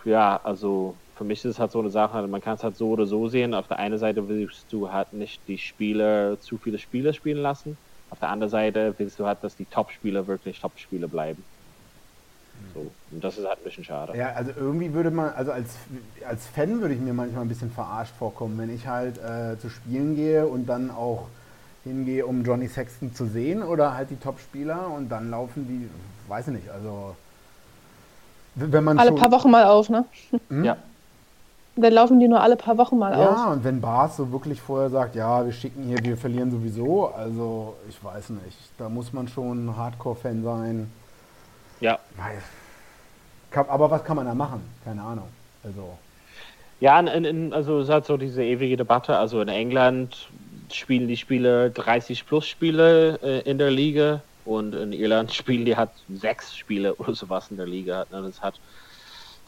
Ja, 0.05 0.37
also 0.43 1.01
für 1.19 1.25
mich 1.25 1.39
ist 1.39 1.51
es 1.51 1.59
halt 1.59 1.73
so 1.73 1.79
eine 1.79 1.89
Sache, 1.89 2.25
man 2.27 2.39
kann 2.39 2.55
es 2.55 2.63
halt 2.63 2.77
so 2.77 2.91
oder 2.91 3.05
so 3.05 3.27
sehen. 3.27 3.53
Auf 3.53 3.67
der 3.67 3.77
einen 3.77 3.97
Seite 3.97 4.29
willst 4.29 4.71
du 4.71 4.89
halt 4.89 5.11
nicht 5.11 5.41
die 5.49 5.57
Spieler, 5.57 6.39
zu 6.39 6.57
viele 6.57 6.77
Spieler 6.77 7.11
spielen 7.11 7.39
lassen. 7.39 7.77
Auf 8.09 8.19
der 8.19 8.29
anderen 8.29 8.49
Seite 8.49 8.95
willst 8.97 9.19
du 9.19 9.25
halt, 9.25 9.43
dass 9.43 9.57
die 9.57 9.65
Top-Spieler 9.65 10.27
wirklich 10.27 10.61
Top-Spieler 10.61 11.09
bleiben. 11.09 11.43
So. 12.73 12.89
Und 13.11 13.21
das 13.21 13.37
ist 13.37 13.45
halt 13.45 13.59
ein 13.59 13.65
bisschen 13.65 13.83
schade. 13.83 14.17
Ja, 14.17 14.31
also 14.31 14.51
irgendwie 14.55 14.93
würde 14.93 15.11
man, 15.11 15.33
also 15.33 15.51
als, 15.51 15.75
als 16.25 16.47
Fan 16.47 16.79
würde 16.79 16.93
ich 16.93 17.01
mir 17.01 17.13
manchmal 17.13 17.41
ein 17.41 17.49
bisschen 17.49 17.71
verarscht 17.71 18.13
vorkommen, 18.17 18.57
wenn 18.57 18.73
ich 18.73 18.87
halt 18.87 19.17
äh, 19.17 19.59
zu 19.59 19.69
spielen 19.69 20.15
gehe 20.15 20.47
und 20.47 20.67
dann 20.67 20.89
auch 20.89 21.27
hingehe, 21.83 22.25
um 22.25 22.45
Johnny 22.45 22.69
Sexton 22.69 23.13
zu 23.13 23.25
sehen 23.25 23.61
oder 23.61 23.93
halt 23.93 24.09
die 24.09 24.15
Top-Spieler 24.15 24.87
und 24.87 25.09
dann 25.09 25.29
laufen 25.31 25.67
die, 25.67 25.89
weiß 26.29 26.47
ich 26.47 26.53
nicht, 26.53 26.69
also 26.69 27.13
wenn 28.55 28.83
man 28.85 28.97
alle 28.97 29.11
paar 29.11 29.31
Wochen 29.31 29.51
mal 29.51 29.65
auf, 29.65 29.89
ne? 29.89 30.05
Hm? 30.49 30.63
Ja. 30.63 30.77
Dann 31.81 31.93
laufen 31.93 32.19
die 32.19 32.27
nur 32.27 32.41
alle 32.41 32.55
paar 32.55 32.77
Wochen 32.77 32.97
mal 32.97 33.11
ja, 33.11 33.29
auf. 33.29 33.37
Ja, 33.37 33.51
und 33.51 33.63
wenn 33.63 33.79
Bars 33.79 34.17
so 34.17 34.31
wirklich 34.31 34.61
vorher 34.61 34.89
sagt, 34.89 35.15
ja, 35.15 35.45
wir 35.45 35.53
schicken 35.53 35.83
hier, 35.83 36.03
wir 36.03 36.17
verlieren 36.17 36.51
sowieso, 36.51 37.07
also 37.07 37.75
ich 37.87 38.03
weiß 38.03 38.29
nicht, 38.31 38.57
da 38.77 38.89
muss 38.89 39.13
man 39.13 39.27
schon 39.27 39.75
Hardcore-Fan 39.75 40.43
sein. 40.43 40.91
Ja. 41.79 41.99
Aber 43.53 43.89
was 43.89 44.03
kann 44.03 44.17
man 44.17 44.25
da 44.25 44.33
machen? 44.33 44.61
Keine 44.83 45.01
Ahnung. 45.01 45.27
Also. 45.63 45.97
Ja, 46.79 46.99
in, 46.99 47.25
in, 47.25 47.53
also 47.53 47.79
es 47.79 47.85
ist 47.85 47.93
halt 47.93 48.05
so 48.05 48.17
diese 48.17 48.43
ewige 48.43 48.77
Debatte. 48.77 49.17
Also 49.17 49.41
in 49.41 49.47
England 49.47 50.29
spielen 50.71 51.07
die 51.07 51.17
Spieler 51.17 51.69
30 51.69 52.25
plus 52.25 52.47
Spiele 52.47 53.19
äh, 53.21 53.49
in 53.49 53.57
der 53.57 53.71
Liga 53.71 54.21
und 54.45 54.75
in 54.75 54.93
Irland 54.93 55.33
spielen 55.33 55.65
die 55.65 55.75
halt 55.75 55.89
sechs 56.09 56.55
Spiele 56.55 56.95
oder 56.95 57.15
sowas 57.15 57.47
in 57.49 57.57
der 57.57 57.67
Liga. 57.67 58.05
Und 58.11 58.25
es 58.25 58.41
hat 58.41 58.55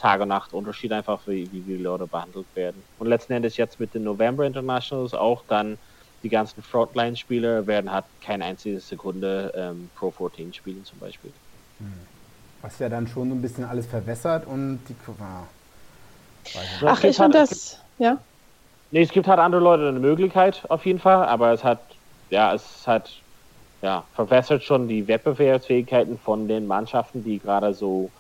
Tag 0.02 0.22
und 0.22 0.30
Nacht 0.30 0.54
Unterschied 0.54 0.92
einfach, 0.92 1.28
wie, 1.28 1.52
wie 1.52 1.62
die 1.62 1.78
Leute 1.78 2.08
behandelt 2.08 2.48
werden. 2.56 2.84
Und 2.98 3.08
letzten 3.08 3.34
Endes 3.34 3.56
jetzt 3.58 3.80
mit 3.80 3.94
den 3.94 4.04
November 4.04 4.46
Internationals 4.46 5.14
auch 5.14 5.44
dann 5.48 5.78
die 6.24 6.30
ganzen 6.30 6.62
Frontline-Spieler 6.62 7.68
werden 7.68 7.92
halt 7.92 8.06
keine 8.20 8.46
einzige 8.46 8.80
Sekunde 8.80 9.52
ähm, 9.56 9.90
Pro 9.96 10.12
14 10.12 10.54
spielen 10.54 10.84
zum 10.84 11.00
Beispiel. 11.00 11.32
Hm. 11.80 11.94
Was 12.62 12.78
ja 12.80 12.90
dann 12.90 13.08
schon 13.08 13.30
so 13.30 13.36
ein 13.36 13.42
bisschen 13.42 13.64
alles 13.64 13.86
verwässert 13.86 14.46
und 14.46 14.80
die. 14.88 14.96
Ah, 15.20 15.44
Ach, 16.86 17.04
ich 17.04 17.16
finde 17.16 17.40
halt, 17.40 17.52
das. 17.52 17.84
Ja. 17.98 18.24
Nee, 18.92 19.02
es 19.02 19.12
gibt 19.12 19.28
halt 19.28 19.40
andere 19.40 19.62
Leute 19.62 19.88
eine 19.88 20.00
Möglichkeit 20.00 20.64
auf 20.70 20.86
jeden 20.86 21.00
Fall, 21.00 21.26
aber 21.26 21.54
es 21.54 21.64
hat, 21.64 21.80
ja, 22.30 22.54
es 22.54 22.86
hat, 22.86 23.24
ja, 23.82 24.06
verwässert 24.14 24.64
schon 24.64 24.88
die 24.88 25.08
Wettbewerbsfähigkeiten 25.08 26.18
von 26.20 26.48
den 26.48 26.68
Mannschaften, 26.68 27.24
die 27.24 27.40
gerade 27.40 27.74
so, 27.74 28.12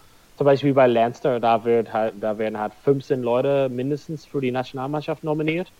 zum 0.41 0.45
Beispiel 0.47 0.73
bei 0.73 0.87
Lanster, 0.87 1.39
da 1.39 1.63
wird 1.65 1.93
halt, 1.93 2.15
da 2.19 2.35
werden 2.35 2.57
halt 2.57 2.73
15 2.83 3.21
Leute 3.21 3.69
mindestens 3.69 4.25
für 4.25 4.41
die 4.41 4.49
Nationalmannschaft 4.49 5.23
nominiert. 5.23 5.71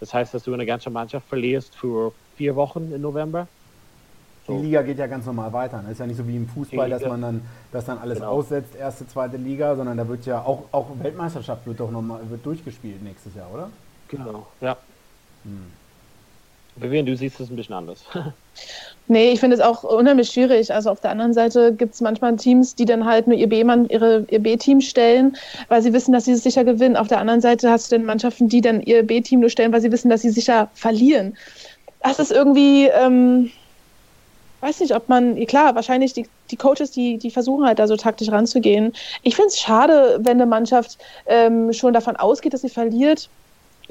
Das 0.00 0.12
heißt, 0.12 0.34
dass 0.34 0.42
du 0.42 0.52
eine 0.52 0.66
ganze 0.66 0.90
Mannschaft 0.90 1.26
verlierst 1.30 1.74
für 1.74 2.12
vier 2.36 2.54
Wochen 2.54 2.92
im 2.92 3.00
November. 3.00 3.48
Die 4.46 4.52
Liga 4.52 4.82
geht 4.82 4.98
ja 4.98 5.06
ganz 5.06 5.24
normal 5.24 5.50
weiter. 5.54 5.78
Es 5.78 5.84
ne? 5.84 5.92
ist 5.92 5.98
ja 6.00 6.06
nicht 6.06 6.18
so 6.18 6.28
wie 6.28 6.36
im 6.36 6.46
Fußball, 6.46 6.90
dass 6.90 7.06
man 7.06 7.22
dann, 7.22 7.40
das 7.72 7.86
dann 7.86 7.96
alles 7.96 8.18
genau. 8.18 8.32
aussetzt, 8.32 8.76
erste, 8.76 9.08
zweite 9.08 9.38
Liga, 9.38 9.74
sondern 9.76 9.96
da 9.96 10.06
wird 10.06 10.26
ja 10.26 10.42
auch, 10.42 10.64
auch 10.72 10.88
Weltmeisterschaft 10.98 11.66
wird 11.66 11.80
doch 11.80 11.90
nochmal 11.90 12.20
wird 12.28 12.44
durchgespielt 12.44 13.02
nächstes 13.02 13.34
Jahr, 13.34 13.50
oder? 13.50 13.70
Genau, 14.08 14.46
ja. 14.60 14.76
Hm. 15.44 15.72
Vivian, 16.76 17.04
du 17.04 17.16
siehst 17.16 17.38
es 17.40 17.50
ein 17.50 17.56
bisschen 17.56 17.74
anders. 17.74 18.02
nee, 19.08 19.32
ich 19.32 19.40
finde 19.40 19.56
es 19.56 19.62
auch 19.62 19.84
unheimlich 19.84 20.30
schwierig. 20.30 20.72
Also 20.72 20.90
auf 20.90 21.00
der 21.00 21.10
anderen 21.10 21.34
Seite 21.34 21.74
gibt 21.74 21.94
es 21.94 22.00
manchmal 22.00 22.36
Teams, 22.36 22.74
die 22.74 22.86
dann 22.86 23.04
halt 23.04 23.26
nur 23.26 23.36
ihr 23.36 23.48
B-Mann, 23.48 23.88
ihre, 23.88 24.24
ihr 24.30 24.38
B-Team 24.38 24.80
stellen, 24.80 25.36
weil 25.68 25.82
sie 25.82 25.92
wissen, 25.92 26.12
dass 26.12 26.24
sie 26.24 26.32
es 26.32 26.42
sicher 26.42 26.64
gewinnen. 26.64 26.96
Auf 26.96 27.08
der 27.08 27.18
anderen 27.18 27.40
Seite 27.40 27.70
hast 27.70 27.92
du 27.92 27.96
dann 27.96 28.06
Mannschaften, 28.06 28.48
die 28.48 28.62
dann 28.62 28.80
ihr 28.80 29.02
B-Team 29.02 29.40
nur 29.40 29.50
stellen, 29.50 29.72
weil 29.72 29.82
sie 29.82 29.92
wissen, 29.92 30.08
dass 30.08 30.22
sie 30.22 30.30
sicher 30.30 30.70
verlieren. 30.74 31.36
Das 32.02 32.18
ist 32.18 32.32
irgendwie, 32.32 32.86
ähm, 32.86 33.50
weiß 34.60 34.80
nicht, 34.80 34.94
ob 34.94 35.08
man, 35.08 35.44
klar, 35.46 35.74
wahrscheinlich 35.74 36.14
die, 36.14 36.26
die 36.50 36.56
Coaches, 36.56 36.90
die, 36.90 37.18
die 37.18 37.30
versuchen 37.30 37.66
halt 37.66 37.78
da 37.78 37.86
so 37.86 37.96
taktisch 37.96 38.30
ranzugehen. 38.30 38.92
Ich 39.22 39.36
finde 39.36 39.48
es 39.48 39.60
schade, 39.60 40.20
wenn 40.22 40.40
eine 40.40 40.46
Mannschaft 40.46 40.98
ähm, 41.26 41.72
schon 41.72 41.92
davon 41.92 42.16
ausgeht, 42.16 42.54
dass 42.54 42.62
sie 42.62 42.70
verliert 42.70 43.28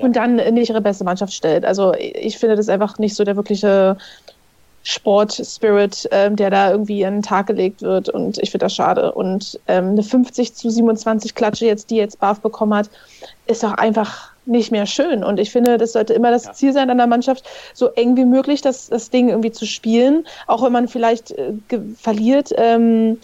ja. 0.02 0.06
und 0.06 0.16
dann 0.16 0.36
nicht 0.54 0.70
ihre 0.70 0.82
beste 0.82 1.04
Mannschaft 1.04 1.34
stellt. 1.34 1.66
Also 1.66 1.94
ich 1.94 2.38
finde 2.38 2.56
das 2.56 2.70
einfach 2.70 2.98
nicht 3.00 3.16
so 3.16 3.24
der 3.24 3.36
wirkliche 3.36 3.98
Sport-Spirit, 4.84 6.10
ähm, 6.12 6.36
der 6.36 6.50
da 6.50 6.72
irgendwie 6.72 7.04
in 7.04 7.16
den 7.16 7.22
Tag 7.22 7.48
gelegt 7.48 7.82
wird 7.82 8.10
und 8.10 8.40
ich 8.40 8.50
finde 8.52 8.66
das 8.66 8.76
schade. 8.76 9.12
Und 9.12 9.60
ähm, 9.68 9.90
eine 9.90 10.04
50 10.04 10.56
zu 10.56 10.70
27 10.70 11.36
Klatsche 11.36 11.66
jetzt, 11.66 11.90
die 11.90 11.98
jetzt 11.98 12.20
BAF 12.20 12.40
bekommen 12.40 12.74
hat, 12.74 12.90
ist 13.46 13.64
doch 13.64 13.74
einfach 13.74 14.32
nicht 14.46 14.72
mehr 14.72 14.88
schön. 14.88 15.24
Und 15.24 15.40
ich 15.40 15.52
finde, 15.52 15.78
das 15.78 15.94
sollte 15.94 16.14
immer 16.14 16.32
das 16.32 16.46
ja. 16.46 16.54
Ziel 16.54 16.74
sein 16.74 16.90
an 16.90 16.98
der 16.98 17.08
Mannschaft, 17.08 17.48
so 17.74 17.90
eng 17.90 18.18
wie 18.18 18.26
möglich 18.26 18.62
das, 18.62 18.90
das 18.90 19.12
Ding 19.12 19.30
irgendwie 19.30 19.52
zu 19.52 19.68
spielen, 19.68 20.26
auch 20.48 20.64
wenn 20.64 20.72
man 20.72 20.88
vielleicht 20.88 21.32
äh, 21.32 21.54
verliert. 21.96 22.52
Ähm, 22.58 23.20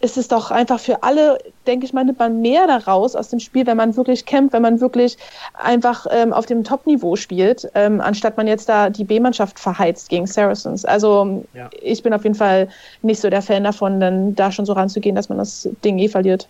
ist 0.00 0.16
es 0.16 0.28
doch 0.28 0.50
einfach 0.50 0.80
für 0.80 1.02
alle, 1.02 1.38
denke 1.66 1.84
ich 1.84 1.92
mal, 1.92 2.04
nimmt 2.04 2.18
man 2.18 2.40
mehr 2.40 2.66
daraus 2.66 3.14
aus 3.14 3.28
dem 3.28 3.38
Spiel, 3.38 3.66
wenn 3.66 3.76
man 3.76 3.96
wirklich 3.96 4.24
kämpft, 4.24 4.54
wenn 4.54 4.62
man 4.62 4.80
wirklich 4.80 5.18
einfach 5.54 6.06
ähm, 6.10 6.32
auf 6.32 6.46
dem 6.46 6.64
Top-Niveau 6.64 7.16
spielt, 7.16 7.70
ähm, 7.74 8.00
anstatt 8.00 8.36
man 8.36 8.46
jetzt 8.46 8.68
da 8.68 8.88
die 8.88 9.04
B-Mannschaft 9.04 9.58
verheizt 9.58 10.08
gegen 10.08 10.26
Saracens. 10.26 10.84
Also 10.84 11.44
ja. 11.52 11.68
ich 11.80 12.02
bin 12.02 12.14
auf 12.14 12.24
jeden 12.24 12.34
Fall 12.34 12.68
nicht 13.02 13.20
so 13.20 13.28
der 13.28 13.42
Fan 13.42 13.64
davon, 13.64 14.00
dann 14.00 14.34
da 14.34 14.50
schon 14.50 14.64
so 14.64 14.72
ranzugehen, 14.72 15.14
dass 15.14 15.28
man 15.28 15.38
das 15.38 15.68
Ding 15.84 15.98
eh 15.98 16.08
verliert. 16.08 16.48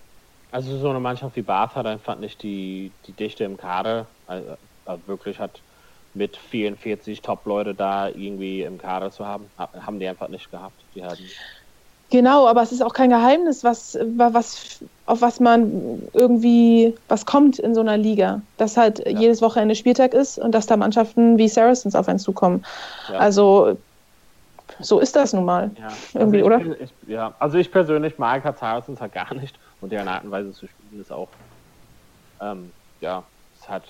Also 0.52 0.78
so 0.78 0.90
eine 0.90 1.00
Mannschaft 1.00 1.36
wie 1.36 1.42
Bath 1.42 1.74
hat 1.74 1.86
einfach 1.86 2.18
nicht 2.18 2.42
die, 2.42 2.92
die 3.06 3.12
Dichte 3.12 3.44
im 3.44 3.56
Kader, 3.56 4.06
also, 4.26 4.56
also 4.84 5.02
wirklich 5.06 5.38
hat 5.38 5.60
mit 6.14 6.36
44 6.36 7.22
Top-Leute 7.22 7.74
da 7.74 8.08
irgendwie 8.08 8.62
im 8.62 8.78
Kader 8.78 9.10
zu 9.10 9.26
haben, 9.26 9.46
haben 9.56 10.00
die 10.00 10.08
einfach 10.08 10.28
nicht 10.28 10.50
gehabt. 10.50 10.74
Die 10.94 11.04
hatten 11.04 11.22
Genau, 12.10 12.48
aber 12.48 12.62
es 12.62 12.72
ist 12.72 12.82
auch 12.82 12.92
kein 12.92 13.10
Geheimnis, 13.10 13.62
was, 13.62 13.96
was, 14.16 14.80
auf 15.06 15.22
was 15.22 15.38
man 15.38 16.02
irgendwie, 16.12 16.94
was 17.08 17.24
kommt 17.24 17.60
in 17.60 17.74
so 17.74 17.80
einer 17.80 17.96
Liga. 17.96 18.42
Dass 18.56 18.76
halt 18.76 18.98
ja. 18.98 19.18
jedes 19.18 19.40
Wochenende 19.42 19.76
Spieltag 19.76 20.12
ist 20.12 20.38
und 20.38 20.52
dass 20.52 20.66
da 20.66 20.76
Mannschaften 20.76 21.38
wie 21.38 21.48
Saracens 21.48 21.94
auf 21.94 22.08
einen 22.08 22.18
zukommen. 22.18 22.64
Ja. 23.08 23.18
Also 23.18 23.76
so 24.80 24.98
ist 24.98 25.14
das 25.14 25.32
nun 25.32 25.44
mal. 25.44 25.70
Ja. 25.78 25.88
Irgendwie, 26.14 26.42
also 26.42 26.46
oder? 26.46 26.80
Ich, 26.80 26.90
ja, 27.06 27.32
also 27.38 27.58
ich 27.58 27.70
persönlich 27.70 28.18
mag 28.18 28.44
halt 28.44 28.58
Saracens 28.58 29.00
halt 29.00 29.12
gar 29.12 29.32
nicht 29.34 29.56
und 29.80 29.92
deren 29.92 30.08
Art 30.08 30.24
und 30.24 30.30
Weise 30.30 30.52
zu 30.52 30.66
spielen 30.66 31.00
ist 31.00 31.12
auch, 31.12 31.28
ähm, 32.40 32.72
ja, 33.00 33.22
es 33.60 33.68
hat, 33.68 33.84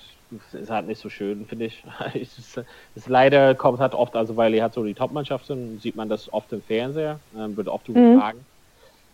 ist 0.53 0.69
halt 0.69 0.87
nicht 0.87 1.01
so 1.01 1.09
schön, 1.09 1.45
finde 1.45 1.65
ich. 1.65 1.83
es, 2.13 2.37
ist, 2.37 2.61
es 2.95 3.07
leider 3.07 3.55
kommt 3.55 3.79
halt 3.79 3.93
oft, 3.93 4.15
also 4.15 4.37
weil 4.37 4.53
ihr 4.53 4.63
halt 4.63 4.73
so 4.73 4.83
die 4.83 4.93
Top-Mannschaft 4.93 5.45
sind, 5.45 5.81
sieht 5.81 5.95
man 5.95 6.09
das 6.09 6.31
oft 6.33 6.51
im 6.53 6.61
Fernseher, 6.61 7.19
ähm, 7.37 7.55
wird 7.57 7.67
oft 7.67 7.87
übertragen 7.87 8.45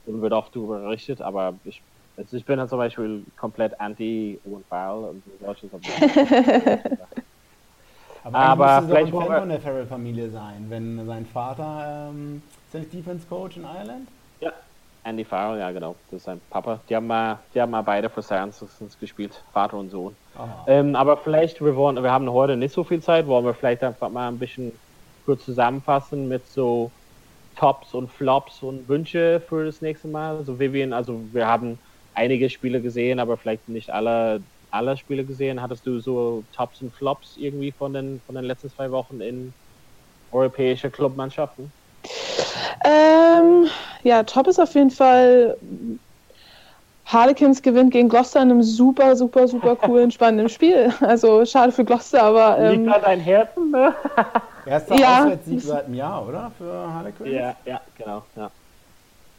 mhm. 0.06 0.14
und 0.14 0.22
wird 0.22 0.34
oft 0.34 0.56
darüber 0.56 0.80
berichtet, 0.80 1.22
aber 1.22 1.54
ich, 1.66 1.82
also 2.16 2.38
ich 2.38 2.46
bin 2.46 2.60
halt 2.60 2.70
zum 2.70 2.80
Beispiel 2.80 3.24
komplett 3.38 3.80
anti 3.80 4.40
Owen 4.46 4.64
Farrell 4.70 5.10
und 5.10 5.24
solche 5.40 5.70
Aber, 8.24 8.40
aber 8.40 8.82
vielleicht 8.88 9.14
auch 9.14 9.22
ein 9.22 9.28
Fan 9.28 9.40
von 9.40 9.50
der 9.50 9.62
Farrell-Familie 9.62 10.30
sein, 10.30 10.66
wenn 10.68 11.06
sein 11.06 11.26
Vater 11.26 12.10
ähm, 12.10 12.42
ist 12.68 12.76
er 12.76 12.80
nicht 12.82 12.94
Defense 12.94 13.26
Coach 13.26 13.56
in 13.56 13.64
Ireland? 13.64 14.10
Ja, 14.42 14.52
Andy 15.08 15.24
Farrell, 15.26 15.60
ja 15.60 15.72
genau, 15.72 15.96
das 16.10 16.18
ist 16.20 16.24
sein 16.26 16.42
Papa. 16.50 16.84
Die 16.90 16.96
haben 16.96 17.08
mal, 17.08 17.40
die 17.54 17.62
haben 17.62 17.72
mal 17.72 17.82
beide 17.84 18.10
für 18.10 18.22
Science 18.22 18.98
gespielt, 19.00 19.44
Vater 19.54 19.78
und 19.78 19.90
Sohn. 19.90 20.16
Ähm, 20.68 20.96
aber 20.96 21.18
vielleicht, 21.18 21.62
wir 21.62 21.76
wollen, 21.76 22.02
wir 22.04 22.12
haben 22.12 22.30
heute 22.30 22.58
nicht 22.58 22.74
so 22.74 22.84
viel 22.84 23.02
Zeit, 23.02 23.26
wollen 23.28 23.46
wir 23.46 23.54
vielleicht 23.54 23.84
einfach 23.84 24.10
mal 24.10 24.28
ein 24.28 24.38
bisschen 24.40 24.74
kurz 25.26 25.46
zusammenfassen 25.46 26.28
mit 26.28 26.48
so 26.48 26.92
Tops 27.56 27.94
und 27.94 28.10
Flops 28.12 28.62
und 28.62 28.88
Wünsche 28.90 29.42
für 29.48 29.66
das 29.66 29.82
nächste 29.82 30.10
Mal. 30.10 30.38
Also 30.38 30.60
Vivian, 30.60 30.94
also 30.94 31.34
wir 31.34 31.48
haben 31.48 31.82
einige 32.14 32.50
Spiele 32.50 32.82
gesehen, 32.82 33.20
aber 33.20 33.38
vielleicht 33.38 33.68
nicht 33.70 33.90
alle, 33.92 34.46
alle 34.70 34.98
Spiele 34.98 35.26
gesehen. 35.26 35.62
Hattest 35.62 35.86
du 35.86 36.00
so 36.00 36.48
Tops 36.52 36.82
und 36.82 36.94
Flops 36.94 37.38
irgendwie 37.38 37.72
von 37.72 37.94
den, 37.94 38.22
von 38.26 38.36
den 38.36 38.44
letzten 38.46 38.70
zwei 38.70 38.92
Wochen 38.92 39.22
in 39.22 39.56
europäische 40.32 40.92
Clubmannschaften? 40.92 41.77
Ähm, 42.84 43.68
ja, 44.04 44.24
top 44.24 44.48
ist 44.48 44.60
auf 44.60 44.74
jeden 44.76 44.92
Fall 44.92 45.58
Harlequins 47.06 47.62
gewinnt 47.62 47.92
gegen 47.92 48.10
Gloucester 48.10 48.42
in 48.42 48.52
einem 48.52 48.64
super, 48.64 49.16
super, 49.16 49.48
super 49.48 49.76
coolen, 49.82 50.12
spannenden 50.12 50.50
Spiel. 50.50 50.94
Also 51.02 51.46
schade 51.46 51.72
für 51.72 51.86
Gloucester, 51.86 52.24
aber. 52.24 52.60
Ähm, 52.60 52.84
Liegt 52.84 52.96
da 52.96 53.00
dein 53.00 53.20
Herzen, 53.20 53.72
ne? 53.72 53.94
Erster 54.66 54.96
ja, 54.96 55.24
Auswärtssieg 55.24 55.62
seit 55.62 55.86
einem 55.86 55.94
Jahr, 55.94 56.28
oder? 56.28 56.52
Für 56.58 56.94
Harlequins? 56.94 57.32
Ja, 57.32 57.56
ja, 57.66 57.82
genau. 57.98 58.24
Ja. 58.36 58.52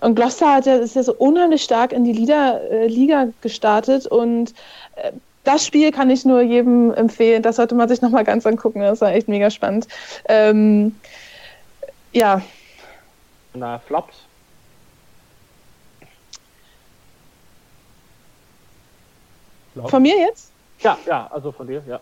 Und 0.00 0.14
Gloucester 0.14 0.54
hat 0.54 0.66
ja, 0.66 0.76
ist 0.76 0.96
ja 0.96 1.02
so 1.02 1.14
unheimlich 1.14 1.62
stark 1.62 1.92
in 1.92 2.04
die 2.04 2.12
Liga, 2.12 2.58
äh, 2.70 2.86
Liga 2.86 3.28
gestartet 3.42 4.06
und 4.06 4.54
äh, 4.96 5.12
das 5.44 5.66
Spiel 5.66 5.92
kann 5.92 6.10
ich 6.10 6.24
nur 6.24 6.42
jedem 6.42 6.92
empfehlen. 6.92 7.42
Das 7.42 7.56
sollte 7.56 7.74
man 7.74 7.88
sich 7.88 8.02
nochmal 8.02 8.24
ganz 8.24 8.46
angucken. 8.46 8.80
Das 8.80 9.00
war 9.00 9.12
echt 9.12 9.28
mega 9.28 9.50
spannend. 9.50 9.88
Ähm, 10.28 10.94
ja, 12.12 12.42
na, 13.54 13.78
Flops? 13.78 14.16
Flop. 19.72 19.90
Von 19.90 20.02
mir 20.02 20.16
jetzt? 20.18 20.52
Ja, 20.80 20.98
ja, 21.06 21.28
also 21.30 21.52
von 21.52 21.66
dir, 21.66 21.82
ja. 21.86 22.00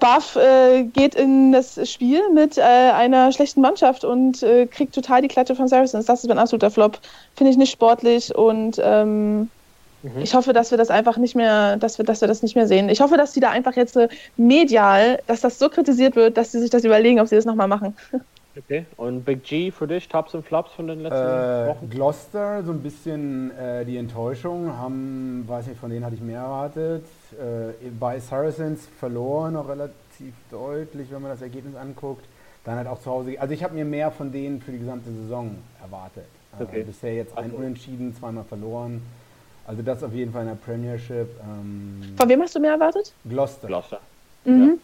Buff 0.00 0.36
äh, 0.36 0.84
geht 0.84 1.14
in 1.14 1.52
das 1.52 1.78
Spiel 1.90 2.28
mit 2.30 2.58
äh, 2.58 2.62
einer 2.62 3.32
schlechten 3.32 3.60
Mannschaft 3.60 4.04
und 4.04 4.42
äh, 4.42 4.66
kriegt 4.66 4.94
total 4.94 5.22
die 5.22 5.28
Klatsche 5.28 5.54
von 5.54 5.68
Saracens. 5.68 6.06
Das 6.06 6.22
ist 6.22 6.30
ein 6.30 6.38
absoluter 6.38 6.70
Flop. 6.70 6.98
Finde 7.36 7.52
ich 7.52 7.56
nicht 7.56 7.72
sportlich 7.72 8.34
und 8.34 8.80
ähm, 8.82 9.48
mhm. 10.02 10.20
ich 10.20 10.34
hoffe, 10.34 10.52
dass 10.52 10.72
wir 10.72 10.78
das 10.78 10.90
einfach 10.90 11.16
nicht 11.16 11.34
mehr, 11.34 11.76
dass 11.78 11.96
wir, 11.98 12.04
dass 12.04 12.20
wir 12.20 12.28
das 12.28 12.42
nicht 12.42 12.54
mehr 12.54 12.66
sehen. 12.66 12.88
Ich 12.88 13.00
hoffe, 13.00 13.16
dass 13.16 13.32
die 13.32 13.40
da 13.40 13.50
einfach 13.50 13.76
jetzt 13.76 13.96
äh, 13.96 14.08
medial, 14.36 15.22
dass 15.26 15.40
das 15.40 15.58
so 15.58 15.70
kritisiert 15.70 16.16
wird, 16.16 16.36
dass 16.36 16.52
sie 16.52 16.60
sich 16.60 16.70
das 16.70 16.84
überlegen, 16.84 17.20
ob 17.20 17.28
sie 17.28 17.36
das 17.36 17.46
nochmal 17.46 17.68
machen. 17.68 17.96
Okay, 18.56 18.86
und 18.96 19.24
Big 19.24 19.42
G 19.42 19.70
für 19.72 19.88
dich, 19.88 20.08
Tops 20.08 20.34
und 20.34 20.44
Flops 20.44 20.72
von 20.72 20.86
den 20.86 21.00
letzten 21.00 21.18
äh, 21.18 21.68
Wochen? 21.68 21.90
Gloucester, 21.90 22.62
so 22.62 22.70
ein 22.70 22.80
bisschen 22.80 23.50
äh, 23.56 23.84
die 23.84 23.96
Enttäuschung, 23.96 24.76
haben, 24.76 25.44
weiß 25.46 25.66
nicht, 25.66 25.80
von 25.80 25.90
denen 25.90 26.04
hatte 26.04 26.14
ich 26.14 26.20
mehr 26.20 26.40
erwartet. 26.40 27.04
Äh, 27.32 27.88
bei 27.98 28.20
Saracens 28.20 28.88
verloren, 29.00 29.56
auch 29.56 29.68
relativ 29.68 30.34
deutlich, 30.50 31.10
wenn 31.10 31.22
man 31.22 31.32
das 31.32 31.42
Ergebnis 31.42 31.74
anguckt. 31.74 32.24
Dann 32.64 32.76
halt 32.76 32.86
auch 32.86 33.00
zu 33.00 33.10
Hause, 33.10 33.40
also 33.40 33.52
ich 33.52 33.64
habe 33.64 33.74
mir 33.74 33.84
mehr 33.84 34.10
von 34.10 34.30
denen 34.30 34.60
für 34.60 34.70
die 34.70 34.78
gesamte 34.78 35.10
Saison 35.10 35.56
erwartet. 35.82 36.24
Äh, 36.58 36.62
okay. 36.62 36.82
bisher 36.84 37.14
jetzt 37.14 37.36
ein 37.36 37.44
also. 37.44 37.56
Unentschieden, 37.56 38.14
zweimal 38.14 38.44
verloren. 38.44 39.02
Also 39.66 39.82
das 39.82 40.02
auf 40.02 40.12
jeden 40.12 40.32
Fall 40.32 40.42
in 40.42 40.48
der 40.48 40.54
Premiership. 40.54 41.28
Ähm, 41.42 42.14
von 42.16 42.28
wem 42.28 42.40
hast 42.42 42.54
du 42.54 42.60
mehr 42.60 42.72
erwartet? 42.72 43.12
Gloucester. 43.28 43.66
Gloucester. 43.66 44.00
Mhm. 44.44 44.62
Ja. 44.62 44.74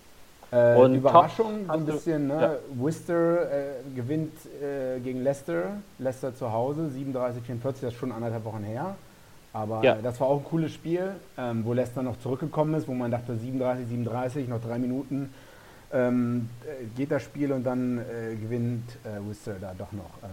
Äh, 0.52 0.74
und 0.76 0.94
Überraschung, 0.96 1.66
so 1.66 1.72
ein 1.72 1.86
bisschen, 1.86 2.26
ne? 2.26 2.40
Ja. 2.40 2.80
Worcester 2.80 3.50
äh, 3.50 3.72
gewinnt 3.94 4.32
äh, 4.60 4.98
gegen 5.00 5.22
Leicester, 5.22 5.76
Leicester 5.98 6.34
zu 6.34 6.52
Hause, 6.52 6.88
37, 6.90 7.42
44, 7.42 7.82
das 7.82 7.92
ist 7.92 7.98
schon 7.98 8.10
anderthalb 8.10 8.44
Wochen 8.44 8.64
her. 8.64 8.96
Aber 9.52 9.82
ja. 9.82 9.96
das 9.96 10.20
war 10.20 10.28
auch 10.28 10.38
ein 10.38 10.44
cooles 10.44 10.72
Spiel, 10.72 11.12
ähm, 11.36 11.64
wo 11.64 11.72
Leicester 11.72 12.02
noch 12.02 12.18
zurückgekommen 12.20 12.74
ist, 12.74 12.86
wo 12.88 12.94
man 12.94 13.10
dachte 13.10 13.36
37, 13.36 13.86
37, 13.88 14.48
noch 14.48 14.60
drei 14.60 14.78
Minuten 14.78 15.32
ähm, 15.92 16.48
äh, 16.64 16.84
geht 16.96 17.10
das 17.10 17.22
Spiel 17.22 17.52
und 17.52 17.64
dann 17.64 17.98
äh, 17.98 18.36
gewinnt 18.36 18.88
äh, 19.04 19.24
Worcester 19.24 19.56
da 19.60 19.72
doch 19.76 19.92
noch. 19.92 20.10
Ähm, 20.22 20.30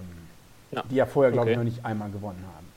ja. 0.71 0.83
Die 0.89 0.95
ja 0.95 1.05
vorher, 1.05 1.31
glaube 1.31 1.45
okay. 1.45 1.51
ich, 1.51 1.57
noch 1.57 1.63
nicht 1.63 1.85
einmal 1.85 2.09
gewonnen 2.09 2.43
haben. 2.55 2.67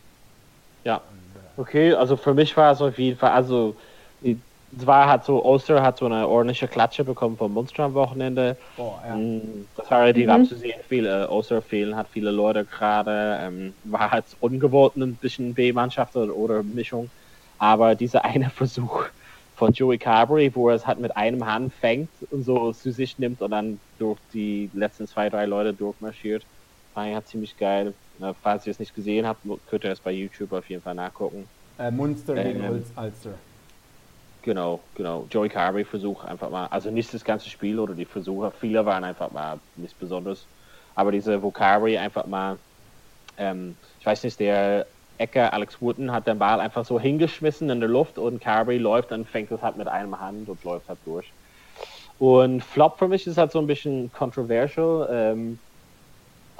Ja. 0.84 0.97
Und, 0.97 1.62
okay, 1.62 1.93
also 1.93 2.16
für 2.16 2.34
mich 2.34 2.57
war 2.57 2.72
es 2.72 2.80
auf 2.80 2.99
jeden 2.99 3.18
Fall, 3.18 3.32
also 3.32 3.76
die 4.22 4.41
zwar 4.78 5.08
hat 5.08 5.24
so 5.24 5.44
Oster 5.44 5.82
hat 5.82 5.98
so 5.98 6.06
eine 6.06 6.28
ordentliche 6.28 6.68
Klatsche 6.68 7.04
bekommen 7.04 7.36
vom 7.36 7.52
Munster 7.52 7.84
am 7.84 7.94
Wochenende. 7.94 8.56
Oh, 8.76 8.94
ja. 9.06 9.16
Mm, 9.16 9.66
das 9.76 9.90
war 9.90 10.02
relativ 10.02 10.26
mhm. 10.26 10.30
abzusehen. 10.30 10.80
Viele 10.88 11.28
Oster 11.28 11.62
fehlen, 11.62 11.96
hat 11.96 12.06
viele 12.10 12.30
Leute 12.30 12.64
gerade. 12.64 13.38
Ähm, 13.42 13.74
war 13.84 14.10
halt 14.10 14.24
ungewohnt 14.40 14.96
ein 14.96 15.14
bisschen 15.16 15.54
B-Mannschaft 15.54 16.16
oder, 16.16 16.34
oder, 16.34 16.62
Mischung. 16.62 17.10
Aber 17.58 17.94
dieser 17.94 18.24
eine 18.24 18.50
Versuch 18.50 19.06
von 19.56 19.72
Joey 19.72 19.98
Carberry, 19.98 20.54
wo 20.54 20.70
er 20.70 20.76
es 20.76 20.86
halt 20.86 21.00
mit 21.00 21.16
einem 21.16 21.44
Hand 21.44 21.72
fängt 21.74 22.08
und 22.30 22.44
so 22.44 22.72
zu 22.72 22.92
sich 22.92 23.18
nimmt 23.18 23.42
und 23.42 23.50
dann 23.50 23.78
durch 23.98 24.18
die 24.32 24.70
letzten 24.72 25.06
zwei, 25.06 25.28
drei 25.28 25.44
Leute 25.44 25.74
durchmarschiert, 25.74 26.44
war 26.94 27.06
ja 27.06 27.22
ziemlich 27.22 27.56
geil. 27.58 27.92
Falls 28.42 28.66
ihr 28.66 28.70
es 28.70 28.78
nicht 28.78 28.94
gesehen 28.94 29.26
habt, 29.26 29.40
könnt 29.68 29.84
ihr 29.84 29.90
es 29.90 30.00
bei 30.00 30.12
YouTube 30.12 30.52
auf 30.52 30.68
jeden 30.68 30.82
Fall 30.82 30.94
nachgucken. 30.94 31.46
Äh, 31.78 31.90
Munster 31.90 32.34
gegen 32.34 32.62
ähm, 32.62 32.82
Ulster. 32.96 33.34
Genau, 34.43 34.91
genau. 34.95 35.26
Joey 35.30 35.51
Carberry 35.51 35.84
Versuch 35.84 36.24
einfach 36.24 36.51
mal, 36.51 36.66
also 36.68 36.91
nicht 36.91 37.12
das 37.12 37.24
ganze 37.24 37.51
Spiel 37.51 37.78
oder 37.78 37.95
die 37.95 38.07
Versuche, 38.07 38.53
viele 38.53 38.86
waren 38.86 39.05
einfach 39.05 39.30
mal 39.32 39.61
nicht 39.74 39.99
besonders, 39.99 40.49
aber 40.95 41.12
diese, 41.12 41.43
wo 41.43 41.53
einfach 41.99 42.26
mal, 42.26 42.59
ähm, 43.36 43.78
ich 43.99 44.07
weiß 44.07 44.24
nicht, 44.24 44.41
der 44.41 44.88
Ecker 45.18 45.53
Alex 45.53 45.80
Wooden 45.82 46.12
hat 46.12 46.26
den 46.26 46.38
Ball 46.38 46.61
einfach 46.61 46.84
so 46.86 46.99
hingeschmissen 47.01 47.70
in 47.70 47.80
der 47.80 47.88
Luft 47.91 48.18
und 48.18 48.41
Carberry 48.41 48.78
läuft 48.78 49.12
und 49.12 49.28
fängt 49.28 49.51
es 49.53 49.62
halt 49.62 49.76
mit 49.76 49.88
einem 49.88 50.18
Hand 50.20 50.49
und 50.49 50.64
läuft 50.64 50.88
halt 50.88 51.01
durch. 51.05 51.34
Und 52.18 52.62
Flop 52.62 52.99
für 52.99 53.09
mich 53.09 53.26
ist 53.26 53.38
halt 53.38 53.53
so 53.53 53.59
ein 53.61 53.66
bisschen 53.66 54.11
controversial. 54.12 55.09
Ähm, 55.11 55.61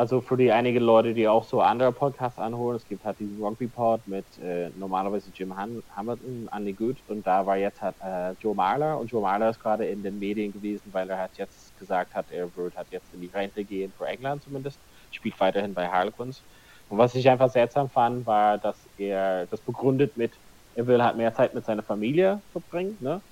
also 0.01 0.23
für 0.23 0.39
die 0.39 0.51
einigen 0.51 0.83
Leute, 0.83 1.13
die 1.13 1.29
auch 1.29 1.45
so 1.45 1.61
andere 1.61 1.93
Podcasts 1.93 2.39
anholen, 2.39 2.75
es 2.77 2.87
gibt 2.87 3.05
halt 3.05 3.19
diesen 3.19 3.39
Rugby 3.45 3.69
Pod 3.69 4.07
mit 4.07 4.25
äh, 4.39 4.71
normalerweise 4.71 5.31
Jim 5.31 5.55
Han 5.55 5.83
Hamilton, 5.95 6.49
Andy 6.51 6.73
Good 6.73 7.05
und 7.07 7.27
da 7.27 7.45
war 7.45 7.59
jetzt 7.59 7.83
halt 7.83 7.97
äh, 8.01 8.33
Joe 8.41 8.55
Marler 8.55 8.99
und 8.99 9.09
Joe 9.11 9.21
Marler 9.21 9.51
ist 9.51 9.61
gerade 9.61 9.85
in 9.87 10.03
den 10.03 10.19
Medien 10.19 10.53
gewesen, 10.53 10.95
weil 10.95 11.11
er 11.11 11.19
hat 11.19 11.37
jetzt 11.37 11.77
gesagt 11.77 12.15
hat, 12.15 12.31
er 12.31 12.57
wird 12.57 12.77
halt 12.77 12.89
jetzt 12.91 13.13
in 13.13 13.21
die 13.21 13.27
Rente 13.29 13.63
gehen 13.67 13.93
für 13.93 14.07
England 14.07 14.43
zumindest, 14.43 14.81
spielt 15.11 15.39
weiterhin 15.39 15.75
bei 15.75 15.87
Harlequins. 15.89 16.47
Und 16.89 16.97
was 16.97 17.15
ich 17.15 17.29
einfach 17.29 17.51
seltsam 17.51 17.91
fand, 17.91 18.25
war, 18.25 18.57
dass 18.57 18.89
er 18.97 19.49
das 19.49 19.61
begründet 19.61 20.17
mit, 20.17 20.41
er 20.73 20.87
will 20.87 21.03
halt 21.03 21.19
mehr 21.19 21.35
Zeit 21.35 21.53
mit 21.55 21.67
seiner 21.67 21.83
Familie 21.83 22.43
verbringen, 22.53 22.97
ne? 23.01 23.23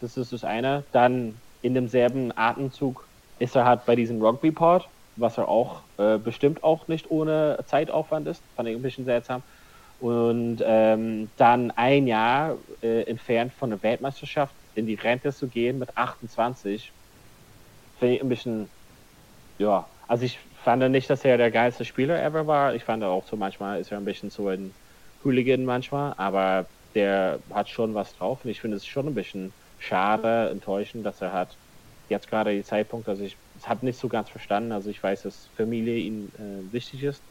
Das 0.00 0.16
ist 0.16 0.32
das 0.32 0.44
eine. 0.44 0.86
Dann 0.92 1.42
in 1.60 1.74
demselben 1.74 2.32
Atemzug 2.36 3.10
ist 3.38 3.54
er 3.56 3.66
halt 3.66 3.84
bei 3.84 3.96
diesem 3.96 4.22
Rugby 4.22 4.52
Pod 4.52 4.88
was 5.16 5.38
er 5.38 5.48
auch 5.48 5.82
äh, 5.98 6.18
bestimmt 6.18 6.62
auch 6.62 6.88
nicht 6.88 7.10
ohne 7.10 7.58
Zeitaufwand 7.66 8.28
ist. 8.28 8.42
Fand 8.54 8.68
ich 8.68 8.76
ein 8.76 8.82
bisschen 8.82 9.04
seltsam. 9.04 9.42
Und 9.98 10.62
ähm, 10.64 11.30
dann 11.36 11.70
ein 11.72 12.06
Jahr 12.06 12.58
äh, 12.82 13.02
entfernt 13.04 13.52
von 13.54 13.70
der 13.70 13.82
Weltmeisterschaft 13.82 14.54
in 14.74 14.86
die 14.86 14.94
Rente 14.94 15.32
zu 15.32 15.48
gehen 15.48 15.78
mit 15.78 15.96
28, 15.96 16.92
finde 17.98 18.14
ich 18.16 18.22
ein 18.22 18.28
bisschen, 18.28 18.70
ja, 19.58 19.88
also 20.08 20.24
ich 20.24 20.38
fand 20.64 20.88
nicht, 20.90 21.08
dass 21.10 21.24
er 21.24 21.38
der 21.38 21.50
geilste 21.50 21.84
Spieler 21.84 22.22
ever 22.22 22.46
war. 22.46 22.74
Ich 22.74 22.84
fand 22.84 23.02
auch 23.04 23.26
so 23.26 23.36
manchmal 23.36 23.80
ist 23.80 23.90
er 23.90 23.98
ein 23.98 24.04
bisschen 24.04 24.30
so 24.30 24.48
ein 24.48 24.76
Hooligan 25.24 25.64
manchmal, 25.64 26.14
aber 26.16 26.66
der 26.94 27.40
hat 27.50 27.68
schon 27.68 27.94
was 27.94 28.14
drauf 28.14 28.44
und 28.44 28.50
ich 28.50 28.60
finde 28.60 28.76
es 28.76 28.86
schon 28.86 29.06
ein 29.08 29.14
bisschen 29.14 29.54
schade, 29.78 30.50
enttäuschend, 30.50 31.04
dass 31.06 31.20
er 31.20 31.32
hat 31.32 31.58
jetzt 32.08 32.28
gerade 32.28 32.54
die 32.54 32.64
Zeitpunkt, 32.64 33.08
dass 33.08 33.20
ich 33.20 33.38
habe 33.64 33.84
nicht 33.86 33.98
so 33.98 34.08
ganz 34.08 34.28
verstanden. 34.28 34.72
Also 34.72 34.90
ich 34.90 35.02
weiß, 35.02 35.22
dass 35.22 35.48
Familie 35.56 35.96
ihm 35.98 36.28
äh, 36.38 36.72
wichtig 36.72 37.02
ist, 37.02 37.22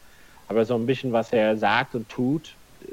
aber 0.47 0.65
so 0.65 0.75
ein 0.75 0.85
bisschen, 0.85 1.11
was 1.13 1.31
er 1.33 1.57
sagt 1.57 1.95
und 1.95 2.09
tut, 2.09 2.53
äh, 2.83 2.87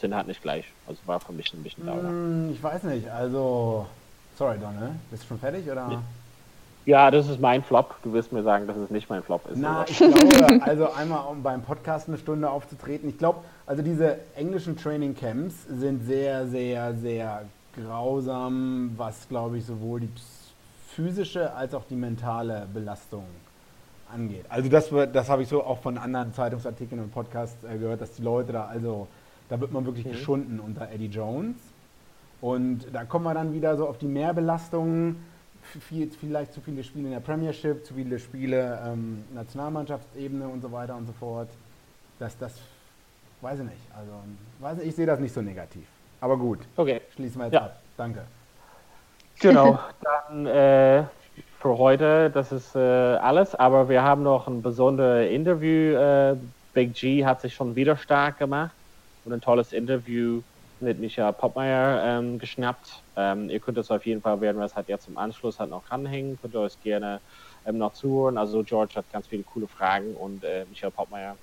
sind 0.00 0.14
halt 0.14 0.26
nicht 0.26 0.42
gleich. 0.42 0.66
Also 0.86 1.00
war 1.06 1.20
für 1.20 1.32
mich 1.32 1.52
ein 1.52 1.62
bisschen 1.62 1.86
dauer. 1.86 2.02
Mm, 2.02 2.52
ich 2.52 2.62
weiß 2.62 2.84
nicht, 2.84 3.08
also 3.08 3.86
sorry 4.36 4.58
Donne, 4.58 4.96
bist 5.10 5.24
du 5.24 5.28
schon 5.28 5.38
fertig 5.38 5.68
oder? 5.70 6.02
Ja, 6.86 7.10
das 7.10 7.28
ist 7.28 7.38
mein 7.38 7.62
Flop. 7.62 7.96
Du 8.02 8.14
wirst 8.14 8.32
mir 8.32 8.42
sagen, 8.42 8.66
dass 8.66 8.76
es 8.78 8.88
nicht 8.90 9.10
mein 9.10 9.22
Flop 9.22 9.46
ist. 9.50 9.58
Na, 9.58 9.84
ich 9.86 9.98
glaube, 9.98 10.62
also 10.62 10.90
einmal 10.92 11.26
um 11.26 11.42
beim 11.42 11.60
Podcast 11.60 12.08
eine 12.08 12.16
Stunde 12.16 12.48
aufzutreten. 12.48 13.10
Ich 13.10 13.18
glaube, 13.18 13.40
also 13.66 13.82
diese 13.82 14.16
englischen 14.34 14.74
Training 14.74 15.14
Camps 15.14 15.54
sind 15.68 16.06
sehr, 16.06 16.46
sehr, 16.46 16.94
sehr 16.94 17.42
grausam, 17.76 18.92
was 18.96 19.28
glaube 19.28 19.58
ich 19.58 19.66
sowohl 19.66 20.00
die 20.00 20.08
physische 20.94 21.52
als 21.54 21.74
auch 21.74 21.84
die 21.84 21.94
mentale 21.94 22.66
Belastung 22.72 23.24
angeht. 24.12 24.44
Also 24.48 24.68
das, 24.68 24.90
das 25.12 25.28
habe 25.28 25.42
ich 25.42 25.48
so 25.48 25.62
auch 25.62 25.78
von 25.78 25.98
anderen 25.98 26.32
Zeitungsartikeln 26.32 27.00
und 27.00 27.12
Podcasts 27.12 27.62
äh, 27.64 27.76
gehört, 27.78 28.00
dass 28.00 28.12
die 28.12 28.22
Leute 28.22 28.52
da, 28.52 28.64
also 28.66 29.06
da 29.48 29.60
wird 29.60 29.72
man 29.72 29.84
wirklich 29.84 30.06
mhm. 30.06 30.12
geschunden 30.12 30.60
unter 30.60 30.90
Eddie 30.90 31.06
Jones. 31.06 31.56
Und 32.40 32.86
da 32.92 33.04
kommen 33.04 33.24
wir 33.24 33.34
dann 33.34 33.52
wieder 33.52 33.76
so 33.76 33.88
auf 33.88 33.98
die 33.98 34.06
Mehrbelastungen, 34.06 35.16
viel, 35.62 36.10
vielleicht 36.10 36.52
zu 36.52 36.60
viele 36.60 36.82
Spiele 36.82 37.06
in 37.06 37.12
der 37.12 37.20
Premiership, 37.20 37.84
zu 37.84 37.94
viele 37.94 38.18
Spiele 38.18 38.80
ähm, 38.86 39.24
Nationalmannschaftsebene 39.34 40.48
und 40.48 40.62
so 40.62 40.72
weiter 40.72 40.96
und 40.96 41.06
so 41.06 41.12
fort. 41.12 41.48
Das, 42.18 42.38
das 42.38 42.54
weiß 43.40 43.58
ich 43.60 43.64
nicht. 43.66 43.82
Also 43.94 44.12
weiß 44.60 44.78
ich, 44.78 44.88
ich 44.88 44.94
sehe 44.94 45.06
das 45.06 45.20
nicht 45.20 45.34
so 45.34 45.42
negativ. 45.42 45.86
Aber 46.20 46.36
gut. 46.36 46.60
Okay. 46.76 47.02
Schließen 47.14 47.40
wir 47.40 47.46
jetzt 47.46 47.54
ja. 47.54 47.64
ab. 47.64 47.82
Danke. 47.96 48.24
Genau, 49.40 49.78
dann 50.28 50.46
äh, 50.46 51.06
für 51.52 51.78
heute, 51.78 52.30
das 52.30 52.50
ist 52.52 52.74
äh, 52.74 52.78
alles, 52.80 53.54
aber 53.54 53.88
wir 53.88 54.02
haben 54.02 54.22
noch 54.22 54.48
ein 54.48 54.62
besonderes 54.62 55.30
Interview. 55.30 55.94
Äh, 55.96 56.36
Big 56.72 56.94
G 56.94 57.24
hat 57.24 57.40
sich 57.40 57.54
schon 57.54 57.76
wieder 57.76 57.96
stark 57.96 58.38
gemacht 58.38 58.76
und 59.22 59.32
ein 59.32 59.40
tolles 59.40 59.72
Interview 59.72 60.42
mit 60.80 60.98
Michael 61.00 61.32
Poppmeier 61.32 62.18
ähm, 62.20 62.38
geschnappt. 62.38 63.04
Ähm, 63.16 63.48
ihr 63.50 63.60
könnt 63.60 63.78
es 63.78 63.90
auf 63.90 64.06
jeden 64.06 64.22
Fall, 64.22 64.40
werden 64.40 64.58
wir 64.58 64.64
es 64.64 64.76
halt 64.76 64.88
jetzt 64.88 65.08
im 65.08 65.16
Anschluss 65.18 65.58
halt 65.58 65.70
noch 65.70 65.90
ranhängen, 65.90 66.36
könnt 66.36 66.54
ihr 66.54 66.60
euch 66.60 66.78
gerne 66.80 67.22
ähm, 67.64 67.78
noch 67.78 67.92
zuhören. 67.92 68.38
Also 68.38 68.62
George 68.64 68.94
hat 68.96 69.10
ganz 69.10 69.28
viele 69.28 69.44
coole 69.44 69.68
Fragen 69.68 70.14
und 70.16 70.44
äh, 70.44 70.66
Michael 70.66 70.92
Poppmeier 70.92 71.38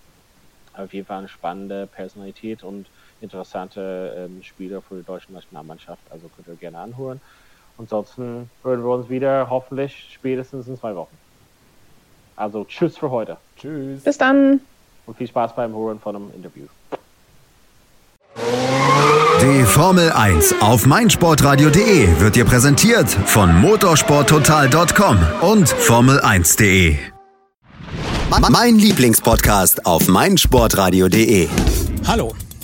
auf 0.74 0.94
jeden 0.94 1.06
Fall 1.08 1.20
eine 1.20 1.28
spannende 1.30 1.88
Personalität 1.88 2.64
und 2.64 2.92
interessante 3.20 4.14
ähm, 4.18 4.42
Spieler 4.42 4.82
für 4.82 4.98
die 4.98 5.06
deutsche 5.06 5.32
Nationalmannschaft. 5.32 6.12
Also 6.12 6.30
könnt 6.30 6.48
ihr 6.48 6.58
gerne 6.58 6.80
anhören. 6.80 7.22
Ansonsten 7.78 8.50
hören 8.64 8.84
wir 8.84 8.90
uns 8.90 9.10
wieder 9.10 9.50
hoffentlich 9.50 10.10
spätestens 10.14 10.68
in 10.68 10.78
zwei 10.78 10.96
Wochen. 10.96 11.16
Also 12.36 12.66
tschüss 12.66 12.98
für 12.98 13.12
heute. 13.12 13.38
Tschüss. 13.58 14.04
Bis 14.04 14.18
dann. 14.18 14.62
Und 15.06 15.18
viel 15.18 15.28
Spaß 15.28 15.56
beim 15.56 15.74
Hören 15.76 16.00
von 16.00 16.16
einem 16.16 16.32
Interview. 16.34 16.66
Die 19.42 19.64
Formel 19.64 20.12
1 20.12 20.56
auf 20.62 20.86
meinsportradio.de 20.86 22.20
wird 22.20 22.36
dir 22.36 22.46
präsentiert 22.46 23.10
von 23.10 23.62
motorsporttotal.com 23.62 25.20
und 25.42 25.68
Formel1.de. 25.68 26.98
Mein 28.50 28.76
Lieblingspodcast 28.76 29.86
auf 29.86 30.08
meinsportradio.de. 30.08 31.48
Hallo. 32.08 32.34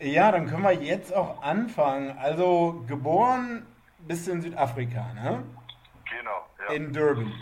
Ja, 0.00 0.32
dann 0.32 0.46
können 0.46 0.62
wir 0.62 0.72
jetzt 0.72 1.14
auch 1.14 1.42
anfangen. 1.42 2.16
Also 2.18 2.82
geboren 2.88 3.66
bist 3.98 4.26
du 4.26 4.32
in 4.32 4.40
Südafrika, 4.40 5.12
ne? 5.12 5.44
Genau, 6.08 6.46
ja. 6.58 6.74
In 6.74 6.90
Durban. 6.90 7.32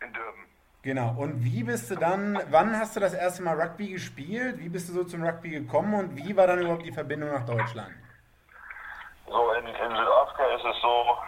In 0.00 0.12
Durban. 0.12 0.44
Genau. 0.82 1.14
Und 1.18 1.44
wie 1.44 1.64
bist 1.64 1.90
du 1.90 1.96
dann, 1.96 2.40
wann 2.50 2.78
hast 2.78 2.94
du 2.94 3.00
das 3.00 3.14
erste 3.14 3.42
Mal 3.42 3.60
Rugby 3.60 3.88
gespielt? 3.88 4.60
Wie 4.60 4.68
bist 4.68 4.88
du 4.88 4.92
so 4.92 5.02
zum 5.02 5.24
Rugby 5.24 5.50
gekommen 5.50 5.92
und 5.94 6.16
wie 6.16 6.36
war 6.36 6.46
dann 6.46 6.60
überhaupt 6.60 6.86
die 6.86 6.92
Verbindung 6.92 7.32
nach 7.32 7.44
Deutschland? 7.44 7.92
So, 9.26 9.52
in, 9.54 9.66
in 9.66 9.90
Südafrika 9.90 10.44
ist 10.54 10.64
es 10.64 10.80
so, 10.80 11.18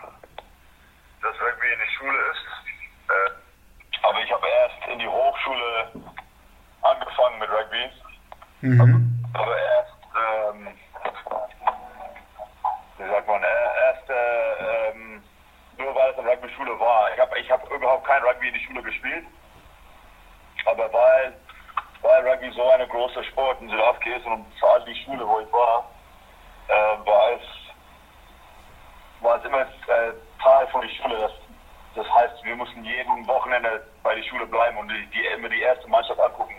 dass 1.20 1.34
Rugby 1.34 1.66
in 1.66 1.78
die 1.84 1.92
Schule 1.96 2.18
ist. 2.30 2.46
Äh, 3.08 4.06
aber 4.06 4.22
ich 4.22 4.30
habe 4.30 4.46
erst 4.46 4.92
in 4.92 4.98
die 5.00 5.08
Hochschule 5.08 5.90
angefangen 6.82 7.40
mit 7.40 7.50
Rugby. 7.50 7.90
Mhm. 8.62 9.24
Aber 9.32 9.56
erst, 9.56 9.96
ähm, 10.14 10.68
wie 12.98 13.08
sagt 13.10 13.26
man, 13.26 13.42
erst 13.42 14.10
äh, 14.10 14.90
ähm, 14.90 15.22
nur 15.78 15.94
weil 15.94 16.10
es 16.10 16.18
eine 16.18 16.30
Rugby-Schule 16.30 16.78
war. 16.78 17.12
Ich 17.14 17.20
habe 17.20 17.38
ich 17.38 17.50
hab 17.50 17.70
überhaupt 17.70 18.06
kein 18.06 18.22
Rugby 18.22 18.48
in 18.48 18.54
die 18.54 18.60
Schule 18.60 18.82
gespielt. 18.82 19.24
Aber 20.66 20.92
weil, 20.92 21.32
weil 22.02 22.28
Rugby 22.28 22.50
so 22.52 22.68
eine 22.70 22.86
große 22.86 23.24
Sport 23.24 23.60
in 23.62 23.70
Südafrika 23.70 24.16
ist 24.16 24.26
und 24.26 24.44
vor 24.58 24.80
die 24.80 24.94
Schule, 25.04 25.26
wo 25.26 25.40
ich 25.40 25.52
war, 25.52 25.90
äh, 26.68 27.06
war 27.06 27.32
es 27.32 27.60
war 29.20 29.38
es 29.38 29.44
immer 29.44 29.60
äh, 29.60 30.12
Teil 30.42 30.66
von 30.68 30.82
der 30.82 30.88
Schule. 30.88 31.18
Das, 31.18 31.32
das 31.94 32.14
heißt, 32.14 32.44
wir 32.44 32.56
mussten 32.56 32.84
jeden 32.84 33.26
Wochenende 33.26 33.86
bei 34.02 34.14
der 34.14 34.22
Schule 34.22 34.46
bleiben 34.46 34.76
und 34.78 34.88
die, 34.88 35.06
die, 35.06 35.24
immer 35.26 35.48
die 35.48 35.60
erste 35.60 35.88
Mannschaft 35.88 36.20
angucken. 36.20 36.54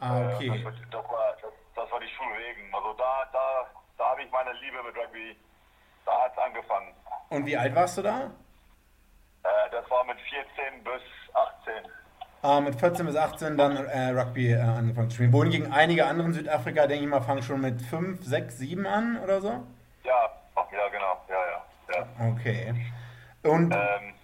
Ah, 0.00 0.30
okay. 0.34 0.48
Äh, 0.48 0.64
das, 0.64 0.74
das, 0.90 1.04
war, 1.10 1.36
das, 1.42 1.52
das 1.74 1.90
war 1.90 2.00
die 2.00 2.08
Schulwegen. 2.08 2.74
Also 2.74 2.92
da, 2.94 3.24
da, 3.32 3.66
da 3.98 4.10
habe 4.10 4.22
ich 4.22 4.30
meine 4.30 4.52
Liebe 4.54 4.82
mit 4.82 4.96
Rugby, 4.96 5.36
da 6.04 6.12
hat 6.24 6.32
es 6.32 6.38
angefangen. 6.38 6.92
Und 7.30 7.46
wie 7.46 7.56
alt 7.56 7.74
warst 7.74 7.98
du 7.98 8.02
da? 8.02 8.30
Äh, 9.44 9.70
das 9.70 9.88
war 9.90 10.04
mit 10.04 10.18
14 10.20 10.84
bis 10.84 11.02
18. 11.34 11.90
Ah, 12.42 12.60
mit 12.60 12.74
14 12.78 13.06
bis 13.06 13.16
18 13.16 13.56
dann 13.56 13.76
äh, 13.86 14.10
Rugby 14.10 14.52
äh, 14.52 14.60
angefangen 14.60 15.08
zu 15.08 15.16
spielen. 15.16 15.32
Wohingegen 15.32 15.72
einige 15.72 16.06
andere 16.06 16.28
in 16.28 16.34
Südafrika, 16.34 16.86
denke 16.86 17.04
ich 17.04 17.10
mal, 17.10 17.22
fangen 17.22 17.42
schon 17.42 17.60
mit 17.60 17.80
5, 17.80 18.22
6, 18.22 18.58
7 18.58 18.86
an 18.86 19.18
oder 19.22 19.40
so? 19.40 19.48
Ja, 20.04 20.30
ja, 20.56 20.88
genau. 20.90 21.24
Ja, 21.28 21.36
ja. 21.50 22.06
ja. 22.20 22.32
Okay. 22.32 22.74
Und 23.42 23.72
Ähm, 23.74 24.14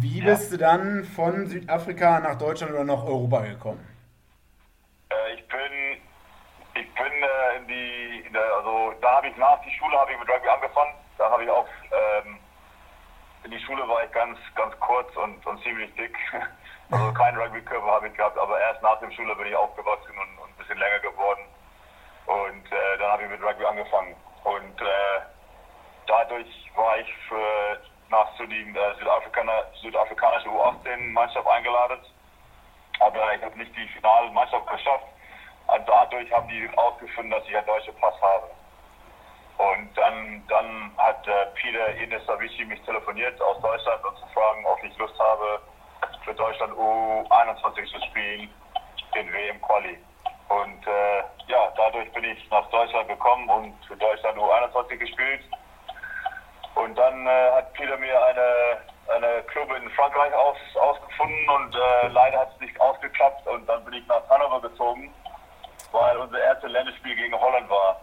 wie 0.00 0.20
bist 0.20 0.52
du 0.52 0.56
dann 0.56 1.04
von 1.04 1.46
Südafrika 1.46 2.20
nach 2.20 2.36
Deutschland 2.36 2.72
oder 2.72 2.84
nach 2.84 3.04
Europa 3.04 3.40
gekommen? 3.42 3.86
Äh, 5.10 5.34
ich 5.34 5.48
bin, 5.48 6.02
ich 6.74 6.94
bin 6.94 7.12
äh, 7.22 7.56
in 7.56 7.66
die, 7.68 8.24
in 8.26 8.32
der, 8.32 8.54
also 8.54 8.94
da 9.00 9.16
habe 9.16 9.28
ich 9.28 9.36
nach 9.36 9.60
der 9.62 9.70
Schule 9.70 9.98
habe 9.98 10.12
ich 10.12 10.18
mit 10.18 10.28
Rugby 10.28 10.48
angefangen. 10.48 10.94
Da 11.16 11.30
habe 11.30 11.44
ich 11.44 11.50
auch, 11.50 11.66
ähm, 11.92 12.38
in 13.44 13.50
die 13.50 13.60
Schule 13.60 13.86
war 13.88 14.04
ich 14.04 14.12
ganz, 14.12 14.38
ganz 14.54 14.78
kurz 14.80 15.14
und, 15.16 15.44
und 15.46 15.62
ziemlich 15.62 15.94
dick. 15.94 16.16
Also 16.90 17.12
kein 17.12 17.36
Rugby-Körper 17.36 17.86
habe 17.86 18.08
ich 18.08 18.14
gehabt, 18.14 18.38
aber 18.38 18.58
erst 18.58 18.80
nach 18.80 18.98
der 18.98 19.10
Schule 19.10 19.36
bin 19.36 19.48
ich 19.48 19.54
aufgewachsen 19.54 20.10
und, 20.10 20.38
und 20.38 20.48
ein 20.48 20.56
bisschen 20.56 20.78
länger 20.78 21.00
geworden. 21.00 21.42
Und 22.24 22.72
äh, 22.72 22.98
dann 22.98 23.12
habe 23.12 23.24
ich 23.24 23.28
mit 23.28 23.42
Rugby 23.42 23.62
angefangen. 23.66 24.16
Und 24.44 24.80
äh, 24.80 25.20
dadurch 26.06 26.48
war 26.76 26.96
ich 26.96 27.14
für, 27.28 27.78
nach 28.08 28.34
zu 28.38 28.46
den 28.46 28.74
äh, 28.74 28.94
Südafrikaner, 28.98 29.64
südafrikanische 29.82 30.48
U18-Mannschaft 30.48 31.46
eingeladen. 31.46 32.00
Aber 33.00 33.34
ich 33.34 33.42
habe 33.42 33.58
nicht 33.58 33.74
die 33.76 33.88
finale 33.88 34.30
Mannschaft 34.30 34.66
geschafft. 34.66 35.04
Und 35.68 35.88
dadurch 35.88 36.32
haben 36.32 36.48
die 36.48 36.68
ausgefunden, 36.76 37.30
dass 37.30 37.46
ich 37.46 37.56
einen 37.56 37.66
deutschen 37.66 37.94
Pass 37.96 38.14
habe. 38.22 38.50
Und 39.58 39.90
dann, 39.96 40.42
dann 40.48 40.92
hat 40.96 41.26
äh, 41.26 41.46
Peter 41.54 41.88
Ines 41.96 42.22
mich 42.68 42.80
telefoniert 42.82 43.40
aus 43.42 43.60
Deutschland 43.60 44.04
und 44.04 44.16
zu 44.18 44.26
fragen, 44.28 44.64
ob 44.66 44.82
ich 44.84 44.96
Lust 44.98 45.18
habe, 45.18 45.60
für 46.24 46.34
Deutschland 46.34 46.72
U21 46.74 47.90
zu 47.90 48.00
spielen, 48.06 48.48
den 49.14 49.32
WM-Quali. 49.32 49.98
Und 50.48 50.86
äh, 50.86 51.18
ja, 51.48 51.72
dadurch 51.76 52.10
bin 52.12 52.24
ich 52.24 52.50
nach 52.50 52.68
Deutschland 52.70 53.08
gekommen 53.08 53.48
und 53.48 53.74
für 53.86 53.96
Deutschland 53.96 54.38
U21 54.38 54.96
gespielt. 54.96 55.44
Und 56.74 56.96
dann 56.96 57.26
äh, 57.26 57.50
hat 57.52 57.72
Peter 57.74 57.96
mir 57.98 58.24
eine, 58.26 58.78
eine 59.10 59.42
Club 59.44 59.68
in 59.76 59.88
Frankreich 59.90 60.32
aus, 60.34 60.56
ausgefunden 60.76 61.48
und 61.48 61.74
äh, 61.74 62.08
leider 62.08 62.40
hat 62.40 62.52
es 62.54 62.60
nicht 62.60 62.78
ausgeklappt. 62.80 63.46
Und 63.46 63.66
dann 63.68 63.84
bin 63.84 63.94
ich 63.94 64.06
nach 64.06 64.28
Hannover 64.28 64.60
gezogen, 64.68 65.12
weil 65.92 66.16
unser 66.18 66.38
erstes 66.40 66.70
Länderspiel 66.70 67.16
gegen 67.16 67.34
Holland 67.34 67.68
war. 67.70 68.00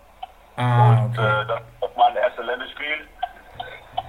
Ah, 0.58 1.03
Und 1.03 1.14
äh, 1.18 1.45
das 1.47 1.62
war 1.80 1.89
mein 1.97 2.16
erstes 2.16 2.45
Länderspiel. 2.45 3.08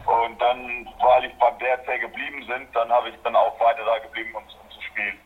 Und 0.06 0.40
dann, 0.40 0.86
weil 1.00 1.24
ich 1.24 1.34
beim 1.38 1.58
DRC 1.58 2.00
geblieben 2.00 2.44
sind, 2.46 2.74
dann 2.74 2.88
habe 2.90 3.08
ich 3.10 3.16
dann 3.24 3.34
auch 3.36 3.58
weiter 3.60 3.84
da 3.84 3.98
geblieben, 3.98 4.34
um, 4.34 4.42
um 4.42 4.70
zu 4.70 4.80
spielen. 4.82 5.18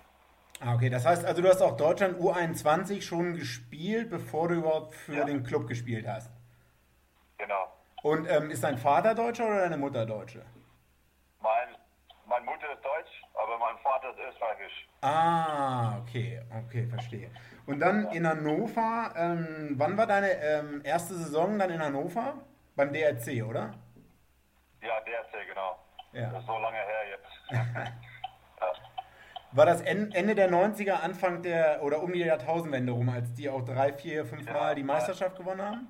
Ah, 0.60 0.74
okay. 0.74 0.88
Das 0.90 1.04
heißt 1.06 1.24
also, 1.24 1.42
du 1.42 1.48
hast 1.48 1.60
auch 1.62 1.76
Deutschland 1.76 2.18
U21 2.18 3.02
schon 3.02 3.34
gespielt, 3.36 4.10
bevor 4.10 4.48
du 4.48 4.54
überhaupt 4.56 4.94
für 4.94 5.14
Ja. 5.14 5.24
den 5.24 5.44
Club 5.44 5.68
gespielt 5.68 6.06
hast. 6.08 6.30
Genau. 7.38 7.66
Und 8.02 8.26
ähm, 8.30 8.50
ist 8.50 8.64
dein 8.64 8.78
Vater 8.78 9.14
Deutscher 9.14 9.46
oder 9.46 9.60
deine 9.60 9.76
Mutter 9.76 10.06
Deutsche? 10.06 10.42
Mein, 11.40 11.76
meine 12.26 12.44
Mutter 12.44 12.72
ist 12.72 12.84
deutsch, 12.84 13.22
aber 13.34 13.58
mein 13.58 13.78
Vater 13.78 14.10
ist 14.10 14.18
österreichisch. 14.18 14.88
Ah, 15.02 15.98
okay, 15.98 16.42
okay, 16.66 16.86
verstehe. 16.86 17.30
Und 17.66 17.80
dann 17.80 18.10
in 18.12 18.26
Hannover, 18.26 19.12
ähm, 19.16 19.74
wann 19.76 19.96
war 19.96 20.06
deine 20.06 20.30
ähm, 20.32 20.82
erste 20.84 21.14
Saison 21.14 21.58
dann 21.58 21.70
in 21.70 21.82
Hannover? 21.82 22.34
Beim 22.76 22.92
DRC, 22.92 23.44
oder? 23.44 23.74
Ja, 24.82 25.00
DRC, 25.00 25.46
genau. 25.48 25.78
Ja. 26.12 26.30
Das 26.30 26.40
ist 26.40 26.46
so 26.46 26.58
lange 26.58 26.76
her 26.76 27.08
jetzt. 27.10 27.50
ja. 28.60 28.72
War 29.52 29.66
das 29.66 29.80
En- 29.82 30.12
Ende 30.12 30.34
der 30.34 30.48
90er, 30.50 31.02
Anfang 31.02 31.42
der, 31.42 31.82
oder 31.82 32.02
um 32.02 32.12
die 32.12 32.20
Jahrtausendwende 32.20 32.92
rum, 32.92 33.08
als 33.08 33.32
die 33.34 33.48
auch 33.48 33.62
drei, 33.64 33.92
vier, 33.92 34.24
fünf 34.24 34.46
Ja. 34.46 34.52
Mal 34.52 34.74
die 34.74 34.84
Meisterschaft 34.84 35.36
gewonnen 35.36 35.62
haben? 35.62 35.88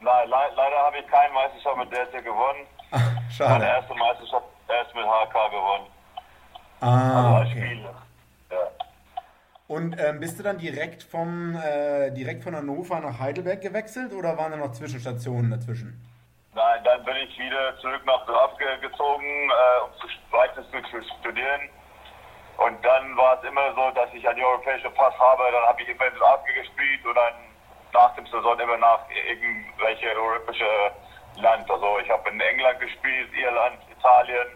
Nein, 0.00 0.28
le 0.28 0.36
leider 0.54 0.76
habe 0.76 0.98
ich 0.98 1.06
keine 1.06 1.32
Meisterschaft 1.32 1.76
mit 1.78 1.90
DRC 1.92 2.22
gewonnen. 2.22 2.66
Meine 2.94 3.22
Schade. 3.30 3.64
erste 3.64 3.94
Meisterschaft 3.94 4.46
erst 4.68 4.94
mit 4.94 5.04
HK 5.04 5.50
gewonnen. 5.50 5.86
Ah, 6.80 7.18
Also 7.18 7.34
als 7.36 7.50
okay. 7.50 7.80
Ja. 8.50 8.56
Und 9.66 9.98
ähm, 9.98 10.20
bist 10.20 10.38
du 10.38 10.42
dann 10.42 10.58
direkt 10.58 11.02
vom 11.02 11.56
äh, 11.56 12.10
direkt 12.10 12.44
von 12.44 12.54
Hannover 12.54 13.00
nach 13.00 13.18
Heidelberg 13.18 13.60
gewechselt 13.60 14.12
oder 14.12 14.36
waren 14.36 14.52
da 14.52 14.58
noch 14.58 14.72
Zwischenstationen 14.72 15.50
dazwischen? 15.50 16.00
Nein, 16.54 16.84
dann 16.84 17.04
bin 17.04 17.16
ich 17.16 17.36
wieder 17.38 17.76
zurück 17.80 18.02
nach 18.06 18.24
Grafke 18.26 18.64
gezogen, 18.80 19.24
äh, 19.50 19.84
um 19.84 19.90
zu, 20.00 20.06
weiter 20.30 20.62
zu, 20.70 21.02
studieren. 21.20 21.62
Und 22.58 22.84
dann 22.84 23.16
war 23.16 23.38
es 23.42 23.48
immer 23.48 23.74
so, 23.74 23.90
dass 23.96 24.12
ich 24.14 24.28
einen 24.28 24.40
europäischen 24.44 24.92
Pass 24.94 25.14
habe. 25.18 25.42
Dann 25.50 25.66
habe 25.66 25.82
ich 25.82 25.88
immer 25.88 26.06
in 26.06 26.14
Grafke 26.14 26.52
gespielt 26.54 27.04
und 27.04 27.16
dann 27.16 27.34
nach 27.92 28.14
dem 28.14 28.26
Saison 28.26 28.58
immer 28.60 28.76
nach 28.76 29.00
irgendwelche 29.10 30.06
europäische 30.14 30.92
Land. 31.36 31.70
Also 31.70 31.98
ich 31.98 32.10
habe 32.10 32.28
in 32.30 32.40
England 32.40 32.80
gespielt, 32.80 33.30
Irland, 33.34 33.78
Italien, 33.90 34.48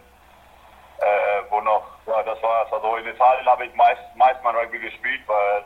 äh, 0.99 1.41
wo 1.49 1.61
noch, 1.61 1.85
ja, 2.07 2.23
das 2.23 2.41
war's. 2.41 2.71
Also 2.71 2.95
in 2.97 3.07
Italien 3.07 3.45
habe 3.45 3.65
ich 3.65 3.73
meist, 3.75 4.01
meist 4.15 4.43
mein 4.43 4.55
Rugby 4.55 4.79
gespielt, 4.79 5.21
weil 5.27 5.63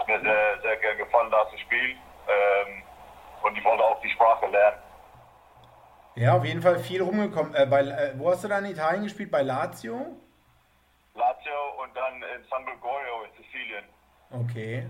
es 0.00 0.06
mir 0.06 0.20
sehr, 0.20 0.60
sehr 0.62 0.76
gern 0.76 0.98
gefallen, 0.98 1.30
da 1.30 1.48
zu 1.50 1.58
spielen. 1.58 1.98
Ähm, 2.28 2.82
und 3.42 3.56
ich 3.56 3.64
wollte 3.64 3.84
auch 3.84 4.00
die 4.00 4.10
Sprache 4.10 4.46
lernen. 4.46 4.78
Ja, 6.14 6.36
auf 6.36 6.44
jeden 6.44 6.62
Fall 6.62 6.78
viel 6.80 7.02
rumgekommen. 7.02 7.54
Äh, 7.54 7.66
bei, 7.66 7.80
äh, 7.80 8.12
wo 8.16 8.30
hast 8.30 8.42
du 8.42 8.48
dann 8.48 8.64
in 8.64 8.72
Italien 8.72 9.04
gespielt? 9.04 9.30
Bei 9.30 9.42
Lazio? 9.42 10.16
Lazio 11.14 11.82
und 11.82 11.96
dann 11.96 12.14
in 12.16 12.44
San 12.50 12.64
Gregorio 12.64 13.22
in 13.24 13.42
Sizilien. 13.42 13.84
Okay. 14.30 14.86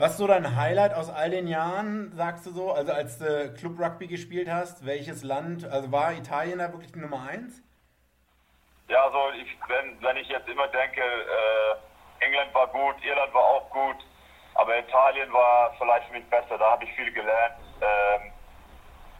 Was 0.00 0.12
ist 0.12 0.18
so 0.18 0.28
dein 0.28 0.54
Highlight 0.54 0.94
aus 0.94 1.10
all 1.10 1.30
den 1.30 1.48
Jahren, 1.48 2.12
sagst 2.12 2.46
du 2.46 2.50
so? 2.50 2.70
Also 2.70 2.92
als 2.92 3.18
du 3.18 3.52
Club 3.58 3.80
Rugby 3.80 4.06
gespielt 4.06 4.48
hast, 4.48 4.86
welches 4.86 5.24
Land, 5.24 5.64
also 5.64 5.90
war 5.90 6.12
Italien 6.12 6.60
da 6.60 6.70
wirklich 6.70 6.92
die 6.92 7.00
Nummer 7.00 7.28
eins? 7.28 7.60
Ja, 8.86 9.02
also 9.02 9.18
ich, 9.42 9.58
wenn, 9.66 10.00
wenn 10.00 10.16
ich 10.18 10.28
jetzt 10.28 10.48
immer 10.48 10.68
denke, 10.68 11.00
äh, 11.02 12.24
England 12.24 12.54
war 12.54 12.68
gut, 12.68 12.94
Irland 13.04 13.34
war 13.34 13.42
auch 13.42 13.68
gut, 13.70 13.96
aber 14.54 14.78
Italien 14.78 15.32
war 15.32 15.74
vielleicht 15.76 16.06
für 16.06 16.12
mich 16.12 16.30
besser, 16.30 16.56
da 16.56 16.70
habe 16.70 16.84
ich 16.84 16.92
viel 16.92 17.12
gelernt. 17.12 17.58
Ähm, 17.80 18.32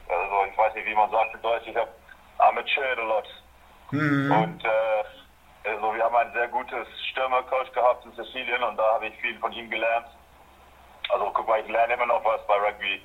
also 0.08 0.44
ich 0.48 0.56
weiß 0.56 0.74
nicht, 0.74 0.86
wie 0.86 0.94
man 0.94 1.10
sagt 1.10 1.34
in 1.34 1.42
Deutsch, 1.42 1.66
ich 1.66 1.76
habe 1.76 1.90
I 2.38 2.54
matured 2.54 2.98
a 2.98 3.02
lot. 3.02 3.28
Und 3.90 4.64
äh, 4.64 5.70
also 5.70 5.92
wir 5.92 6.04
haben 6.04 6.14
ein 6.14 6.32
sehr 6.34 6.46
gutes 6.46 6.86
Stürmercoach 7.10 7.72
gehabt 7.72 8.04
in 8.04 8.12
Sizilien 8.12 8.62
und 8.62 8.76
da 8.76 8.94
habe 8.94 9.08
ich 9.08 9.16
viel 9.16 9.36
von 9.40 9.52
ihm 9.52 9.68
gelernt. 9.68 10.06
Also 11.08 11.30
guck 11.34 11.48
mal, 11.48 11.60
ich 11.60 11.68
lerne 11.68 11.94
immer 11.94 12.06
noch 12.06 12.24
was 12.24 12.46
bei 12.46 12.54
Rugby. 12.54 13.02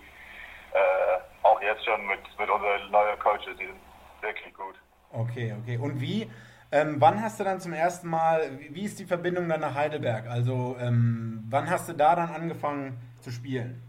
Äh, 0.74 1.20
auch 1.43 1.62
jetzt 1.62 1.86
schon 1.86 2.06
mit, 2.08 2.20
mit 2.39 2.49
unseren 2.49 2.91
neuen 2.91 3.20
Coaches, 3.20 3.58
die 3.60 3.66
sind 3.66 3.80
wirklich 4.22 4.54
gut. 4.54 4.76
Okay, 5.12 5.56
okay. 5.62 5.78
Und 5.78 6.01
wie, 6.01 6.30
ähm, 6.72 6.95
wann 6.99 7.22
hast 7.22 7.39
du 7.39 7.43
dann 7.43 7.60
zum 7.60 7.74
ersten 7.74 8.10
Mal, 8.10 8.60
wie, 8.60 8.74
wie 8.74 8.86
ist 8.86 8.99
die 8.99 9.06
Verbindung 9.06 9.47
dann 9.47 9.62
nach 9.62 9.76
Heidelberg? 9.76 10.28
Also 10.28 10.76
ähm, 10.80 11.43
wann 11.49 11.70
hast 11.70 11.88
du 11.88 11.93
da 11.93 12.16
dann 12.16 12.34
angefangen 12.34 12.97
zu 13.22 13.30
spielen? 13.30 13.82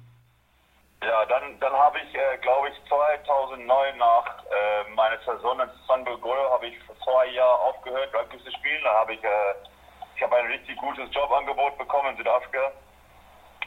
Ja, 1.02 1.24
dann, 1.26 1.58
dann 1.60 1.72
habe 1.72 1.98
ich, 1.98 2.14
äh, 2.14 2.38
glaube 2.40 2.68
ich, 2.68 2.88
2009 2.88 3.98
nach 3.98 4.44
äh, 4.44 4.90
meiner 4.94 5.18
Saison 5.18 5.60
in 5.60 5.68
San 5.86 6.04
Gregorio 6.04 6.50
habe 6.50 6.66
ich 6.66 6.78
vor 6.84 6.96
zwei 7.04 7.26
Jahren 7.26 7.60
aufgehört, 7.60 8.14
Rugby 8.14 8.38
zu 8.44 8.50
spielen. 8.52 8.82
Da 8.84 8.92
habe 9.00 9.14
ich, 9.14 9.22
äh, 9.22 9.54
ich 10.16 10.22
habe 10.22 10.36
ein 10.36 10.46
richtig 10.46 10.76
gutes 10.76 11.12
Jobangebot 11.14 11.76
bekommen 11.78 12.10
in 12.10 12.16
Südafrika. 12.16 12.72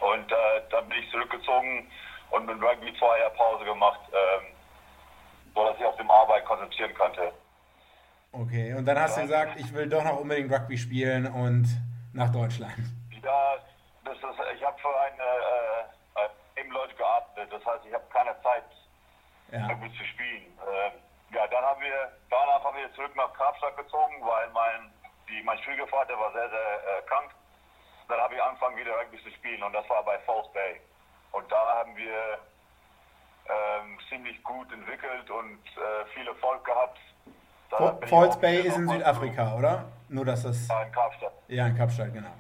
Und 0.01 0.31
äh, 0.31 0.35
dann 0.69 0.87
bin 0.89 0.99
ich 0.99 1.09
zurückgezogen 1.11 1.89
und 2.31 2.45
mit 2.45 2.61
Rugby 2.61 2.93
zwei 2.99 3.19
Jahre 3.19 3.33
Pause 3.35 3.65
gemacht, 3.65 3.99
ähm, 4.11 4.47
so 5.55 5.65
dass 5.65 5.77
ich 5.77 5.85
auf 5.85 5.97
dem 5.97 6.09
Arbeit 6.11 6.45
konzentrieren 6.45 6.93
konnte. 6.93 7.31
Okay, 8.31 8.73
und 8.73 8.85
dann 8.85 8.99
hast 8.99 9.17
du 9.17 9.21
gesagt, 9.21 9.59
ich 9.59 9.73
will 9.73 9.89
doch 9.89 10.03
noch 10.03 10.19
unbedingt 10.19 10.51
Rugby 10.51 10.77
spielen 10.77 11.25
und 11.27 11.65
nach 12.13 12.31
Deutschland. 12.31 12.75
Ja, 13.23 13.55
das 14.05 14.17
ist, 14.17 14.39
ich 14.55 14.63
habe 14.63 14.77
für 14.79 14.99
eine 14.99 15.23
äh, 15.23 16.21
äh, 16.25 16.61
im 16.61 16.71
Leute 16.71 16.93
gearbeitet. 16.95 17.51
Das 17.51 17.65
heißt, 17.65 17.85
ich 17.85 17.93
habe 17.93 18.05
keine 18.13 18.35
Zeit, 18.43 18.63
Ja. 19.51 19.65
Rugby 19.67 19.89
zu 19.97 20.03
spielen. 20.05 20.45
Ähm, 20.61 20.91
ja, 21.33 21.47
dann 21.47 21.63
haben 21.63 21.81
wir, 21.81 22.11
danach 22.29 22.63
haben 22.63 22.77
wir 22.77 22.93
zurück 22.93 23.15
nach 23.15 23.33
Kapstadt 23.33 23.75
gezogen, 23.77 24.15
weil 24.21 24.49
mein, 24.51 24.91
die, 25.27 25.41
mein 25.43 25.57
Schwiegervater 25.59 26.17
war 26.19 26.31
sehr, 26.33 26.49
sehr 26.49 26.59
äh, 26.59 27.01
krank. 27.07 27.31
Dann 28.07 28.19
habe 28.19 28.35
ich 28.35 28.41
angefangen, 28.41 28.77
wieder 28.77 28.97
Rugby 28.99 29.21
zu 29.23 29.29
spielen 29.31 29.61
und 29.63 29.73
das 29.73 29.87
war 29.89 30.03
bei 30.03 30.17
False 30.19 30.49
Bay. 30.53 30.79
Und 31.31 31.51
da 31.51 31.75
haben 31.79 31.95
wir 31.95 32.39
ähm, 33.49 33.97
ziemlich 34.09 34.41
gut 34.43 34.71
entwickelt 34.71 35.29
und 35.29 35.59
äh, 35.77 36.05
viel 36.13 36.27
Erfolg 36.27 36.63
gehabt. 36.65 36.97
False 38.07 38.39
Bay 38.39 38.61
ist 38.61 38.77
in 38.77 38.87
Südafrika, 38.87 39.55
oder? 39.55 39.85
Nur, 40.09 40.23
dass 40.25 40.43
das. 40.43 40.67
zu- 40.67 40.73
Ja, 40.73 40.83
in 40.83 40.91
Kapstadt. 40.93 41.33
Ja, 41.49 41.67
in 41.67 41.77
Kapstadt, 41.77 42.13
genau. 42.13 42.31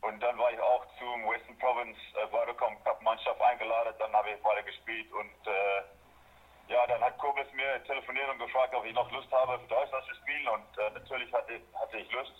Und 0.00 0.20
dann 0.22 0.38
war 0.38 0.50
ich 0.52 0.60
auch 0.60 0.86
zum 0.98 1.28
Western 1.28 1.58
Province 1.58 1.98
äh, 2.22 2.26
Vodacom 2.28 2.82
Cup 2.84 3.02
Mannschaft 3.02 3.40
eingeladen, 3.42 3.92
dann 3.98 4.12
habe 4.12 4.30
ich 4.30 4.42
weiter 4.44 4.62
gespielt 4.62 5.10
und 5.12 5.46
äh, 5.46 6.72
ja, 6.72 6.86
dann 6.86 7.00
hat 7.02 7.18
Koblenz 7.18 7.52
mir 7.52 7.82
telefoniert 7.84 8.28
und 8.30 8.38
gefragt, 8.38 8.74
ob 8.74 8.84
ich 8.86 8.94
noch 8.94 9.10
Lust 9.12 9.30
habe, 9.32 9.58
für 9.58 9.66
Deutschland 9.66 10.04
zu 10.06 10.14
spielen 10.14 10.48
und 10.48 10.78
äh, 10.78 10.90
natürlich 10.94 11.32
hatte, 11.32 11.60
hatte 11.74 11.98
ich 11.98 12.10
Lust. 12.12 12.32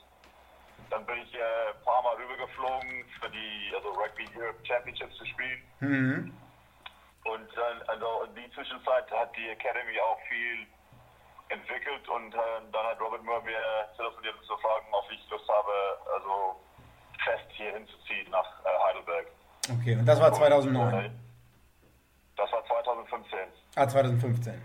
Dann 0.91 1.05
bin 1.07 1.17
ich 1.23 1.35
äh, 1.35 1.39
ein 1.39 1.85
paar 1.85 2.03
Mal 2.03 2.15
rübergeflogen 2.17 3.05
für 3.21 3.29
die 3.31 3.73
also 3.75 3.91
Rugby 3.91 4.27
Europe 4.37 4.59
Championships 4.67 5.17
zu 5.17 5.27
spielen. 5.27 5.63
Mhm. 5.81 6.33
Und 7.25 7.49
dann, 7.57 7.83
also 7.89 8.23
in 8.25 8.35
die 8.37 8.51
Zwischenzeit 8.55 9.11
hat 9.11 9.35
die 9.37 9.49
Academy 9.51 9.99
auch 10.01 10.21
viel 10.29 10.67
entwickelt 11.49 12.09
und 12.09 12.35
äh, 12.35 12.39
dann 12.73 12.87
hat 12.87 13.01
Robert 13.01 13.23
Moore 13.25 13.43
mir 13.43 13.59
telefoniert, 13.97 14.35
um 14.39 14.45
zu 14.47 14.57
fragen, 14.59 14.87
ob 14.93 15.11
ich 15.11 15.31
Lust 15.31 15.49
habe, 15.49 15.73
also 16.15 16.61
fest 17.25 17.47
hier 17.51 17.73
hinzuziehen 17.73 18.31
nach 18.31 18.47
äh, 18.65 18.69
Heidelberg. 18.87 19.27
Okay, 19.81 19.97
und 19.97 20.07
das 20.07 20.21
war 20.21 20.33
2009. 20.33 20.95
Und, 20.95 21.05
äh, 21.05 21.11
Das 22.37 22.53
war 22.53 22.65
2015. 22.65 23.39
Ah, 23.75 23.89
2015. 23.89 24.63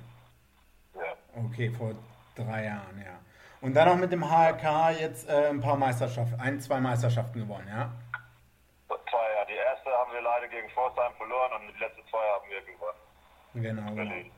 Ja. 0.96 1.14
Okay, 1.46 1.70
vor 1.72 1.96
drei 2.36 2.66
Jahren, 2.66 3.02
ja. 3.04 3.18
Und 3.62 3.76
dann 3.76 3.88
auch 3.88 3.96
mit 3.96 4.12
dem 4.12 4.30
HRK 4.30 4.92
jetzt 5.00 5.30
äh, 5.30 5.50
ein 5.50 5.62
paar 5.62 5.78
Meisterschaften, 5.78 6.40
ein, 6.40 6.60
zwei 6.60 6.80
Meisterschaften 6.80 7.40
gewonnen, 7.40 7.68
ja? 7.70 7.92
Zwei, 8.88 9.32
gegen 10.52 10.70
Forstheim 10.70 11.14
verloren 11.18 11.52
und 11.62 11.74
die 11.74 11.80
letzten 11.80 12.02
zwei 12.10 12.20
haben 12.20 12.50
wir 12.50 12.62
gewonnen. 12.62 12.98
Genau, 13.54 13.96
genau. 13.96 14.32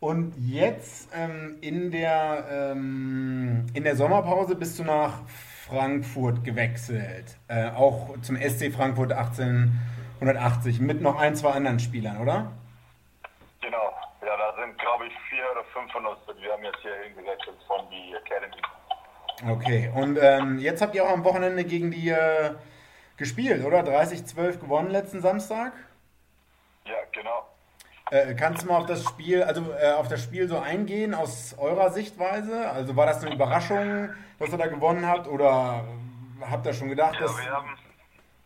Und 0.00 0.34
jetzt 0.38 1.10
ähm, 1.14 1.58
in, 1.60 1.90
der, 1.90 2.46
ähm, 2.50 3.66
in 3.74 3.84
der 3.84 3.96
Sommerpause 3.96 4.56
bist 4.56 4.78
du 4.78 4.84
nach 4.84 5.20
Frankfurt 5.68 6.42
gewechselt. 6.42 7.36
Äh, 7.48 7.70
auch 7.70 8.18
zum 8.22 8.36
SC 8.36 8.72
Frankfurt 8.72 9.12
1880 9.12 10.80
mit 10.80 11.02
noch 11.02 11.18
ein, 11.18 11.36
zwei 11.36 11.50
anderen 11.50 11.80
Spielern, 11.80 12.18
oder? 12.18 12.50
Genau. 13.60 13.92
Ja, 14.22 14.36
da 14.36 14.54
sind, 14.58 14.78
glaube 14.78 15.06
ich, 15.06 15.12
vier 15.28 15.44
oder 15.52 15.59
fünf 15.72 15.90
von 15.92 16.06
uns. 16.06 16.18
Wir 16.38 16.52
haben 16.52 16.64
jetzt 16.64 16.80
hier 16.80 16.94
hingewechselt 17.04 17.56
von 17.66 17.88
die 17.90 18.14
Academy. 18.14 18.62
Okay, 19.48 19.90
und 19.94 20.18
ähm, 20.20 20.58
jetzt 20.58 20.82
habt 20.82 20.94
ihr 20.94 21.04
auch 21.04 21.10
am 21.10 21.24
Wochenende 21.24 21.64
gegen 21.64 21.90
die 21.90 22.10
äh, 22.10 22.54
gespielt, 23.16 23.64
oder? 23.64 23.80
30-12 23.80 24.58
gewonnen 24.58 24.90
letzten 24.90 25.20
Samstag? 25.22 25.72
Ja, 26.84 26.96
genau. 27.12 27.46
Äh, 28.10 28.34
kannst 28.34 28.62
du 28.62 28.66
mal 28.66 28.78
auf 28.78 28.86
das 28.86 29.04
Spiel, 29.04 29.42
also 29.42 29.72
äh, 29.72 29.92
auf 29.92 30.08
das 30.08 30.22
Spiel 30.22 30.48
so 30.48 30.58
eingehen 30.58 31.14
aus 31.14 31.56
eurer 31.58 31.90
Sichtweise? 31.90 32.68
Also 32.70 32.96
war 32.96 33.06
das 33.06 33.24
eine 33.24 33.34
Überraschung, 33.34 34.10
dass 34.38 34.50
ihr 34.50 34.58
da 34.58 34.66
gewonnen 34.66 35.06
habt, 35.06 35.28
oder 35.28 35.84
habt 36.50 36.66
ihr 36.66 36.74
schon 36.74 36.88
gedacht, 36.88 37.14
Ja, 37.14 37.20
dass 37.20 37.38
wir 37.38 37.52
haben, 37.52 37.78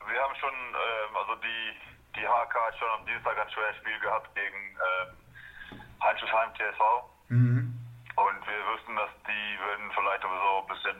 wir 0.07 0.21
haben 0.21 0.35
schon, 0.37 0.51
ähm, 0.51 1.17
also 1.17 1.35
die, 1.37 2.21
die 2.21 2.27
HK 2.27 2.55
hat 2.55 2.79
schon 2.79 2.89
am 3.01 3.07
Dienstag 3.07 3.39
ein 3.39 3.51
schweres 3.51 3.77
Spiel 3.77 3.99
gehabt 4.01 4.35
gegen 4.35 4.77
ähm, 4.77 5.81
Heinzelsheim 6.03 6.51
TSV. 6.55 7.14
Und 8.17 8.47
wir 8.47 8.67
wussten, 8.73 8.97
dass 8.97 9.11
die 9.27 9.59
würden 9.59 9.91
vielleicht 9.93 10.23
so 10.23 10.29
ein 10.29 10.67
bisschen, 10.67 10.97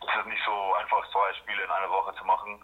das 0.00 0.16
ist 0.16 0.26
nicht 0.26 0.44
so 0.44 0.74
einfach, 0.74 1.10
zwei 1.10 1.32
Spiele 1.34 1.62
in 1.64 1.70
einer 1.70 1.90
Woche 1.90 2.14
zu 2.14 2.24
machen. 2.24 2.62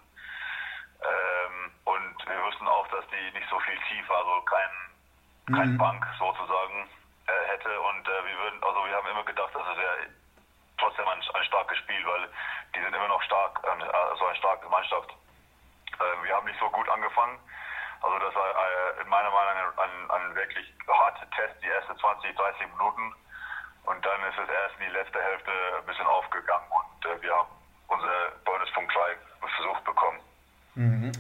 Ähm, 1.03 1.71
und 1.85 2.17
wir 2.27 2.43
wussten 2.45 2.67
auch, 2.67 2.87
dass 2.89 3.05
die 3.09 3.39
nicht 3.39 3.49
so 3.51 3.59
viel 3.61 3.79
Tiefe, 3.89 4.15
also 4.15 4.41
kein, 4.43 5.57
kein 5.57 5.79
Bank 5.79 6.07
sozusagen 6.19 6.89
äh, 7.27 7.53
hätte. 7.53 7.81
Und 7.81 8.09
äh, 8.09 8.25
wir 8.25 8.39
würden, 8.39 8.63
also 8.63 8.87
wir 8.87 8.97
haben 8.97 9.09
immer 9.09 9.25
gedacht, 9.25 9.55
dass 9.55 9.67
es 9.67 9.77
wäre 9.77 9.97
trotzdem 10.79 11.07
ein, 11.09 11.21
ein 11.21 11.45
starkes 11.45 11.79
Spiel, 11.79 12.07
weil 12.07 12.29
die 12.75 12.81
sind 12.81 12.95
immer 12.95 13.09
noch 13.09 13.23
stark, 13.23 13.61
ähm, 13.65 13.83
also 13.83 14.27
eine 14.27 14.37
starke 14.37 14.69
Mannschaft. 14.69 15.11
Äh, 15.99 16.25
wir 16.25 16.35
haben 16.35 16.47
nicht 16.47 16.61
so 16.61 16.71
gut 16.71 16.89
angefangen. 16.89 17.39
Also 18.05 18.19
das 18.21 18.35
war 18.37 18.49
äh, 18.53 19.01
in 19.03 19.09
meiner 19.09 19.31
Meinung 19.33 19.55
nach 19.65 19.79
ein, 19.81 19.95
ein 20.13 20.35
wirklich 20.37 20.67
harter 20.87 21.25
Test, 21.33 21.57
die 21.65 21.69
ersten 21.73 21.97
20, 21.97 22.37
30 22.37 22.69
Minuten. 22.77 23.15
Und 23.89 24.01
dann 24.05 24.21
ist 24.29 24.37
es 24.37 24.49
erst 24.49 24.77
in 24.81 24.87
die 24.89 24.93
letzte 24.93 25.21
Hälfte 25.21 25.51
ein 25.81 25.87
bisschen 25.87 26.07
aufgegangen 26.07 26.69
und 26.69 27.01
äh, 27.09 27.21
wir 27.23 27.33
haben 27.33 27.49
unsere 27.89 28.33
Bonuspunkt 28.45 28.93
3 28.93 29.01
versucht 29.57 29.85
bekommen. 29.85 30.21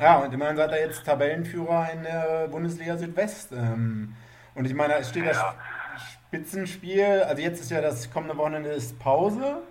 Ja, 0.00 0.16
und 0.16 0.32
immerhin 0.34 0.56
seid 0.56 0.72
ihr 0.72 0.80
jetzt 0.80 1.04
Tabellenführer 1.06 1.88
in 1.92 2.02
der 2.02 2.48
Bundesliga 2.48 2.96
Südwest. 2.96 3.52
Ähm, 3.52 4.16
und 4.54 4.64
ich 4.64 4.74
meine, 4.74 4.94
es 4.96 5.10
steht 5.10 5.26
das 5.28 5.36
Ja. 5.36 5.54
Spitzenspiel, 6.26 7.22
also 7.22 7.40
jetzt 7.40 7.60
ist 7.60 7.70
ja 7.70 7.80
das 7.80 8.12
kommende 8.12 8.36
Wochenende 8.36 8.70
ist 8.70 8.98
Pause. 8.98 9.62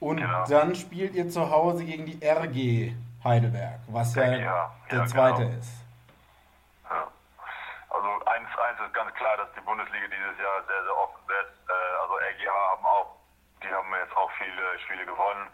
Und 0.00 0.16
Genau. 0.18 0.44
dann 0.46 0.74
spielt 0.74 1.14
ihr 1.14 1.28
zu 1.28 1.50
Hause 1.50 1.84
gegen 1.84 2.06
die 2.06 2.18
RG 2.24 2.94
Heidelberg, 3.24 3.80
was 3.88 4.14
ja, 4.14 4.24
Ja, 4.24 4.74
der 4.90 4.98
ja, 5.00 5.06
zweite 5.06 5.42
genau. 5.46 5.58
ist. 5.58 5.72
Ja. 6.88 7.08
Also 7.90 8.08
ist 8.86 8.94
ganz 8.94 9.12
klar, 9.14 9.36
dass 9.36 9.50
die 9.52 9.64
Bundesliga 9.66 10.06
dieses 10.06 10.38
Jahr 10.38 10.62
sehr, 10.66 10.82
sehr 10.82 10.96
offen 10.96 11.22
wird. 11.26 11.50
Äh, 11.66 11.92
also 12.00 12.14
RGH 12.16 12.54
haben 12.54 12.86
auch, 12.86 13.18
die 13.62 13.70
haben 13.72 13.90
jetzt 13.98 14.16
auch 14.16 14.30
viele 14.38 14.64
Spiele 14.86 15.04
gewonnen. 15.04 15.50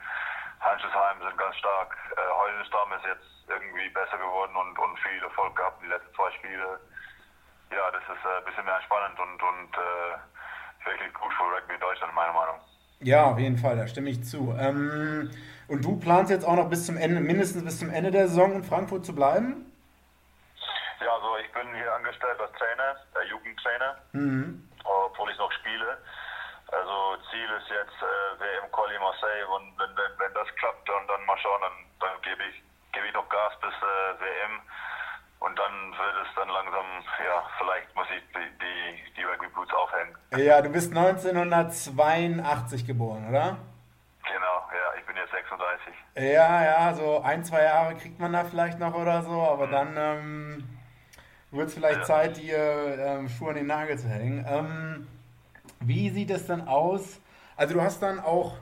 Hanschesheim 0.60 1.18
sind 1.20 1.36
ganz 1.38 1.56
stark. 1.56 1.96
Äh, 2.16 2.20
Heulenstam 2.20 2.92
ist 2.92 3.06
jetzt 3.08 3.28
irgendwie 3.48 3.88
besser 3.90 4.18
geworden 4.18 4.54
und, 4.56 4.78
und 4.78 4.98
viel 5.00 5.22
Erfolg 5.22 5.56
gehabt 5.56 5.82
die 5.82 5.88
letzten 5.88 6.14
zwei 6.14 6.30
Spiele. 6.38 6.80
Ja, 7.72 7.90
das 7.90 8.04
ist 8.04 8.24
äh, 8.24 8.38
ein 8.38 8.44
bisschen 8.44 8.64
mehr 8.64 8.82
spannend 8.84 9.18
und, 9.18 9.38
und 9.42 9.72
äh, 9.74 10.86
wirklich 10.86 11.12
gut 11.14 11.32
für 11.34 11.48
Rugby 11.48 11.74
in 11.74 11.80
Deutschland, 11.80 12.14
meiner 12.14 12.32
Meinung. 12.32 12.60
Ja, 13.00 13.24
auf 13.24 13.38
jeden 13.38 13.58
Fall, 13.58 13.76
da 13.76 13.88
stimme 13.88 14.10
ich 14.10 14.22
zu. 14.22 14.54
Ähm, 14.58 15.30
und 15.66 15.84
du 15.84 15.98
planst 15.98 16.30
jetzt 16.30 16.44
auch 16.44 16.54
noch 16.54 16.68
bis 16.68 16.86
zum 16.86 16.96
Ende, 16.96 17.20
mindestens 17.20 17.64
bis 17.64 17.78
zum 17.80 17.90
Ende 17.90 18.10
der 18.10 18.28
Saison 18.28 18.52
in 18.52 18.62
Frankfurt 18.62 19.04
zu 19.04 19.14
bleiben? 19.14 19.72
Ja, 21.00 21.10
also 21.14 21.36
ich 21.38 21.50
bin 21.52 21.74
hier 21.74 21.92
angestellt 21.94 22.38
als 22.38 22.52
Trainer, 22.52 22.94
äh, 23.22 23.28
Jugendtrainer, 23.30 23.96
obwohl 24.84 25.30
ich 25.30 25.38
noch 25.38 25.52
spiele. 25.52 25.98
Also 26.72 27.16
Ziel 27.30 27.50
ist 27.60 27.68
jetzt 27.68 28.00
äh, 28.00 28.40
WM 28.40 28.72
Quali 28.72 28.98
Marseille 28.98 29.44
und 29.46 29.76
wenn, 29.78 29.92
wenn, 29.96 30.12
wenn 30.18 30.34
das 30.34 30.48
klappt 30.56 30.88
und 30.88 31.06
dann 31.06 31.24
mal 31.26 31.36
schauen, 31.38 31.60
dann, 31.60 31.76
dann 32.00 32.16
gebe 32.22 32.42
ich, 32.48 32.62
gebe 32.92 33.06
ich 33.06 33.12
noch 33.12 33.28
Gas 33.28 33.52
bis 33.60 33.74
äh, 33.76 34.20
WM 34.20 34.60
und 35.40 35.58
dann 35.58 35.92
wird 35.92 36.16
es 36.24 36.34
dann 36.34 36.48
langsam, 36.48 36.86
ja, 37.20 37.44
vielleicht 37.58 37.94
muss 37.94 38.06
ich 38.16 38.22
die, 38.32 38.48
die, 38.56 39.14
die 39.14 39.24
Rugby 39.24 39.48
Boots 39.48 39.74
aufhängen. 39.74 40.16
Ja, 40.36 40.62
du 40.62 40.70
bist 40.70 40.96
1982 40.96 42.86
geboren, 42.86 43.28
oder? 43.28 43.58
Genau, 44.24 44.56
ja, 44.72 44.98
ich 44.98 45.04
bin 45.04 45.16
jetzt 45.16 45.32
36. 45.32 45.94
Ja, 46.14 46.64
ja, 46.64 46.94
so 46.94 47.20
ein, 47.20 47.44
zwei 47.44 47.64
Jahre 47.64 47.96
kriegt 47.96 48.18
man 48.18 48.32
da 48.32 48.44
vielleicht 48.44 48.78
noch 48.78 48.94
oder 48.94 49.22
so, 49.22 49.42
aber 49.42 49.66
dann 49.66 49.94
ähm, 49.98 50.71
wird 51.53 51.68
es 51.68 51.74
vielleicht 51.74 52.00
Ja. 52.00 52.05
Zeit, 52.05 52.36
die 52.36 52.50
ähm, 52.50 53.28
Schuhe 53.28 53.50
an 53.50 53.57
den 53.57 53.66
Nagel 53.66 53.98
zu 53.98 54.09
hängen. 54.09 54.44
Ähm, 54.48 55.07
wie 55.80 56.11
sieht 56.11 56.30
es 56.30 56.46
denn 56.46 56.66
aus? 56.66 57.20
Also 57.57 57.74
du 57.74 57.82
hast 57.82 58.03
dann 58.03 58.18
auch 58.20 58.57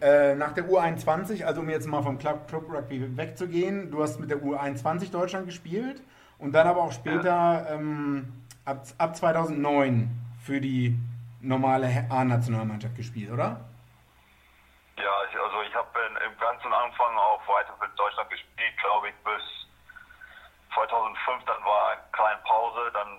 äh, 0.00 0.34
nach 0.34 0.52
der 0.52 0.64
U21, 0.64 1.44
also 1.44 1.60
um 1.60 1.68
jetzt 1.68 1.86
mal 1.86 2.02
vom 2.02 2.18
Club, 2.18 2.48
Club 2.48 2.72
Rugby 2.72 3.16
wegzugehen, 3.16 3.90
du 3.90 4.02
hast 4.02 4.18
mit 4.18 4.30
der 4.30 4.38
U21 4.38 5.10
Deutschland 5.10 5.46
gespielt 5.46 6.02
und 6.38 6.52
dann 6.52 6.66
aber 6.66 6.82
auch 6.82 6.92
später 6.92 7.66
ähm, 7.70 8.32
ab, 8.64 8.84
ab 8.98 9.16
2009 9.16 10.10
für 10.44 10.60
die 10.60 10.98
normale 11.40 12.06
A-Nationalmannschaft 12.08 12.96
gespielt, 12.96 13.30
oder? 13.30 13.60
Ja, 14.96 15.12
ich, 15.30 15.38
also 15.38 15.62
ich 15.68 15.74
habe 15.74 15.88
im 16.26 16.38
ganzen 16.38 16.72
Anfang 16.72 17.16
auch 17.16 17.40
weiter 17.48 17.74
für 17.80 17.88
Deutschland 17.96 18.30
gespielt, 18.30 18.74
glaube 18.80 19.08
ich, 19.08 19.14
bis 19.24 19.42
2005. 20.74 21.44
Dann 21.44 21.62
war 21.64 21.92
eine 21.92 22.00
kleine 22.12 22.40
Pause, 22.44 22.90
dann 22.92 23.18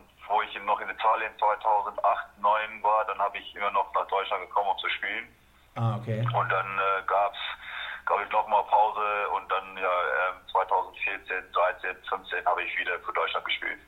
noch 0.66 0.80
in 0.82 0.89
Italien 0.89 1.32
2008, 1.39 1.95
2009 2.41 2.84
war, 2.84 3.05
dann 3.05 3.20
habe 3.20 3.38
ich 3.38 3.55
immer 3.55 3.72
noch 3.72 3.93
nach 3.93 4.07
Deutschland 4.07 4.47
gekommen, 4.47 4.70
um 4.70 4.78
zu 4.78 4.89
spielen. 4.89 5.28
Ah, 5.76 5.95
okay. 5.97 6.20
Und 6.22 6.49
dann 6.51 6.68
äh, 6.78 7.03
gab 7.07 7.34
es, 7.34 8.05
glaube 8.05 8.24
ich, 8.24 8.32
nochmal 8.32 8.64
Pause 8.66 9.30
und 9.36 9.49
dann 9.51 9.78
ja 9.78 9.89
ähm, 10.30 10.36
2014, 10.51 11.51
13, 11.51 11.95
15 12.09 12.45
habe 12.45 12.64
ich 12.64 12.78
wieder 12.78 12.99
für 12.99 13.14
Deutschland 13.14 13.45
gespielt. 13.45 13.80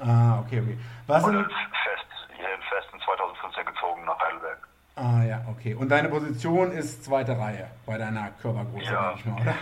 Ah, 0.00 0.38
okay, 0.40 0.60
okay. 0.60 0.78
Was 1.06 1.24
Und 1.24 1.34
dann 1.34 1.44
fest, 1.50 2.06
hier 2.36 2.54
in 2.54 2.62
Festen 2.62 3.00
2015 3.00 3.66
gezogen 3.66 4.04
nach 4.04 4.18
Heidelberg. 4.18 4.58
ah, 4.96 5.22
ja, 5.24 5.40
okay. 5.50 5.74
Und 5.74 5.88
deine 5.88 6.08
Position 6.08 6.72
ist 6.72 7.04
zweite 7.04 7.38
Reihe 7.38 7.70
bei 7.86 7.98
deiner 7.98 8.30
Körpergröße, 8.42 8.84
Ja. 8.92 9.10
sag 9.12 9.16
ich 9.16 9.24
mal, 9.26 9.40
oder? 9.42 9.54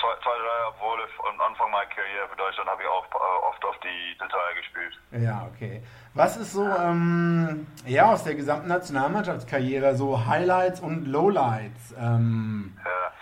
Zwei, 0.00 0.14
zwei 0.22 0.36
drei, 0.38 0.66
obwohl 0.68 1.00
am 1.28 1.40
Anfang 1.40 1.70
meiner 1.70 1.86
Karriere 1.90 2.28
für 2.28 2.36
Deutschland 2.36 2.68
habe 2.70 2.82
ich 2.82 2.88
auch 2.88 3.04
äh, 3.06 3.46
oft 3.48 3.64
auf 3.64 3.76
die 3.80 4.16
Detail 4.18 4.54
gespielt. 4.54 4.98
Ja, 5.10 5.48
okay. 5.52 5.82
Was 6.14 6.36
ist 6.36 6.52
so, 6.52 6.64
ähm, 6.64 7.66
ja, 7.84 8.12
aus 8.12 8.22
der 8.24 8.34
gesamten 8.34 8.68
Nationalmannschaftskarriere, 8.68 9.94
so 9.96 10.24
Highlights 10.26 10.80
und 10.80 11.06
Lowlights? 11.06 11.94
Ähm, 11.98 12.78
Ja. 12.84 13.12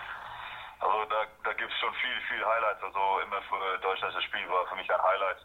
Also 0.80 1.04
da, 1.08 1.20
da 1.44 1.52
gibt 1.54 1.72
es 1.72 1.78
schon 1.80 1.92
viel, 1.94 2.18
viel 2.28 2.44
Highlights. 2.44 2.82
Also 2.84 3.00
immer 3.24 3.40
für 3.48 3.78
Deutschland 3.80 4.14
das 4.14 4.22
Spiel 4.24 4.46
war 4.50 4.66
für 4.68 4.76
mich 4.76 4.88
ein 4.92 5.02
Highlight. 5.02 5.40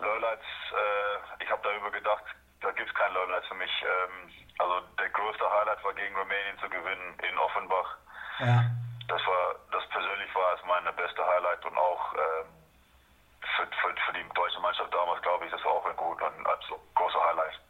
Lowlights, 0.00 0.48
äh, 0.74 1.44
ich 1.44 1.50
habe 1.50 1.62
darüber 1.62 1.90
gedacht, 1.90 2.24
da 2.60 2.70
gibt 2.72 2.88
es 2.88 2.94
kein 2.94 3.12
Lowlights 3.14 3.46
für 3.46 3.54
mich. 3.54 3.70
Ähm, 3.82 4.30
also 4.58 4.80
der 4.98 5.08
größte 5.10 5.44
Highlight 5.44 5.82
war 5.84 5.94
gegen 5.94 6.14
Rumänien 6.16 6.58
zu 6.60 6.68
gewinnen 6.68 7.14
in 7.30 7.38
Offenbach. 7.38 7.96
ja. 8.40 8.64
Das 9.12 9.20
war, 9.26 9.54
das 9.72 9.84
persönlich 9.90 10.34
war 10.34 10.54
es 10.56 10.60
meine 10.66 10.90
beste 10.94 11.20
Highlight 11.22 11.62
und 11.66 11.76
auch 11.76 12.14
ähm, 12.14 12.46
für, 13.56 13.66
für, 13.66 13.94
für 14.06 14.12
die 14.14 14.24
deutsche 14.34 14.58
Mannschaft 14.60 14.92
damals, 14.94 15.20
glaube 15.20 15.44
ich, 15.44 15.50
das 15.50 15.62
war 15.64 15.72
auch 15.72 15.84
ein 15.84 15.96
gut 15.96 16.16
und 16.22 16.46
also 16.46 16.80
großer 16.94 17.18
Highlight. 17.28 17.60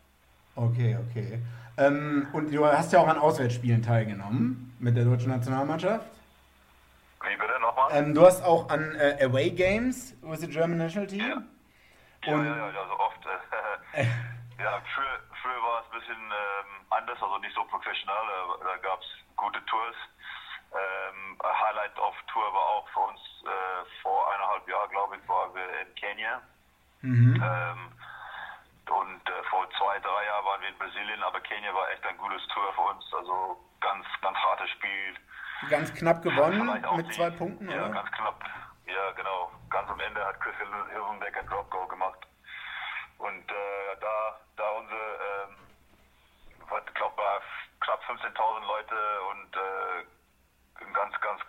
Okay, 0.55 0.97
okay. 1.11 1.43
Ähm, 1.78 2.28
und 2.32 2.53
du 2.55 2.64
hast 2.64 2.93
ja 2.93 3.01
auch 3.01 3.09
an 3.09 3.18
Auswärtsspielen 3.18 3.82
teilgenommen 3.82 4.76
mit 4.78 4.97
der 4.97 5.05
deutschen 5.05 5.30
Nationalmannschaft. 5.32 6.07
Wie 7.26 7.36
bitte 7.36 7.59
nochmal? 7.61 7.90
Ähm, 7.93 8.14
du 8.14 8.24
hast 8.24 8.45
auch 8.45 8.68
an 8.70 8.95
äh, 8.95 9.24
Away 9.24 9.51
Games 9.51 10.14
with 10.22 10.40
the 10.40 10.49
German 10.49 10.78
National 10.78 11.09
Team. 11.09 11.20
Ja, 12.24 12.34
Und- 12.34 12.47
ja, 12.47 12.57
ja, 12.57 12.70
ja, 12.70 12.86
so 12.86 12.99
oft. 13.01 13.18
Äh, 13.95 14.05
ja, 14.62 14.80
früher, 14.95 15.18
früher 15.43 15.61
war 15.62 15.80
es 15.82 15.93
ein 15.93 15.99
bisschen 15.99 16.16
ähm, 16.16 16.86
anders, 16.88 17.20
also 17.20 17.36
nicht 17.38 17.55
so 17.55 17.62
professionell. 17.64 18.16
äh, 18.16 18.64
Da 18.64 18.76
gab 18.88 19.01
es 19.01 19.07
gute 19.36 19.62
Tours. 19.66 19.97
Ähm, 20.72 20.78
ein 21.20 21.21
Highlight 21.45 21.99
auf 21.99 22.14
Tour 22.32 22.53
war 22.55 22.66
auch 22.66 22.88
für 22.88 23.01
uns 23.01 23.20
äh, 23.45 23.84
vor 24.03 24.32
eineinhalb 24.34 24.68
Jahren, 24.68 24.90
glaube 24.90 25.16
ich, 25.16 25.28
waren 25.28 25.55
wir 25.55 25.80
in 25.80 25.95
Kenia. 25.97 26.43
Ähm, 27.03 27.93
und 28.88 29.28
äh, 29.28 29.43
vor 29.51 29.68
zwei, 29.78 29.99
drei 30.01 30.24
Jahren 30.26 30.45
waren 30.45 30.61
wir 30.61 30.68
in 30.68 30.78
Brasilien, 30.78 31.22
aber 31.22 31.40
Kenia 31.40 31.74
war 31.74 31.90
echt 31.90 32.05
ein 32.07 32.16
gutes 32.18 32.47
Tour 32.49 32.72
für 32.74 32.80
uns. 32.82 33.05
Also 33.14 33.59
ganz, 33.80 34.07
ganz 34.20 34.36
hartes 34.38 34.70
Spiel. 34.70 35.14
Ganz 35.70 35.95
knapp 35.95 36.22
gewonnen 36.22 36.66
mit 36.97 37.07
die- 37.09 37.12
zwei 37.12 37.30
Punkten, 37.30 37.68
Ja, 37.70 37.86
oder? 37.86 37.90
ganz 37.95 38.11
knapp. 38.12 38.45
Ja, 38.86 39.11
genau. 39.12 39.51
Ganz 39.70 39.88
am 39.90 40.01
Ende 40.01 40.24
hat 40.24 40.40
Chris 40.40 40.55
Hilsenbeck 40.93 41.36
ein 41.36 41.47
Drop 41.47 41.70
Goal 41.70 41.88
gemacht. 41.88 42.18
Und 43.18 43.51
äh, 43.51 43.97
da, 44.01 44.40
da 44.57 44.68
unsere, 44.70 45.01
ähm, 45.01 45.57
ich 46.86 46.95
glaube, 46.95 47.22
knapp 47.80 48.01
15.000 48.09 48.66
Leute 48.66 48.95
und 49.30 49.57
äh, 49.57 49.61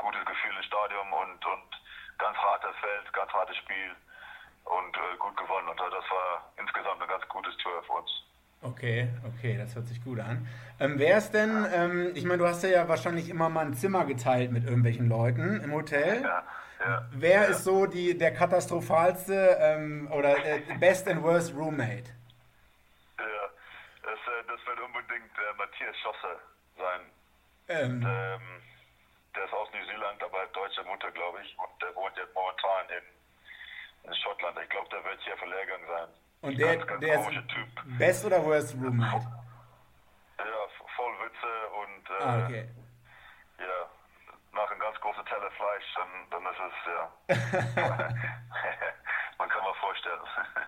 gutes 0.04 0.26
Gefühl 0.26 0.52
im 0.56 0.64
Stadion 0.64 1.08
und, 1.24 1.40
und 1.48 1.70
ganz 2.20 2.38
hartes 2.38 2.76
Feld, 2.84 3.06
ganz 3.14 3.32
hartes 3.32 3.58
Spiel 3.58 3.92
und 4.66 4.94
äh, 4.98 5.18
gut 5.18 5.36
gewonnen. 5.38 5.68
Und 5.70 5.80
das 5.80 6.06
war 6.12 6.52
insgesamt 6.60 7.02
ein 7.02 7.08
ganz 7.08 7.28
gutes 7.30 7.56
Tour 7.58 7.84
für 7.88 7.94
uns. 7.94 8.12
Okay, 8.62 9.10
okay, 9.28 9.58
das 9.58 9.76
hört 9.76 9.88
sich 9.88 10.02
gut 10.04 10.20
an. 10.20 10.48
Ähm, 10.80 10.98
wer 10.98 11.18
ist 11.18 11.32
denn, 11.34 11.68
ähm, 11.74 12.12
ich 12.16 12.24
meine, 12.24 12.38
du 12.38 12.48
hast 12.48 12.64
ja 12.64 12.88
wahrscheinlich 12.88 13.30
immer 13.30 13.50
mal 13.50 13.66
ein 13.66 13.74
Zimmer 13.74 14.06
geteilt 14.06 14.52
mit 14.52 14.64
irgendwelchen 14.64 15.10
Leuten 15.10 15.60
im 15.62 15.74
Hotel. 15.74 16.22
Ja, 16.24 16.44
ja, 16.80 17.06
Wer 17.12 17.42
ja. 17.44 17.48
ist 17.50 17.64
so 17.66 17.86
die, 17.86 18.18
der 18.18 18.34
katastrophalste 18.34 19.58
ähm, 19.60 20.10
oder 20.12 20.38
äh, 20.46 20.62
best 20.80 21.08
and 21.10 21.24
worst 21.24 21.54
roommate? 21.56 22.12
Ja, 23.20 23.50
das, 24.04 24.20
äh, 24.20 24.44
das 24.48 24.66
wird 24.66 24.80
unbedingt 24.80 25.32
äh, 25.38 25.58
Matthias 25.58 25.96
Schosser 26.00 26.40
sein. 26.78 27.02
Ähm, 27.68 28.02
Ähm, 28.06 28.63
der 29.36 29.46
ist 29.46 29.54
aus 29.54 29.70
New 29.74 29.86
Zealand, 29.86 30.22
aber 30.24 30.42
hat 30.42 30.56
deutsche 30.56 30.84
Mutter, 30.84 31.12
glaube 31.12 31.40
ich. 31.44 31.58
Und 31.58 31.82
der 31.82 31.94
wohnt 31.96 32.16
jetzt 32.18 32.34
momentan 32.34 32.86
in, 32.90 34.10
in 34.10 34.16
Schottland. 34.16 34.58
Ich 34.64 34.70
glaube, 34.70 34.90
der 34.90 35.04
wird 35.04 35.20
hier 35.24 35.38
für 35.38 35.46
Lehrgang 35.48 35.82
sein. 35.88 36.10
und 36.42 36.58
der, 36.60 36.78
ganz, 36.78 36.88
ganz 36.88 37.00
der 37.02 37.20
ist 37.20 37.48
Typ. 37.50 37.68
best 37.98 38.26
oder 38.26 38.44
worst 38.46 38.76
roommate? 38.76 39.26
Ja, 40.38 40.46
voll 40.96 41.14
Witze 41.24 41.54
und 41.82 42.10
äh, 42.10 42.24
Ah, 42.24 42.46
okay. 42.46 42.70
ja, 43.60 43.90
nach 44.54 44.70
einem 44.70 44.80
ganz 44.80 45.00
großen 45.00 45.26
Teller 45.26 45.52
Fleisch, 45.52 45.86
dann, 45.96 46.30
dann 46.30 46.46
ist 46.54 46.62
es, 46.68 46.76
ja. 46.94 48.08
Man 49.38 49.50
kann 49.50 49.64
mal 49.64 49.74
vorstellen. 49.80 50.20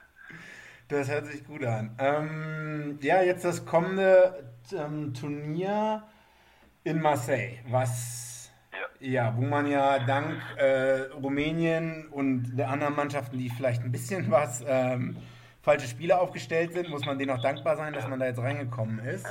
Das 0.88 1.10
hört 1.10 1.26
sich 1.26 1.44
gut 1.44 1.64
an. 1.66 1.96
Ähm, 1.98 3.00
ja, 3.02 3.20
jetzt 3.24 3.44
das 3.44 3.66
kommende 3.66 4.54
ähm, 4.72 5.16
Turnier 5.16 6.04
in 6.84 7.02
Marseille, 7.02 7.58
was 7.68 8.35
ja. 9.00 9.36
wo 9.36 9.42
man 9.42 9.68
ja 9.68 10.00
dank 10.00 10.42
äh, 10.58 11.02
Rumänien 11.14 12.08
und 12.10 12.56
der 12.58 12.70
anderen 12.70 12.96
Mannschaften, 12.96 13.38
die 13.38 13.50
vielleicht 13.50 13.84
ein 13.84 13.92
bisschen 13.92 14.32
was 14.32 14.64
ähm, 14.68 15.18
falsche 15.62 15.88
Spiele 15.88 16.20
aufgestellt 16.20 16.74
sind, 16.74 16.90
muss 16.90 17.06
man 17.06 17.18
denen 17.18 17.32
auch 17.32 17.42
dankbar 17.42 17.76
sein, 17.76 17.94
dass 17.94 18.08
man 18.08 18.20
da 18.20 18.28
jetzt 18.28 18.40
reingekommen 18.40 19.00
ist. 19.00 19.26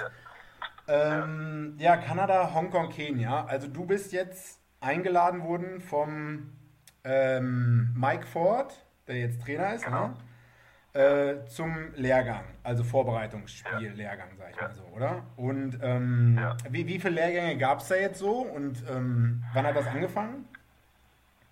Ähm, 0.87 1.77
ja, 1.79 1.97
Kanada, 1.97 2.53
Hongkong, 2.53 2.91
Kenia. 2.91 3.45
Also 3.47 3.69
du 3.69 3.87
bist 3.87 4.13
jetzt 4.13 4.61
eingeladen 4.81 5.43
worden 5.45 5.81
vom 5.81 6.53
ähm, 7.05 7.95
Mike 7.97 8.27
Ford, 8.27 8.75
der 9.07 9.17
jetzt 9.17 9.43
Trainer 9.43 9.75
ist, 9.75 9.85
Genau. 9.85 10.09
ne? 10.09 10.15
Äh, 10.95 11.45
zum 11.47 11.93
Lehrgang, 11.95 12.45
also 12.63 12.85
Vorbereitungsspiel-Lehrgang, 12.85 14.37
sag 14.39 14.51
ich 14.51 14.57
Ja. 14.57 14.63
mal 14.69 14.75
so, 14.75 14.85
oder? 14.95 15.25
Und 15.37 15.79
ähm, 15.83 16.39
Ja. 16.39 16.57
wie, 16.71 16.87
wie 16.87 17.01
viele 17.01 17.15
Lehrgänge 17.15 17.59
gab 17.59 17.79
es 17.81 17.89
da 17.89 17.97
jetzt 17.97 18.19
so 18.21 18.43
und 18.43 18.83
ähm, 18.89 19.43
wann 19.55 19.67
hat 19.67 19.75
das 19.77 19.89
angefangen? 19.89 20.49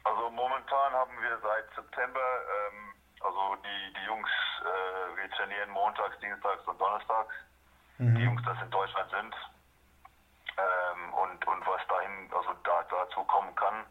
Also 0.04 0.30
momentan 0.30 0.92
haben 0.92 1.12
wir 1.20 1.38
seit 1.42 1.64
September, 1.74 2.20
ähm, 2.20 2.94
also 3.20 3.56
die, 3.56 3.92
die 3.98 4.04
Jungs, 4.06 4.30
äh, 4.62 5.16
wir 5.22 5.30
trainieren 5.32 5.70
montags, 5.70 6.18
dienstags 6.20 6.64
und 6.66 6.80
donnerstags. 6.80 7.34
Die 7.98 8.22
Jungs, 8.24 8.42
das 8.44 8.60
in 8.62 8.70
Deutschland 8.70 9.08
sind. 9.10 9.34
Ähm, 10.58 11.14
und, 11.14 11.46
und 11.46 11.66
was 11.66 11.80
dahin, 11.88 12.28
also 12.34 12.50
da, 12.64 12.82
dazu 12.90 13.22
kommen 13.24 13.54
kann, 13.54 13.86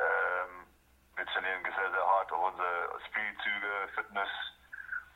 ähm, 0.00 0.64
wir 1.16 1.26
trainieren 1.26 1.60
sehr, 1.64 1.90
sehr 1.92 2.06
hart 2.06 2.32
auf 2.32 2.50
unsere 2.52 2.88
Spielzüge, 3.06 3.88
Fitness 3.94 4.28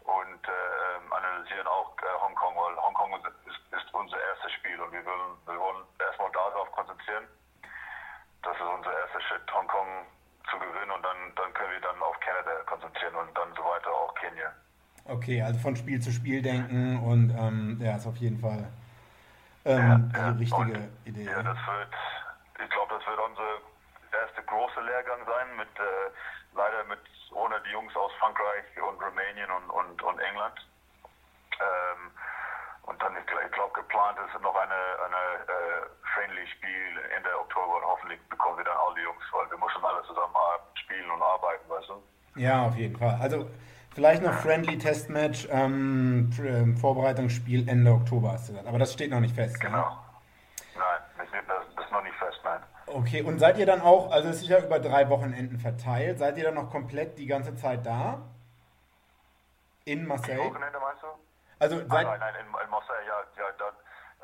und 0.05 0.43
ähm, 0.49 1.13
analysieren 1.13 1.67
auch 1.67 1.97
äh, 1.99 2.21
Hongkong, 2.21 2.55
weil 2.57 2.77
Hongkong 2.77 3.15
ist, 3.25 3.27
ist, 3.49 3.61
ist 3.73 3.95
unser 3.95 4.21
erstes 4.21 4.53
Spiel 4.53 4.79
und 4.81 4.93
wir 4.93 5.05
wollen, 5.07 5.37
wir 5.47 5.59
wollen 5.59 5.85
erstmal 5.99 6.31
konzentrieren. 7.11 7.27
Das 8.43 8.57
ist 8.57 8.63
unser 8.63 8.93
erster 8.99 9.21
Schritt, 9.21 9.53
Hongkong 9.53 10.07
zu 10.51 10.59
gewinnen 10.59 10.91
und 10.91 11.03
dann, 11.03 11.17
dann 11.37 11.53
können 11.55 11.73
wir 11.73 11.81
dann 11.81 12.01
auf 12.03 12.19
Kanada 12.21 12.63
konzentrieren 12.67 13.15
und 13.15 13.37
dann 13.37 13.49
so 13.55 13.63
weiter 13.63 13.91
auch 13.91 14.15
Kenia. 14.15 14.53
Okay, 15.05 15.43
also 15.43 15.59
von 15.61 15.77
Spiel 15.77 16.01
zu 16.01 16.11
Spiel 16.13 16.43
denken 16.43 16.99
und 17.01 17.31
ähm, 17.31 17.79
ja, 17.81 17.97
ist 17.97 18.07
auf 18.07 18.17
jeden 18.17 18.41
Fall 18.41 18.69
ähm, 19.65 19.79
Ja, 19.79 19.97
die 19.99 20.17
ja. 20.19 20.29
richtige 20.39 20.79
Und, 20.79 20.91
Idee. 21.05 21.25
Ja, 21.25 21.43
das 21.43 21.59
wird, 21.67 21.95
ich 22.65 22.71
glaube, 22.71 22.95
das 22.97 23.07
wird 23.07 23.19
unser 23.19 23.51
erster 24.13 24.43
großer 24.43 24.83
Lehrgang 24.83 25.21
sein, 25.27 25.57
mit 25.57 25.69
äh, 25.79 26.11
leider 26.55 26.85
mit 26.85 27.01
ohne 27.33 27.61
die 27.67 27.71
Jungs 27.71 27.95
aus 27.95 28.13
Frankreich 28.19 28.65
und 28.83 29.01
Rumänien 29.03 29.51
und, 29.51 29.71
und, 29.71 30.03
und 30.03 30.19
England. 30.19 30.67
Ähm, 31.61 32.11
und 32.83 33.01
dann, 33.03 33.17
ich 33.17 33.53
glaube, 33.53 33.73
geplant 33.75 34.19
ist 34.19 34.41
noch 34.43 34.57
eine, 34.57 34.75
eine 35.07 35.23
äh, 35.47 36.00
Friendly-Spiel 36.15 36.93
Ende 37.17 37.29
Oktober 37.39 37.77
und 37.77 37.85
hoffentlich 37.85 38.21
bekommen 38.29 38.59
wir 38.59 38.65
dann 38.65 38.77
all 38.77 38.95
die 38.95 39.03
Jungs, 39.03 39.23
weil 39.33 39.51
wir 39.51 39.59
müssen 39.59 39.85
alle 39.85 40.03
zusammen 40.07 40.35
spielen 40.75 41.11
und 41.11 41.23
arbeiten, 41.23 41.69
weißt 41.69 41.89
du? 41.89 42.41
Ja, 42.41 42.67
auf 42.67 42.77
jeden 42.77 42.97
Fall. 42.97 43.19
Also 43.21 43.51
vielleicht 43.95 44.23
noch 44.23 44.33
Friendly 44.35 44.79
Testmatch, 44.79 45.49
ähm, 45.51 46.31
ähm, 46.43 46.77
Vorbereitungsspiel 46.77 47.69
Ende 47.69 47.93
Oktober 47.93 48.33
hast 48.33 48.49
du 48.49 48.53
gesagt. 48.53 48.69
Aber 48.69 48.79
das 48.79 48.93
steht 48.93 49.11
noch 49.11 49.21
nicht 49.21 49.35
fest. 49.35 49.61
Genau. 49.61 49.79
Ja? 49.79 50.05
Nein, 50.77 51.43
das, 51.47 51.85
ist 51.85 51.93
noch 51.93 52.03
nicht 52.03 52.17
fest, 52.17 52.41
nein. 52.45 52.61
Okay, 52.87 53.23
und 53.23 53.39
seid 53.39 53.59
ihr 53.59 53.67
dann 53.67 53.81
auch, 53.81 54.11
also 54.11 54.29
es 54.29 54.43
ist 54.43 54.49
ja 54.49 54.59
über 54.59 54.81
drei 54.81 55.09
Wochenenden 55.09 55.59
verteilt, 55.59 56.19
seid 56.19 56.39
ihr 56.39 56.45
dann 56.45 56.55
noch 56.55 56.71
komplett 56.71 57.19
die 57.19 57.27
ganze 57.27 57.55
Zeit 57.55 57.87
da? 57.87 58.23
In 59.85 60.01
Die 60.01 60.07
Marseille? 60.07 60.39
Wochenende 60.39 60.79
meinst 60.79 61.03
du? 61.03 61.07
Also 61.59 61.77
Nein, 61.77 61.89
seid, 61.89 62.07
nein, 62.07 62.21
nein, 62.21 62.35
in, 62.41 62.47
in 62.47 62.71
Marseille, 62.71 63.07
ja, 63.07 63.21
ja 63.37 63.53
da, 63.59 63.73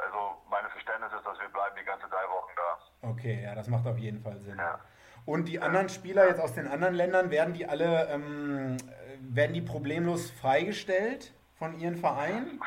also 0.03 0.43
meine 0.51 0.69
Verständnis 0.71 1.13
ist, 1.13 1.16
dass 1.27 1.39
wir 1.41 1.49
bleiben 1.49 1.77
die 1.79 1.85
ganze 1.85 2.09
drei 2.09 2.25
Wochen 2.29 2.53
da. 2.57 3.09
Okay, 3.11 3.43
ja, 3.43 3.55
das 3.55 3.69
macht 3.69 3.87
auf 3.87 3.99
jeden 3.99 4.23
Fall 4.23 4.39
Sinn. 4.39 4.57
Ja. 4.59 4.79
Und 5.25 5.47
die 5.47 5.61
anderen 5.61 5.89
Spieler 5.89 6.29
jetzt 6.29 6.41
aus 6.41 6.55
den 6.55 6.69
anderen 6.69 6.95
Ländern, 6.95 7.31
werden 7.31 7.53
die 7.53 7.67
alle, 7.67 8.09
ähm, 8.09 8.77
äh, 8.77 9.19
werden 9.21 9.55
die 9.55 9.61
problemlos 9.61 10.31
freigestellt 10.31 11.35
von 11.59 11.79
ihren 11.79 11.97
Vereinen? 11.97 12.61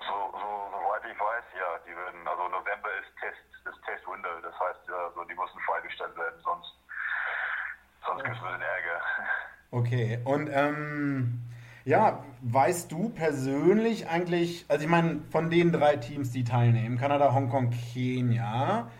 So, 0.00 0.32
so, 0.32 0.70
soweit 0.72 1.02
ich 1.04 1.20
weiß, 1.20 1.44
ja, 1.54 1.78
die 1.86 1.94
werden, 1.94 2.26
also 2.26 2.48
November 2.48 2.88
ist 3.00 3.12
Test, 3.20 3.38
ist 3.66 3.84
Test-Window, 3.84 4.40
das 4.42 4.54
heißt, 4.58 4.90
also 4.90 5.24
die 5.24 5.34
müssen 5.34 5.60
freigestellt 5.66 6.16
werden, 6.16 6.40
sonst, 6.42 6.74
sonst 8.06 8.24
gibt 8.24 8.36
es 8.36 8.42
ein 8.42 8.46
bisschen 8.46 8.62
Ärger. 8.62 9.00
Okay, 9.70 10.20
und 10.24 10.48
ähm, 10.50 11.42
ja, 11.88 12.22
weißt 12.42 12.92
du 12.92 13.08
persönlich 13.08 14.08
eigentlich, 14.10 14.66
also 14.68 14.84
ich 14.84 14.90
meine, 14.90 15.22
von 15.30 15.48
den 15.48 15.72
drei 15.72 15.96
Teams, 15.96 16.30
die 16.32 16.44
teilnehmen, 16.44 16.98
Kanada, 16.98 17.32
Hongkong, 17.32 17.70
Kenia, 17.70 18.90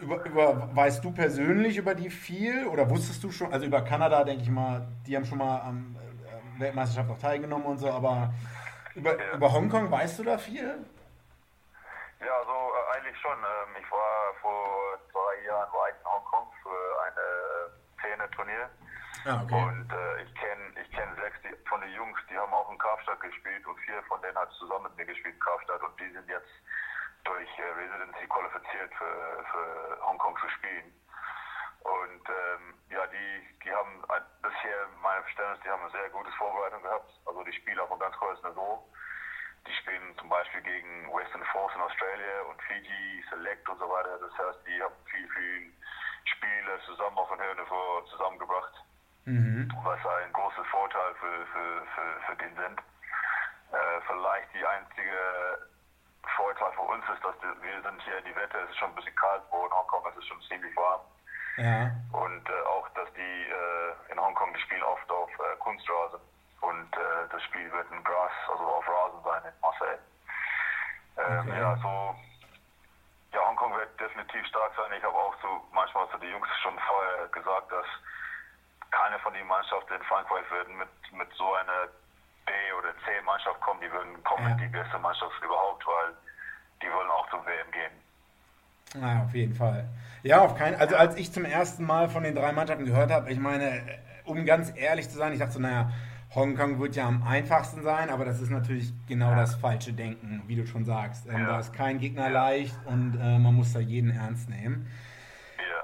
über, 0.00 0.24
über, 0.26 0.74
weißt 0.74 1.04
du 1.04 1.12
persönlich 1.12 1.76
über 1.76 1.94
die 1.94 2.10
viel 2.10 2.66
oder 2.66 2.90
wusstest 2.90 3.22
du 3.22 3.30
schon, 3.30 3.52
also 3.52 3.66
über 3.66 3.82
Kanada 3.82 4.24
denke 4.24 4.42
ich 4.42 4.50
mal, 4.50 4.88
die 5.06 5.14
haben 5.14 5.24
schon 5.24 5.38
mal 5.38 5.60
am 5.60 5.96
äh, 5.96 6.60
Weltmeisterschaft 6.60 7.08
auch 7.08 7.18
teilgenommen 7.18 7.66
und 7.66 7.78
so, 7.78 7.88
aber 7.88 8.34
über, 8.96 9.16
Ja. 9.16 9.34
über 9.36 9.52
Hongkong 9.52 9.88
weißt 9.90 10.18
du 10.18 10.24
da 10.24 10.38
viel? 10.38 10.84
Ja, 12.20 12.32
also 12.40 12.50
äh, 12.52 12.96
eigentlich 12.98 13.18
schon. 13.20 13.38
Ähm, 13.38 13.70
ich 13.80 13.90
war 13.90 14.34
vor 14.42 14.98
zwei 15.12 15.46
Jahren 15.46 15.72
war 15.72 15.88
in 15.88 16.04
Hongkong 16.04 16.46
für 16.62 16.80
ein 17.06 17.14
äh, 17.16 18.02
Zehner-Turnier. 18.02 18.68
Ah, 19.24 19.42
Und 19.42 19.88
äh, 19.92 20.22
ich 20.24 20.34
kenne 20.34 20.64
ich 20.82 20.90
kenn 20.90 21.08
sechs 21.22 21.38
die, 21.44 21.54
von 21.72 21.80
den 21.80 21.94
Jungs, 21.94 22.20
die 22.28 22.36
haben 22.36 22.52
auch 22.52 22.70
in 22.70 22.76
Karstadt 22.76 23.18
gespielt 23.22 23.66
und 23.66 23.80
vier 23.80 24.02
von 24.02 24.20
denen 24.20 24.36
hat 24.36 24.52
zusammen 24.60 24.84
mit 24.84 24.96
mir 24.98 25.06
gespielt 25.06 25.36
in 25.36 25.40
Karstadt 25.40 25.82
und 25.82 25.98
die 25.98 26.10
sind 26.12 26.28
jetzt 26.28 26.52
durch 27.24 27.48
äh, 27.58 27.62
Residency 27.62 28.28
qualifiziert 28.28 28.92
für, 28.92 29.44
für 29.50 29.98
Hongkong 30.04 30.36
zu 30.36 30.50
spielen. 30.50 30.92
Und 31.80 32.28
ähm, 32.28 32.74
ja, 32.90 33.06
die, 33.06 33.56
die 33.64 33.72
haben 33.72 34.04
ein, 34.10 34.22
bisher, 34.42 34.86
meinem 35.00 35.22
Verständnis, 35.22 35.60
die 35.64 35.70
haben 35.70 35.80
eine 35.80 35.92
sehr 35.92 36.10
gute 36.10 36.30
Vorbereitung 36.32 36.82
gehabt. 36.82 37.10
Also 37.24 37.42
die 37.42 37.52
spielen 37.54 37.80
auf 37.80 37.90
einem 37.90 38.00
ganz 38.00 38.20
hohes 38.20 38.42
Niveau. 38.42 38.84
Die 39.66 39.74
spielen 39.80 40.14
zum 40.18 40.28
Beispiel 40.28 40.60
gegen 40.60 41.08
Western 41.08 41.44
Force 41.56 41.74
in 41.74 41.80
Australia 41.80 42.42
und 42.50 42.60
Fiji, 42.68 43.24
Select 43.30 43.66
und 43.66 43.78
so 43.78 43.88
weiter. 43.88 44.18
Das 44.18 44.36
heißt, 44.36 44.60
die 44.66 44.82
haben 44.82 44.94
viel, 45.06 45.28
viel 45.30 45.72
Spiele 46.36 46.80
zusammen 46.84 47.16
auf 47.16 47.32
einem 47.32 47.40
höheren 47.40 47.64
Niveau 47.64 48.02
zusammengebracht 48.12 48.74
was 49.26 50.06
ein 50.06 50.32
großer 50.32 50.64
Vorteil 50.64 51.14
für, 51.14 51.46
für, 51.46 51.86
für, 51.94 52.20
für 52.26 52.36
den 52.36 52.54
sind. 52.56 52.78
Äh, 53.72 54.00
vielleicht 54.06 54.52
die 54.54 54.66
einzige 54.66 55.68
Vorteil 56.36 56.72
für 56.72 56.82
uns 56.82 57.04
ist, 57.14 57.24
dass 57.24 57.34
wir 57.42 57.82
sind 57.82 58.02
hier 58.02 58.18
in 58.18 58.24
die 58.24 58.36
Wette, 58.36 58.58
es 58.58 58.70
ist 58.70 58.78
schon 58.78 58.90
ein 58.90 58.94
bisschen 58.94 59.14
kalt, 59.14 59.42
wo 59.50 59.66
in 59.66 59.72
Hongkong 59.72 60.06
ist 60.10 60.18
es 60.18 60.26
schon 60.26 60.40
ziemlich 60.42 60.76
warm. 60.76 61.00
Ja. 61.56 61.90
Und 62.12 62.48
äh, 62.48 62.62
auch, 62.66 62.88
dass 62.90 63.12
die 63.14 63.20
äh, 63.20 64.12
in 64.12 64.20
Hongkong, 64.20 64.52
die 64.54 64.60
spielen 64.60 64.82
oft 64.82 65.10
auf 65.10 65.30
äh, 65.30 65.56
Kunstrasen. 65.58 66.20
Und 66.60 66.96
äh, 66.96 67.28
das 67.30 67.42
Spiel 67.44 67.70
wird 67.72 67.90
in 67.90 68.02
Gras, 68.04 68.32
also 68.50 68.64
auf 68.64 68.88
Rasen 68.88 69.22
sein 69.24 69.42
in 69.44 69.60
Marseille. 69.60 69.98
Ähm, 71.18 71.48
Okay. 71.48 71.60
Ja, 71.60 71.76
so. 71.76 72.16
Ja, 73.32 73.46
Hongkong 73.48 73.74
wird 73.76 74.00
definitiv 74.00 74.46
stark 74.46 74.72
sein. 74.76 74.92
Ich 74.96 75.04
habe 75.04 75.14
auch 75.14 75.34
so 75.42 75.48
manchmal 75.72 76.08
zu 76.10 76.18
den 76.18 76.30
Jungs 76.30 76.48
schon 76.62 76.78
vorher 76.78 77.28
gesagt, 77.28 77.70
dass 77.72 77.86
keine 78.92 79.18
von 79.20 79.32
den 79.34 79.46
Mannschaften 79.46 79.94
in 79.94 80.02
Frankreich 80.04 80.44
würden 80.50 80.76
mit, 80.78 80.88
mit 81.16 81.28
so 81.36 81.44
einer 81.54 81.88
B- 82.46 82.72
oder 82.78 82.92
C-Mannschaft 83.04 83.60
kommen, 83.60 83.80
die 83.80 83.90
würden 83.90 84.22
kommen 84.24 84.48
Ja. 84.48 84.54
die 84.56 84.68
beste 84.68 84.98
Mannschaft 84.98 85.32
überhaupt, 85.42 85.84
weil 85.86 86.14
die 86.82 86.86
wollen 86.92 87.10
auch 87.10 87.28
zum 87.30 87.40
WM 87.46 87.70
gehen. 87.72 87.94
Ja, 89.00 89.22
auf 89.24 89.34
jeden 89.34 89.54
Fall. 89.54 89.88
Ja, 90.22 90.40
auf 90.42 90.54
keinen 90.56 90.76
Also 90.78 90.96
als 90.96 91.16
ich 91.16 91.32
zum 91.32 91.44
ersten 91.44 91.84
Mal 91.84 92.08
von 92.08 92.22
den 92.22 92.34
drei 92.34 92.52
Mannschaften 92.52 92.84
gehört 92.84 93.10
habe, 93.10 93.30
ich 93.32 93.38
meine, 93.38 93.82
um 94.24 94.44
ganz 94.44 94.72
ehrlich 94.76 95.08
zu 95.08 95.16
sein, 95.16 95.32
ich 95.32 95.38
dachte 95.38 95.52
so, 95.54 95.60
naja, 95.60 95.90
Hongkong 96.34 96.78
wird 96.80 96.96
ja 96.96 97.06
am 97.06 97.22
einfachsten 97.26 97.82
sein, 97.82 98.08
aber 98.10 98.24
das 98.24 98.40
ist 98.40 98.50
natürlich 98.50 98.92
genau 99.06 99.34
das 99.34 99.54
falsche 99.54 99.92
Denken, 99.92 100.42
wie 100.46 100.56
du 100.56 100.66
schon 100.66 100.84
sagst. 100.84 101.26
Ähm, 101.26 101.40
Ja. 101.40 101.46
Da 101.46 101.60
ist 101.60 101.72
kein 101.74 101.98
Gegner 101.98 102.30
leicht 102.30 102.74
und 102.86 103.18
äh, 103.20 103.38
man 103.38 103.54
muss 103.54 103.72
da 103.72 103.80
jeden 103.80 104.10
ernst 104.10 104.48
nehmen. 104.48 104.90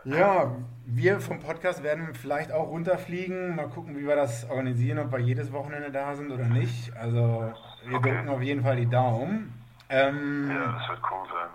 Ja. 0.05 0.17
Ja, 0.17 0.53
wir 0.87 1.21
vom 1.21 1.41
Podcast 1.41 1.83
werden 1.83 2.15
vielleicht 2.15 2.51
auch 2.53 2.69
runterfliegen. 2.69 3.57
Mal 3.57 3.69
gucken, 3.69 3.97
wie 3.97 4.07
wir 4.07 4.17
das 4.17 4.49
organisieren, 4.49 4.99
ob 4.99 5.13
wir 5.13 5.19
jedes 5.19 5.53
Wochenende 5.53 5.91
da 5.91 6.15
sind 6.15 6.31
oder 6.31 6.45
nicht. 6.47 6.97
Also 6.97 7.53
wir 7.87 7.97
Okay. 7.99 8.11
drücken 8.13 8.29
auf 8.29 8.43
jeden 8.43 8.63
Fall 8.63 8.77
die 8.77 8.87
Daumen. 8.89 9.53
Ähm, 9.91 10.51
ja, 10.51 10.73
das 10.79 10.89
wird 10.89 11.01
cool 11.11 11.27
sein. 11.29 11.49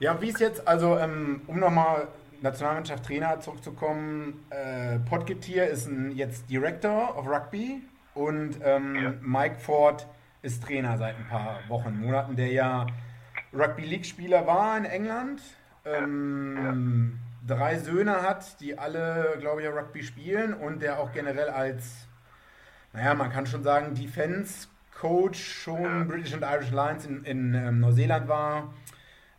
ja, 0.00 0.20
wie 0.20 0.28
ist 0.28 0.40
jetzt, 0.40 0.66
also 0.66 0.96
ähm, 0.98 1.42
um 1.46 1.58
nochmal 1.60 2.08
Nationalmannschaft 2.40 3.04
Trainer 3.04 3.40
zurückzukommen, 3.40 4.44
äh, 4.50 4.98
Podgetier 5.00 5.66
ist 5.68 5.86
ein, 5.88 6.12
jetzt 6.16 6.48
Director 6.50 7.16
of 7.18 7.26
Rugby 7.28 7.82
und 8.14 8.58
ähm, 8.62 8.94
Ja. 8.94 9.12
Mike 9.20 9.56
Ford 9.60 10.06
ist 10.42 10.62
Trainer 10.64 10.96
seit 10.98 11.16
ein 11.16 11.26
paar 11.28 11.58
Wochen, 11.68 11.98
Monaten, 12.00 12.36
der 12.36 12.48
ja 12.52 12.86
Rugby 13.52 13.82
League 13.82 14.06
Spieler 14.06 14.46
war 14.46 14.76
in 14.78 14.84
England. 14.84 15.40
Ähm, 15.84 17.18
Drei 17.46 17.78
Söhne 17.78 18.22
hat, 18.22 18.60
die 18.60 18.78
alle, 18.78 19.36
glaube 19.40 19.62
ich, 19.62 19.68
Rugby 19.68 20.02
spielen 20.02 20.54
und 20.54 20.80
der 20.80 20.98
auch 20.98 21.12
generell 21.12 21.48
als, 21.48 22.08
naja, 22.92 23.14
man 23.14 23.30
kann 23.30 23.46
schon 23.46 23.62
sagen, 23.62 23.94
Defense 23.94 24.68
Coach 25.00 25.38
schon 25.38 26.08
British 26.08 26.34
and 26.34 26.42
Irish 26.42 26.70
Lions 26.70 27.06
in, 27.06 27.24
in 27.24 27.54
ähm, 27.54 27.80
Neuseeland 27.80 28.28
war 28.28 28.74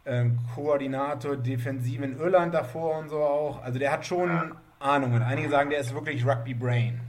ähm, 0.06 0.40
Koordinator 0.56 1.36
Defensive 1.36 2.04
in 2.04 2.18
Irland 2.18 2.54
davor 2.54 2.98
und 2.98 3.10
so 3.10 3.22
auch. 3.22 3.62
Also 3.62 3.78
der 3.78 3.92
hat 3.92 4.06
schon 4.06 4.58
Ahnungen. 4.80 5.22
Einige 5.22 5.50
sagen, 5.50 5.70
der 5.70 5.80
ist 5.80 5.94
wirklich 5.94 6.26
Rugby 6.26 6.54
Brain. 6.54 7.02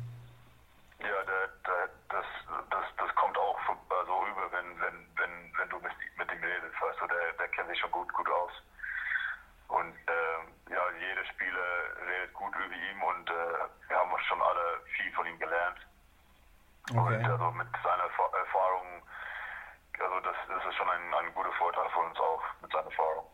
Ja, 0.99 1.07
der, 1.07 1.49
der, 1.65 1.89
das, 2.09 2.27
das, 2.71 2.85
das 2.99 3.15
kommt 3.15 3.39
auch 3.39 3.57
so 3.67 3.73
also 3.95 4.13
rüber, 4.13 4.51
wenn, 4.51 4.69
wenn, 4.83 4.97
wenn, 5.17 5.33
wenn 5.57 5.69
du 5.71 5.77
mit, 5.77 5.95
mit 6.19 6.29
ihm 6.35 6.43
redest. 6.43 6.75
Weißt 6.83 7.01
du, 7.01 7.07
der, 7.07 7.33
der 7.39 7.49
kennt 7.49 7.69
sich 7.69 7.79
schon 7.79 7.91
gut, 7.93 8.13
gut 8.13 8.29
aus. 8.29 8.53
Und 9.69 9.95
ähm, 10.11 10.43
ja, 10.69 10.83
jeder 10.99 11.25
Spieler 11.31 11.69
redet 12.03 12.35
gut 12.35 12.53
über 12.59 12.75
ihn 12.75 12.99
und 13.01 13.31
äh, 13.31 13.89
wir 13.89 13.97
haben 13.97 14.11
schon 14.27 14.43
alle 14.43 14.83
viel 14.99 15.13
von 15.13 15.27
ihm 15.27 15.39
gelernt. 15.39 15.79
Okay. 16.91 17.17
Und 17.17 17.25
also 17.25 17.51
mit 17.53 17.69
seiner 17.85 18.03
Erfa- 18.05 18.37
Erfahrung, 18.39 18.87
also 20.01 20.21
das, 20.25 20.35
das 20.49 20.67
ist 20.71 20.75
schon 20.77 20.89
ein, 20.89 21.01
ein 21.25 21.35
guter 21.35 21.53
Vorteil 21.53 21.85
für 21.93 22.01
uns 22.01 22.19
auch 22.19 22.43
mit 22.63 22.73
seiner 22.73 22.85
Erfahrung. 22.87 23.25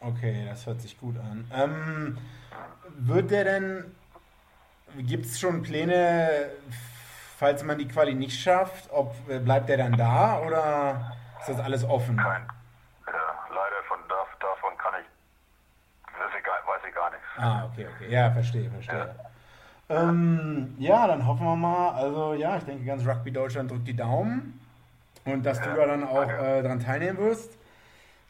Okay, 0.00 0.46
das 0.48 0.66
hört 0.66 0.80
sich 0.80 0.98
gut 0.98 1.16
an. 1.18 1.50
Ähm, 1.52 2.18
wird 2.98 3.30
der 3.30 3.44
denn, 3.44 3.96
gibt 4.98 5.24
es 5.26 5.40
schon 5.40 5.62
Pläne, 5.62 6.50
falls 7.38 7.62
man 7.64 7.78
die 7.78 7.88
Quali 7.88 8.14
nicht 8.14 8.38
schafft, 8.40 8.90
ob 8.92 9.14
äh, 9.28 9.38
bleibt 9.40 9.68
der 9.68 9.78
dann 9.78 9.96
da 9.96 10.38
oder 10.40 11.16
ist 11.40 11.48
das 11.48 11.58
alles 11.60 11.82
offen? 11.84 12.16
Kein, 12.16 12.46
ja, 13.06 13.46
leider 13.50 13.82
von 13.88 13.98
dav, 14.08 14.28
davon 14.38 14.76
kann 14.78 14.94
ich, 15.00 16.12
weiß 16.18 16.30
ich, 16.38 16.44
gar, 16.44 16.54
weiß 16.66 16.82
ich 16.88 16.94
gar 16.94 17.10
nichts. 17.10 17.26
Ah, 17.36 17.64
okay, 17.72 17.88
okay. 17.94 18.10
Ja, 18.10 18.30
verstehe, 18.30 18.70
verstehe. 18.70 19.16
Ähm, 19.88 20.74
ja, 20.78 21.06
dann 21.06 21.26
hoffen 21.26 21.46
wir 21.46 21.56
mal. 21.56 21.90
Also 21.90 22.34
ja, 22.34 22.56
ich 22.56 22.64
denke, 22.64 22.84
ganz 22.84 23.06
Rugby 23.06 23.30
Deutschland 23.30 23.70
drückt 23.70 23.86
die 23.86 23.96
Daumen. 23.96 24.60
Und 25.24 25.44
dass 25.44 25.60
du 25.60 25.74
da 25.74 25.86
dann 25.86 26.04
auch 26.04 26.28
äh, 26.28 26.62
dran 26.62 26.78
teilnehmen 26.80 27.18
wirst. 27.18 27.58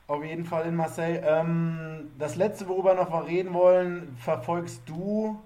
Auf 0.08 0.24
jeden 0.24 0.44
Fall 0.44 0.66
in 0.66 0.76
Marseille. 0.76 1.20
Ähm, 1.24 2.10
das 2.18 2.36
letzte, 2.36 2.68
worüber 2.68 2.94
noch 2.94 3.10
mal 3.10 3.24
reden 3.24 3.52
wollen, 3.52 4.16
verfolgst 4.18 4.82
du, 4.86 5.42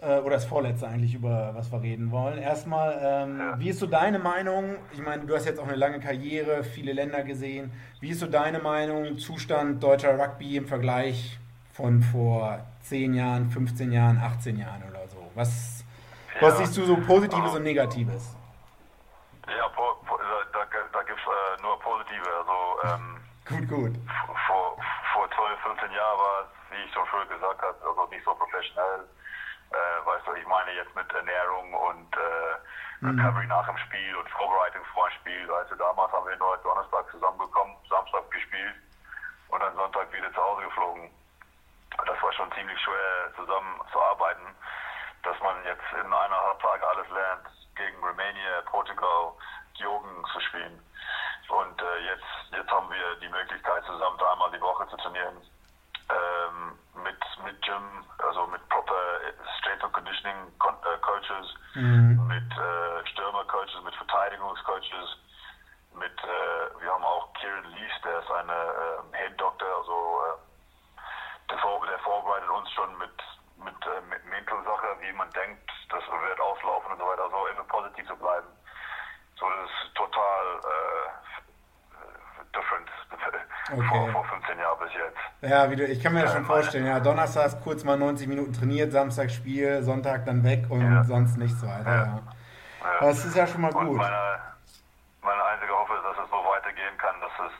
äh, 0.00 0.18
oder 0.18 0.30
das 0.36 0.44
vorletzte 0.44 0.86
eigentlich, 0.86 1.14
über 1.14 1.50
was 1.54 1.72
wir 1.72 1.82
reden 1.82 2.10
wollen. 2.10 2.38
Erstmal, 2.38 2.98
ähm, 3.02 3.40
wie 3.58 3.70
ist 3.70 3.80
so 3.80 3.86
deine 3.86 4.18
Meinung? 4.18 4.76
Ich 4.92 5.02
meine, 5.02 5.24
du 5.24 5.34
hast 5.34 5.46
jetzt 5.46 5.58
auch 5.58 5.66
eine 5.66 5.76
lange 5.76 6.00
Karriere, 6.00 6.62
viele 6.62 6.92
Länder 6.92 7.24
gesehen. 7.24 7.72
Wie 8.00 8.10
ist 8.10 8.20
so 8.20 8.26
deine 8.26 8.60
Meinung, 8.60 9.18
Zustand 9.18 9.82
deutscher 9.82 10.18
Rugby 10.18 10.56
im 10.56 10.66
Vergleich 10.66 11.38
von 11.78 12.02
vor 12.02 12.58
10 12.82 13.14
Jahren, 13.14 13.48
15 13.50 13.92
Jahren, 13.92 14.18
18 14.18 14.58
Jahren 14.58 14.82
oder 14.90 15.06
so? 15.06 15.30
Was, 15.36 15.84
was 16.40 16.58
siehst 16.58 16.76
du 16.76 16.82
so 16.82 16.96
Positives 16.96 17.54
und 17.54 17.62
Negatives? 17.62 18.34
Ja, 19.46 19.68
po, 19.68 19.94
po, 20.02 20.18
da, 20.18 20.58
da, 20.58 20.66
da 20.66 21.02
gibt 21.06 21.20
es 21.22 21.26
äh, 21.30 21.62
nur 21.62 21.78
positive. 21.78 22.26
Also 22.34 22.58
ähm, 22.82 23.22
Gut, 23.46 23.68
gut. 23.70 23.94
vor, 24.48 24.74
vor 25.14 25.30
12, 25.30 25.78
15 25.78 25.94
Jahren 25.94 26.18
war 26.18 26.36
es, 26.42 26.50
wie 26.74 26.82
ich 26.82 26.92
schon 26.92 27.06
früher 27.06 27.30
gesagt 27.30 27.62
habe, 27.62 27.78
also 27.78 28.10
nicht 28.10 28.24
so 28.26 28.34
professionell. 28.34 29.06
Äh, 29.70 29.98
weißt 30.02 30.26
du, 30.26 30.34
ich 30.34 30.46
meine 30.50 30.74
jetzt 30.74 30.90
mit 30.98 31.06
Ernährung 31.14 31.72
und 31.78 32.10
äh, 32.18 33.06
Recovery 33.06 33.46
nach 33.46 33.70
dem 33.70 33.78
Spiel 33.86 34.16
und 34.18 34.28
Vorbereitung 34.34 34.82
vor 34.92 35.06
dem 35.06 35.14
Spiel. 35.22 35.46
Weißt 35.46 35.70
du, 35.70 35.76
damals 35.78 36.10
haben 36.10 36.26
wir 36.26 36.36
nur 36.42 36.58
Donnerstag 36.66 37.06
zusammengekommen, 37.14 37.78
Samstag 37.88 38.26
gespielt 38.34 38.74
und 39.54 39.62
dann 39.62 39.76
Sonntag 39.78 40.10
wieder 40.10 40.26
zu 40.34 40.42
Hause 40.42 40.66
geflogen. 40.66 41.06
Das 42.06 42.22
war 42.22 42.32
schon 42.32 42.52
ziemlich 42.52 42.80
schwer 42.80 43.32
zusammenzuarbeiten, 43.36 44.54
dass 45.22 45.38
man 45.40 45.64
jetzt 45.64 45.84
in 45.92 46.12
eineinhalb 46.12 46.60
Tagen 46.60 46.84
alles 46.84 47.08
lernt, 47.10 47.46
gegen 47.76 48.04
Rumänien, 48.04 48.64
Portugal, 48.66 49.32
Georgien 49.76 50.24
zu 50.32 50.40
spielen. 50.40 50.82
Und 51.48 51.80
äh, 51.80 51.98
jetzt, 52.04 52.24
jetzt 52.52 52.70
haben 52.70 52.90
wir 52.90 53.14
die 53.16 53.28
Möglichkeit, 53.28 53.84
zusammen 53.84 54.18
dreimal 54.18 54.50
die 54.50 54.60
Woche 54.60 54.86
zu 54.88 54.96
trainieren. 54.96 55.36
Ähm, 56.10 56.78
mit, 57.02 57.20
mit 57.44 57.60
Gym, 57.62 58.04
also 58.18 58.46
mit 58.46 58.66
proper 58.68 59.20
Strength 59.58 59.84
and 59.84 59.92
Conditioning 59.92 60.58
Con 60.58 60.74
äh, 60.82 60.98
Coaches, 61.00 61.54
mit 62.28 62.50
äh, 62.52 63.06
Stürmer-Coaches, 63.12 63.82
mit 63.84 63.94
Verteidigungscoaches, 63.94 65.18
mit, 65.94 66.18
äh, 66.24 66.80
wir 66.82 66.92
haben 66.92 67.04
auch 67.04 67.32
Kieran 67.34 67.64
Lees, 67.72 67.92
der 68.04 68.18
ist 68.20 68.30
eine 68.30 68.52
äh, 68.52 69.16
Head 69.16 69.40
Doctor, 69.40 69.68
also 69.78 70.17
der, 71.50 71.58
vor, 71.58 71.86
der 71.86 71.98
vorbereitet 72.00 72.48
uns 72.50 72.70
schon 72.72 72.96
mit, 72.98 73.16
mit, 73.64 73.74
äh, 73.86 74.00
mit 74.08 74.24
Mental-Sache, 74.26 74.86
wie 75.00 75.12
man 75.12 75.30
denkt, 75.32 75.70
das 75.90 76.02
wird 76.08 76.40
auslaufen 76.40 76.92
und 76.92 76.98
so 76.98 77.06
weiter, 77.06 77.24
also 77.24 77.46
immer 77.48 77.64
positiv 77.64 78.06
zu 78.06 78.16
bleiben. 78.16 78.46
So, 79.36 79.46
das 79.48 79.70
ist 79.70 79.94
total 79.94 80.44
äh, 80.64 82.56
different 82.56 82.88
Okay. 83.70 83.86
vor, 83.88 84.08
vor 84.12 84.24
15 84.24 84.58
Jahren 84.58 84.78
bis 84.78 84.92
jetzt. 84.94 85.18
Ja, 85.42 85.70
wie 85.70 85.76
du, 85.76 85.84
ich 85.84 86.02
kann 86.02 86.14
mir 86.14 86.22
das 86.22 86.32
schon 86.32 86.46
vorstellen. 86.46 86.86
Ja, 86.86 87.00
Donnerstags 87.00 87.60
kurz 87.62 87.84
mal 87.84 87.98
90 87.98 88.26
Minuten 88.26 88.54
trainiert, 88.54 88.92
Samstag 88.92 89.30
Spiel, 89.30 89.82
Sonntag 89.82 90.24
dann 90.24 90.42
weg 90.42 90.64
und 90.70 90.80
Ja. 90.80 91.04
sonst 91.04 91.36
nichts 91.36 91.60
weiter. 91.62 91.84
Ja. 91.90 92.18
Ja. 92.80 93.00
Das 93.00 93.24
ist 93.26 93.36
ja 93.36 93.46
schon 93.46 93.60
mal 93.60 93.72
Und 93.74 93.86
gut. 93.88 93.98
meine, 93.98 94.40
meine 95.20 95.44
einzige 95.44 95.72
Hoffnung 95.76 95.98
ist, 95.98 96.04
dass 96.04 96.24
es 96.24 96.30
so 96.30 96.36
weitergehen 96.48 96.96
kann, 96.96 97.20
dass 97.20 97.32
es, 97.44 97.52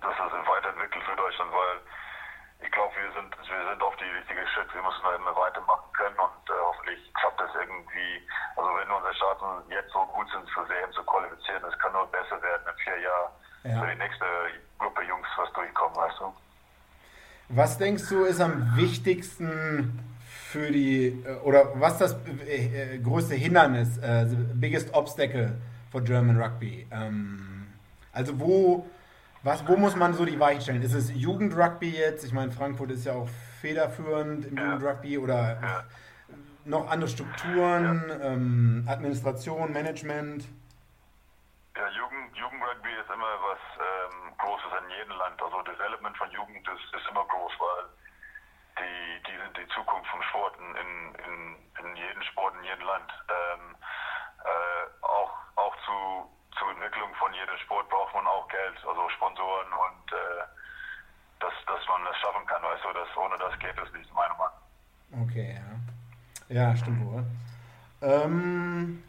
dass 0.00 0.14
es 0.14 0.32
sich 0.38 0.46
weiterentwickelt 0.48 1.02
für 1.02 1.16
Deutschland, 1.16 1.50
weil 1.50 1.80
ich 2.64 2.70
glaube, 2.70 2.94
wir 2.94 3.10
sind, 3.12 3.34
wir 3.36 3.68
sind 3.68 3.82
auf 3.82 3.96
die 3.96 4.04
richtige 4.04 4.46
Schritt. 4.54 4.72
Wir 4.72 4.82
müssen 4.82 5.02
da 5.02 5.14
immer 5.16 5.34
weitermachen 5.34 5.90
können 5.98 6.16
und 6.16 6.46
äh, 6.46 6.52
hoffentlich 6.62 7.12
klappt 7.14 7.40
das 7.40 7.50
irgendwie. 7.58 8.22
Also 8.54 8.70
Chancen 9.38 9.70
jetzt 9.70 9.92
so 9.92 10.00
gut 10.14 10.26
sind, 10.30 10.48
für 10.50 10.68
WM 10.68 10.92
zu 10.92 11.02
qualifizieren, 11.02 11.62
das 11.62 11.78
kann 11.78 11.92
nur 11.92 12.06
besser 12.10 12.40
werden 12.42 12.62
in 12.66 12.78
vier 12.82 13.00
Jahren 13.00 13.32
Ja. 13.64 13.80
für 13.82 13.92
die 13.94 13.98
nächste 13.98 14.24
Gruppe 14.78 15.02
Jungs, 15.08 15.26
was 15.36 15.52
durchkommen, 15.52 15.96
weißt 15.96 16.20
du? 16.20 16.32
Was 17.48 17.78
denkst 17.78 18.08
du 18.08 18.24
ist 18.24 18.40
am 18.40 18.76
wichtigsten 18.76 19.98
für 20.50 20.70
die, 20.70 21.22
äh, 21.24 21.34
oder 21.44 21.78
was 21.80 21.98
das 21.98 22.16
äh, 22.46 22.94
äh, 22.94 22.98
größte 22.98 23.34
Hindernis, 23.34 23.98
äh, 23.98 24.26
the 24.26 24.36
biggest 24.36 24.92
obstacle 24.94 25.56
for 25.90 26.00
German 26.02 26.40
Rugby? 26.40 26.86
Ähm, 26.90 27.68
also 28.12 28.38
wo, 28.40 28.86
was, 29.42 29.66
wo 29.68 29.76
muss 29.76 29.94
man 29.94 30.14
so 30.14 30.24
die 30.24 30.38
Weichen 30.40 30.60
stellen? 30.62 30.82
Ist 30.82 30.94
es 30.94 31.12
Jugendrugby 31.14 31.90
jetzt? 31.90 32.24
Ich 32.24 32.32
meine, 32.32 32.50
Frankfurt 32.50 32.90
ist 32.90 33.04
ja 33.04 33.12
auch 33.12 33.28
federführend 33.60 34.46
im 34.46 34.56
Ja. 34.56 34.64
Jugendrugby 34.72 35.18
oder 35.18 35.58
Ja. 35.62 35.84
Noch 36.66 36.90
andere 36.90 37.08
Strukturen, 37.08 38.10
ähm, 38.22 38.86
Administration, 38.88 39.72
Management? 39.72 40.44
Ja, 41.76 41.88
Jugend, 41.90 42.36
Jugendrugby 42.36 42.92
ist 43.00 43.10
immer 43.12 43.34
was 43.42 43.62
ähm, 43.78 44.36
Großes 44.38 44.72
in 44.84 44.90
jedem 44.90 45.16
Land. 45.18 45.40
Also 45.42 45.62
Development 45.62 46.16
von 46.16 46.30
Jugend 46.30 46.66
ist, 46.68 46.94
ist 46.94 47.08
immer 47.10 47.24
groß, 47.24 47.52
weil 47.58 47.84
die, 48.78 49.22
die 49.30 49.36
sind 49.36 49.56
die 49.56 49.68
Zukunft 49.74 50.08
von 50.10 50.22
Sporten 50.24 50.64
in, 50.76 50.90
in, 51.24 51.56
in 51.84 51.96
jedem 51.96 52.22
Sport, 52.22 52.54
in 52.58 52.64
jedem 52.64 52.86
Land. 52.86 53.12
Ähm, 53.28 53.76
äh, 54.44 55.04
auch 55.04 55.32
auch 55.56 55.74
zu, 55.84 56.30
zur 56.58 56.70
Entwicklung 56.70 57.14
von 57.16 57.32
jedem 57.32 57.56
Sport 57.58 57.88
braucht 57.88 58.14
man 58.14 58.26
auch 58.26 58.46
Geld, 58.48 58.76
also 58.86 59.08
Sponsoren 59.10 59.72
und 59.72 60.12
äh, 60.12 60.44
dass, 61.40 61.52
dass 61.66 61.88
man 61.88 62.04
das 62.04 62.16
schaffen 62.18 62.46
kann. 62.46 62.62
Weißt 62.62 62.84
du, 62.84 62.92
dass 62.92 63.16
ohne 63.16 63.36
das 63.38 63.58
geht 63.58 63.76
es 63.76 63.92
nicht, 63.92 64.12
meiner 64.14 64.34
Meinung 64.34 64.52
nach. 64.52 65.28
Okay, 65.28 65.56
ja. 65.56 65.75
Ja, 66.48 66.76
stimmt 66.76 67.04
wohl. 67.04 67.24
Ähm, 68.02 69.02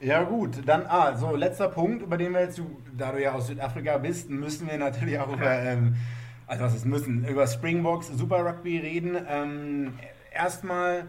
ja 0.00 0.22
gut, 0.22 0.66
dann, 0.66 0.86
ah, 0.86 1.16
so 1.16 1.34
letzter 1.34 1.68
Punkt, 1.68 2.02
über 2.02 2.16
den 2.16 2.32
wir 2.32 2.42
jetzt, 2.42 2.60
da 2.96 3.12
du 3.12 3.22
ja 3.22 3.32
aus 3.32 3.46
Südafrika 3.46 3.98
bist, 3.98 4.30
müssen 4.30 4.68
wir 4.68 4.78
natürlich 4.78 5.18
auch 5.18 5.32
über, 5.32 5.50
ähm, 5.50 5.96
also 6.46 6.64
was 6.64 6.74
ist 6.74 6.84
müssen, 6.84 7.24
über 7.26 7.46
Springboks 7.46 8.08
Super 8.08 8.44
Rugby 8.44 8.78
reden. 8.78 9.16
Ähm, 9.28 9.98
erstmal, 10.32 11.06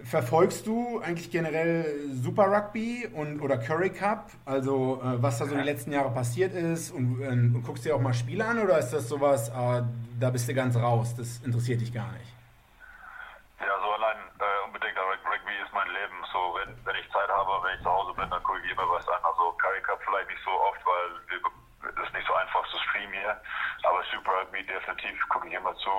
verfolgst 0.00 0.66
du 0.66 1.00
eigentlich 1.00 1.30
generell 1.30 2.10
Super 2.12 2.50
Rugby 2.50 3.08
und, 3.12 3.40
oder 3.40 3.58
Curry 3.58 3.90
Cup? 3.90 4.30
Also 4.44 5.00
äh, 5.02 5.22
was 5.22 5.38
da 5.38 5.46
so 5.46 5.54
die 5.54 5.62
letzten 5.62 5.92
Jahre 5.92 6.10
passiert 6.10 6.54
ist 6.54 6.90
und, 6.90 7.20
äh, 7.20 7.28
und 7.28 7.62
guckst 7.64 7.84
dir 7.84 7.94
auch 7.94 8.00
mal 8.00 8.14
Spiele 8.14 8.44
an 8.44 8.58
oder 8.58 8.78
ist 8.78 8.90
das 8.90 9.08
sowas, 9.08 9.48
äh, 9.50 9.82
da 10.18 10.30
bist 10.30 10.48
du 10.48 10.54
ganz 10.54 10.76
raus, 10.76 11.14
das 11.16 11.40
interessiert 11.44 11.80
dich 11.80 11.92
gar 11.92 12.10
nicht? 12.12 12.32
Ja, 13.60 13.72
so 13.80 13.90
allein 13.92 14.16
äh, 14.38 14.66
unbedingt, 14.66 14.96
Rugby 14.96 15.54
ist 15.64 15.72
mein 15.72 15.88
Leben. 15.88 16.16
So, 16.32 16.38
wenn, 16.60 16.70
wenn 16.84 16.96
ich 16.96 17.08
Zeit 17.10 17.28
habe, 17.28 17.50
wenn 17.64 17.76
ich 17.76 17.82
zu 17.82 17.90
Hause 17.90 18.12
bin, 18.14 18.28
dann 18.30 18.42
gucke 18.42 18.60
ich 18.64 18.70
immer 18.70 18.88
was 18.88 19.06
an. 19.08 19.20
Also 19.24 19.52
Curry 19.58 19.80
Cup 19.82 20.00
vielleicht 20.04 20.28
nicht 20.28 20.44
so 20.44 20.50
oft, 20.52 20.80
weil 20.84 21.08
es 21.88 21.96
ist 22.04 22.14
nicht 22.14 22.26
so 22.26 22.34
einfach 22.34 22.62
zu 22.68 22.78
streamen 22.78 23.12
hier. 23.12 23.36
Aber 23.84 24.02
Super 24.10 24.15
Rugby 24.28 24.64
definitiv 24.66 25.16
gucke 25.28 25.48
ich 25.48 25.54
immer 25.54 25.74
zu. 25.76 25.90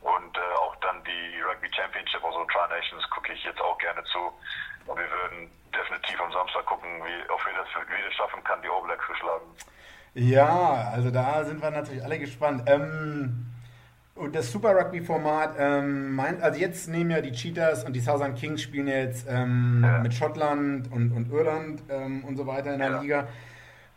Und 0.00 0.36
äh, 0.36 0.54
auch 0.60 0.76
dann 0.76 1.02
die 1.04 1.40
Rugby 1.40 1.68
Championship, 1.74 2.24
also 2.24 2.44
Tri 2.44 2.68
Nations, 2.70 3.08
gucke 3.10 3.32
ich 3.32 3.42
jetzt 3.44 3.60
auch 3.60 3.76
gerne 3.78 4.02
zu. 4.04 4.18
Und 4.86 4.98
wir 4.98 5.10
würden 5.10 5.50
definitiv 5.74 6.20
am 6.20 6.32
Samstag 6.32 6.64
gucken, 6.66 6.88
wie, 7.04 7.30
ob 7.30 7.44
wir 7.44 7.52
das 7.54 7.68
wieder 7.88 8.12
schaffen 8.12 8.42
kann, 8.44 8.62
die 8.62 8.68
All 8.68 8.82
Blacks 8.82 9.06
zu 9.06 9.14
schlagen. 9.14 9.46
Ja, 10.14 10.90
also 10.92 11.10
da 11.10 11.44
sind 11.44 11.62
wir 11.62 11.70
natürlich 11.70 12.02
alle 12.02 12.18
gespannt. 12.18 12.62
Ähm, 12.66 13.46
und 14.14 14.34
das 14.34 14.50
Super 14.50 14.74
Rugby-Format, 14.74 15.54
ähm, 15.58 16.14
meint, 16.14 16.42
also 16.42 16.58
jetzt 16.58 16.88
nehmen 16.88 17.10
ja 17.10 17.20
die 17.20 17.30
Cheetahs 17.30 17.84
und 17.84 17.92
die 17.92 18.00
Southern 18.00 18.34
Kings 18.34 18.62
spielen 18.62 18.88
jetzt 18.88 19.28
ähm, 19.28 19.80
ja. 19.84 19.98
mit 19.98 20.12
Schottland 20.12 20.90
und, 20.90 21.12
und 21.12 21.30
Irland 21.30 21.82
ähm, 21.88 22.24
und 22.24 22.36
so 22.36 22.46
weiter 22.46 22.72
in 22.72 22.80
der 22.80 22.90
ja. 22.90 23.00
Liga. 23.00 23.28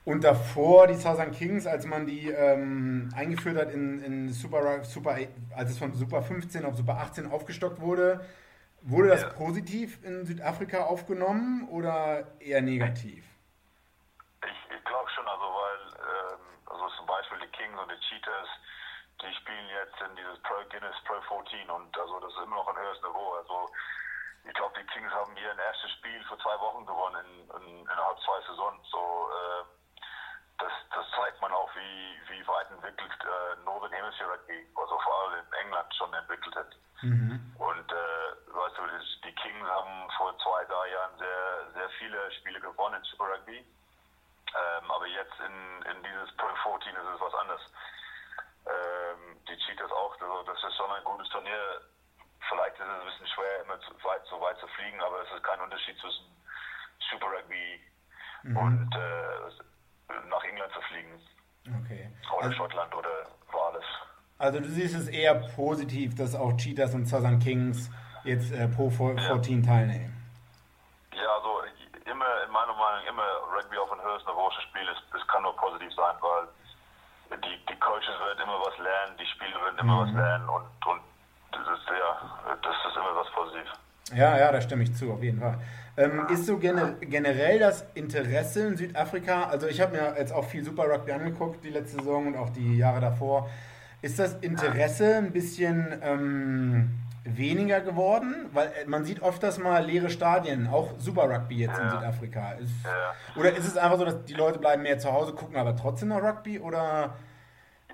Und 0.03 0.23
davor 0.23 0.87
die 0.87 0.95
Southern 0.95 1.31
Kings, 1.31 1.67
als 1.67 1.85
man 1.85 2.07
die 2.07 2.29
ähm, 2.29 3.09
eingeführt 3.15 3.57
hat 3.57 3.71
in, 3.71 4.01
in 4.03 4.29
Super, 4.29 4.83
Super, 4.83 5.17
als 5.55 5.69
es 5.69 5.77
von 5.77 5.93
Super 5.93 6.23
15 6.23 6.65
auf 6.65 6.75
Super 6.75 6.97
18 6.97 7.31
aufgestockt 7.31 7.79
wurde, 7.79 8.25
wurde 8.81 9.09
das 9.09 9.21
ja. 9.21 9.29
positiv 9.29 10.03
in 10.03 10.25
Südafrika 10.25 10.85
aufgenommen 10.85 11.67
oder 11.69 12.25
eher 12.39 12.61
negativ? 12.61 13.23
Ich, 14.41 14.75
ich 14.75 14.83
glaube 14.85 15.09
schon, 15.13 15.27
also 15.27 15.45
weil 15.45 15.81
ähm, 16.01 16.41
also 16.65 16.89
zum 16.97 17.05
Beispiel 17.05 17.37
die 17.45 17.51
Kings 17.53 17.77
und 17.77 17.91
die 17.91 18.01
Cheetahs, 18.09 18.49
die 19.21 19.33
spielen 19.37 19.69
jetzt 19.69 20.01
in 20.01 20.15
dieses 20.17 20.41
Pro 20.41 20.57
Guinness 20.73 20.97
Pro 21.05 21.21
14 21.45 21.69
und 21.69 21.93
also 21.93 22.19
das 22.21 22.33
ist 22.33 22.41
immer 22.41 22.57
noch 22.57 22.67
ein 22.73 22.81
höheres 22.81 23.01
Niveau. 23.05 23.37
Also 23.37 23.69
ich 24.49 24.53
glaube, 24.57 24.73
die 24.81 24.87
Kings 24.89 25.13
haben 25.13 25.35
hier 25.37 25.51
ein 25.51 25.61
erstes 25.61 25.91
Spiel 26.01 26.23
vor 26.25 26.39
zwei 26.41 26.57
Wochen 26.57 26.89
gewonnen 26.89 27.21
in, 27.21 27.61
in, 27.61 27.85
innerhalb 27.85 28.17
zwei 28.25 28.41
Saisons. 28.49 28.81
So 28.89 29.29
äh, 29.29 29.61
das, 30.57 30.71
das 30.93 31.05
zeigt 31.15 31.41
man 31.41 31.51
auch, 31.51 31.69
wie, 31.75 32.21
wie 32.29 32.47
weit 32.47 32.69
entwickelt 32.71 33.11
äh, 33.21 33.63
Northern 33.63 33.91
Hemisphere 33.91 34.31
Rugby, 34.31 34.67
also 34.75 34.99
vor 34.99 35.13
allem 35.21 35.39
in 35.45 35.53
England 35.65 35.95
schon 35.95 36.13
entwickelt 36.13 36.55
hat. 36.55 36.75
Mhm. 37.01 37.55
Und 37.57 37.91
äh, 37.91 38.53
weißt 38.53 38.77
du, 38.77 38.83
die 39.25 39.35
Kings 39.35 39.67
haben 39.67 40.09
vor 40.17 40.37
zwei, 40.39 40.63
drei 40.65 40.91
Jahren 40.91 41.17
sehr, 41.17 41.71
sehr 41.73 41.89
viele 41.97 42.31
Spiele 42.31 42.59
gewonnen 42.59 42.95
in 42.95 43.03
Super 43.03 43.33
Rugby. 43.33 43.57
Ähm, 43.57 44.91
aber 44.91 45.07
jetzt 45.07 45.39
in, 45.39 45.91
in 45.91 46.03
dieses 46.03 46.35
Pro 46.37 46.47
14 46.77 46.93
ist 46.93 47.09
es 47.15 47.21
was 47.21 47.33
anderes. 47.35 47.61
Ähm, 48.67 49.39
die 49.47 49.57
Cheetahs 49.57 49.91
auch, 49.91 50.19
also 50.19 50.43
das 50.43 50.63
ist 50.63 50.75
schon 50.75 50.91
ein 50.91 51.03
gutes 51.03 51.29
Turnier. 51.29 51.81
Vielleicht 52.49 52.75
ist 52.75 52.85
es 52.85 52.99
ein 52.99 53.05
bisschen 53.05 53.27
schwer, 53.27 53.63
immer 53.63 53.79
zu 53.81 53.93
weit, 54.03 54.25
so 54.25 54.41
weit 54.41 54.59
zu 54.59 54.67
fliegen, 54.67 55.01
aber 55.01 55.21
es 55.23 55.31
ist 55.31 55.43
kein 55.43 55.61
Unterschied 55.61 55.97
zwischen 55.99 56.25
Super 57.09 57.27
Rugby 57.27 57.81
mhm. 58.43 58.57
und 58.57 58.95
äh, 58.95 59.70
nach 60.29 60.43
England 60.43 60.71
zu 60.73 60.81
fliegen. 60.81 61.19
Okay. 61.83 62.09
Oder 62.35 62.45
also, 62.45 62.57
Schottland 62.57 62.95
oder 62.95 63.09
Wales. 63.51 63.85
Also 64.37 64.59
du 64.59 64.69
siehst 64.69 64.95
es 64.95 65.07
eher 65.07 65.35
positiv, 65.55 66.15
dass 66.15 66.35
auch 66.35 66.57
Cheetahs 66.57 66.95
und 66.95 67.05
Southern 67.05 67.39
Kings 67.39 67.89
jetzt 68.23 68.51
äh, 68.51 68.67
Pro 68.67 68.89
14 68.89 69.63
ja. 69.63 69.67
teilnehmen. 69.67 70.17
Ja, 71.13 71.29
also 71.35 71.61
immer, 72.05 72.43
in 72.45 72.51
meiner 72.51 72.73
Meinung, 72.73 73.05
immer 73.07 73.27
Rugby 73.55 73.77
auf 73.77 73.91
ein 73.91 74.01
höheres 74.01 74.25
Niveau 74.25 74.49
zu 74.49 74.61
spielen, 74.61 74.87
ist, 74.87 75.03
das 75.13 75.27
kann 75.27 75.43
nur 75.43 75.55
positiv 75.55 75.93
sein, 75.93 76.15
weil 76.21 76.47
die, 77.37 77.65
die 77.65 77.79
Coaches 77.79 78.17
werden 78.19 78.41
immer 78.43 78.59
was 78.59 78.77
lernen, 78.79 79.17
die 79.17 79.25
Spieler 79.25 79.61
werden 79.61 79.77
immer 79.79 80.05
mhm. 80.05 80.07
was 80.07 80.13
lernen 80.15 80.49
und, 80.49 80.65
und 80.87 81.01
das 81.51 81.61
ist 81.61 81.87
ja, 81.89 82.55
das 82.61 82.75
ist 82.87 82.97
immer 82.97 83.15
was 83.15 83.29
Positives. 83.31 83.71
Ja, 84.15 84.37
ja, 84.37 84.51
da 84.51 84.61
stimme 84.61 84.83
ich 84.83 84.95
zu, 84.95 85.11
auf 85.11 85.23
jeden 85.23 85.39
Fall. 85.39 85.57
Ähm, 85.97 86.27
ist 86.31 86.45
so 86.45 86.57
gener 86.57 86.93
generell 87.01 87.59
das 87.59 87.85
Interesse 87.95 88.67
in 88.67 88.77
Südafrika, 88.77 89.43
also 89.43 89.67
ich 89.67 89.81
habe 89.81 89.97
mir 89.97 90.15
jetzt 90.17 90.31
auch 90.31 90.45
viel 90.45 90.63
Super 90.63 90.89
Rugby 90.89 91.11
angeguckt, 91.11 91.63
die 91.63 91.69
letzte 91.69 91.97
Saison 91.97 92.27
und 92.27 92.37
auch 92.37 92.49
die 92.49 92.77
Jahre 92.77 93.01
davor. 93.01 93.49
Ist 94.01 94.17
das 94.17 94.35
Interesse 94.35 95.17
ein 95.17 95.31
bisschen 95.31 95.99
ähm, 96.01 97.01
weniger 97.23 97.81
geworden? 97.81 98.49
Weil 98.53 98.67
äh, 98.67 98.85
man 98.85 99.03
sieht 99.03 99.21
oft 99.21 99.43
das 99.43 99.59
mal 99.59 99.85
leere 99.85 100.09
Stadien, 100.09 100.67
auch 100.67 100.93
Super 100.97 101.29
Rugby 101.29 101.57
jetzt 101.57 101.77
in 101.77 101.89
Südafrika. 101.89 102.53
Ist, 102.53 102.71
oder 103.35 103.51
ist 103.55 103.67
es 103.67 103.77
einfach 103.77 103.99
so, 103.99 104.05
dass 104.05 104.23
die 104.25 104.33
Leute 104.33 104.59
bleiben 104.59 104.83
mehr 104.83 104.97
zu 104.97 105.11
Hause, 105.11 105.33
gucken 105.33 105.57
aber 105.57 105.75
trotzdem 105.75 106.09
noch 106.09 106.23
Rugby? 106.23 106.59
Oder, 106.59 107.15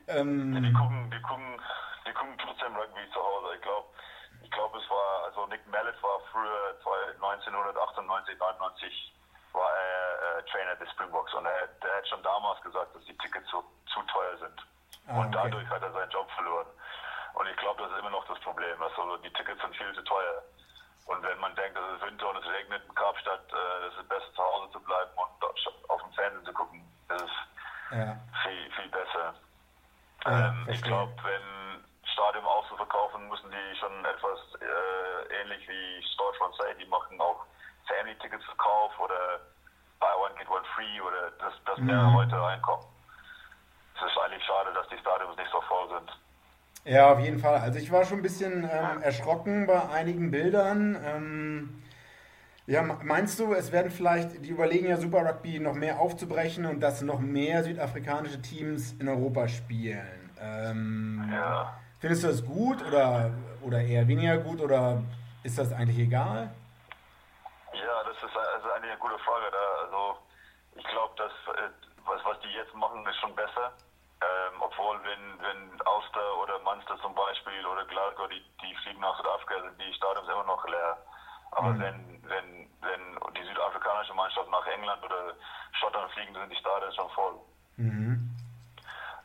ähm, 0.08 0.54
die, 0.54 0.72
gucken, 0.72 1.10
die, 1.12 1.22
gucken, 1.22 1.60
die 2.08 2.14
gucken 2.14 2.34
trotzdem 2.38 2.74
Rugby 2.74 3.02
zu 3.12 3.20
Hause. 3.20 3.48
Ich 3.56 3.62
glaube, 3.62 3.88
glaube, 4.58 4.78
es 4.80 4.90
war, 4.90 5.26
also 5.26 5.46
Nick 5.48 5.62
Mallet 5.68 6.02
war 6.02 6.20
früher 6.32 6.74
1998, 7.22 8.38
99 8.40 9.14
war 9.54 9.70
er 9.70 10.40
äh, 10.40 10.44
Trainer 10.50 10.76
des 10.76 10.90
Springboks 10.92 11.34
und 11.36 11.46
er, 11.46 11.68
der 11.82 11.98
hat 11.98 12.08
schon 12.08 12.24
damals 12.24 12.60
gesagt, 12.62 12.96
dass 12.96 13.06
die 13.06 13.18
Tickets 13.18 13.48
zu, 13.50 13.64
zu 13.94 14.02
teuer 14.04 14.38
sind. 14.38 14.58
Ah, 15.08 15.22
und 15.22 15.32
dadurch 15.32 15.68
hat 15.70 15.82
er 15.82 15.92
seinen 15.92 16.10
Job 16.10 16.30
verloren. 16.32 16.68
Und 17.36 17.48
ich 17.48 17.58
glaube, 17.58 17.84
das 17.84 17.92
ist 17.92 18.00
immer 18.00 18.10
noch 18.10 18.26
das 18.26 18.40
Problem. 18.40 18.82
Also 18.82 19.18
die 19.18 19.32
Tickets 19.34 19.62
sind 19.62 19.76
viel 19.78 19.94
zu 19.94 20.04
teuer. 20.04 20.42
Und 21.06 21.24
wenn 21.24 21.40
man 21.40 21.56
denkt, 21.56 21.78
es 21.78 22.02
ist 22.02 22.06
Winter 22.10 22.30
und 22.30 22.38
es 22.38 22.50
regnet 22.50 22.82
in 22.84 22.96
Kapstadt, 22.96 23.46
äh, 23.54 23.88
es 23.88 23.96
ist 23.96 24.10
besser 24.10 24.34
zu 24.34 24.44
Hause 24.44 24.72
zu 24.74 24.80
bleiben 24.82 25.12
und 25.16 25.90
auf 25.90 26.02
dem 26.02 26.14
Fernsehen 26.14 26.46
zu 26.46 26.54
gucken, 26.54 26.82
das 27.08 27.22
ist 27.22 27.40
ja. 27.92 28.18
viel, 28.44 28.72
viel 28.74 28.90
besser. 28.90 29.34
Ja, 30.26 30.50
ähm, 30.50 30.68
ich 30.70 30.82
glaube, 30.82 31.14
wenn 31.24 31.58
Stadion 32.18 32.46
auszuverkaufen, 32.46 33.30
müssen 33.30 33.52
die 33.52 33.76
schon 33.80 34.04
etwas 34.04 34.40
äh, 34.60 35.42
ähnlich 35.42 35.57
wie 35.68 36.04
Sport 36.14 36.36
Francais, 36.38 36.76
die 36.80 36.86
machen 36.86 37.20
auch 37.20 37.46
Family-Tickets-Verkauf 37.88 39.00
oder 39.00 39.42
Buy 40.00 40.14
One 40.24 40.36
Get 40.38 40.50
One 40.50 40.66
Free 40.76 41.02
oder 41.02 41.32
dass, 41.40 41.54
dass 41.66 41.78
mehr 41.80 42.04
mhm. 42.04 42.16
Leute 42.16 42.42
reinkommen. 42.42 42.86
Es 43.96 44.12
ist 44.12 44.18
eigentlich 44.20 44.44
schade, 44.44 44.74
dass 44.74 44.88
die 44.90 44.98
Stadions 44.98 45.36
nicht 45.38 45.52
so 45.52 45.62
voll 45.62 45.90
sind. 45.90 46.20
Ja, 46.86 47.12
auf 47.12 47.20
jeden 47.20 47.40
Fall. 47.40 47.60
Also 47.60 47.80
ich 47.80 47.92
war 47.92 48.06
schon 48.06 48.20
ein 48.20 48.24
bisschen 48.24 48.64
ähm, 48.64 49.02
erschrocken 49.02 49.68
bei 49.68 49.90
einigen 49.90 50.32
Bildern. 50.32 50.96
Ähm, 51.04 51.84
ja, 52.68 52.82
meinst 52.82 53.40
du, 53.40 53.54
es 53.54 53.72
werden 53.72 53.92
vielleicht, 53.92 54.46
die 54.46 54.50
überlegen 54.50 54.88
ja 54.88 54.98
Super 54.98 55.26
Rugby 55.26 55.60
noch 55.60 55.74
mehr 55.74 56.00
aufzubrechen 56.00 56.66
und 56.66 56.82
dass 56.82 57.02
noch 57.02 57.20
mehr 57.20 57.64
südafrikanische 57.64 58.42
Teams 58.42 58.94
in 59.00 59.08
Europa 59.08 59.48
spielen? 59.48 60.30
Ähm, 60.40 61.30
ja. 61.32 61.78
Findest 62.00 62.24
du 62.24 62.28
das 62.28 62.46
gut 62.46 62.86
oder, 62.86 63.32
oder 63.62 63.82
eher 63.82 64.08
weniger 64.08 64.38
gut 64.38 64.62
oder 64.62 65.02
ist 65.48 65.58
das 65.58 65.72
eigentlich 65.72 66.00
egal? 66.00 66.52
Ja, 67.72 68.04
das 68.04 68.18
ist 68.22 68.36
also 68.36 68.70
eine 68.72 68.98
gute 68.98 69.18
Frage. 69.20 69.48
Da. 69.50 69.66
Also 69.84 70.18
ich 70.76 70.84
glaube, 70.84 71.16
dass 71.16 71.32
äh, 71.56 71.70
was, 72.06 72.20
was 72.26 72.38
die 72.42 72.52
jetzt 72.52 72.74
machen, 72.76 73.08
ist 73.08 73.16
schon 73.20 73.34
besser. 73.34 73.72
Ähm, 74.20 74.60
obwohl, 74.60 75.00
wenn, 75.04 75.40
wenn 75.40 75.82
Auster 75.86 76.38
oder 76.44 76.60
Munster 76.60 76.98
zum 77.02 77.16
Beispiel 77.16 77.66
oder 77.66 77.86
Glasgow, 77.86 78.28
die, 78.28 78.44
die 78.62 78.76
fliegen 78.84 79.00
nach 79.00 79.16
Südafrika, 79.18 79.62
sind 79.62 79.80
die 79.80 79.94
Stadions 79.94 80.28
immer 80.28 80.44
noch 80.44 80.68
leer. 80.68 80.98
Aber 81.52 81.70
mhm. 81.70 81.80
wenn, 81.80 82.24
wenn, 82.28 82.70
wenn 82.82 83.34
die 83.34 83.48
südafrikanische 83.48 84.14
Mannschaft 84.16 84.50
nach 84.50 84.66
England 84.68 85.02
oder 85.04 85.34
Schottland 85.80 86.12
fliegen, 86.12 86.34
sind 86.34 86.50
die 86.50 86.60
Stadions 86.60 86.96
schon 86.96 87.10
voll. 87.12 87.36
Mhm. 87.78 88.36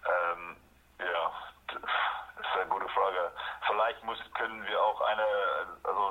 Ähm, 0.06 0.56
ja, 1.00 1.32
das 1.66 2.46
ist 2.46 2.56
eine 2.60 2.68
gute 2.68 2.88
Frage. 2.90 3.32
Vielleicht 3.66 4.04
muss, 4.04 4.18
können 4.34 4.64
wir 4.66 4.80
auch 4.80 5.00
eine, 5.00 5.26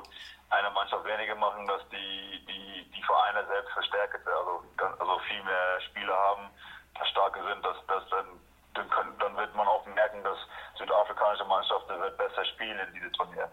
also 0.02 0.10
eine 0.49 0.69
Mannschaft 0.72 1.06
weniger 1.06 1.36
machen, 1.36 1.65
dass 1.68 1.82
die, 1.90 2.45
die, 2.45 2.91
die 2.91 3.03
Vereine 3.03 3.45
selbst 3.48 3.72
verstärkt, 3.72 4.28
also, 4.28 4.64
also 4.99 5.19
viel 5.19 5.44
mehr 5.44 5.82
Spieler 5.82 6.15
haben, 6.15 6.49
die 6.98 7.07
starke 7.10 7.41
sind, 7.44 7.64
dass, 7.64 7.78
dass 7.88 8.10
dann, 8.10 8.26
dann, 8.73 8.90
können, 8.90 9.18
dann 9.19 9.38
wird 9.38 9.56
man 9.56 9.68
auch 9.68 9.86
merken, 9.86 10.23
dass 10.23 10.38
südafrikanische 10.78 11.45
Mannschaften 11.45 11.99
wird 11.99 12.18
besser 12.18 12.45
spielen 12.45 12.80
in 12.80 12.94
diesem 12.94 13.14
Turnier. 13.14 13.49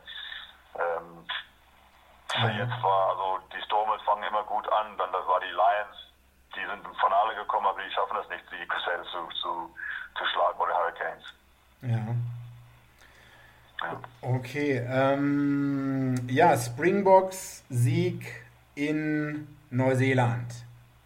Ähm, 0.74 1.24
mhm. 2.36 2.58
Jetzt 2.58 2.82
war, 2.82 3.10
also 3.10 3.38
die 3.54 3.62
Stormers 3.62 4.02
fangen 4.02 4.24
immer 4.24 4.44
gut 4.44 4.70
an, 4.72 4.96
dann 4.98 5.12
das 5.12 5.26
war 5.26 5.40
die 5.40 5.46
Lions, 5.46 5.96
die 6.56 6.66
sind 6.66 6.84
im 6.84 6.94
Finale 6.96 7.34
gekommen, 7.36 7.66
aber 7.66 7.82
die 7.82 7.92
schaffen 7.92 8.16
das 8.16 8.28
nicht, 8.28 8.44
die 8.50 8.66
Crusaders 8.66 9.06
zu, 9.10 9.28
zu, 9.40 9.74
zu 10.16 10.26
schlagen 10.26 10.58
oder 10.58 10.74
Hurricanes. 10.74 11.34
Ja. 11.82 11.98
Okay, 14.20 14.84
ähm, 14.88 16.14
ja, 16.28 16.56
Springboks 16.56 17.64
Sieg 17.68 18.26
in 18.74 19.46
Neuseeland. 19.70 20.52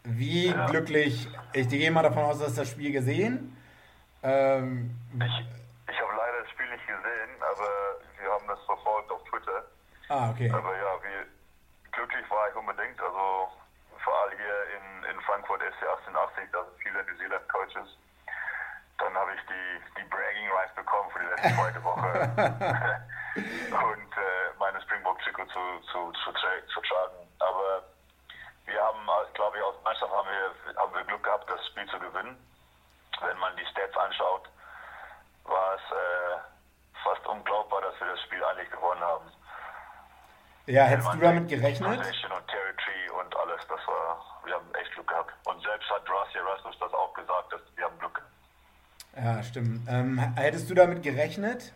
Wie 0.04 0.46
Ja. 0.48 0.66
glücklich, 0.66 1.28
ich 1.52 1.68
gehe 1.68 1.90
mal 1.90 2.02
davon 2.02 2.24
aus, 2.24 2.38
dass 2.38 2.54
das 2.54 2.68
Spiel 2.70 2.90
gesehen. 2.92 3.56
Ähm, 4.22 4.96
Ich, 5.14 5.20
ich 5.92 6.00
habe 6.00 6.12
leider 6.16 6.40
das 6.42 6.50
Spiel 6.52 6.66
nicht 6.72 6.86
gesehen, 6.86 7.30
aber 7.40 7.68
wir 8.20 8.30
haben 8.32 8.46
das 8.48 8.60
verfolgt 8.64 9.10
auf 9.10 9.22
Twitter. 9.24 9.64
ah, 10.08 10.30
okay. 10.30 10.50
Aber 10.50 10.72
ja, 10.74 10.92
wie 11.04 11.90
glücklich 11.92 12.24
war 12.30 12.48
ich 12.48 12.56
unbedingt. 12.56 12.98
Also 13.00 13.48
vor 14.02 14.14
allem 14.22 14.38
hier 14.38 14.58
in, 14.78 15.14
in 15.14 15.20
Frankfurt 15.22 15.60
SC 15.60 15.84
1880, 15.84 16.48
da 16.52 16.64
sind 16.64 16.80
viele 16.82 17.04
New 17.04 17.16
Zealand 17.18 17.46
Coaches. 17.48 17.88
Dann 19.02 19.14
habe 19.14 19.34
ich 19.34 19.40
die, 19.46 20.00
die 20.00 20.08
Bragging 20.08 20.48
Rights 20.52 20.74
bekommen 20.74 21.10
für 21.10 21.18
die 21.18 21.26
letzte 21.26 21.54
zweite 21.54 21.82
Woche. 21.82 22.08
Und 23.34 24.12
äh, 24.16 24.58
meine 24.58 24.80
Springbok-Trikot 24.82 25.46
zu, 25.46 25.80
zu, 25.90 26.12
zu, 26.12 26.30
zu 26.32 26.80
tragen. 26.80 27.26
Aber 27.40 27.82
wir 28.66 28.80
haben, 28.80 29.00
glaube 29.34 29.56
ich, 29.58 29.62
aus 29.64 29.74
Mannschaft 29.82 30.12
haben 30.12 30.28
wir, 30.28 30.76
haben 30.76 30.94
wir 30.94 31.04
Glück 31.04 31.22
gehabt, 31.24 31.50
das 31.50 31.66
Spiel 31.66 31.86
zu 31.86 31.98
gewinnen. 31.98 32.36
Wenn 33.20 33.38
man 33.38 33.56
die 33.56 33.66
Stats 33.66 33.96
anschaut, 33.96 34.48
war 35.44 35.74
es 35.74 35.82
äh, 35.90 37.02
fast 37.02 37.26
unglaubbar, 37.26 37.82
dass 37.82 37.98
wir 38.00 38.06
das 38.08 38.20
Spiel 38.22 38.42
eigentlich 38.44 38.70
gewonnen 38.70 39.02
haben. 39.02 39.32
Ja, 40.66 40.84
hättest 40.84 41.12
du 41.12 41.18
damit 41.18 41.48
gerechnet? 41.48 41.98
Possession 41.98 42.30
und 42.30 42.46
Territory 42.46 43.10
und 43.18 43.36
alles, 43.36 43.60
das 43.68 43.80
war, 43.86 44.24
wir 44.44 44.54
haben 44.54 44.74
echt 44.74 44.92
Glück 44.92 45.08
gehabt. 45.08 45.32
Und 45.46 45.60
selbst 45.62 45.90
hat 45.90 46.08
Rossi 46.08 46.38
Erasmus 46.38 46.78
das 46.78 46.92
auch 46.94 47.12
gesagt, 47.14 47.52
dass 47.52 47.60
wir 47.74 47.84
haben 47.84 47.98
Glück. 47.98 48.22
Ja, 49.16 49.42
stimmt. 49.42 49.86
Ähm, 49.88 50.18
hättest 50.36 50.70
du 50.70 50.74
damit 50.74 51.02
gerechnet? 51.02 51.72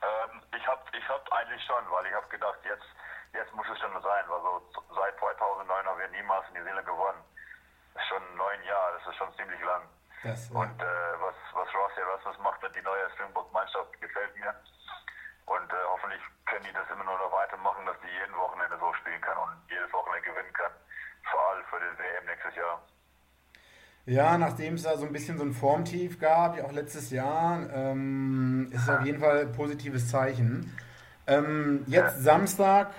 Ähm, 0.00 0.40
ich 0.56 0.66
habe 0.66 0.80
ich 0.96 1.08
hab 1.08 1.30
eigentlich 1.32 1.62
schon, 1.64 1.84
weil 1.90 2.06
ich 2.06 2.14
habe 2.14 2.28
gedacht, 2.28 2.58
jetzt, 2.64 2.88
jetzt 3.34 3.52
muss 3.54 3.66
es 3.68 3.78
schon 3.78 3.92
sein, 3.92 4.24
weil 4.28 4.40
so 4.40 4.62
seit 4.94 5.18
2009 5.18 5.86
haben 5.86 5.98
wir 5.98 6.08
niemals 6.08 6.48
in 6.48 6.54
New 6.54 6.64
Zealand 6.64 6.86
gewonnen. 6.86 7.20
Das 7.94 8.02
ist 8.02 8.08
schon 8.08 8.36
neun 8.36 8.62
Jahre, 8.64 8.98
das 8.98 9.12
ist 9.12 9.18
schon 9.18 9.34
ziemlich 9.36 9.60
lang. 9.60 9.82
Das, 10.24 10.50
äh, 10.50 10.54
Und 10.54 10.80
äh, 10.80 11.12
was, 11.20 11.36
was 11.52 11.68
Rossi 11.74 12.00
Erasmus 12.00 12.38
macht 12.38 12.64
und 12.64 12.74
die 12.74 12.82
neue 12.82 13.10
Springbok-Mannschaft 13.12 14.00
gefällt 14.00 14.34
mir. 14.36 14.54
Und 15.44 15.68
äh, 15.72 15.84
hoffentlich 15.92 16.22
können 16.46 16.64
die 16.64 16.72
das 16.72 16.88
immer 16.88 17.04
nur 17.04 17.18
noch 17.18 17.32
weitermachen, 17.32 17.84
dass 17.84 18.00
die 18.00 18.08
jeden 18.16 18.34
Wochenende 18.36 18.78
so 18.78 18.94
spielen 18.94 19.20
kann 19.20 19.36
und 19.36 19.52
jedes 19.68 19.92
Wochenende 19.92 20.24
gewinnen 20.24 20.52
kann. 20.54 20.72
Vor 21.30 21.40
allem 21.50 21.64
für 21.68 21.80
den 21.80 21.98
WM 21.98 22.24
nächstes 22.24 22.54
Jahr. 22.56 22.80
Ja, 24.04 24.36
nachdem 24.36 24.74
es 24.74 24.82
da 24.82 24.96
so 24.96 25.06
ein 25.06 25.12
bisschen 25.12 25.38
so 25.38 25.44
ein 25.44 25.52
Formtief 25.52 26.18
gab, 26.18 26.56
wie 26.56 26.62
auch 26.62 26.72
letztes 26.72 27.10
Jahr, 27.10 27.60
ähm, 27.72 28.68
ist 28.72 28.82
es 28.82 28.88
auf 28.88 29.04
jeden 29.06 29.20
Fall 29.20 29.42
ein 29.42 29.52
positives 29.52 30.08
Zeichen. 30.08 30.72
Ähm, 31.28 31.84
jetzt 31.86 32.20
Samstag 32.22 32.90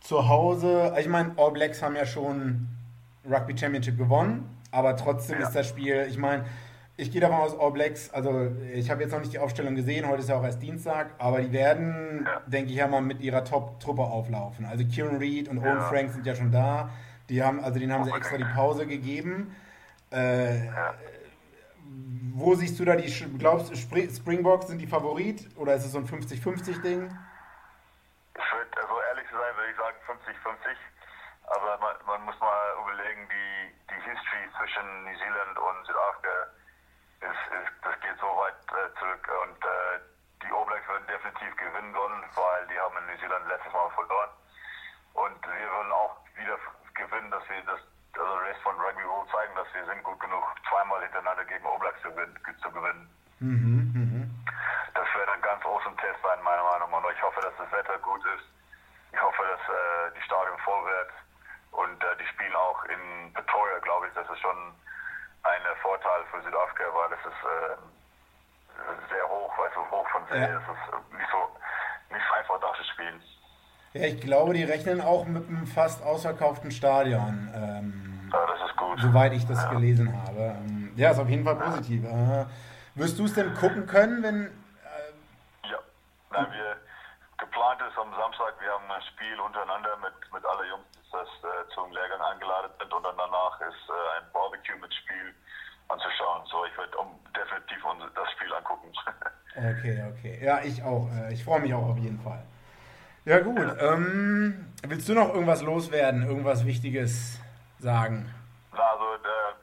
zu 0.00 0.28
Hause, 0.28 0.94
ich 1.00 1.08
meine, 1.08 1.32
All 1.38 1.52
Blacks 1.52 1.82
haben 1.82 1.96
ja 1.96 2.04
schon 2.04 2.68
Rugby 3.28 3.56
Championship 3.56 3.96
gewonnen, 3.96 4.46
aber 4.70 4.94
trotzdem 4.96 5.40
Ja. 5.40 5.46
ist 5.46 5.56
das 5.56 5.66
Spiel, 5.68 6.06
ich 6.10 6.18
meine, 6.18 6.44
ich 6.98 7.10
gehe 7.10 7.22
davon 7.22 7.38
aus, 7.38 7.58
All 7.58 7.70
Blacks, 7.72 8.10
also 8.12 8.50
ich 8.74 8.90
habe 8.90 9.02
jetzt 9.02 9.12
noch 9.12 9.20
nicht 9.20 9.32
die 9.32 9.38
Aufstellung 9.38 9.74
gesehen, 9.74 10.06
heute 10.06 10.20
ist 10.20 10.28
ja 10.28 10.36
auch 10.36 10.44
erst 10.44 10.60
Dienstag, 10.60 11.12
aber 11.18 11.40
die 11.40 11.50
werden, 11.52 12.26
Ja. 12.26 12.42
denke 12.46 12.72
ich 12.72 12.76
ja 12.76 12.86
mal, 12.88 13.00
mit 13.00 13.22
ihrer 13.22 13.42
Top-Truppe 13.42 14.02
auflaufen. 14.02 14.66
Also 14.66 14.84
Kieran 14.84 15.16
Reed 15.16 15.48
und 15.48 15.58
Owen 15.60 15.66
Ja. 15.78 15.88
Frank 15.88 16.10
sind 16.12 16.26
ja 16.26 16.34
schon 16.34 16.52
da, 16.52 16.90
die 17.30 17.42
haben, 17.42 17.64
also 17.64 17.78
denen 17.78 17.90
haben 17.92 18.04
sie 18.04 18.10
extra 18.12 18.36
die. 18.36 18.44
Pause 18.44 18.86
gegeben. 18.86 19.54
Äh, 20.12 20.68
wo 22.34 22.54
siehst 22.54 22.78
du 22.78 22.84
da 22.84 22.96
die, 22.96 23.10
glaubst 23.38 23.70
du, 23.70 23.76
Spring- 23.76 24.10
Springboks 24.10 24.66
sind 24.68 24.78
die 24.78 24.86
Favorit 24.86 25.48
oder 25.56 25.74
ist 25.74 25.84
es 25.84 25.92
so 25.92 25.98
ein 25.98 26.06
50-50-Ding? 26.08 27.08
Ich 27.08 28.48
würde, 28.52 28.72
also 28.80 28.94
ehrlich 29.08 29.28
zu 29.28 29.36
sein, 29.36 29.52
würde 29.56 29.70
ich 29.70 29.76
sagen 29.76 29.96
50-50. 30.08 30.76
Aber 31.52 31.78
man, 31.78 31.96
man 32.06 32.20
muss 32.24 32.38
mal 32.40 32.64
überlegen, 32.80 33.28
die, 33.28 33.74
die 33.92 34.00
History 34.08 34.44
zwischen 34.56 35.04
New 35.04 35.16
Zealand 35.18 35.56
und 35.58 35.78
Südafrika, 35.86 36.36
ist, 37.20 37.42
ist, 37.52 37.72
das 37.84 37.94
geht 38.00 38.16
so 38.18 38.26
weit 38.40 38.56
äh, 38.72 38.88
zurück. 38.98 39.24
Und 39.28 39.60
äh, 39.60 40.00
die 40.42 40.50
All 40.52 40.64
Blacks 40.64 40.88
würden 40.88 41.06
definitiv 41.06 41.52
gewinnen 41.56 41.92
wollen, 41.94 42.24
weil 42.34 42.66
die 42.72 42.78
haben 42.80 42.96
in 42.96 43.06
New 43.12 43.18
Zealand 43.20 43.44
letztes 43.48 43.72
Mal 43.72 43.90
verloren. 43.92 44.32
Und 45.12 45.38
wir 45.44 45.68
wollen 45.76 45.92
auch 45.92 46.16
wieder 46.34 46.56
gewinnen, 46.96 47.30
dass 47.30 47.44
wir 47.52 47.60
das, 47.68 47.80
also 48.18 48.34
Rest 48.44 48.60
von 48.62 48.76
Rugby 48.80 49.04
World 49.08 49.28
zeigen, 49.30 49.54
dass 49.54 49.66
wir 49.74 49.84
sind 49.86 50.02
gut 50.02 50.20
genug, 50.20 50.44
zweimal 50.68 51.00
hintereinander 51.02 51.44
gegen 51.44 51.66
All 51.66 51.78
Blacks 51.78 52.00
zu, 52.02 52.10
gewinnen- 52.10 52.38
zu 52.62 52.70
gewinnen. 52.70 53.08
Das 54.94 55.08
wird 55.14 55.28
ein 55.28 55.40
ganz 55.42 55.64
awesome 55.64 55.96
Test 55.96 56.20
sein, 56.22 56.42
meiner 56.42 56.62
Meinung 56.62 56.90
nach. 56.90 57.02
Und 57.02 57.12
ich 57.16 57.22
hoffe, 57.22 57.40
dass 57.40 57.56
das 57.56 57.72
Wetter 57.72 57.98
gut 57.98 58.24
ist. 58.36 58.44
Ich 59.12 59.20
hoffe, 59.20 59.42
dass 59.42 59.60
äh, 59.68 60.12
die 60.16 60.22
Stadion 60.22 60.58
voll 60.58 60.84
wird. 60.84 61.10
Und 61.72 62.04
äh, 62.04 62.16
die 62.18 62.26
spielen 62.26 62.54
auch 62.54 62.84
in 62.84 63.32
Pretoria, 63.32 63.78
glaube 63.80 64.06
ich. 64.08 64.14
Das 64.14 64.28
ist 64.28 64.40
schon 64.40 64.74
ein 65.42 65.62
äh, 65.64 65.76
Vorteil 65.82 66.24
für 66.30 66.42
Südafrika, 66.42 66.84
weil 66.94 67.12
es 67.12 67.24
ist 67.26 67.42
äh, 67.42 67.76
sehr 69.08 69.28
hoch, 69.28 69.56
weißt 69.58 69.76
du, 69.76 69.90
hoch 69.90 70.08
von 70.10 70.26
See. 70.28 70.38
Ja. 70.38 70.58
Es 70.60 70.62
ist 70.62 70.92
äh, 70.92 71.16
nicht 71.16 71.30
so, 71.30 71.56
nicht 72.10 72.26
so 72.28 72.34
einfach, 72.34 72.60
da 72.60 72.72
zu 72.74 72.84
spielen. 72.92 73.22
Ja, 73.92 74.06
ich 74.06 74.20
glaube, 74.20 74.54
die 74.54 74.64
rechnen 74.64 75.00
auch 75.02 75.26
mit 75.26 75.46
einem 75.48 75.66
fast 75.66 76.02
ausverkauften 76.02 76.70
Stadion, 76.70 77.48
ähm, 77.54 78.30
Ja, 78.32 78.46
das 78.46 78.70
ist 78.70 78.76
gut. 78.76 78.98
soweit 79.00 79.32
ich 79.34 79.46
das 79.46 79.68
gelesen 79.68 80.08
habe. 80.26 80.56
Ähm, 80.64 80.92
ja, 80.96 81.10
ist 81.10 81.18
auf 81.18 81.28
jeden 81.28 81.44
Fall 81.44 81.56
positiv. 81.56 82.04
Äh, 82.04 82.46
wirst 82.94 83.18
du 83.18 83.24
es 83.26 83.34
denn 83.34 83.52
gucken 83.54 83.86
können, 83.86 84.22
wenn. 84.22 84.50
Ja, 85.68 85.78
Nein, 86.30 86.46
wir 86.52 86.76
geplant 87.36 87.80
ist 87.86 87.98
am 87.98 88.08
Samstag, 88.16 88.54
wir 88.60 88.72
haben 88.72 88.90
ein 88.90 89.02
Spiel 89.12 89.38
untereinander 89.40 89.96
mit, 90.00 90.14
mit 90.32 90.44
alle 90.46 90.66
Jungs, 90.68 90.88
das 91.12 91.28
äh, 91.44 91.68
zum 91.74 91.92
Lehrgang 91.92 92.20
eingeladen 92.32 92.72
sind 92.80 92.92
und 92.92 93.02
dann 93.04 93.16
danach 93.18 93.60
ist 93.60 93.84
äh, 93.92 94.16
ein 94.16 94.24
Barbecue 94.32 94.78
mit 94.80 94.92
Spiel 94.94 95.34
anzuschauen. 95.88 96.40
So, 96.48 96.64
ich 96.64 96.76
werde 96.78 96.96
um, 96.96 97.12
definitiv 97.36 97.84
das 98.16 98.30
Spiel 98.32 98.52
angucken. 98.54 98.88
Okay, 99.54 100.02
okay. 100.08 100.40
Ja, 100.42 100.62
ich 100.62 100.82
auch. 100.82 101.06
Äh, 101.12 101.34
ich 101.34 101.44
freue 101.44 101.60
mich 101.60 101.74
auch 101.74 101.90
auf 101.90 101.98
jeden 101.98 102.18
Fall. 102.20 102.42
Ja, 103.24 103.38
gut. 103.38 103.76
Ähm, 103.78 104.66
willst 104.82 105.08
du 105.08 105.14
noch 105.14 105.32
irgendwas 105.32 105.62
loswerden? 105.62 106.26
Irgendwas 106.26 106.66
Wichtiges 106.66 107.38
sagen? 107.78 108.26
Na, 108.72 108.82
also 108.82 109.14
äh, 109.14 109.54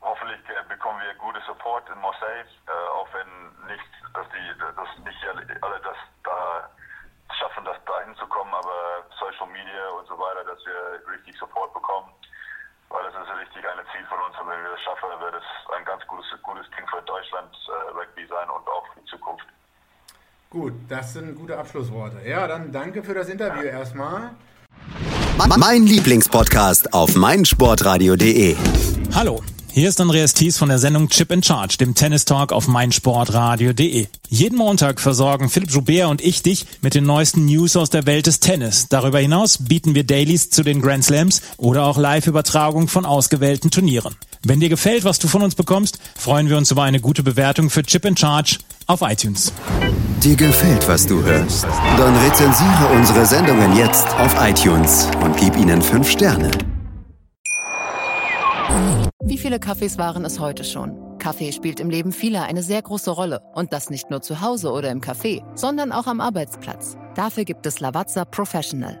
hoffentlich 0.00 0.38
äh, 0.46 0.62
bekommen 0.68 1.00
wir 1.02 1.12
gute 1.18 1.40
Support 1.46 1.82
in 1.90 2.00
Marseille, 2.00 2.46
äh, 2.70 2.88
auch 2.94 3.08
wenn 3.10 3.26
nicht, 3.66 3.90
dass 4.14 4.26
die, 4.30 4.46
dass 4.54 4.90
nicht 5.04 5.18
alle, 5.26 5.42
alle 5.62 5.80
das 5.82 5.98
da 6.22 6.70
schaffen, 7.34 7.64
das 7.64 7.76
da 7.86 8.06
hinzukommen, 8.06 8.54
aber 8.54 9.02
Social 9.18 9.50
Media 9.50 9.88
und 9.98 10.06
so 10.06 10.14
weiter, 10.14 10.44
dass 10.44 10.62
wir 10.62 11.02
richtig 11.10 11.36
Support 11.38 11.74
bekommen, 11.74 12.06
weil 12.88 13.02
das 13.02 13.18
ist 13.18 13.34
richtig 13.34 13.66
ein 13.66 13.82
Ziel 13.90 14.06
von 14.06 14.22
uns 14.22 14.38
und 14.38 14.46
wenn 14.46 14.62
wir 14.62 14.78
das 14.78 14.82
schaffen, 14.86 15.10
wird 15.18 15.42
es 15.42 15.48
ein 15.74 15.84
ganz 15.84 16.06
gutes, 16.06 16.30
gutes 16.42 16.70
Ding 16.70 16.86
für 16.86 17.02
Deutschland 17.02 17.50
äh, 17.66 17.98
Rugby 17.98 18.26
sein 18.30 18.46
und 18.46 18.62
auch 18.70 18.86
für 18.94 19.00
die 19.00 19.06
Zukunft. 19.06 19.46
Gut, 20.50 20.74
das 21.14 21.22
sind 21.22 21.34
gute 21.34 21.58
Abschlussworte. 21.58 22.16
Ja, 22.26 22.46
dann 22.46 22.72
danke 22.72 23.02
für 23.02 23.12
das 23.12 23.28
Interview 23.28 23.64
erstmal. 23.64 24.30
Mein 25.58 25.86
Lieblingspodcast 25.86 26.94
auf 26.94 27.14
meinsportradio.de. 27.16 28.56
Hallo, 29.14 29.42
hier 29.70 29.90
ist 29.90 30.00
Andreas 30.00 30.32
Thies 30.32 30.56
von 30.56 30.70
der 30.70 30.78
Sendung 30.78 31.08
Chip 31.08 31.30
in 31.30 31.42
Charge, 31.42 31.76
dem 31.76 31.94
Tennis 31.94 32.24
Talk 32.24 32.52
auf 32.52 32.66
meinsportradio.de. 32.66 34.06
Jeden 34.28 34.56
Montag 34.56 35.00
versorgen 35.00 35.50
Philipp 35.50 35.70
Joubert 35.70 36.08
und 36.08 36.22
ich 36.22 36.42
dich 36.42 36.64
mit 36.80 36.94
den 36.94 37.04
neuesten 37.04 37.44
News 37.44 37.76
aus 37.76 37.90
der 37.90 38.06
Welt 38.06 38.26
des 38.26 38.40
Tennis. 38.40 38.86
Darüber 38.88 39.18
hinaus 39.18 39.58
bieten 39.58 39.94
wir 39.94 40.04
Dailies 40.04 40.48
zu 40.48 40.62
den 40.62 40.80
Grand 40.80 41.04
Slams 41.04 41.42
oder 41.58 41.84
auch 41.84 41.98
Live-Übertragung 41.98 42.88
von 42.88 43.04
ausgewählten 43.04 43.70
Turnieren. 43.70 44.14
Wenn 44.44 44.60
dir 44.60 44.70
gefällt, 44.70 45.04
was 45.04 45.18
du 45.18 45.28
von 45.28 45.42
uns 45.42 45.54
bekommst, 45.54 45.98
freuen 46.16 46.48
wir 46.48 46.56
uns 46.56 46.70
über 46.70 46.82
eine 46.82 47.00
gute 47.00 47.22
Bewertung 47.22 47.68
für 47.68 47.82
Chip 47.82 48.04
in 48.06 48.16
Charge 48.16 48.58
auf 48.86 49.02
iTunes. 49.02 49.52
Dir 50.22 50.36
gefällt, 50.36 50.86
was 50.88 51.06
du 51.06 51.22
hörst? 51.22 51.64
Dann 51.96 52.16
rezensiere 52.16 52.86
unsere 52.94 53.26
Sendungen 53.26 53.76
jetzt 53.76 54.08
auf 54.18 54.34
iTunes 54.40 55.08
und 55.22 55.36
gib 55.36 55.56
ihnen 55.56 55.82
5 55.82 56.08
Sterne. 56.08 56.50
Wie 59.24 59.38
viele 59.38 59.58
Kaffees 59.58 59.98
waren 59.98 60.24
es 60.24 60.40
heute 60.40 60.64
schon? 60.64 60.96
Kaffee 61.18 61.52
spielt 61.52 61.78
im 61.78 61.88
Leben 61.88 62.12
vieler 62.12 62.44
eine 62.44 62.62
sehr 62.62 62.82
große 62.82 63.10
Rolle. 63.10 63.40
Und 63.54 63.72
das 63.72 63.90
nicht 63.90 64.10
nur 64.10 64.22
zu 64.22 64.40
Hause 64.40 64.72
oder 64.72 64.90
im 64.90 65.00
Café, 65.00 65.42
sondern 65.54 65.92
auch 65.92 66.06
am 66.06 66.20
Arbeitsplatz. 66.20 66.96
Dafür 67.14 67.44
gibt 67.44 67.64
es 67.66 67.78
Lavazza 67.78 68.24
Professional. 68.24 69.00